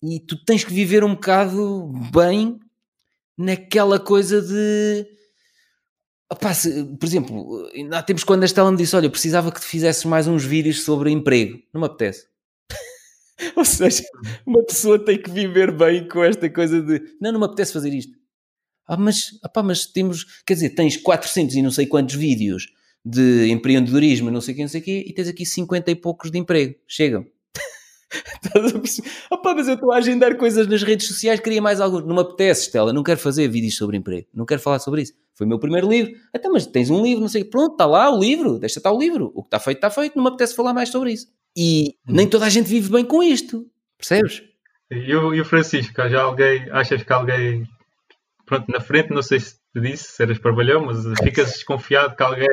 E 0.01 0.19
tu 0.19 0.43
tens 0.43 0.63
que 0.63 0.73
viver 0.73 1.03
um 1.03 1.13
bocado 1.13 1.91
bem 2.11 2.59
naquela 3.37 3.99
coisa 3.99 4.41
de 4.41 5.07
Opa, 6.33 6.51
se, 6.51 6.83
por 6.99 7.05
exemplo, 7.05 7.69
há 7.91 8.01
tempos 8.01 8.23
quando 8.23 8.41
a 8.41 8.45
Estela 8.47 8.71
me 8.71 8.77
disse: 8.77 8.95
Olha, 8.95 9.07
precisava 9.07 9.51
que 9.51 9.59
te 9.59 9.67
fizesses 9.67 10.03
mais 10.03 10.27
uns 10.27 10.43
vídeos 10.43 10.81
sobre 10.81 11.11
emprego. 11.11 11.59
Não 11.71 11.81
me 11.81 11.85
apetece. 11.85 12.25
Ou 13.55 13.63
seja, 13.63 14.03
uma 14.43 14.63
pessoa 14.65 14.97
tem 14.97 15.21
que 15.21 15.29
viver 15.29 15.71
bem 15.71 16.07
com 16.07 16.23
esta 16.23 16.49
coisa 16.49 16.81
de 16.81 16.99
não, 17.21 17.33
não 17.33 17.39
me 17.39 17.45
apetece 17.45 17.71
fazer 17.71 17.93
isto. 17.93 18.13
Ah, 18.87 18.97
mas, 18.97 19.39
opá, 19.45 19.61
mas 19.61 19.85
temos, 19.85 20.25
quer 20.43 20.55
dizer, 20.55 20.71
tens 20.71 20.97
400 20.97 21.55
e 21.55 21.61
não 21.61 21.69
sei 21.69 21.85
quantos 21.85 22.15
vídeos 22.15 22.65
de 23.05 23.49
empreendedorismo, 23.51 24.31
não 24.31 24.41
sei 24.41 24.53
o 24.53 24.57
que, 24.57 24.63
não 24.63 24.69
sei 24.69 24.81
o 24.81 24.83
e 24.83 25.13
tens 25.13 25.27
aqui 25.27 25.45
50 25.45 25.91
e 25.91 25.95
poucos 25.95 26.31
de 26.31 26.39
emprego. 26.39 26.73
Chegam. 26.87 27.27
Opa, 29.31 29.55
mas 29.55 29.67
eu 29.67 29.75
estou 29.75 29.91
a 29.91 29.97
agendar 29.97 30.35
coisas 30.37 30.67
nas 30.67 30.83
redes 30.83 31.07
sociais, 31.07 31.39
queria 31.39 31.61
mais 31.61 31.79
algo. 31.81 32.01
Não 32.01 32.15
me 32.15 32.21
apetece, 32.21 32.67
Estela, 32.67 32.93
não 32.93 33.03
quero 33.03 33.19
fazer 33.19 33.47
vídeos 33.47 33.75
sobre 33.75 33.97
emprego, 33.97 34.27
não 34.33 34.45
quero 34.45 34.61
falar 34.61 34.79
sobre 34.79 35.01
isso. 35.01 35.13
Foi 35.33 35.45
o 35.45 35.49
meu 35.49 35.59
primeiro 35.59 35.89
livro. 35.89 36.13
Até, 36.33 36.47
mas 36.49 36.65
tens 36.65 36.89
um 36.89 37.01
livro, 37.01 37.21
não 37.21 37.27
sei, 37.27 37.43
pronto, 37.43 37.73
está 37.73 37.85
lá 37.85 38.09
o 38.11 38.19
livro, 38.19 38.59
deixa 38.59 38.79
estar 38.79 38.91
o 38.91 38.99
livro. 38.99 39.31
O 39.33 39.41
que 39.41 39.47
está 39.47 39.59
feito, 39.59 39.77
está 39.77 39.89
feito, 39.89 40.15
não 40.15 40.23
me 40.23 40.29
apetece 40.29 40.55
falar 40.55 40.73
mais 40.73 40.89
sobre 40.89 41.11
isso. 41.13 41.27
E 41.55 41.95
hum. 42.07 42.13
nem 42.13 42.29
toda 42.29 42.45
a 42.45 42.49
gente 42.49 42.67
vive 42.67 42.91
bem 42.91 43.05
com 43.05 43.21
isto, 43.21 43.65
percebes? 43.97 44.43
E 44.91 45.15
o, 45.15 45.33
e 45.33 45.41
o 45.41 45.45
Francisco, 45.45 46.07
já 46.07 46.21
alguém, 46.21 46.69
achas 46.71 47.01
que 47.01 47.13
alguém, 47.13 47.67
pronto, 48.45 48.71
na 48.71 48.79
frente, 48.79 49.09
não 49.09 49.23
sei 49.23 49.39
se 49.39 49.55
te 49.55 49.81
disse, 49.81 50.11
se 50.11 50.23
eras 50.23 50.37
parvalhão, 50.37 50.85
mas 50.85 51.03
ficas 51.23 51.51
desconfiado 51.51 52.15
que 52.15 52.21
alguém 52.21 52.47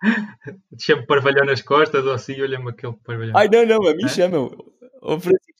te 0.76 0.84
chama 0.84 1.06
parvalhão 1.06 1.46
nas 1.46 1.62
costas 1.62 2.04
ou 2.04 2.12
assim, 2.12 2.40
olha-me 2.40 2.70
aquele 2.70 2.94
parvalhão. 3.04 3.36
Ai, 3.36 3.48
não, 3.48 3.64
não, 3.64 3.88
a 3.88 3.94
mim 3.94 4.04
é? 4.04 4.08
chamam. 4.08 4.50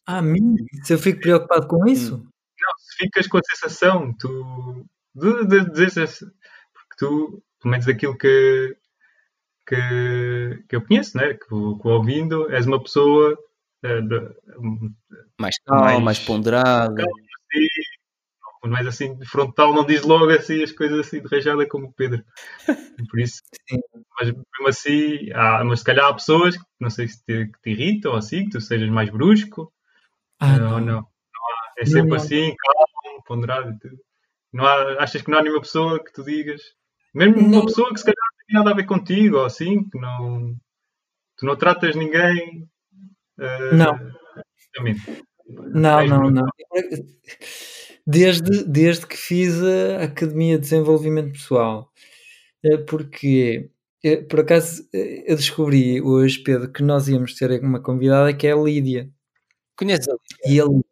Ah, 0.06 0.18
a 0.18 0.22
mim? 0.22 0.56
Se 0.82 0.94
eu 0.94 0.98
fico 0.98 1.20
preocupado 1.20 1.66
com 1.66 1.86
isso? 1.86 2.16
Hum. 2.16 2.28
Não, 2.60 2.72
se 2.78 2.96
ficas 2.98 3.26
com 3.26 3.38
a 3.38 3.42
sensação, 3.44 4.12
tu. 4.18 4.86
de, 5.14 5.46
de, 5.46 5.64
de, 5.70 5.86
de 5.86 5.96
porque 5.96 6.96
tu, 6.98 7.42
pelo 7.60 7.70
menos 7.70 7.86
daquilo 7.86 8.16
que, 8.16 8.76
que, 9.66 10.64
que 10.68 10.76
eu 10.76 10.86
conheço, 10.86 11.16
né? 11.16 11.34
que, 11.34 11.46
que 11.46 11.88
ouvindo, 11.88 12.50
és 12.50 12.66
uma 12.66 12.82
pessoa 12.82 13.38
uh, 13.84 14.02
de, 14.02 14.34
mais 15.38 15.58
calma, 15.64 15.84
mais, 15.84 16.02
mais 16.02 16.18
ponderada. 16.20 16.94
Calma, 16.94 17.24
não 18.68 18.76
és 18.78 18.86
assim 18.86 19.14
de 19.16 19.26
frontal, 19.26 19.74
não 19.74 19.84
diz 19.84 20.02
logo 20.02 20.30
assim 20.30 20.62
as 20.62 20.72
coisas 20.72 21.00
assim 21.00 21.20
de 21.20 21.28
rajada 21.28 21.66
como 21.66 21.86
o 21.86 21.92
Pedro. 21.92 22.24
Por 23.10 23.20
isso, 23.20 23.42
Sim. 23.68 23.80
mas 24.18 24.28
mesmo 24.30 24.68
assim, 24.68 25.32
há, 25.32 25.62
mas 25.64 25.80
se 25.80 25.84
calhar 25.84 26.06
há 26.06 26.14
pessoas 26.14 26.56
que 26.56 26.64
não 26.80 26.90
sei 26.90 27.08
se 27.08 27.24
te, 27.24 27.46
que 27.46 27.60
te 27.62 27.70
irritam 27.70 28.12
ou 28.12 28.18
assim, 28.18 28.44
que 28.44 28.50
tu 28.50 28.60
sejas 28.60 28.88
mais 28.88 29.10
brusco 29.10 29.72
ah, 30.40 30.58
não. 30.58 30.74
ou 30.74 30.80
não. 30.80 30.86
não 30.86 31.02
há, 31.02 31.72
é 31.78 31.84
sempre 31.84 32.10
não, 32.10 32.16
assim, 32.16 32.54
calmo, 32.56 33.22
ponderado 33.26 33.70
e 33.70 33.78
tudo. 33.78 33.98
Não 34.52 34.64
há, 34.64 35.02
achas 35.02 35.22
que 35.22 35.30
não 35.30 35.38
há 35.38 35.42
nenhuma 35.42 35.60
pessoa 35.60 36.02
que 36.02 36.12
tu 36.12 36.22
digas, 36.24 36.62
mesmo 37.14 37.38
uma 37.38 37.66
pessoa 37.66 37.92
que 37.92 37.98
se 37.98 38.04
calhar 38.04 38.16
não 38.16 38.46
tem 38.46 38.56
nada 38.56 38.70
a 38.70 38.74
ver 38.74 38.86
contigo 38.86 39.38
ou 39.38 39.44
assim, 39.44 39.88
que 39.88 39.98
não 39.98 40.56
tu 41.36 41.46
não 41.46 41.56
tratas 41.56 41.96
ninguém. 41.96 42.68
Uh, 43.38 43.74
não. 43.74 44.14
Não, 45.74 46.06
não, 46.06 46.30
não 46.30 46.46
desde, 48.06 48.64
desde 48.64 49.06
que 49.06 49.16
fiz 49.16 49.54
a 49.62 50.04
Academia 50.04 50.56
de 50.56 50.62
Desenvolvimento 50.62 51.32
Pessoal. 51.32 51.90
Eh, 52.64 52.78
porque, 52.78 53.70
eh, 54.04 54.16
por 54.22 54.40
acaso, 54.40 54.88
eh, 54.94 55.24
eu 55.32 55.36
descobri 55.36 56.00
hoje, 56.00 56.40
Pedro, 56.42 56.72
que 56.72 56.82
nós 56.82 57.08
íamos 57.08 57.34
ter 57.34 57.60
uma 57.62 57.80
convidada 57.80 58.32
que 58.34 58.46
é 58.46 58.52
a 58.52 58.56
Lídia. 58.56 59.10
Conhece 59.76 60.10
a 60.10 60.14
Lídia? 60.14 60.38
E 60.46 60.58
ele... 60.60 60.82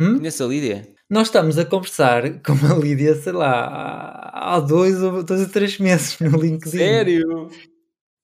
Hum? 0.00 0.18
Conhece 0.18 0.42
a 0.42 0.46
Lídia? 0.46 0.94
Nós 1.08 1.28
estamos 1.28 1.58
a 1.58 1.64
conversar 1.64 2.40
com 2.42 2.52
a 2.52 2.78
Lídia, 2.78 3.14
sei 3.16 3.32
lá, 3.32 4.30
há 4.32 4.60
dois 4.60 5.02
ou, 5.02 5.22
dois 5.24 5.42
ou 5.42 5.48
três 5.48 5.78
meses 5.78 6.18
no 6.20 6.38
LinkedIn. 6.40 6.78
Sério? 6.78 7.48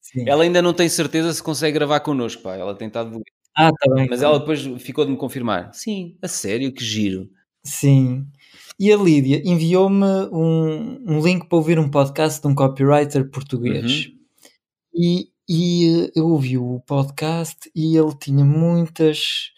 Sim. 0.00 0.28
Ela 0.28 0.44
ainda 0.44 0.62
não 0.62 0.72
tem 0.72 0.88
certeza 0.88 1.32
se 1.32 1.42
consegue 1.42 1.74
gravar 1.74 2.00
connosco, 2.00 2.42
pá. 2.42 2.56
Ela 2.56 2.74
tem 2.76 2.88
estado... 2.88 3.20
Ah, 3.56 3.70
tá 3.70 3.94
bem. 3.94 4.06
Mas 4.08 4.22
ela 4.22 4.38
depois 4.38 4.62
ficou 4.80 5.04
de 5.04 5.12
me 5.12 5.16
confirmar. 5.16 5.72
Sim, 5.72 6.16
a 6.22 6.28
sério, 6.28 6.72
que 6.72 6.84
giro. 6.84 7.28
Sim. 7.66 8.26
E 8.78 8.92
a 8.92 8.96
Lídia 8.96 9.42
enviou-me 9.44 10.04
um, 10.32 11.02
um 11.06 11.20
link 11.20 11.46
para 11.48 11.56
ouvir 11.58 11.78
um 11.78 11.88
podcast 11.90 12.40
de 12.40 12.46
um 12.48 12.54
copywriter 12.54 13.28
português. 13.30 14.06
Uhum. 14.06 14.16
E, 14.94 15.28
e 15.48 16.10
eu 16.14 16.26
ouvi 16.28 16.58
o 16.58 16.80
podcast 16.86 17.70
e 17.74 17.96
ele 17.96 18.14
tinha 18.18 18.44
muitas 18.44 19.50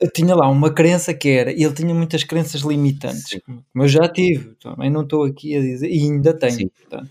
eu 0.00 0.10
tinha 0.12 0.34
lá 0.34 0.48
uma 0.50 0.70
crença 0.72 1.14
que 1.14 1.28
era, 1.28 1.50
ele 1.50 1.72
tinha 1.72 1.94
muitas 1.94 2.22
crenças 2.22 2.60
limitantes, 2.60 3.30
Sim. 3.30 3.40
como 3.40 3.64
eu 3.76 3.88
já 3.88 4.06
tive, 4.08 4.54
também 4.56 4.90
não 4.90 5.02
estou 5.02 5.24
aqui 5.24 5.56
a 5.56 5.60
dizer, 5.60 5.90
e 5.90 6.00
ainda 6.02 6.34
tenho, 6.38 6.68
portanto. 6.70 7.10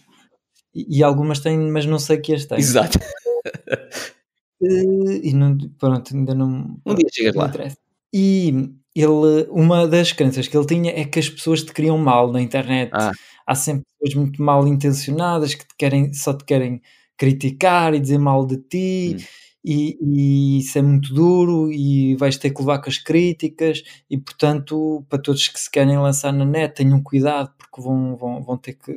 E, 0.74 1.00
e 1.00 1.04
algumas 1.04 1.40
tenho, 1.40 1.72
mas 1.72 1.86
não 1.88 1.98
sei 2.00 2.18
que 2.18 2.34
as 2.34 2.46
tenho. 2.46 2.60
Exato. 2.60 3.00
Eh, 4.62 5.20
E 5.28 5.34
não, 5.34 5.58
pronto, 5.78 6.16
ainda 6.16 6.34
não. 6.34 6.80
Um 6.86 6.96
dia 6.96 7.08
chegas 7.12 7.36
não 7.36 7.42
lá. 7.44 7.50
interessa. 7.50 7.78
E 8.14 8.72
ele, 8.96 9.48
uma 9.50 9.88
das 9.88 10.12
crenças 10.12 10.48
que 10.48 10.56
ele 10.58 10.66
tinha 10.66 10.92
é 10.92 11.06
que 11.06 11.20
as 11.20 11.30
pessoas 11.30 11.64
te 11.64 11.74
queriam 11.74 11.98
mal 11.98 12.32
na 12.32 12.42
internet. 12.42 12.92
Ah. 12.94 13.12
Há 13.46 13.56
sempre 13.56 13.86
pessoas 14.00 14.16
muito 14.26 14.42
mal 14.42 14.68
intencionadas 14.68 15.54
que 15.56 15.68
te 15.68 15.76
querem, 15.78 16.14
só 16.14 16.34
te 16.34 16.46
querem 16.46 16.82
criticar 17.18 17.94
e 17.94 18.00
dizer 18.00 18.18
mal 18.18 18.46
de 18.46 18.58
ti. 18.58 19.16
Hum. 19.20 19.24
E, 19.68 19.98
e 20.00 20.60
isso 20.60 20.78
é 20.78 20.82
muito 20.84 21.12
duro 21.14 21.72
e 21.72 22.16
vais 22.18 22.38
ter 22.38 22.52
que 22.52 22.60
levar 22.62 22.80
com 22.80 22.88
as 22.90 23.00
críticas 23.00 23.82
e 24.08 24.16
portanto 24.16 25.04
para 25.10 25.18
todos 25.20 25.48
que 25.48 25.60
se 25.60 25.72
querem 25.72 25.98
lançar 25.98 26.32
na 26.32 26.46
net 26.46 26.76
tenham 26.76 27.02
cuidado 27.02 27.52
porque 27.58 27.82
vão, 27.82 28.16
vão, 28.16 28.44
vão 28.44 28.58
ter 28.60 28.74
que 28.74 28.92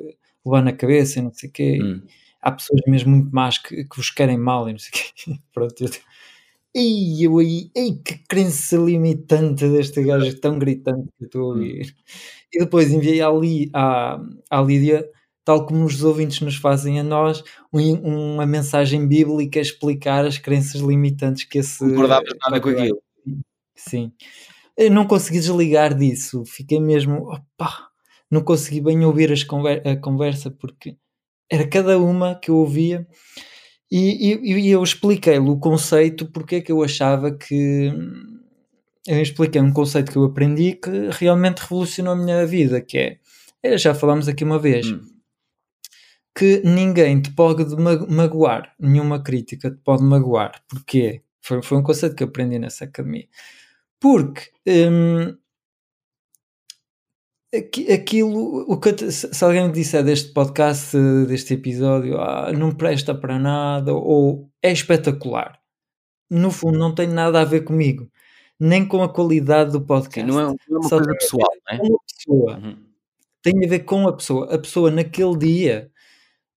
levar 0.44 0.62
na 0.62 0.72
cabeça 0.74 1.20
e 1.20 1.22
não 1.22 1.32
sei 1.32 1.48
o 1.48 1.52
quê 1.52 1.78
Hum. 1.82 2.02
há 2.42 2.52
pessoas 2.52 2.82
mesmo 2.86 3.10
muito 3.16 3.34
más 3.34 3.56
que, 3.58 3.84
que 3.84 3.96
vos 3.96 4.10
querem 4.10 4.36
mal 4.36 4.68
e 4.68 4.72
não 4.72 4.78
sei 4.78 4.90
o 4.90 4.92
quê. 4.92 5.40
Pronto, 5.54 5.74
eu, 5.82 5.88
ei, 6.78 7.26
eu 7.26 7.38
aí, 7.38 7.70
ei, 7.74 7.94
que 7.96 8.18
crença 8.28 8.76
limitante 8.76 9.68
deste 9.68 10.02
gajo 10.02 10.38
tão 10.40 10.58
gritante 10.58 11.08
que 11.18 11.24
eu 11.24 11.26
estou 11.26 11.42
a 11.42 11.54
ouvir. 11.54 11.94
E 12.52 12.58
depois 12.60 12.90
enviei 12.90 13.20
Lí, 13.40 13.70
à, 13.74 14.20
à 14.50 14.60
Lídia, 14.62 15.08
tal 15.44 15.66
como 15.66 15.84
os 15.84 16.02
ouvintes 16.02 16.40
nos 16.40 16.56
fazem 16.56 17.00
a 17.00 17.02
nós, 17.02 17.42
um- 17.72 18.34
uma 18.34 18.46
mensagem 18.46 19.06
bíblica 19.06 19.58
a 19.58 19.62
explicar 19.62 20.24
as 20.24 20.38
crenças 20.38 20.80
limitantes 20.80 21.44
que 21.44 21.58
esse. 21.58 21.78
Concordavas 21.78 22.30
nada 22.42 22.60
com 22.60 22.68
aquilo. 22.70 23.02
Sim. 23.76 24.12
Eu 24.76 24.90
não 24.90 25.06
consegui 25.06 25.40
desligar 25.40 25.94
disso, 25.96 26.44
fiquei 26.46 26.80
mesmo, 26.80 27.30
opá, 27.32 27.88
não 28.30 28.42
consegui 28.42 28.80
bem 28.80 29.04
ouvir 29.04 29.32
as 29.32 29.42
conver- 29.42 29.82
a 29.86 29.96
conversa 29.96 30.50
porque 30.50 30.96
era 31.50 31.66
cada 31.66 31.98
uma 31.98 32.34
que 32.34 32.50
eu 32.50 32.56
ouvia 32.56 33.06
e, 33.90 34.32
e- 34.34 34.60
e 34.68 34.70
eu 34.70 34.82
expliquei-lhe 34.82 35.48
o 35.48 35.58
conceito 35.58 36.26
porque 36.30 36.56
é 36.56 36.60
que 36.60 36.72
eu 36.72 36.82
achava 36.82 37.30
que 37.32 37.92
eu 39.06 39.20
expliquei 39.22 39.60
um 39.60 39.72
conceito 39.72 40.12
que 40.12 40.18
eu 40.18 40.24
aprendi 40.24 40.74
que 40.74 40.90
realmente 41.12 41.60
revolucionou 41.60 42.12
a 42.12 42.16
minha 42.16 42.46
vida, 42.46 42.80
que 42.80 42.98
é, 42.98 43.18
é, 43.62 43.78
já 43.78 43.94
falámos 43.94 44.28
aqui 44.28 44.44
uma 44.44 44.58
vez, 44.58 44.86
Hum. 44.92 45.00
que 46.36 46.62
ninguém 46.64 47.20
te 47.20 47.30
pode 47.32 47.64
ma- 47.76 48.06
magoar, 48.06 48.72
nenhuma 48.78 49.22
crítica 49.22 49.70
te 49.70 49.78
pode 49.78 50.02
magoar. 50.04 50.62
Porquê? 50.68 51.22
Foi, 51.40 51.62
foi 51.62 51.78
um 51.78 51.82
conceito 51.82 52.14
que 52.14 52.22
eu 52.22 52.28
aprendi 52.28 52.58
nessa 52.58 52.84
academia. 52.84 53.26
Porque 54.00 54.50
hum, 54.68 55.36
aquilo, 57.92 58.64
o 58.68 58.78
que 58.78 59.10
se 59.10 59.44
alguém 59.44 59.66
me 59.66 59.72
disser 59.72 60.04
deste 60.04 60.32
podcast, 60.32 60.96
deste 61.26 61.54
episódio, 61.54 62.18
ah, 62.20 62.52
não 62.52 62.72
presta 62.72 63.14
para 63.14 63.38
nada, 63.38 63.94
ou 63.94 64.50
é 64.62 64.70
espetacular, 64.72 65.58
no 66.30 66.50
fundo 66.50 66.78
não 66.78 66.94
tem 66.94 67.06
nada 67.06 67.40
a 67.40 67.44
ver 67.44 67.62
comigo, 67.64 68.10
nem 68.60 68.86
com 68.86 69.02
a 69.02 69.08
qualidade 69.12 69.72
do 69.72 69.78
Sim, 69.78 69.86
podcast. 69.86 70.30
não, 70.30 70.40
é, 70.40 70.44
não 70.44 70.50
é 70.52 70.78
uma 70.80 70.88
Só 70.88 70.96
coisa 70.98 71.14
pessoal, 71.18 71.52
não 71.70 71.74
é? 71.74 71.78
pessoa 72.16 72.58
Uhum. 72.58 72.76
tem 73.42 73.64
a 73.64 73.68
ver 73.68 73.78
com 73.80 74.06
a 74.08 74.12
pessoa. 74.16 74.54
A 74.54 74.58
pessoa 74.58 74.90
naquele 74.90 75.38
dia 75.38 75.90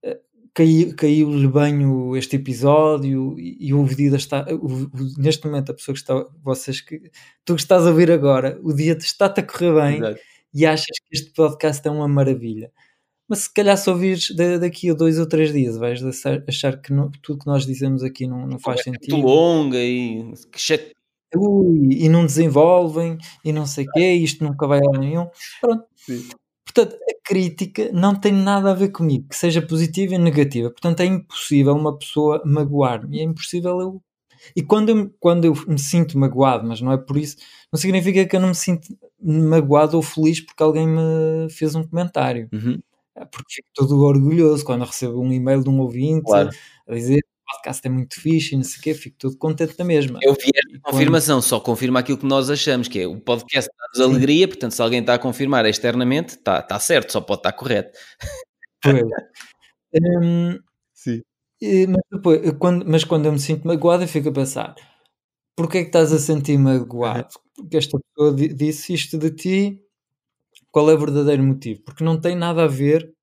eh, 0.04 0.20
caiu- 0.54 0.96
caiu-lhe 0.96 1.48
bem 1.48 1.86
o- 1.86 2.18
este 2.18 2.36
episódio 2.38 3.40
e, 3.40 3.68
e 3.68 3.74
o 3.74 3.86
dia 3.86 4.16
está. 4.16 4.46
o- 4.52 4.66
o- 4.86 4.90
neste 5.18 5.46
momento, 5.48 5.72
a 5.72 5.76
pessoa 5.76 5.94
que 5.94 6.02
está. 6.02 6.26
Vocês 6.44 6.82
que. 6.82 7.00
Tu 7.46 7.56
que 7.56 7.62
estás 7.62 7.86
a 7.86 7.90
ouvir 7.92 8.12
agora, 8.12 8.60
o 8.64 8.74
dia 8.74 8.96
te 8.96 9.06
está-te 9.06 9.40
a 9.40 9.44
correr 9.44 9.74
bem 9.74 9.98
Exato. 9.98 10.20
E 10.54 10.66
achas 10.66 10.86
que 11.00 11.16
este 11.16 11.32
podcast 11.34 11.88
é 11.88 11.92
uma 11.92 12.08
maravilha. 12.08 12.72
Mas 13.30 13.40
se 13.42 13.54
calhar 13.54 13.78
se 13.78 13.90
ouvires 13.90 14.32
da- 14.36 14.58
daqui 14.58 14.90
a 14.90 14.94
dois 14.94 15.18
ou 15.18 15.26
três 15.28 15.54
dias, 15.54 15.78
vais 15.78 16.02
achar, 16.48 16.82
que 16.82 16.92
não- 16.94 17.10
tudo 17.24 17.40
que 17.40 17.48
nós 17.48 17.66
dizemos 17.66 18.04
aqui 18.04 18.28
não, 18.28 18.46
não 18.48 18.60
faz 18.60 18.82
É 18.86 18.90
muito 18.90 19.06
sentido. 19.06 19.26
longa 19.26 19.78
e 19.80 20.34
que 20.52 20.60
chate- 20.60 20.94
Ui, 21.34 21.94
e 21.94 22.10
não 22.10 22.26
desenvolvem 22.26 23.18
e 23.46 23.54
não 23.54 23.66
sei 23.66 23.86
o 23.86 23.92
quê, 23.94 24.12
isto 24.16 24.44
nunca 24.44 24.68
vai 24.68 24.80
a 24.80 25.00
nenhum. 25.00 25.28
Pronto. 25.62 25.86
Sim. 25.96 26.28
Portanto, 26.66 26.96
a 26.96 27.14
crítica 27.28 27.90
não 27.94 28.14
tem 28.16 28.34
nada 28.34 28.72
a 28.72 28.74
ver 28.74 28.90
comigo, 28.90 29.28
que 29.30 29.36
seja 29.38 29.62
positiva 29.62 30.16
e 30.16 30.18
negativa. 30.18 30.70
Portanto, 30.70 31.00
é 31.00 31.06
impossível 31.06 31.74
uma 31.74 31.98
pessoa 31.98 32.42
magoar-me. 32.46 33.22
É 33.22 33.24
impossível 33.24 33.80
eu. 33.80 34.02
E 34.56 34.62
quando 34.62 34.90
eu, 34.90 35.14
quando 35.22 35.46
eu 35.46 35.54
me 35.68 35.80
sinto 35.80 36.18
magoado, 36.18 36.68
mas 36.68 36.82
não 36.82 36.92
é 36.92 36.98
por 36.98 37.16
isso, 37.18 37.38
não 37.72 37.80
significa 37.80 38.26
que 38.26 38.36
eu 38.36 38.40
não 38.42 38.50
me 38.50 38.56
sinto 38.56 38.88
magoado 39.24 39.98
ou 39.98 40.04
feliz 40.04 40.40
porque 40.42 40.64
alguém 40.64 40.88
me 40.88 41.50
fez 41.50 41.76
um 41.76 41.84
comentário. 41.88 42.50
Uhum. 42.54 42.80
É 43.16 43.26
Porque 43.26 43.56
fico 43.56 43.68
todo 43.76 44.02
orgulhoso 44.04 44.64
quando 44.64 44.86
recebo 44.86 45.20
um 45.22 45.32
e-mail 45.34 45.62
de 45.64 45.70
um 45.70 45.80
ouvinte 45.82 46.24
Claro. 46.24 46.50
a 46.88 46.94
dizer 46.94 47.20
o 47.20 47.52
podcast 47.58 47.86
é 47.86 47.90
muito 47.92 48.20
fixe 48.20 48.56
e 48.56 48.58
não 48.58 48.64
sei 48.64 48.80
o 48.80 48.82
quê, 48.84 48.94
fico 48.94 49.18
todo 49.20 49.38
contente 49.38 49.76
da 49.76 49.84
mesma. 49.84 50.18
Eu 50.24 50.34
vi 50.34 50.50
esta 50.56 50.80
quando- 50.80 50.94
confirmação, 50.94 51.42
só 51.42 51.60
confirma 51.60 52.00
aquilo 52.00 52.18
que 52.18 52.26
nós 52.26 52.50
achamos, 52.50 52.88
que 52.88 53.02
é 53.02 53.08
o 53.08 53.20
podcast 53.20 53.70
dá-nos 53.78 54.10
alegria, 54.10 54.48
portanto, 54.48 54.72
se 54.72 54.82
alguém 54.82 55.02
está 55.02 55.16
a 55.16 55.20
confirmar 55.20 55.66
externamente, 55.66 56.30
está, 56.36 56.60
está 56.60 56.80
certo, 56.80 57.12
só 57.12 57.20
pode 57.20 57.40
estar 57.40 57.52
correto. 57.54 57.98
Pois. 58.82 58.94
Hum, 59.94 60.58
Sim. 60.94 61.22
mas, 61.90 62.02
depois, 62.12 62.40
quando, 62.58 62.86
mas 62.88 63.04
quando 63.04 63.26
eu 63.26 63.34
me 63.34 63.40
sinto 63.40 63.68
magoado, 63.68 64.04
eu 64.04 64.08
fico 64.08 64.30
a 64.30 64.32
pensar: 64.32 64.74
porquê 65.62 65.80
é 65.80 65.82
que 65.84 65.88
estás 65.90 66.12
a 66.14 66.20
sentir 66.20 66.58
magoado? 66.58 67.30
Porque 67.56 67.78
esta 67.78 67.98
pessoa 68.00 68.36
di- 68.36 68.54
disse 68.54 68.94
isto 68.94 69.18
de 69.18 69.32
ti, 69.32 69.82
qual 70.72 70.90
é 70.92 70.96
o 70.96 71.00
verdadeiro 71.00 71.44
motivo? 71.44 71.82
Porque 71.84 72.04
não 72.04 72.20
tem 72.20 72.36
nada 72.36 72.64
a 72.66 72.68
ver 72.68 73.14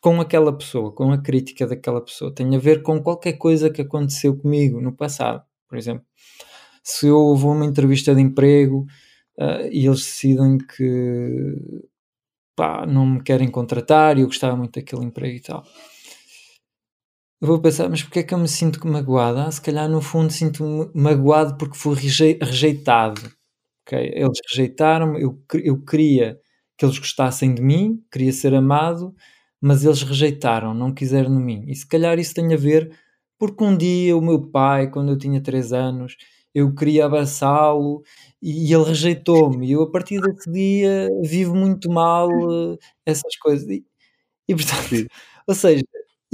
com 0.00 0.20
aquela 0.20 0.56
pessoa, 0.56 0.92
com 0.92 1.12
a 1.12 1.18
crítica 1.22 1.66
daquela 1.66 2.04
pessoa, 2.04 2.34
tem 2.34 2.54
a 2.56 2.58
ver 2.58 2.82
com 2.82 3.02
qualquer 3.02 3.34
coisa 3.34 3.70
que 3.70 3.82
aconteceu 3.82 4.36
comigo 4.36 4.80
no 4.80 4.94
passado. 4.96 5.44
Por 5.68 5.78
exemplo, 5.78 6.04
se 6.84 7.08
eu 7.08 7.36
vou 7.36 7.52
a 7.52 7.56
uma 7.56 7.66
entrevista 7.66 8.14
de 8.14 8.22
emprego 8.22 8.86
ah, 9.40 9.62
e 9.70 9.86
eles 9.86 10.00
decidem 10.00 10.58
que 10.58 11.56
pá, 12.56 12.86
não 12.86 13.06
me 13.06 13.22
querem 13.22 13.50
contratar 13.50 14.16
e 14.16 14.22
eu 14.22 14.26
gostava 14.26 14.56
muito 14.56 14.78
daquele 14.78 15.04
emprego 15.04 15.36
e 15.36 15.40
tal. 15.40 15.64
Eu 17.44 17.48
vou 17.48 17.60
pensar, 17.60 17.88
mas 17.90 18.02
porquê 18.02 18.20
é 18.20 18.22
que 18.22 18.32
eu 18.32 18.38
me 18.38 18.48
sinto 18.48 18.86
magoado? 18.88 19.38
Ah, 19.40 19.50
se 19.52 19.60
calhar 19.60 19.86
no 19.88 20.00
fundo 20.00 20.32
sinto-me 20.32 20.90
magoado 20.94 21.58
porque 21.58 21.76
fui 21.76 21.94
rejei- 21.94 22.38
rejeitado. 22.40 23.20
ok? 23.86 23.98
Eles 24.14 24.38
rejeitaram-me, 24.50 25.22
eu, 25.22 25.38
eu 25.64 25.82
queria 25.84 26.38
que 26.78 26.84
eles 26.86 26.98
gostassem 26.98 27.54
de 27.54 27.62
mim, 27.62 28.02
queria 28.12 28.32
ser 28.32 28.54
amado, 28.54 29.14
mas 29.60 29.84
eles 29.84 30.02
rejeitaram, 30.02 30.74
não 30.74 30.94
quiseram 30.94 31.36
de 31.36 31.42
mim. 31.44 31.64
E 31.68 31.74
se 31.76 31.86
calhar 31.88 32.18
isso 32.18 32.34
tem 32.34 32.54
a 32.54 32.56
ver 32.56 32.92
porque 33.38 33.64
um 33.64 33.76
dia 33.76 34.16
o 34.16 34.22
meu 34.22 34.40
pai, 34.50 34.90
quando 34.90 35.12
eu 35.12 35.18
tinha 35.18 35.42
3 35.42 35.72
anos, 35.72 36.16
eu 36.54 36.74
queria 36.74 37.06
abraçá-lo 37.06 38.02
e 38.42 38.72
ele 38.74 38.84
rejeitou-me. 38.84 39.68
E 39.68 39.72
eu, 39.72 39.82
a 39.82 39.90
partir 39.92 40.20
desse 40.22 40.50
dia, 40.52 41.08
vivo 41.24 41.54
muito 41.56 41.90
mal 41.90 42.30
eh, 42.74 42.78
essas 43.06 43.36
coisas. 43.38 43.68
E, 43.68 43.84
e, 44.48 44.54
portanto, 44.54 44.88
Sim. 44.88 45.06
ou 45.48 45.54
seja, 45.54 45.84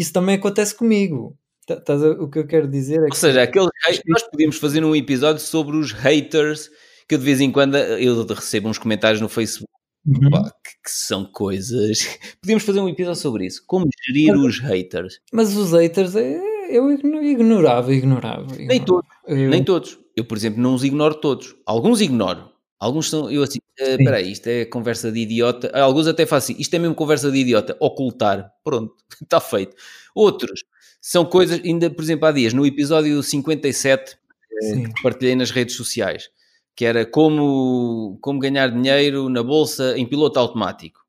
isso 0.01 0.13
também 0.13 0.37
acontece 0.37 0.75
comigo. 0.75 1.37
Tá- 1.67 1.95
o 2.19 2.29
que 2.29 2.39
eu 2.41 2.47
quero 2.47 2.67
dizer 2.67 2.99
é 2.99 3.03
Ou 3.05 3.11
que 3.11 3.17
seja, 3.17 3.43
aqueles 3.43 3.69
nós 4.07 4.23
podíamos 4.25 4.57
fazer 4.57 4.83
um 4.85 4.97
episódio 4.97 5.41
sobre 5.41 5.77
os 5.77 5.93
haters, 5.93 6.69
que 7.09 7.15
eu 7.15 7.19
de 7.19 7.25
vez 7.25 7.41
em 7.41 7.53
quando 7.53 7.77
eu 7.77 8.25
recebo 8.27 8.69
uns 8.69 8.79
comentários 8.79 9.21
no 9.21 9.29
Facebook, 9.29 9.71
Uhum. 10.07 10.31
pá, 10.31 10.51
que, 10.65 10.71
são 10.91 11.25
coisas. 11.31 11.99
Podíamos 12.43 12.65
fazer 12.65 12.81
um 12.81 12.89
episódio 12.89 13.21
sobre 13.21 13.47
isso. 13.47 13.63
Como 13.67 13.87
gerir 14.07 14.35
os 14.35 14.59
haters. 14.59 15.21
Mas 15.33 15.55
os 15.57 15.73
haters 15.73 16.17
é, 16.17 16.41
eu 16.71 16.91
igno- 16.91 17.23
ignorava, 17.23 17.93
ignorava. 17.95 18.47
Nem 18.57 18.63
ignorava. 18.79 18.85
todos, 18.87 19.09
Eh, 19.29 19.49
nem 19.49 19.63
todos. 19.63 19.99
Eu, 20.17 20.25
por 20.25 20.37
exemplo, 20.37 20.61
não 20.61 20.75
os 20.75 20.83
ignoro 20.83 21.15
todos. 21.15 21.55
Alguns 21.67 22.01
ignoro. 22.01 22.50
Alguns 22.81 23.11
são, 23.11 23.31
eu 23.31 23.43
assim, 23.43 23.59
"Ah, 23.81 23.85
Sim. 23.85 23.91
espera 23.93 24.17
aí, 24.19 24.33
isto 24.33 24.47
é 24.49 24.65
conversa 24.65 25.13
de 25.13 25.21
idiota. 25.21 25.71
Alguns 25.79 26.07
até 26.09 26.27
fazem 26.27 26.55
assim, 26.55 26.63
isto 26.63 26.75
é 26.75 26.79
mesmo 26.79 26.95
conversa 26.95 27.31
de 27.31 27.39
idiota. 27.39 27.77
Ocultar. 27.81 28.53
Pronto, 28.65 28.95
está 29.23 29.41
feito. 29.41 29.77
Outros 30.15 30.65
são 31.01 31.25
coisas, 31.27 31.61
ainda, 31.65 31.91
por 31.91 32.03
exemplo, 32.03 32.27
há 32.27 32.33
dias, 32.33 32.53
no 32.55 32.67
episódio 32.67 33.23
57, 33.23 34.17
eh, 34.63 34.63
Sim. 34.75 34.93
que 34.93 35.03
partilhei 35.03 35.35
nas 35.37 35.51
redes 35.51 35.77
sociais, 35.77 36.31
que 36.77 36.85
era 36.87 37.05
como, 37.07 38.19
como 38.23 38.39
ganhar 38.41 38.69
dinheiro 38.71 39.29
na 39.29 39.43
bolsa 39.43 39.97
em 39.99 40.07
piloto 40.07 40.39
automático, 40.39 41.01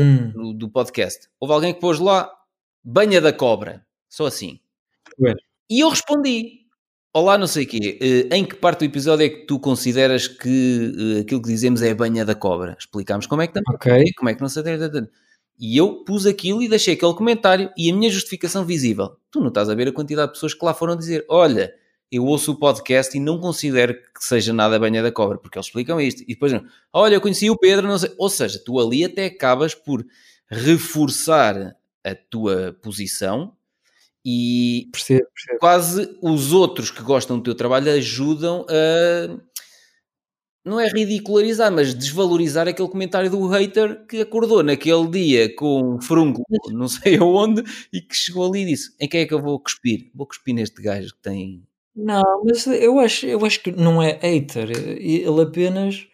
hum, 0.00 0.30
do, 0.32 0.52
do 0.54 0.70
podcast. 0.70 1.28
Houve 1.40 1.54
alguém 1.54 1.74
que 1.74 1.80
pôs 1.80 1.98
lá, 2.00 2.30
banha 2.84 3.20
da 3.20 3.32
cobra. 3.32 3.86
Só 4.08 4.26
assim. 4.26 4.60
E 5.70 5.80
eu 5.80 5.88
respondi. 5.88 6.59
Olá, 7.12 7.36
não 7.36 7.46
sei 7.48 7.64
o 7.64 7.68
quê. 7.68 7.98
eh, 8.00 8.36
em 8.36 8.44
que 8.44 8.54
parte 8.54 8.80
do 8.80 8.84
episódio 8.84 9.26
é 9.26 9.28
que 9.28 9.44
tu 9.44 9.58
consideras 9.58 10.28
que 10.28 11.16
eh, 11.16 11.20
aquilo 11.22 11.42
que 11.42 11.48
dizemos 11.48 11.82
é 11.82 11.90
a 11.90 11.94
banha 11.94 12.24
da 12.24 12.36
cobra? 12.36 12.76
Explicámos 12.78 13.26
como 13.26 13.42
é 13.42 13.48
que 13.48 13.54
também, 13.54 13.74
ok. 13.74 14.12
como 14.16 14.28
é 14.30 14.34
que 14.34 14.40
não 14.40 14.48
sei. 14.48 14.62
E 15.58 15.76
eu 15.76 16.04
pus 16.04 16.24
aquilo 16.24 16.62
e 16.62 16.68
deixei 16.68 16.94
aquele 16.94 17.12
comentário 17.14 17.70
e 17.76 17.90
a 17.90 17.94
minha 17.94 18.08
justificação 18.10 18.64
visível. 18.64 19.16
Tu 19.30 19.40
não 19.40 19.48
estás 19.48 19.68
a 19.68 19.74
ver 19.74 19.88
a 19.88 19.92
quantidade 19.92 20.28
de 20.28 20.34
pessoas 20.34 20.54
que 20.54 20.64
lá 20.64 20.72
foram 20.72 20.96
dizer: 20.96 21.26
Olha, 21.28 21.74
eu 22.12 22.24
ouço 22.24 22.52
o 22.52 22.58
podcast 22.58 23.16
e 23.16 23.20
não 23.20 23.40
considero 23.40 23.94
que 23.94 24.24
seja 24.24 24.52
nada 24.52 24.78
banha 24.78 25.02
da 25.02 25.10
cobra, 25.10 25.36
porque 25.36 25.58
eles 25.58 25.66
explicam 25.66 26.00
isto. 26.00 26.22
E 26.22 26.34
depois, 26.34 26.52
olha, 26.92 27.14
eu 27.16 27.20
conheci 27.20 27.50
o 27.50 27.58
Pedro, 27.58 27.88
não 27.88 27.98
sei. 27.98 28.14
Ou 28.18 28.28
seja, 28.30 28.62
tu 28.64 28.78
ali 28.78 29.04
até 29.04 29.26
acabas 29.26 29.74
por 29.74 30.06
reforçar 30.48 31.74
a 32.04 32.14
tua 32.14 32.76
posição 32.80 33.56
e 34.24 34.88
Percebo, 34.92 35.26
percebo. 35.34 35.58
quase 35.60 36.18
os 36.22 36.52
outros 36.52 36.90
que 36.90 37.02
gostam 37.02 37.38
do 37.38 37.42
teu 37.42 37.54
trabalho 37.54 37.90
ajudam 37.92 38.66
a 38.68 39.38
não 40.64 40.78
é 40.78 40.88
ridicularizar, 40.88 41.72
mas 41.72 41.94
desvalorizar 41.94 42.68
aquele 42.68 42.88
comentário 42.88 43.30
do 43.30 43.46
hater 43.48 44.04
que 44.06 44.20
acordou 44.20 44.62
naquele 44.62 45.08
dia 45.08 45.54
com 45.56 45.94
um 45.94 46.00
frunco 46.02 46.42
não 46.70 46.86
sei 46.86 47.16
aonde 47.18 47.62
e 47.92 48.00
que 48.02 48.14
chegou 48.14 48.46
ali 48.46 48.60
e 48.62 48.66
disse: 48.66 48.94
em 49.00 49.08
quem 49.08 49.22
é 49.22 49.26
que 49.26 49.32
eu 49.34 49.40
vou 49.40 49.58
cuspir? 49.58 50.10
Vou 50.14 50.26
cuspir 50.26 50.54
neste 50.54 50.80
gajo 50.82 51.14
que 51.14 51.22
tem. 51.22 51.62
Não, 51.96 52.44
mas 52.44 52.66
eu 52.66 52.98
acho, 53.00 53.26
eu 53.26 53.44
acho 53.44 53.62
que 53.62 53.72
não 53.72 54.02
é 54.02 54.18
hater, 54.22 54.70
ele 54.70 55.42
apenas 55.42 56.06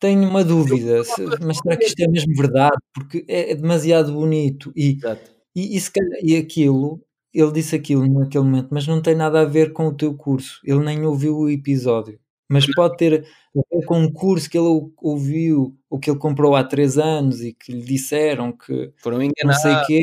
tem 0.00 0.18
uma 0.18 0.42
dúvida, 0.44 1.02
mas 1.42 1.58
será 1.58 1.76
que 1.76 1.84
isto 1.86 2.00
é 2.00 2.08
mesmo 2.08 2.34
verdade? 2.36 2.76
Porque 2.94 3.24
é, 3.28 3.50
é 3.52 3.54
demasiado 3.54 4.12
bonito 4.12 4.72
e, 4.74 4.96
Exato. 4.96 5.30
e, 5.54 5.76
e, 5.76 5.80
se 5.80 5.90
calhar- 5.90 6.20
e 6.22 6.36
aquilo, 6.36 7.02
ele 7.34 7.52
disse 7.52 7.74
aquilo 7.76 8.06
naquele 8.06 8.44
momento, 8.44 8.68
mas 8.70 8.86
não 8.86 9.02
tem 9.02 9.14
nada 9.14 9.40
a 9.40 9.44
ver 9.44 9.72
com 9.72 9.88
o 9.88 9.94
teu 9.94 10.14
curso, 10.14 10.60
ele 10.64 10.80
nem 10.84 11.04
ouviu 11.04 11.36
o 11.36 11.50
episódio, 11.50 12.18
mas 12.48 12.66
pode 12.74 12.96
ter 12.96 13.26
a 13.56 13.60
ver 13.76 13.84
com 13.86 13.98
um 14.00 14.12
curso 14.12 14.48
que 14.50 14.56
ele 14.58 14.66
ou- 14.68 14.92
ouviu 15.02 15.76
ou 15.90 15.98
que 15.98 16.10
ele 16.10 16.18
comprou 16.18 16.54
há 16.56 16.62
três 16.64 16.98
anos 16.98 17.40
e 17.42 17.52
que 17.52 17.72
lhe 17.72 17.82
disseram 17.82 18.52
que 18.52 18.92
Foram 18.98 19.18
não 19.18 19.52
sei 19.54 19.72
enganados. 19.72 19.86
quê. 19.86 20.00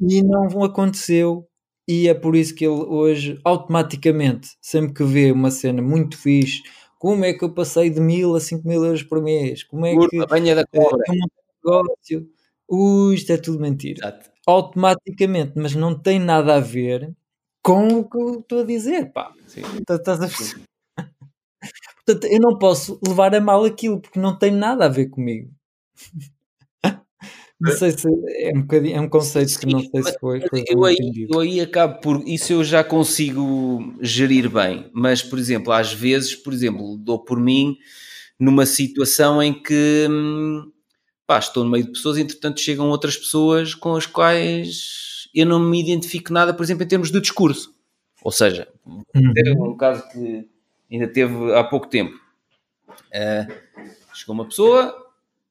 e 0.00 0.22
não 0.22 0.62
aconteceu. 0.64 1.46
E 1.88 2.08
é 2.08 2.14
por 2.14 2.34
isso 2.34 2.54
que 2.54 2.64
ele 2.66 2.74
hoje, 2.74 3.38
automaticamente, 3.44 4.48
sempre 4.60 4.92
que 4.92 5.04
vê 5.04 5.30
uma 5.30 5.50
cena 5.50 5.80
muito 5.80 6.18
fixe, 6.18 6.62
como 6.98 7.24
é 7.24 7.32
que 7.32 7.44
eu 7.44 7.52
passei 7.54 7.90
de 7.90 8.00
mil 8.00 8.34
a 8.34 8.40
cinco 8.40 8.66
mil 8.66 8.84
euros 8.84 9.02
por 9.04 9.22
mês? 9.22 9.62
Como 9.62 9.86
é 9.86 9.92
que 9.92 9.96
Curva, 9.98 10.26
banha 10.26 10.54
da 10.54 10.62
eh, 10.62 10.66
cobra. 10.72 10.98
montei 10.98 11.20
um 11.20 11.26
negócio? 11.64 12.28
Ui, 12.68 13.14
isto 13.14 13.32
é 13.32 13.36
tudo 13.36 13.60
mentira. 13.60 13.98
Exato. 14.08 14.30
Automaticamente, 14.46 15.52
mas 15.56 15.74
não 15.74 15.98
tem 15.98 16.18
nada 16.20 16.56
a 16.56 16.60
ver 16.60 17.12
com 17.62 17.88
o 17.88 18.08
que 18.08 18.16
eu 18.18 18.40
estou 18.40 18.60
a 18.60 18.64
dizer, 18.64 19.12
pá. 19.12 19.32
Sim. 19.48 19.62
Tá- 19.86 19.96
Estás 19.96 20.20
a? 20.22 20.28
Portanto, 22.04 22.24
eu 22.32 22.40
não 22.40 22.58
posso 22.58 22.98
levar 23.06 23.34
a 23.34 23.40
mal 23.40 23.64
aquilo, 23.64 24.00
porque 24.00 24.18
não 24.18 24.36
tem 24.38 24.50
nada 24.50 24.86
a 24.86 24.88
ver 24.88 25.06
comigo. 25.08 25.50
Não 27.60 27.72
sei 27.72 27.90
se 27.92 28.06
é 28.08 28.52
um, 28.54 28.62
bocadinho, 28.62 28.96
é 28.96 29.00
um 29.00 29.08
conceito 29.08 29.58
que 29.58 29.66
não 29.66 29.80
sei 29.80 30.02
se 30.02 30.18
foi, 30.20 30.42
eu, 30.68 30.84
aí, 30.84 30.96
eu 31.30 31.40
aí 31.40 31.60
acabo 31.60 32.00
por. 32.00 32.22
Isso 32.28 32.52
eu 32.52 32.64
já 32.64 32.84
consigo 32.84 33.94
gerir 34.02 34.50
bem, 34.50 34.90
mas, 34.92 35.22
por 35.22 35.38
exemplo, 35.38 35.72
às 35.72 35.92
vezes, 35.92 36.34
por 36.34 36.52
exemplo, 36.52 36.98
dou 36.98 37.18
por 37.24 37.40
mim 37.40 37.76
numa 38.38 38.66
situação 38.66 39.42
em 39.42 39.54
que 39.54 40.06
hum, 40.10 40.70
pá, 41.26 41.38
estou 41.38 41.64
no 41.64 41.70
meio 41.70 41.84
de 41.84 41.92
pessoas 41.92 42.16
e 42.18 42.22
entretanto 42.22 42.60
chegam 42.60 42.88
outras 42.88 43.16
pessoas 43.16 43.74
com 43.74 43.96
as 43.96 44.06
quais 44.06 45.28
eu 45.34 45.44
não 45.44 45.58
me 45.58 45.80
identifico 45.80 46.32
nada, 46.32 46.54
por 46.54 46.62
exemplo, 46.62 46.84
em 46.84 46.88
termos 46.88 47.10
de 47.10 47.20
discurso. 47.20 47.74
Ou 48.22 48.32
seja, 48.32 48.68
Uhum. 48.86 49.72
um 49.72 49.76
caso 49.76 50.08
que 50.10 50.48
ainda 50.90 51.08
teve 51.08 51.52
há 51.54 51.64
pouco 51.64 51.86
tempo. 51.88 52.14
Ah, 53.12 53.46
chegou 54.14 54.34
uma 54.34 54.46
pessoa 54.46 54.94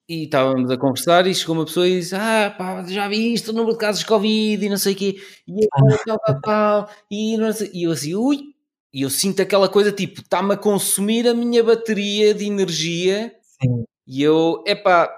e 0.07 0.23
estávamos 0.23 0.69
a 0.71 0.77
conversar 0.77 1.27
e 1.27 1.33
chegou 1.35 1.55
uma 1.55 1.65
pessoa 1.65 1.87
e 1.87 1.99
disse 1.99 2.15
ah 2.15 2.53
pá, 2.57 2.83
já 2.87 3.07
vi 3.07 3.33
isto, 3.33 3.49
o 3.49 3.53
número 3.53 3.73
de 3.73 3.79
casos 3.79 4.01
de 4.01 4.07
Covid 4.07 4.65
e 4.65 4.69
não 4.69 4.77
sei 4.77 4.93
o 4.93 4.95
quê, 4.95 5.15
e 5.47 5.67
agora 5.71 5.99
tal, 6.05 6.19
tal, 6.19 6.41
tal, 6.41 6.89
e, 7.09 7.37
não 7.37 7.51
sei, 7.51 7.71
e 7.73 7.83
eu 7.83 7.91
assim, 7.91 8.15
ui, 8.15 8.53
e 8.93 9.01
eu 9.01 9.09
sinto 9.09 9.41
aquela 9.41 9.67
coisa 9.67 9.91
tipo, 9.91 10.21
está-me 10.21 10.53
a 10.53 10.57
consumir 10.57 11.27
a 11.27 11.33
minha 11.33 11.63
bateria 11.63 12.33
de 12.33 12.45
energia 12.45 13.33
Sim. 13.61 13.83
e 14.07 14.21
eu, 14.23 14.63
epá, 14.65 15.09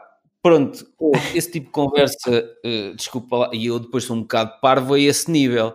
pronto, 0.41 0.85
esse 1.35 1.51
tipo 1.51 1.67
de 1.67 1.71
conversa, 1.71 2.49
eh, 2.65 2.93
desculpa 2.95 3.37
lá, 3.37 3.49
e 3.53 3.65
eu 3.67 3.79
depois 3.79 4.03
sou 4.05 4.15
um 4.15 4.21
bocado 4.21 4.53
parvo 4.61 4.93
a 4.95 4.99
esse 4.99 5.29
nível. 5.31 5.73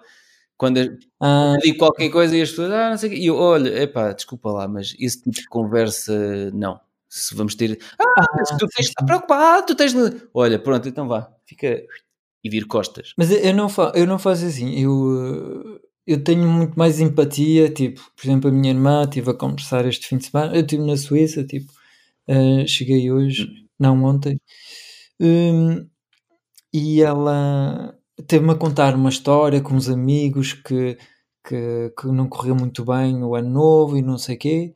Quando 0.59 0.79
eu 0.79 0.97
Ah, 1.21 1.57
digo 1.63 1.79
qualquer 1.79 2.11
coisa 2.11 2.37
e 2.37 2.43
as 2.43 2.51
pessoas, 2.51 2.73
ah, 2.73 2.91
não 2.91 2.99
sei 2.99 3.11
o 3.11 3.13
quê, 3.13 3.19
e 3.21 3.27
eu, 3.27 3.37
olha, 3.37 3.83
epá, 3.83 4.13
desculpa 4.13 4.51
lá, 4.53 4.69
mas 4.69 4.95
esse 5.01 5.19
tipo 5.23 5.33
de 5.37 5.49
conversa, 5.49 6.51
não. 6.53 6.81
Se 7.09 7.35
vamos 7.35 7.55
ter, 7.57 7.79
ah, 8.01 8.25
mas 8.37 8.51
tu 8.59 8.67
tens 8.69 8.89
estar 8.89 9.05
preocupado, 9.07 9.67
tu 9.67 9.75
tens. 9.77 9.95
Olha, 10.35 10.59
pronto, 10.59 10.89
então 10.89 11.09
vá, 11.09 11.31
fica 11.47 11.83
e 12.45 12.51
vir 12.51 12.67
costas. 12.67 13.15
mas 13.19 13.31
eu- 13.31 13.55
não, 13.55 13.69
fa 13.69 13.93
eu 13.95 14.07
não 14.07 14.19
faço 14.19 14.45
assim. 14.47 14.79
Eu, 14.81 15.81
eu 16.07 16.23
tenho 16.25 16.47
muito 16.49 16.75
mais 16.79 17.01
empatia. 17.01 17.71
Tipo, 17.73 18.01
por 18.17 18.25
exemplo, 18.27 18.51
a 18.51 18.53
minha 18.53 18.71
irmã 18.73 19.05
estive 19.05 19.31
a 19.31 19.35
conversar 19.35 19.87
este 19.87 20.07
fim 20.09 20.19
de 20.19 20.27
semana. 20.27 20.55
Eu 20.57 20.63
estive 20.63 20.83
na 20.85 20.97
Suíça. 20.97 21.45
Tipo, 21.45 21.73
eh, 22.29 22.67
cheguei 22.67 23.11
hoje, 23.13 23.49
não 23.83 24.05
ontem, 24.05 24.41
hum, 25.21 25.87
e 26.73 27.03
ela 27.03 27.95
teve-me 28.29 28.53
a 28.53 28.57
contar 28.57 28.95
uma 28.97 29.11
história 29.11 29.61
com 29.63 29.75
uns 29.75 29.89
amigos 29.89 30.53
que, 30.55 30.99
que, 31.47 31.93
que 31.99 32.07
não 32.09 32.29
correu 32.29 32.55
muito 32.57 32.85
bem 32.85 33.23
o 33.25 33.35
ano 33.37 33.51
novo 33.51 33.97
e 33.99 34.03
não 34.03 34.19
sei 34.19 34.37
o 34.37 34.39
quê. 34.39 34.75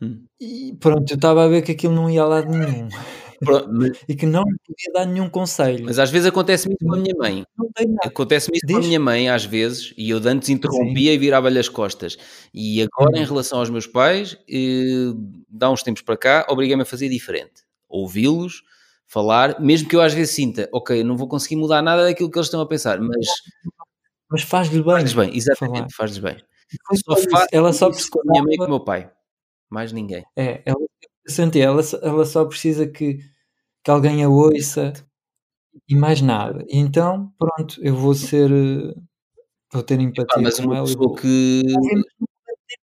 Hum. 0.00 0.26
E 0.40 0.74
pronto, 0.78 1.10
eu 1.10 1.14
estava 1.16 1.44
a 1.44 1.48
ver 1.48 1.62
que 1.62 1.72
aquilo 1.72 1.94
não 1.94 2.10
ia 2.10 2.22
a 2.22 2.26
lado 2.26 2.50
nenhum 2.50 2.88
Pronto, 3.42 3.68
mas, 3.72 3.90
e 4.08 4.14
que 4.14 4.26
não 4.26 4.42
lhe 4.44 4.56
podia 4.66 4.92
dar 4.94 5.06
nenhum 5.06 5.28
conselho. 5.28 5.84
mas 5.84 5.98
às 5.98 6.10
vezes 6.10 6.26
acontece-me 6.26 6.74
isso 6.74 6.86
com 6.86 6.94
a 6.94 6.98
minha 6.98 7.14
mãe. 7.16 7.44
Acontece-me 8.04 8.56
isso 8.58 8.66
com 8.66 8.76
a 8.76 8.80
minha 8.80 9.00
mãe 9.00 9.28
às 9.28 9.44
vezes, 9.44 9.92
e 9.96 10.10
eu 10.10 10.18
antes 10.26 10.48
interrompia 10.48 11.12
e 11.14 11.18
virava-lhe 11.18 11.58
as 11.58 11.68
costas. 11.68 12.16
E 12.52 12.82
agora, 12.82 13.18
Hum. 13.18 13.22
em 13.22 13.26
relação 13.26 13.58
aos 13.60 13.70
meus 13.70 13.86
pais, 13.86 14.36
eh, 14.48 15.12
dá 15.48 15.70
uns 15.70 15.82
tempos 15.82 16.02
para 16.02 16.16
cá, 16.16 16.46
obriguei-me 16.48 16.82
a 16.82 16.86
fazer 16.86 17.08
diferente. 17.08 17.65
Ouvi-los, 17.88 18.62
falar, 19.06 19.60
mesmo 19.60 19.88
que 19.88 19.96
eu 19.96 20.00
às 20.00 20.12
vezes 20.14 20.34
sinta, 20.34 20.68
ok, 20.72 21.02
não 21.04 21.16
vou 21.16 21.28
conseguir 21.28 21.56
mudar 21.56 21.82
nada 21.82 22.04
daquilo 22.04 22.30
que 22.30 22.38
eles 22.38 22.46
estão 22.48 22.60
a 22.60 22.66
pensar, 22.68 23.00
mas 23.00 23.26
Mas 24.30 24.42
faz-lhe 24.42 24.82
bem. 24.82 24.84
faz-lhes 24.92 25.12
bem, 25.14 25.36
exatamente, 25.36 25.94
faz-lhes 25.94 26.18
bem. 26.18 26.36
Só 27.04 27.16
faço 27.30 27.46
Ela 27.52 27.72
só 27.72 27.88
isso 27.90 28.10
com 28.10 28.20
a 28.20 28.24
minha 28.26 28.42
mãe 28.42 28.54
e 28.54 28.58
com 28.58 28.64
o 28.64 28.68
meu 28.68 28.80
pai. 28.84 29.10
Mais 29.70 29.92
ninguém. 29.92 30.24
É, 30.36 30.62
ela, 30.66 30.78
senti, 31.26 31.60
ela, 31.60 31.82
só- 31.82 31.98
ela 32.02 32.24
só 32.26 32.44
precisa 32.44 32.86
que, 32.88 33.18
que 33.84 33.90
alguém 33.90 34.24
a 34.24 34.28
ouça 34.28 34.92
e 35.88 35.96
mais 35.96 36.20
nada. 36.22 36.64
E 36.68 36.78
então, 36.78 37.32
pronto, 37.38 37.80
eu 37.82 37.94
vou 37.96 38.14
ser. 38.14 38.50
eh, 38.52 38.94
Vou 39.72 39.82
ter 39.82 40.00
empatia 40.00 40.42
mas 40.42 40.56
com 40.58 40.64
uma 40.66 40.76
ela 40.76 40.86
pessoa 40.86 41.08
vou. 41.08 41.16
que. 41.16 41.62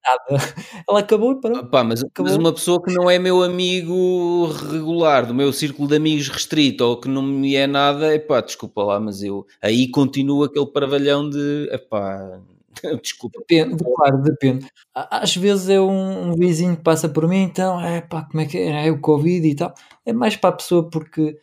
Nada. 0.04 0.24
Ela 0.88 1.00
acabou 1.00 1.32
e 1.32 1.40
pronto. 1.40 1.68
Pá, 1.70 1.82
mas, 1.84 2.02
mas 2.18 2.36
uma 2.36 2.52
pessoa 2.52 2.82
que 2.82 2.92
não 2.92 3.10
é 3.10 3.18
meu 3.18 3.42
amigo 3.42 4.46
regular, 4.70 5.26
do 5.26 5.34
meu 5.34 5.52
círculo 5.52 5.88
de 5.88 5.96
amigos 5.96 6.28
restrito, 6.28 6.84
ou 6.84 7.00
que 7.00 7.08
não 7.08 7.22
me 7.22 7.54
é 7.56 7.66
nada, 7.66 8.14
epá, 8.14 8.40
desculpa 8.40 8.82
lá, 8.82 9.00
mas 9.00 9.22
eu 9.22 9.46
aí 9.60 9.88
continuo 9.90 10.44
aquele 10.44 10.66
parvalhão 10.66 11.28
de 11.28 11.68
epá, 11.72 12.40
desculpa. 13.02 13.38
Depende, 13.40 13.82
claro, 13.82 14.22
depende. 14.22 14.66
Às 14.94 15.36
vezes 15.36 15.68
é 15.68 15.80
um, 15.80 16.30
um 16.30 16.34
vizinho 16.36 16.76
que 16.76 16.82
passa 16.82 17.08
por 17.08 17.28
mim, 17.28 17.42
então, 17.42 17.80
é 17.80 18.00
pá, 18.00 18.24
como 18.24 18.40
é 18.42 18.46
que 18.46 18.58
é? 18.58 18.86
É 18.88 18.90
o 18.90 19.00
Covid 19.00 19.46
e 19.48 19.54
tal. 19.54 19.74
É 20.06 20.12
mais 20.12 20.36
para 20.36 20.50
a 20.50 20.56
pessoa 20.56 20.88
porque, 20.88 21.36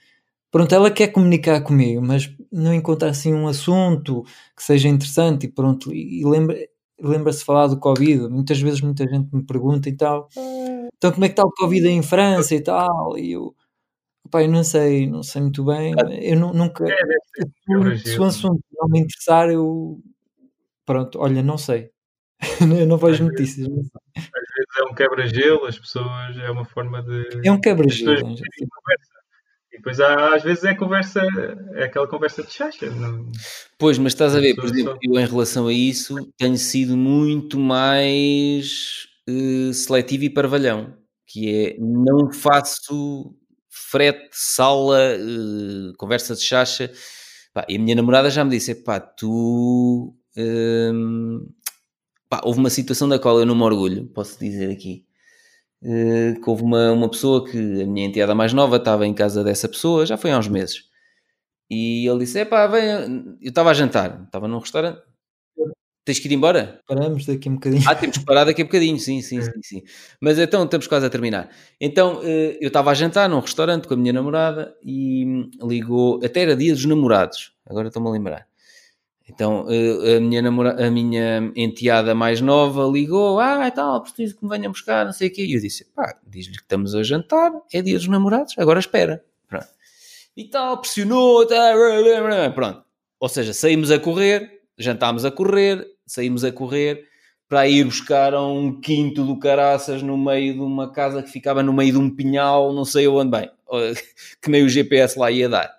pronto, 0.52 0.74
ela 0.76 0.91
quer 0.91 1.10
comunicar 1.10 1.61
comigo, 1.61 2.02
mas 2.02 2.32
não 2.52 2.74
encontra 2.74 3.10
assim 3.11 3.34
um 3.34 3.48
assunto 3.48 4.24
que 4.56 4.64
seja 4.64 4.90
interessante 4.90 5.45
e 5.48 5.49
pronto, 5.52 5.94
e, 5.94 6.22
e 6.22 6.26
lembra, 6.26 6.57
lembra-se 7.02 7.44
falar 7.46 7.68
do 7.68 7.80
Covid. 7.80 8.30
Muitas 8.30 8.60
vezes 8.62 8.82
muita 8.82 9.06
gente 9.08 9.34
me 9.36 9.44
pergunta 9.46 9.90
e 9.90 9.96
tal, 9.96 10.28
então 10.98 11.12
como 11.12 11.26
é 11.26 11.30
que 11.30 11.34
está 11.34 11.44
o 11.44 11.52
Covid 11.52 11.88
em 11.88 12.02
França 12.04 12.56
e 12.56 12.62
tal, 12.62 13.18
e 13.18 13.32
eu, 13.34 13.56
pá, 14.32 14.44
eu 14.44 14.50
não 14.52 14.64
sei, 14.64 15.08
não 15.10 15.24
sei 15.24 15.42
muito 15.44 15.64
bem, 15.66 15.94
eu 16.22 16.38
nu- 16.40 16.54
nunca, 16.54 16.86
É, 16.90 16.96
se 18.06 18.18
o- 18.20 18.24
o 18.24 18.26
assunto 18.26 18.64
não 18.74 18.88
me 18.90 19.00
interessar, 19.02 19.50
eu, 19.52 20.00
pronto, 20.86 21.20
olha, 21.20 21.44
não 21.44 21.58
sei. 21.58 21.92
eu 22.84 22.88
não 22.88 22.98
vejo 22.98 23.24
Às 23.26 23.30
notícias. 23.32 23.68
não 23.68 23.84
sei. 23.84 23.92
Às 24.18 24.24
vezes 24.24 24.80
é 24.80 24.84
um 24.92 24.94
quebra-gelo, 24.96 25.66
as 25.66 25.78
pessoas, 25.80 26.38
é 26.38 26.50
uma 26.52 26.66
forma 26.66 27.02
de. 27.04 27.48
É 27.48 27.52
um 27.52 27.60
quebra-gelo. 27.60 28.36
Depois 29.80 29.98
há, 30.02 30.36
às 30.36 30.44
vezes 30.44 30.66
é 30.66 30.76
conversa, 30.76 31.26
é 31.74 31.86
aquela 31.86 32.06
conversa 32.06 32.44
de 32.44 32.52
chacha. 32.52 32.90
Não, 32.90 33.32
Pois, 33.78 33.98
mas 33.98 34.12
estás 34.12 34.36
a 34.36 34.40
ver, 34.42 34.56
por 34.56 34.66
exemplo, 34.66 34.98
eu 35.02 35.18
em 35.18 35.26
relação 35.26 35.68
a 35.68 35.74
isso 35.74 36.16
tenho 36.38 36.58
sido 36.58 36.98
muito 36.98 37.58
mais 37.58 39.08
eh, 39.26 39.72
seletivo 39.74 40.26
e 40.26 40.30
parvalhão, 40.30 40.94
que 41.26 41.50
é 41.50 41.78
não 41.80 42.30
faço 42.30 43.34
frete, 43.70 44.30
sala, 44.34 45.00
eh, 45.00 45.94
conversa 45.98 46.36
de 46.36 46.42
chacha. 46.42 46.92
Pá, 47.54 47.66
e 47.70 47.78
a 47.78 47.80
minha 47.80 47.96
namorada 47.96 48.30
já 48.30 48.44
me 48.44 48.52
disse: 48.52 48.76
pá, 48.76 49.00
tu. 49.00 50.14
hum, 50.36 51.48
pá, 52.30 52.42
houve 52.44 52.60
uma 52.60 52.70
situação 52.70 53.08
da 53.08 53.18
qual 53.18 53.40
eu 53.40 53.46
não 53.46 53.56
me 53.56 53.64
orgulho, 53.64 54.08
posso 54.08 54.38
dizer 54.38 54.70
aqui. 54.72 55.06
Eh, 55.84 56.36
que 56.42 56.50
houve 56.50 56.64
uma, 56.64 56.92
uma 56.92 57.10
pessoa 57.10 57.46
que 57.46 57.58
a 57.58 57.86
minha 57.86 58.08
enteada 58.08 58.36
mais 58.36 58.54
nova 58.54 58.78
estava 58.78 59.06
em 59.08 59.14
casa 59.14 59.44
dessa 59.44 59.68
pessoa, 59.70 60.06
já 60.06 60.18
foi 60.18 60.32
há 60.32 60.38
uns 60.38 60.48
meses. 60.48 60.84
E 61.70 62.08
ele 62.08 62.20
disse: 62.20 62.40
Epá, 62.40 62.68
vem. 62.68 63.38
Eu 63.42 63.50
estava 63.50 63.72
a 63.72 63.74
jantar, 63.74 64.24
estava 64.26 64.48
num 64.48 64.60
restaurante. 64.60 65.02
Tens 66.06 66.18
que 66.20 66.28
ir 66.28 66.34
embora? 66.34 66.82
Paramos 66.88 67.26
daqui 67.26 67.50
um 67.50 67.54
bocadinho. 67.54 67.84
Ah, 67.88 67.94
temos 67.94 68.18
que 68.18 68.26
parar 68.26 68.44
daqui 68.44 68.64
a 68.64 68.66
bocadinho, 68.66 68.98
sim, 68.98 69.22
sim, 69.22 69.42
sim, 69.42 69.62
sim. 69.62 69.84
Mas 70.20 70.40
então 70.40 70.64
estamos 70.64 70.88
quase 70.88 71.06
a 71.06 71.10
terminar. 71.10 71.50
Então 71.80 72.22
eh, 72.24 72.58
eu 72.60 72.70
estava 72.70 72.90
a 72.90 72.94
jantar 72.96 73.30
num 73.30 73.40
restaurante 73.40 73.88
com 73.88 73.94
a 73.94 73.98
minha 73.98 74.14
namorada 74.14 74.76
e 74.84 75.48
ligou, 75.62 76.20
até 76.24 76.42
era 76.42 76.56
dia 76.56 76.74
dos 76.74 76.86
namorados, 76.86 77.54
agora 77.68 77.90
estou-me 77.90 78.10
a 78.10 78.12
lembrar. 78.12 78.49
Então 79.30 79.68
eh, 79.70 80.18
a 80.18 80.20
minha, 80.20 80.42
namora, 80.42 80.86
a 80.86 80.90
minha 80.90 81.52
enteada 81.56 82.16
mais 82.16 82.42
nova 82.42 82.84
ligou, 82.92 83.40
ah, 83.40 83.68
e 83.68 83.72
tal, 83.72 84.02
preciso 84.02 84.36
que 84.36 84.44
me 84.44 84.50
venham 84.50 84.72
buscar, 84.72 85.06
não 85.06 85.14
sei 85.14 85.28
o 85.28 85.32
quê. 85.32 85.46
E 85.46 85.54
eu 85.54 85.62
disse, 85.62 85.86
pá, 85.96 86.16
diz-lhe 86.26 86.56
que 86.56 86.64
estamos 86.64 86.96
a 86.96 87.04
jantar, 87.04 87.52
é 87.72 87.82
dia 87.82 87.98
dos 87.98 88.08
namorados, 88.08 88.56
agora 88.58 88.80
espera. 88.80 89.24
Pronto. 89.48 89.68
E 90.36 90.46
tal, 90.46 90.80
pressionou, 90.80 91.46
tá, 91.46 91.74
pronto. 92.56 92.84
Ou 93.20 93.30
seja, 93.30 93.54
saímos 93.54 93.92
a 93.92 94.00
correr, 94.00 94.62
jantámos 94.78 95.26
a 95.26 95.32
correr, 95.32 95.86
saímos 96.08 96.44
a 96.44 96.52
correr 96.52 97.06
para 97.48 97.68
ir 97.68 97.84
buscar 97.84 98.34
um 98.36 98.80
quinto 98.80 99.24
do 99.26 99.38
caraças 99.38 100.02
no 100.02 100.18
meio 100.18 100.54
de 100.54 100.60
uma 100.60 100.92
casa 100.92 101.22
que 101.22 101.30
ficava 101.32 101.62
no 101.64 101.74
meio 101.74 101.94
de 101.94 101.98
um 101.98 102.10
pinhal, 102.10 102.72
não 102.72 102.86
sei 102.86 103.08
onde 103.08 103.32
bem, 103.32 103.50
que 104.42 104.50
nem 104.50 104.64
o 104.64 104.70
GPS 104.70 105.18
lá 105.20 105.30
ia 105.30 105.50
dar. 105.50 105.79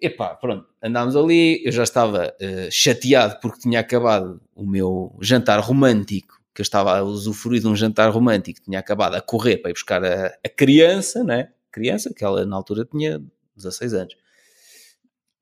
Epá, 0.00 0.34
pronto, 0.36 0.66
andámos 0.82 1.16
ali, 1.16 1.60
eu 1.64 1.72
já 1.72 1.82
estava 1.82 2.32
uh, 2.40 2.70
chateado 2.70 3.38
porque 3.40 3.60
tinha 3.60 3.80
acabado 3.80 4.40
o 4.54 4.64
meu 4.64 5.16
jantar 5.20 5.58
romântico, 5.58 6.40
que 6.54 6.60
eu 6.60 6.62
estava 6.62 6.96
a 6.96 7.02
usufruir 7.02 7.60
de 7.60 7.66
um 7.66 7.74
jantar 7.74 8.10
romântico, 8.10 8.60
tinha 8.62 8.78
acabado 8.78 9.16
a 9.16 9.20
correr 9.20 9.58
para 9.58 9.70
ir 9.70 9.74
buscar 9.74 10.04
a, 10.04 10.26
a 10.26 10.48
criança, 10.48 11.24
né? 11.24 11.50
Criança, 11.72 12.14
que 12.14 12.24
ela 12.24 12.46
na 12.46 12.54
altura 12.54 12.84
tinha 12.84 13.20
16 13.56 13.94
anos. 13.94 14.14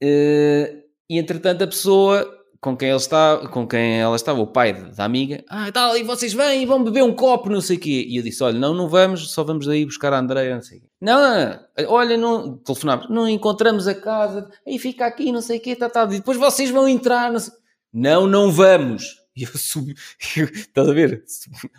Uh, 0.02 0.82
e 1.08 1.18
entretanto 1.18 1.62
a 1.62 1.66
pessoa 1.66 2.35
com 2.60 2.76
quem, 2.76 2.88
ele 2.88 2.96
está, 2.96 3.48
com 3.48 3.66
quem 3.66 4.00
ela 4.00 4.16
estava, 4.16 4.40
o 4.40 4.46
pai 4.46 4.72
da 4.72 5.04
amiga, 5.04 5.44
ah, 5.48 5.70
tal, 5.72 5.96
e 5.96 6.02
vocês 6.02 6.32
vêm 6.32 6.62
e 6.62 6.66
vão 6.66 6.82
beber 6.82 7.02
um 7.02 7.14
copo, 7.14 7.50
não 7.50 7.60
sei 7.60 7.76
o 7.76 7.80
quê. 7.80 8.06
E 8.08 8.16
eu 8.16 8.22
disse, 8.22 8.42
olha, 8.42 8.58
não, 8.58 8.74
não 8.74 8.88
vamos, 8.88 9.30
só 9.30 9.44
vamos 9.44 9.66
daí 9.66 9.84
buscar 9.84 10.12
a 10.12 10.18
Andréia, 10.18 10.54
não 10.54 10.62
sei 10.62 10.78
o 10.78 10.80
quê. 10.82 10.88
Não, 11.00 11.20
não, 11.20 11.60
olha, 11.88 12.16
não, 12.16 12.56
telefonámos, 12.58 13.08
não 13.08 13.28
encontramos 13.28 13.86
a 13.86 13.94
casa, 13.94 14.48
aí 14.66 14.78
fica 14.78 15.06
aqui, 15.06 15.30
não 15.32 15.40
sei 15.40 15.58
o 15.58 15.60
quê, 15.60 15.76
tá, 15.76 15.88
tá, 15.88 16.04
e 16.04 16.16
depois 16.16 16.38
vocês 16.38 16.70
vão 16.70 16.88
entrar, 16.88 17.30
não 17.30 17.38
sei... 17.38 17.52
Não, 17.92 18.26
não 18.26 18.50
vamos. 18.50 19.16
E 19.36 19.42
eu 19.42 19.50
subi, 19.54 19.94
estás 20.26 20.88
a 20.88 20.92
ver? 20.92 21.22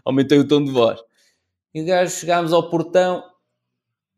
Aumentei 0.06 0.38
o 0.38 0.48
tom 0.48 0.64
de 0.64 0.72
voz. 0.72 1.00
E 1.74 1.82
o 1.82 1.86
gajo, 1.86 2.16
chegámos 2.16 2.54
ao 2.54 2.70
portão, 2.70 3.24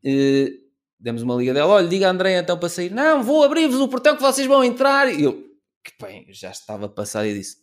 eh, 0.04 0.52
demos 1.00 1.22
uma 1.22 1.36
liga 1.36 1.54
dela, 1.54 1.74
olha, 1.74 1.88
diga 1.88 2.08
a 2.08 2.12
Andréia 2.12 2.40
então 2.40 2.58
para 2.58 2.70
sair. 2.70 2.92
Não, 2.92 3.24
vou 3.24 3.44
abrir-vos 3.44 3.80
o 3.80 3.88
portão 3.88 4.16
que 4.16 4.22
vocês 4.22 4.46
vão 4.46 4.64
entrar. 4.64 5.14
E 5.14 5.24
eu, 5.24 5.49
que 5.92 6.04
bem, 6.04 6.26
já 6.30 6.52
estava 6.52 6.88
passado 6.88 7.26
e 7.26 7.40
disse: 7.40 7.58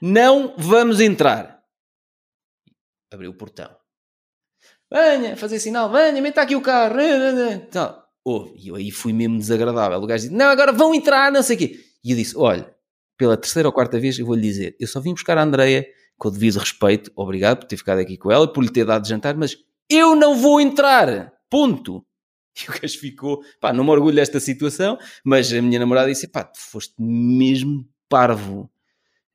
não 0.00 0.56
vamos 0.58 1.00
entrar. 1.00 1.62
Abriu 3.12 3.30
o 3.30 3.34
portão. 3.34 3.70
Venha, 4.92 5.36
fazer 5.36 5.58
sinal, 5.58 5.90
venha, 5.90 6.20
meta 6.20 6.42
aqui 6.42 6.56
o 6.56 6.60
carro. 6.60 7.00
Então, 7.00 8.02
oh, 8.24 8.52
e 8.56 8.68
eu 8.68 8.74
aí 8.74 8.90
fui 8.90 9.12
mesmo 9.12 9.38
desagradável. 9.38 9.98
O 9.98 10.06
gajo 10.06 10.24
disse: 10.24 10.34
Não, 10.34 10.46
agora 10.46 10.72
vão 10.72 10.94
entrar, 10.94 11.30
não 11.30 11.42
sei 11.42 11.56
o 11.56 11.58
quê. 11.60 11.80
E 12.04 12.10
eu 12.10 12.16
disse: 12.16 12.36
Olha, 12.36 12.74
pela 13.16 13.36
terceira 13.36 13.68
ou 13.68 13.72
quarta 13.72 13.98
vez 13.98 14.18
eu 14.18 14.26
vou 14.26 14.34
lhe 14.34 14.42
dizer: 14.42 14.76
Eu 14.80 14.88
só 14.88 15.00
vim 15.00 15.12
buscar 15.12 15.38
a 15.38 15.42
Andreia 15.42 15.86
com 16.18 16.28
o 16.28 16.30
devido 16.30 16.58
respeito. 16.58 17.10
Obrigado 17.16 17.60
por 17.60 17.66
ter 17.66 17.76
ficado 17.76 18.00
aqui 18.00 18.16
com 18.18 18.30
ela, 18.30 18.52
por 18.52 18.62
lhe 18.62 18.70
ter 18.70 18.84
dado 18.84 19.02
de 19.02 19.08
jantar, 19.08 19.36
mas 19.36 19.56
eu 19.88 20.14
não 20.14 20.36
vou 20.36 20.60
entrar. 20.60 21.32
Ponto. 21.48 22.04
E 22.66 22.70
o 22.70 22.80
gajo 22.80 22.98
ficou, 22.98 23.42
pá, 23.60 23.72
não 23.72 23.82
me 23.82 23.90
orgulho 23.90 24.16
desta 24.16 24.38
situação, 24.38 24.98
mas 25.24 25.52
a 25.52 25.62
minha 25.62 25.78
namorada 25.78 26.08
disse, 26.08 26.28
pá, 26.28 26.44
tu 26.44 26.58
foste 26.58 26.94
mesmo 26.98 27.88
parvo. 28.08 28.70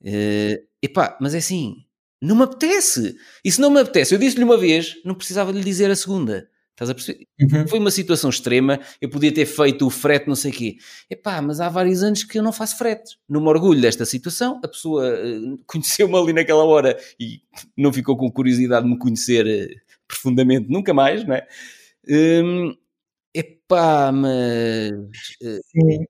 Uh, 0.02 0.64
epá, 0.82 1.18
mas 1.20 1.34
é 1.34 1.40
assim, 1.40 1.76
não 2.22 2.36
me 2.36 2.44
apetece. 2.44 3.16
E 3.44 3.52
se 3.52 3.60
não 3.60 3.72
me 3.72 3.80
apetece, 3.80 4.14
eu 4.14 4.20
disse-lhe 4.20 4.44
uma 4.44 4.58
vez, 4.58 4.96
não 5.04 5.16
precisava 5.16 5.52
de 5.52 5.60
lhe 5.60 5.66
dizer 5.66 5.90
a 5.90 5.96
segunda. 5.96 6.48
Estás 6.72 6.92
a 6.92 6.94
perceber? 6.94 7.26
Uhum. 7.42 7.68
Foi 7.68 7.80
uma 7.80 7.90
situação 7.90 8.30
extrema, 8.30 8.80
eu 9.02 9.10
podia 9.10 9.34
ter 9.34 9.48
feito 9.48 9.88
o 9.88 9.90
frete, 9.90 10.28
não 10.28 10.36
sei 10.36 10.52
o 10.52 10.54
quê. 10.54 10.78
Epá, 11.10 11.42
mas 11.42 11.60
há 11.60 11.70
vários 11.70 12.04
anos 12.04 12.24
que 12.24 12.38
eu 12.38 12.44
não 12.44 12.54
faço 12.54 12.78
frete. 12.78 13.18
Não 13.28 13.42
me 13.42 13.48
orgulho 13.48 13.82
desta 13.82 14.06
situação, 14.06 14.62
a 14.64 14.68
pessoa 14.68 15.04
uh, 15.10 15.58
conheceu-me 15.66 16.16
ali 16.16 16.34
naquela 16.34 16.64
hora 16.64 16.96
e 17.20 17.42
não 17.76 17.92
ficou 17.92 18.16
com 18.16 18.32
curiosidade 18.32 18.86
de 18.86 18.92
me 18.92 19.00
conhecer 19.00 19.44
uh, 19.48 19.98
profundamente 20.08 20.70
nunca 20.70 20.94
mais, 20.94 21.26
não 21.26 21.34
é? 21.34 21.48
Um, 22.08 22.76
Epá, 23.70 24.12
mas. 24.14 24.92
Eh, 25.42 25.60
Sim. 25.66 26.06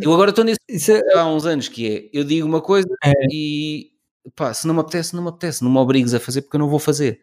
Eu 0.00 0.12
agora 0.12 0.30
estou 0.30 0.44
nesse. 0.44 0.60
Isso 0.68 0.92
é... 0.92 1.02
Há 1.16 1.26
uns 1.26 1.46
anos 1.46 1.68
que 1.68 1.86
é. 1.88 2.10
Eu 2.12 2.24
digo 2.24 2.46
uma 2.46 2.60
coisa 2.60 2.88
é. 3.04 3.12
e. 3.32 3.92
Pá, 4.36 4.52
se 4.52 4.66
não 4.66 4.74
me 4.74 4.80
apetece, 4.80 5.16
não 5.16 5.22
me 5.22 5.30
apetece. 5.30 5.64
Não 5.64 5.70
me 5.70 5.78
obrigues 5.78 6.14
a 6.14 6.20
fazer 6.20 6.42
porque 6.42 6.56
eu 6.56 6.60
não 6.60 6.68
vou 6.68 6.78
fazer. 6.78 7.22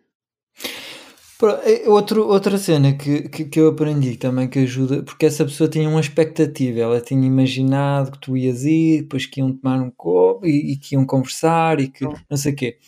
É, 1.66 1.90
outro, 1.90 2.28
outra 2.28 2.58
cena 2.58 2.94
que, 2.94 3.28
que, 3.30 3.46
que, 3.46 3.60
eu 3.60 3.68
aprendi 3.68 4.16
também 4.18 4.48
que 4.48 4.60
ajuda, 4.60 5.04
porque 5.04 5.26
essa 5.26 5.44
pessoa 5.44 5.70
tinha 5.70 5.88
uma 5.88 6.00
expectativa, 6.00 6.80
ela 6.80 7.02
tinha 7.02 7.28
imaginado 7.28 8.14
que 8.14 8.20
tu 8.20 8.38
ias 8.38 8.64
ir, 8.64 9.02
depois 9.02 9.26
que 9.26 9.42
iam 9.42 9.54
tomar 9.54 9.82
um 9.82 9.92
copo 9.92 10.46
e, 10.46 10.74
e 10.74 10.78
que 10.78 10.96
iam 10.96 11.06
conversar 11.06 11.80
e 11.82 11.90
que 11.90 12.06
não 12.06 12.38
sei 12.38 12.54
o 12.54 12.56
quê. 12.56 12.80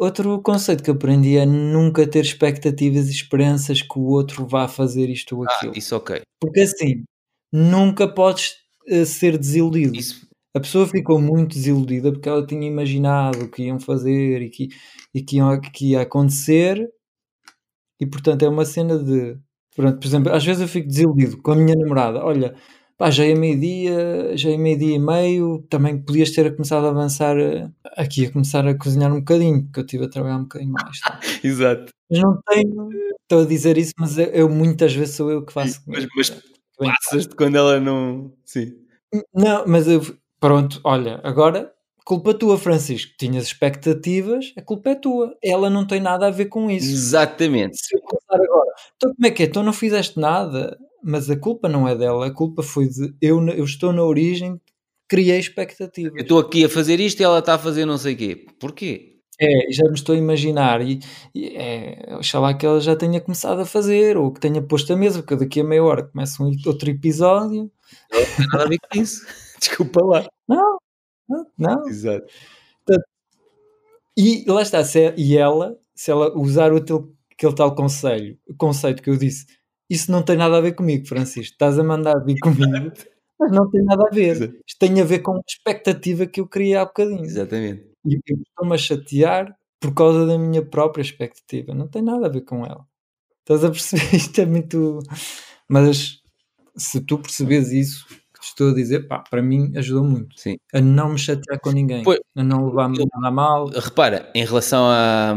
Outro 0.00 0.40
conceito 0.40 0.82
que 0.82 0.90
aprendi 0.90 1.36
é 1.36 1.44
nunca 1.44 2.06
ter 2.06 2.24
expectativas 2.24 3.08
e 3.08 3.10
esperanças 3.10 3.82
que 3.82 3.98
o 3.98 4.06
outro 4.06 4.46
vá 4.46 4.66
fazer 4.66 5.10
isto 5.10 5.36
ou 5.36 5.44
ah, 5.44 5.54
aquilo. 5.54 5.72
Ah, 5.74 5.78
isso 5.78 5.94
ok. 5.94 6.22
Porque 6.40 6.60
assim, 6.60 7.04
nunca 7.52 8.08
podes 8.08 8.54
uh, 8.90 9.04
ser 9.04 9.36
desiludido. 9.36 9.94
Isso. 9.94 10.26
A 10.56 10.60
pessoa 10.60 10.86
ficou 10.88 11.20
muito 11.20 11.50
desiludida 11.52 12.10
porque 12.10 12.30
ela 12.30 12.46
tinha 12.46 12.66
imaginado 12.66 13.44
o 13.44 13.50
que 13.50 13.64
iam 13.64 13.78
fazer 13.78 14.40
e 14.40 14.48
que, 14.48 14.68
e 15.14 15.20
que, 15.20 15.36
iam, 15.36 15.60
que 15.60 15.90
ia 15.90 16.00
acontecer 16.00 16.90
e 18.00 18.06
portanto 18.06 18.42
é 18.42 18.48
uma 18.48 18.64
cena 18.64 18.98
de. 18.98 19.36
Pronto, 19.76 19.98
por 19.98 20.06
exemplo, 20.06 20.32
às 20.32 20.42
vezes 20.42 20.62
eu 20.62 20.68
fico 20.68 20.88
desiludido 20.88 21.42
com 21.42 21.52
a 21.52 21.56
minha 21.56 21.76
namorada. 21.76 22.24
Olha, 22.24 22.54
pá, 23.00 23.10
já 23.10 23.24
é 23.24 23.34
meio-dia, 23.34 24.36
já 24.36 24.50
é 24.50 24.58
meio-dia 24.58 24.96
e 24.96 24.98
meio, 24.98 25.64
também 25.70 25.96
podias 25.98 26.30
ter 26.32 26.54
começado 26.54 26.84
a 26.84 26.90
avançar 26.90 27.34
eh, 27.38 27.66
aqui, 27.96 28.26
a 28.26 28.30
começar 28.30 28.66
a 28.68 28.76
cozinhar 28.76 29.10
um 29.10 29.20
bocadinho, 29.20 29.62
porque 29.64 29.80
eu 29.80 29.84
estive 29.84 30.04
a 30.04 30.10
trabalhar 30.10 30.36
um 30.36 30.42
bocadinho 30.42 30.72
mais. 30.72 31.00
Tá? 31.00 31.18
Exato. 31.42 31.90
Mas 32.10 32.20
não 32.20 32.38
tenho, 32.46 32.90
estou 33.22 33.40
a 33.40 33.46
dizer 33.46 33.78
isso, 33.78 33.94
mas 33.98 34.18
eu, 34.18 34.26
eu 34.26 34.48
muitas 34.50 34.92
vezes 34.92 35.14
sou 35.14 35.30
eu 35.30 35.42
que 35.42 35.50
faço. 35.50 35.80
Mas, 35.86 36.06
mas 36.14 36.42
passas-te 36.76 37.34
quando 37.34 37.56
ela 37.56 37.80
não. 37.80 38.34
Sim. 38.44 38.74
Não, 39.34 39.64
mas 39.66 39.88
eu, 39.88 40.02
pronto, 40.38 40.78
olha, 40.84 41.22
agora 41.24 41.72
culpa 42.04 42.34
tua, 42.34 42.58
Francisco. 42.58 43.12
Tinhas 43.18 43.44
expectativas, 43.44 44.52
a 44.58 44.62
culpa 44.62 44.90
é 44.90 44.94
tua. 44.94 45.34
Ela 45.42 45.70
não 45.70 45.86
tem 45.86 46.00
nada 46.00 46.26
a 46.26 46.30
ver 46.30 46.46
com 46.46 46.70
isso. 46.70 46.90
Exatamente. 46.90 47.78
Se 47.78 47.96
eu 47.96 48.00
começar 48.02 48.44
agora, 48.44 48.70
então 48.96 49.14
como 49.14 49.26
é 49.26 49.30
que 49.30 49.44
é? 49.44 49.46
Tu 49.46 49.62
não 49.62 49.72
fizeste 49.72 50.20
nada 50.20 50.76
mas 51.02 51.30
a 51.30 51.36
culpa 51.36 51.68
não 51.68 51.86
é 51.86 51.96
dela, 51.96 52.26
a 52.26 52.30
culpa 52.30 52.62
foi 52.62 52.88
de 52.88 53.14
eu, 53.20 53.46
eu 53.48 53.64
estou 53.64 53.92
na 53.92 54.02
origem, 54.02 54.60
criei 55.08 55.38
expectativas. 55.38 56.12
Eu 56.16 56.22
estou 56.22 56.38
aqui 56.38 56.64
a 56.64 56.68
fazer 56.68 57.00
isto 57.00 57.20
e 57.20 57.24
ela 57.24 57.40
está 57.40 57.54
a 57.54 57.58
fazer 57.58 57.84
não 57.84 57.98
sei 57.98 58.14
o 58.14 58.16
quê. 58.16 58.46
Porquê? 58.58 59.06
É, 59.40 59.72
já 59.72 59.84
me 59.84 59.94
estou 59.94 60.14
a 60.14 60.18
imaginar 60.18 60.82
e, 60.82 61.00
e 61.34 61.56
é, 61.56 62.14
oxalá 62.16 62.52
que 62.52 62.66
ela 62.66 62.78
já 62.78 62.94
tenha 62.94 63.20
começado 63.22 63.60
a 63.60 63.64
fazer 63.66 64.18
ou 64.18 64.30
que 64.30 64.40
tenha 64.40 64.60
posto 64.60 64.92
a 64.92 64.96
mesa, 64.96 65.22
porque 65.22 65.36
daqui 65.36 65.60
a 65.60 65.64
meia 65.64 65.82
hora 65.82 66.02
começa 66.04 66.42
um 66.42 66.52
outro 66.66 66.90
episódio. 66.90 67.70
Não 68.12 68.36
tem 68.36 68.46
nada 68.52 68.64
a 68.64 68.68
ver 68.68 68.78
com 68.78 69.00
isso. 69.00 69.26
Desculpa 69.58 70.04
lá. 70.04 70.28
Não, 70.46 70.78
não. 71.28 71.46
não. 71.58 71.88
Exato. 71.88 72.26
E 74.16 74.44
lá 74.46 74.60
está, 74.60 74.84
se, 74.84 75.00
é, 75.00 75.14
e 75.16 75.36
ela, 75.36 75.78
se 75.94 76.10
ela 76.10 76.36
usar 76.36 76.72
o, 76.72 76.76
aquele 76.76 77.54
tal 77.54 77.74
conselho, 77.74 78.38
o 78.46 78.54
conceito 78.54 79.02
que 79.02 79.08
eu 79.08 79.16
disse, 79.16 79.46
isso 79.90 80.12
não 80.12 80.22
tem 80.22 80.36
nada 80.36 80.56
a 80.56 80.60
ver 80.60 80.74
comigo, 80.74 81.06
Francisco. 81.06 81.52
Estás 81.52 81.78
a 81.78 81.84
mandar 81.84 82.24
vir 82.24 82.38
comigo, 82.38 82.92
mas 83.38 83.50
não 83.50 83.68
tem 83.68 83.82
nada 83.84 84.06
a 84.06 84.14
ver. 84.14 84.60
Isto 84.66 84.78
tem 84.78 85.00
a 85.00 85.04
ver 85.04 85.18
com 85.18 85.36
a 85.36 85.40
expectativa 85.46 86.26
que 86.26 86.40
eu 86.40 86.46
criei 86.46 86.76
há 86.76 86.84
bocadinho. 86.84 87.24
Exatamente. 87.24 87.90
E 88.06 88.14
eu 88.14 88.36
estou-me 88.40 88.74
a 88.74 88.78
chatear 88.78 89.56
por 89.80 89.92
causa 89.92 90.26
da 90.26 90.38
minha 90.38 90.64
própria 90.64 91.02
expectativa. 91.02 91.74
Não 91.74 91.88
tem 91.88 92.02
nada 92.02 92.26
a 92.26 92.30
ver 92.30 92.42
com 92.42 92.64
ela. 92.64 92.86
Estás 93.40 93.64
a 93.64 93.70
perceber? 93.70 94.14
Isto 94.16 94.40
é 94.40 94.46
muito. 94.46 95.00
Mas 95.68 96.20
se 96.76 97.00
tu 97.00 97.18
percebes 97.18 97.72
isso, 97.72 98.06
estou 98.50 98.70
a 98.70 98.74
dizer, 98.74 99.06
pá, 99.08 99.18
para 99.18 99.42
mim 99.42 99.72
ajudou 99.76 100.04
muito. 100.04 100.38
Sim. 100.38 100.56
A 100.72 100.80
não 100.80 101.10
me 101.10 101.18
chatear 101.18 101.60
com 101.60 101.70
ninguém, 101.70 102.02
pois, 102.02 102.20
a 102.36 102.42
não 102.42 102.66
levar-me 102.66 102.98
nada 102.98 103.30
mal. 103.30 103.66
Repara, 103.68 104.30
em 104.34 104.44
relação 104.44 104.84
a, 104.84 105.34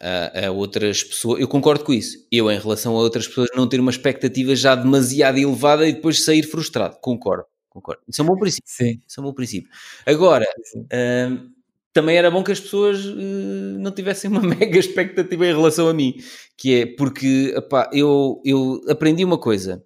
a, 0.00 0.46
a, 0.46 0.50
outras 0.50 1.02
pessoas, 1.02 1.40
eu 1.40 1.48
concordo 1.48 1.84
com 1.84 1.92
isso. 1.92 2.16
Eu, 2.30 2.50
em 2.50 2.58
relação 2.58 2.96
a 2.96 3.00
outras 3.00 3.26
pessoas, 3.26 3.48
não 3.54 3.68
ter 3.68 3.80
uma 3.80 3.90
expectativa 3.90 4.54
já 4.54 4.74
demasiado 4.74 5.38
elevada 5.38 5.88
e 5.88 5.92
depois 5.92 6.24
sair 6.24 6.42
frustrado. 6.42 6.96
Concordo, 7.00 7.44
concordo. 7.68 8.02
Isso 8.08 8.20
é 8.20 8.24
um 8.24 8.28
bom 8.28 8.36
princípio. 8.36 8.70
Sim. 8.70 9.00
Isso 9.06 9.20
é 9.20 9.22
um 9.22 9.26
bom 9.26 9.34
princípio. 9.34 9.70
Agora, 10.06 10.46
hum, 10.76 11.50
também 11.92 12.16
era 12.16 12.30
bom 12.30 12.42
que 12.44 12.52
as 12.52 12.60
pessoas 12.60 13.04
uh, 13.04 13.78
não 13.78 13.90
tivessem 13.90 14.30
uma 14.30 14.40
mega 14.46 14.78
expectativa 14.78 15.46
em 15.46 15.52
relação 15.52 15.88
a 15.88 15.94
mim, 15.94 16.14
que 16.56 16.80
é 16.80 16.86
porque, 16.86 17.52
epá, 17.56 17.90
eu, 17.92 18.40
eu 18.44 18.80
aprendi 18.88 19.24
uma 19.24 19.38
coisa. 19.38 19.82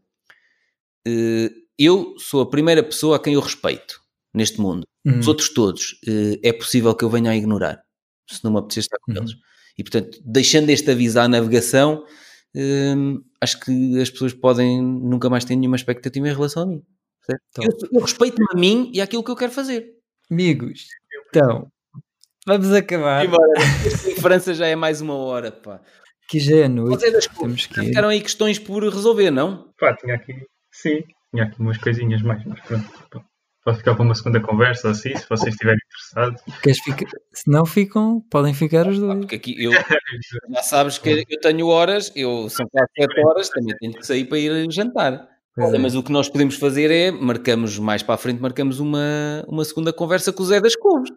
Uh, 1.06 1.63
eu 1.78 2.14
sou 2.18 2.42
a 2.42 2.50
primeira 2.50 2.82
pessoa 2.82 3.16
a 3.16 3.18
quem 3.18 3.34
eu 3.34 3.40
respeito. 3.40 4.00
neste 4.36 4.60
mundo. 4.60 4.84
Hum. 5.06 5.20
Os 5.20 5.28
outros 5.28 5.48
todos 5.50 5.96
eh, 6.08 6.40
é 6.42 6.52
possível 6.52 6.92
que 6.94 7.04
eu 7.04 7.08
venha 7.10 7.30
a 7.30 7.36
ignorar, 7.36 7.80
se 8.28 8.42
não 8.42 8.50
me 8.50 8.58
apetecer 8.58 8.80
estar 8.82 8.98
com 9.00 9.12
Uhum. 9.12 9.18
eles. 9.18 9.30
E 9.78 9.84
portanto, 9.84 10.18
deixando 10.24 10.70
este 10.70 10.90
aviso 10.90 11.20
à 11.20 11.28
navegação, 11.28 12.04
hum, 12.52 13.22
acho 13.40 13.60
que 13.60 14.00
as 14.00 14.10
pessoas 14.10 14.32
podem 14.32 14.82
nunca 14.82 15.30
mais 15.30 15.44
ter 15.44 15.54
nenhuma 15.54 15.76
expectativa 15.76 16.28
em 16.28 16.32
relação 16.34 16.64
a 16.64 16.66
mim. 16.66 16.82
certo? 17.24 17.42
Então. 17.50 17.64
Eu, 17.64 17.88
eu 17.92 18.00
respeito-me 18.00 18.44
a 18.52 18.56
mim 18.58 18.90
e 18.92 19.00
àquilo 19.00 19.22
que 19.22 19.30
eu 19.30 19.36
quero 19.36 19.52
fazer. 19.52 19.86
Amigos, 20.30 20.86
então, 21.28 21.70
vamos 22.44 22.72
acabar. 22.72 23.24
Embora, 23.24 23.52
em 24.08 24.16
França 24.16 24.52
já 24.52 24.66
é 24.66 24.74
mais 24.74 25.00
uma 25.00 25.14
hora, 25.14 25.52
pá. 25.52 25.80
Que 26.28 26.40
já 26.40 26.56
é 26.56 26.68
noite. 26.68 27.04
Ir. 27.06 27.84
ficaram 27.84 28.08
aí 28.08 28.20
questões 28.20 28.58
por 28.58 28.82
resolver, 28.82 29.30
não? 29.30 29.72
Pá, 29.78 29.94
tinha 29.96 30.16
aqui, 30.16 30.34
sim, 30.72 31.04
tinha 31.34 31.44
aqui 31.44 31.60
umas 31.60 31.78
coisinhas 31.78 32.22
mais, 32.22 32.44
mas 32.44 32.60
pronto. 32.60 33.24
Pode 33.64 33.78
ficar 33.78 33.94
para 33.94 34.04
uma 34.04 34.14
segunda 34.14 34.40
conversa 34.40 34.90
assim, 34.90 35.16
se 35.16 35.26
vocês 35.28 35.54
estiverem 35.54 35.80
interessados. 35.86 36.42
Queres 36.62 36.78
ficar? 36.80 37.06
Se 37.32 37.50
não 37.50 37.64
ficam, 37.64 38.20
podem 38.30 38.52
ficar 38.52 38.86
os 38.86 38.98
dois. 38.98 39.18
Porque 39.20 39.36
aqui 39.36 39.64
eu 39.64 39.72
já 39.72 40.62
sabes 40.62 40.98
que 40.98 41.24
eu 41.28 41.40
tenho 41.40 41.66
horas, 41.66 42.12
eu 42.14 42.48
são 42.50 42.68
quase 42.68 42.90
7 42.98 43.20
horas, 43.26 43.48
também 43.48 43.74
tenho 43.78 43.94
que 43.94 44.06
sair 44.06 44.26
para 44.26 44.38
ir 44.38 44.70
jantar. 44.70 45.28
É. 45.56 45.78
mas 45.78 45.94
o 45.94 46.02
que 46.02 46.10
nós 46.10 46.28
podemos 46.28 46.56
fazer 46.56 46.90
é, 46.90 47.12
marcamos 47.12 47.78
mais 47.78 48.02
para 48.02 48.16
a 48.16 48.18
frente, 48.18 48.40
marcamos 48.40 48.80
uma, 48.80 49.44
uma 49.46 49.64
segunda 49.64 49.92
conversa 49.92 50.32
com 50.32 50.42
o 50.42 50.46
Zé 50.46 50.60
das 50.60 50.74
Couves, 50.74 51.12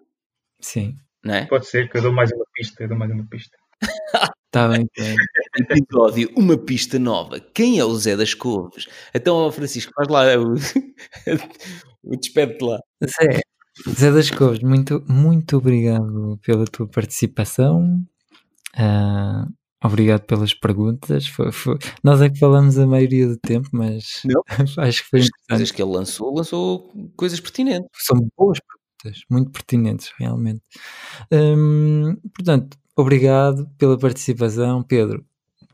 Sim, 0.61 0.95
não 1.23 1.33
é? 1.33 1.45
Pode 1.47 1.65
ser 1.65 1.89
que 1.89 1.97
eu 1.97 2.03
dou 2.03 2.13
mais 2.13 2.31
uma 2.31 2.45
pista, 2.53 2.83
eu 2.83 2.87
dou 2.87 2.97
mais 2.97 3.11
uma 3.11 3.25
pista. 3.27 3.57
está 4.47 4.67
bem. 4.67 4.85
tá 4.87 5.03
bem. 5.03 5.15
Episódio, 5.59 6.31
uma 6.35 6.57
pista 6.57 6.97
nova. 6.99 7.39
Quem 7.39 7.79
é 7.79 7.85
o 7.85 7.95
Zé 7.95 8.15
das 8.15 8.33
Couves? 8.33 8.87
Então, 9.13 9.51
Francisco, 9.51 9.91
faz 9.95 10.07
lá 10.07 10.23
o, 10.37 10.53
o 12.03 12.15
despede-te 12.17 12.63
lá. 12.63 12.79
Zé, 13.03 13.41
Zé 13.89 14.11
das 14.11 14.31
Couves, 14.31 14.61
muito, 14.61 15.03
muito 15.07 15.57
obrigado 15.57 16.39
pela 16.43 16.65
tua 16.65 16.87
participação. 16.87 18.01
Ah, 18.75 19.47
obrigado 19.83 20.21
pelas 20.25 20.53
perguntas. 20.53 21.27
Foi- 21.27 21.51
foi- 21.51 21.77
Nós 22.03 22.21
é 22.21 22.29
que 22.29 22.39
falamos 22.39 22.77
a 22.77 22.87
maioria 22.87 23.27
do 23.27 23.37
tempo, 23.37 23.69
mas 23.73 24.21
acho 24.79 25.03
que 25.03 25.09
foi 25.09 25.19
As 25.21 25.29
coisas 25.49 25.71
que 25.71 25.81
ele 25.81 25.91
lançou, 25.91 26.33
lançou 26.35 26.91
coisas 27.15 27.39
pertinentes. 27.39 27.89
São 27.97 28.17
boas 28.37 28.59
perguntas, 28.59 29.23
muito 29.29 29.51
pertinentes, 29.51 30.11
realmente. 30.19 30.61
Hum, 31.31 32.15
portanto, 32.35 32.77
obrigado 32.97 33.69
pela 33.77 33.97
participação, 33.97 34.83
Pedro. 34.83 35.23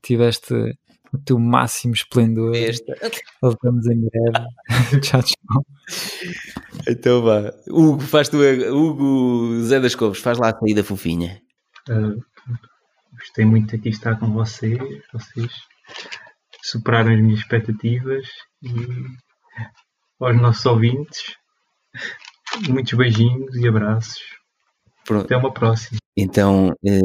Tiveste 0.02 0.54
o 1.14 1.18
teu 1.18 1.40
máximo 1.40 1.94
esplendor. 1.94 2.56
Esta. 2.56 2.94
Voltamos 3.42 3.86
em 3.88 4.00
breve. 4.02 4.50
tchau, 5.02 5.22
tchau. 5.24 5.66
Então 6.88 7.22
vá. 7.22 7.54
Hugo, 7.68 8.02
faz 8.02 8.30
tu, 8.30 8.38
Hugo 8.38 9.62
Zé 9.62 9.80
das 9.80 9.96
Couves, 9.96 10.22
faz 10.22 10.38
lá 10.38 10.50
a 10.50 10.60
saída 10.60 10.84
fofinha. 10.84 11.42
Ah, 11.90 12.16
gostei 13.18 13.46
muito 13.46 13.70
de 13.70 13.76
aqui 13.76 13.90
estar 13.90 14.20
com 14.20 14.32
vocês. 14.34 14.80
Vocês 15.14 15.52
superaram 16.64 17.14
as 17.14 17.22
minhas 17.22 17.40
expectativas 17.40 18.28
e 18.62 18.70
aos 20.20 20.42
nossos 20.42 20.66
ouvintes, 20.66 21.36
muitos 22.70 22.94
beijinhos 22.94 23.56
e 23.56 23.68
abraços. 23.68 24.22
Pronto. 25.06 25.26
Até 25.26 25.38
uma 25.38 25.52
próxima. 25.52 25.98
Então, 26.18 26.74
eh, 26.86 27.02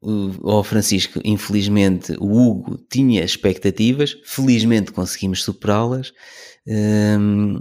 o, 0.00 0.30
ó 0.42 0.62
Francisco, 0.62 1.20
infelizmente 1.24 2.14
o 2.18 2.32
Hugo 2.32 2.78
tinha 2.90 3.24
expectativas, 3.24 4.16
felizmente 4.24 4.92
conseguimos 4.92 5.42
superá-las. 5.42 6.12
Hum, 6.66 7.60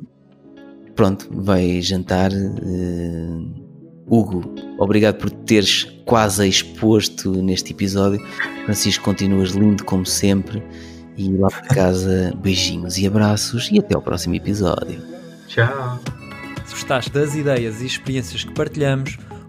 pronto, 0.95 1.27
vai 1.31 1.81
jantar. 1.81 2.31
eh, 2.33 3.67
Hugo, 4.09 4.55
obrigado 4.79 5.17
por 5.17 5.29
teres 5.29 5.83
quase 6.05 6.47
exposto 6.47 7.41
neste 7.43 7.73
episódio. 7.73 8.25
Francisco, 8.63 9.03
continuas 9.03 9.49
lindo 9.51 9.83
como 9.83 10.05
sempre. 10.05 10.63
E 11.17 11.29
lá 11.33 11.49
para 11.49 11.67
casa, 11.75 12.33
beijinhos 12.41 12.97
e 12.97 13.05
abraços 13.05 13.69
e 13.71 13.79
até 13.79 13.95
ao 13.95 14.01
próximo 14.01 14.35
episódio. 14.35 15.01
Tchau. 15.47 15.99
Se 16.65 16.73
gostaste 16.73 17.11
das 17.11 17.35
ideias 17.35 17.81
e 17.81 17.85
experiências 17.85 18.43
que 18.45 18.53
partilhamos, 18.53 19.17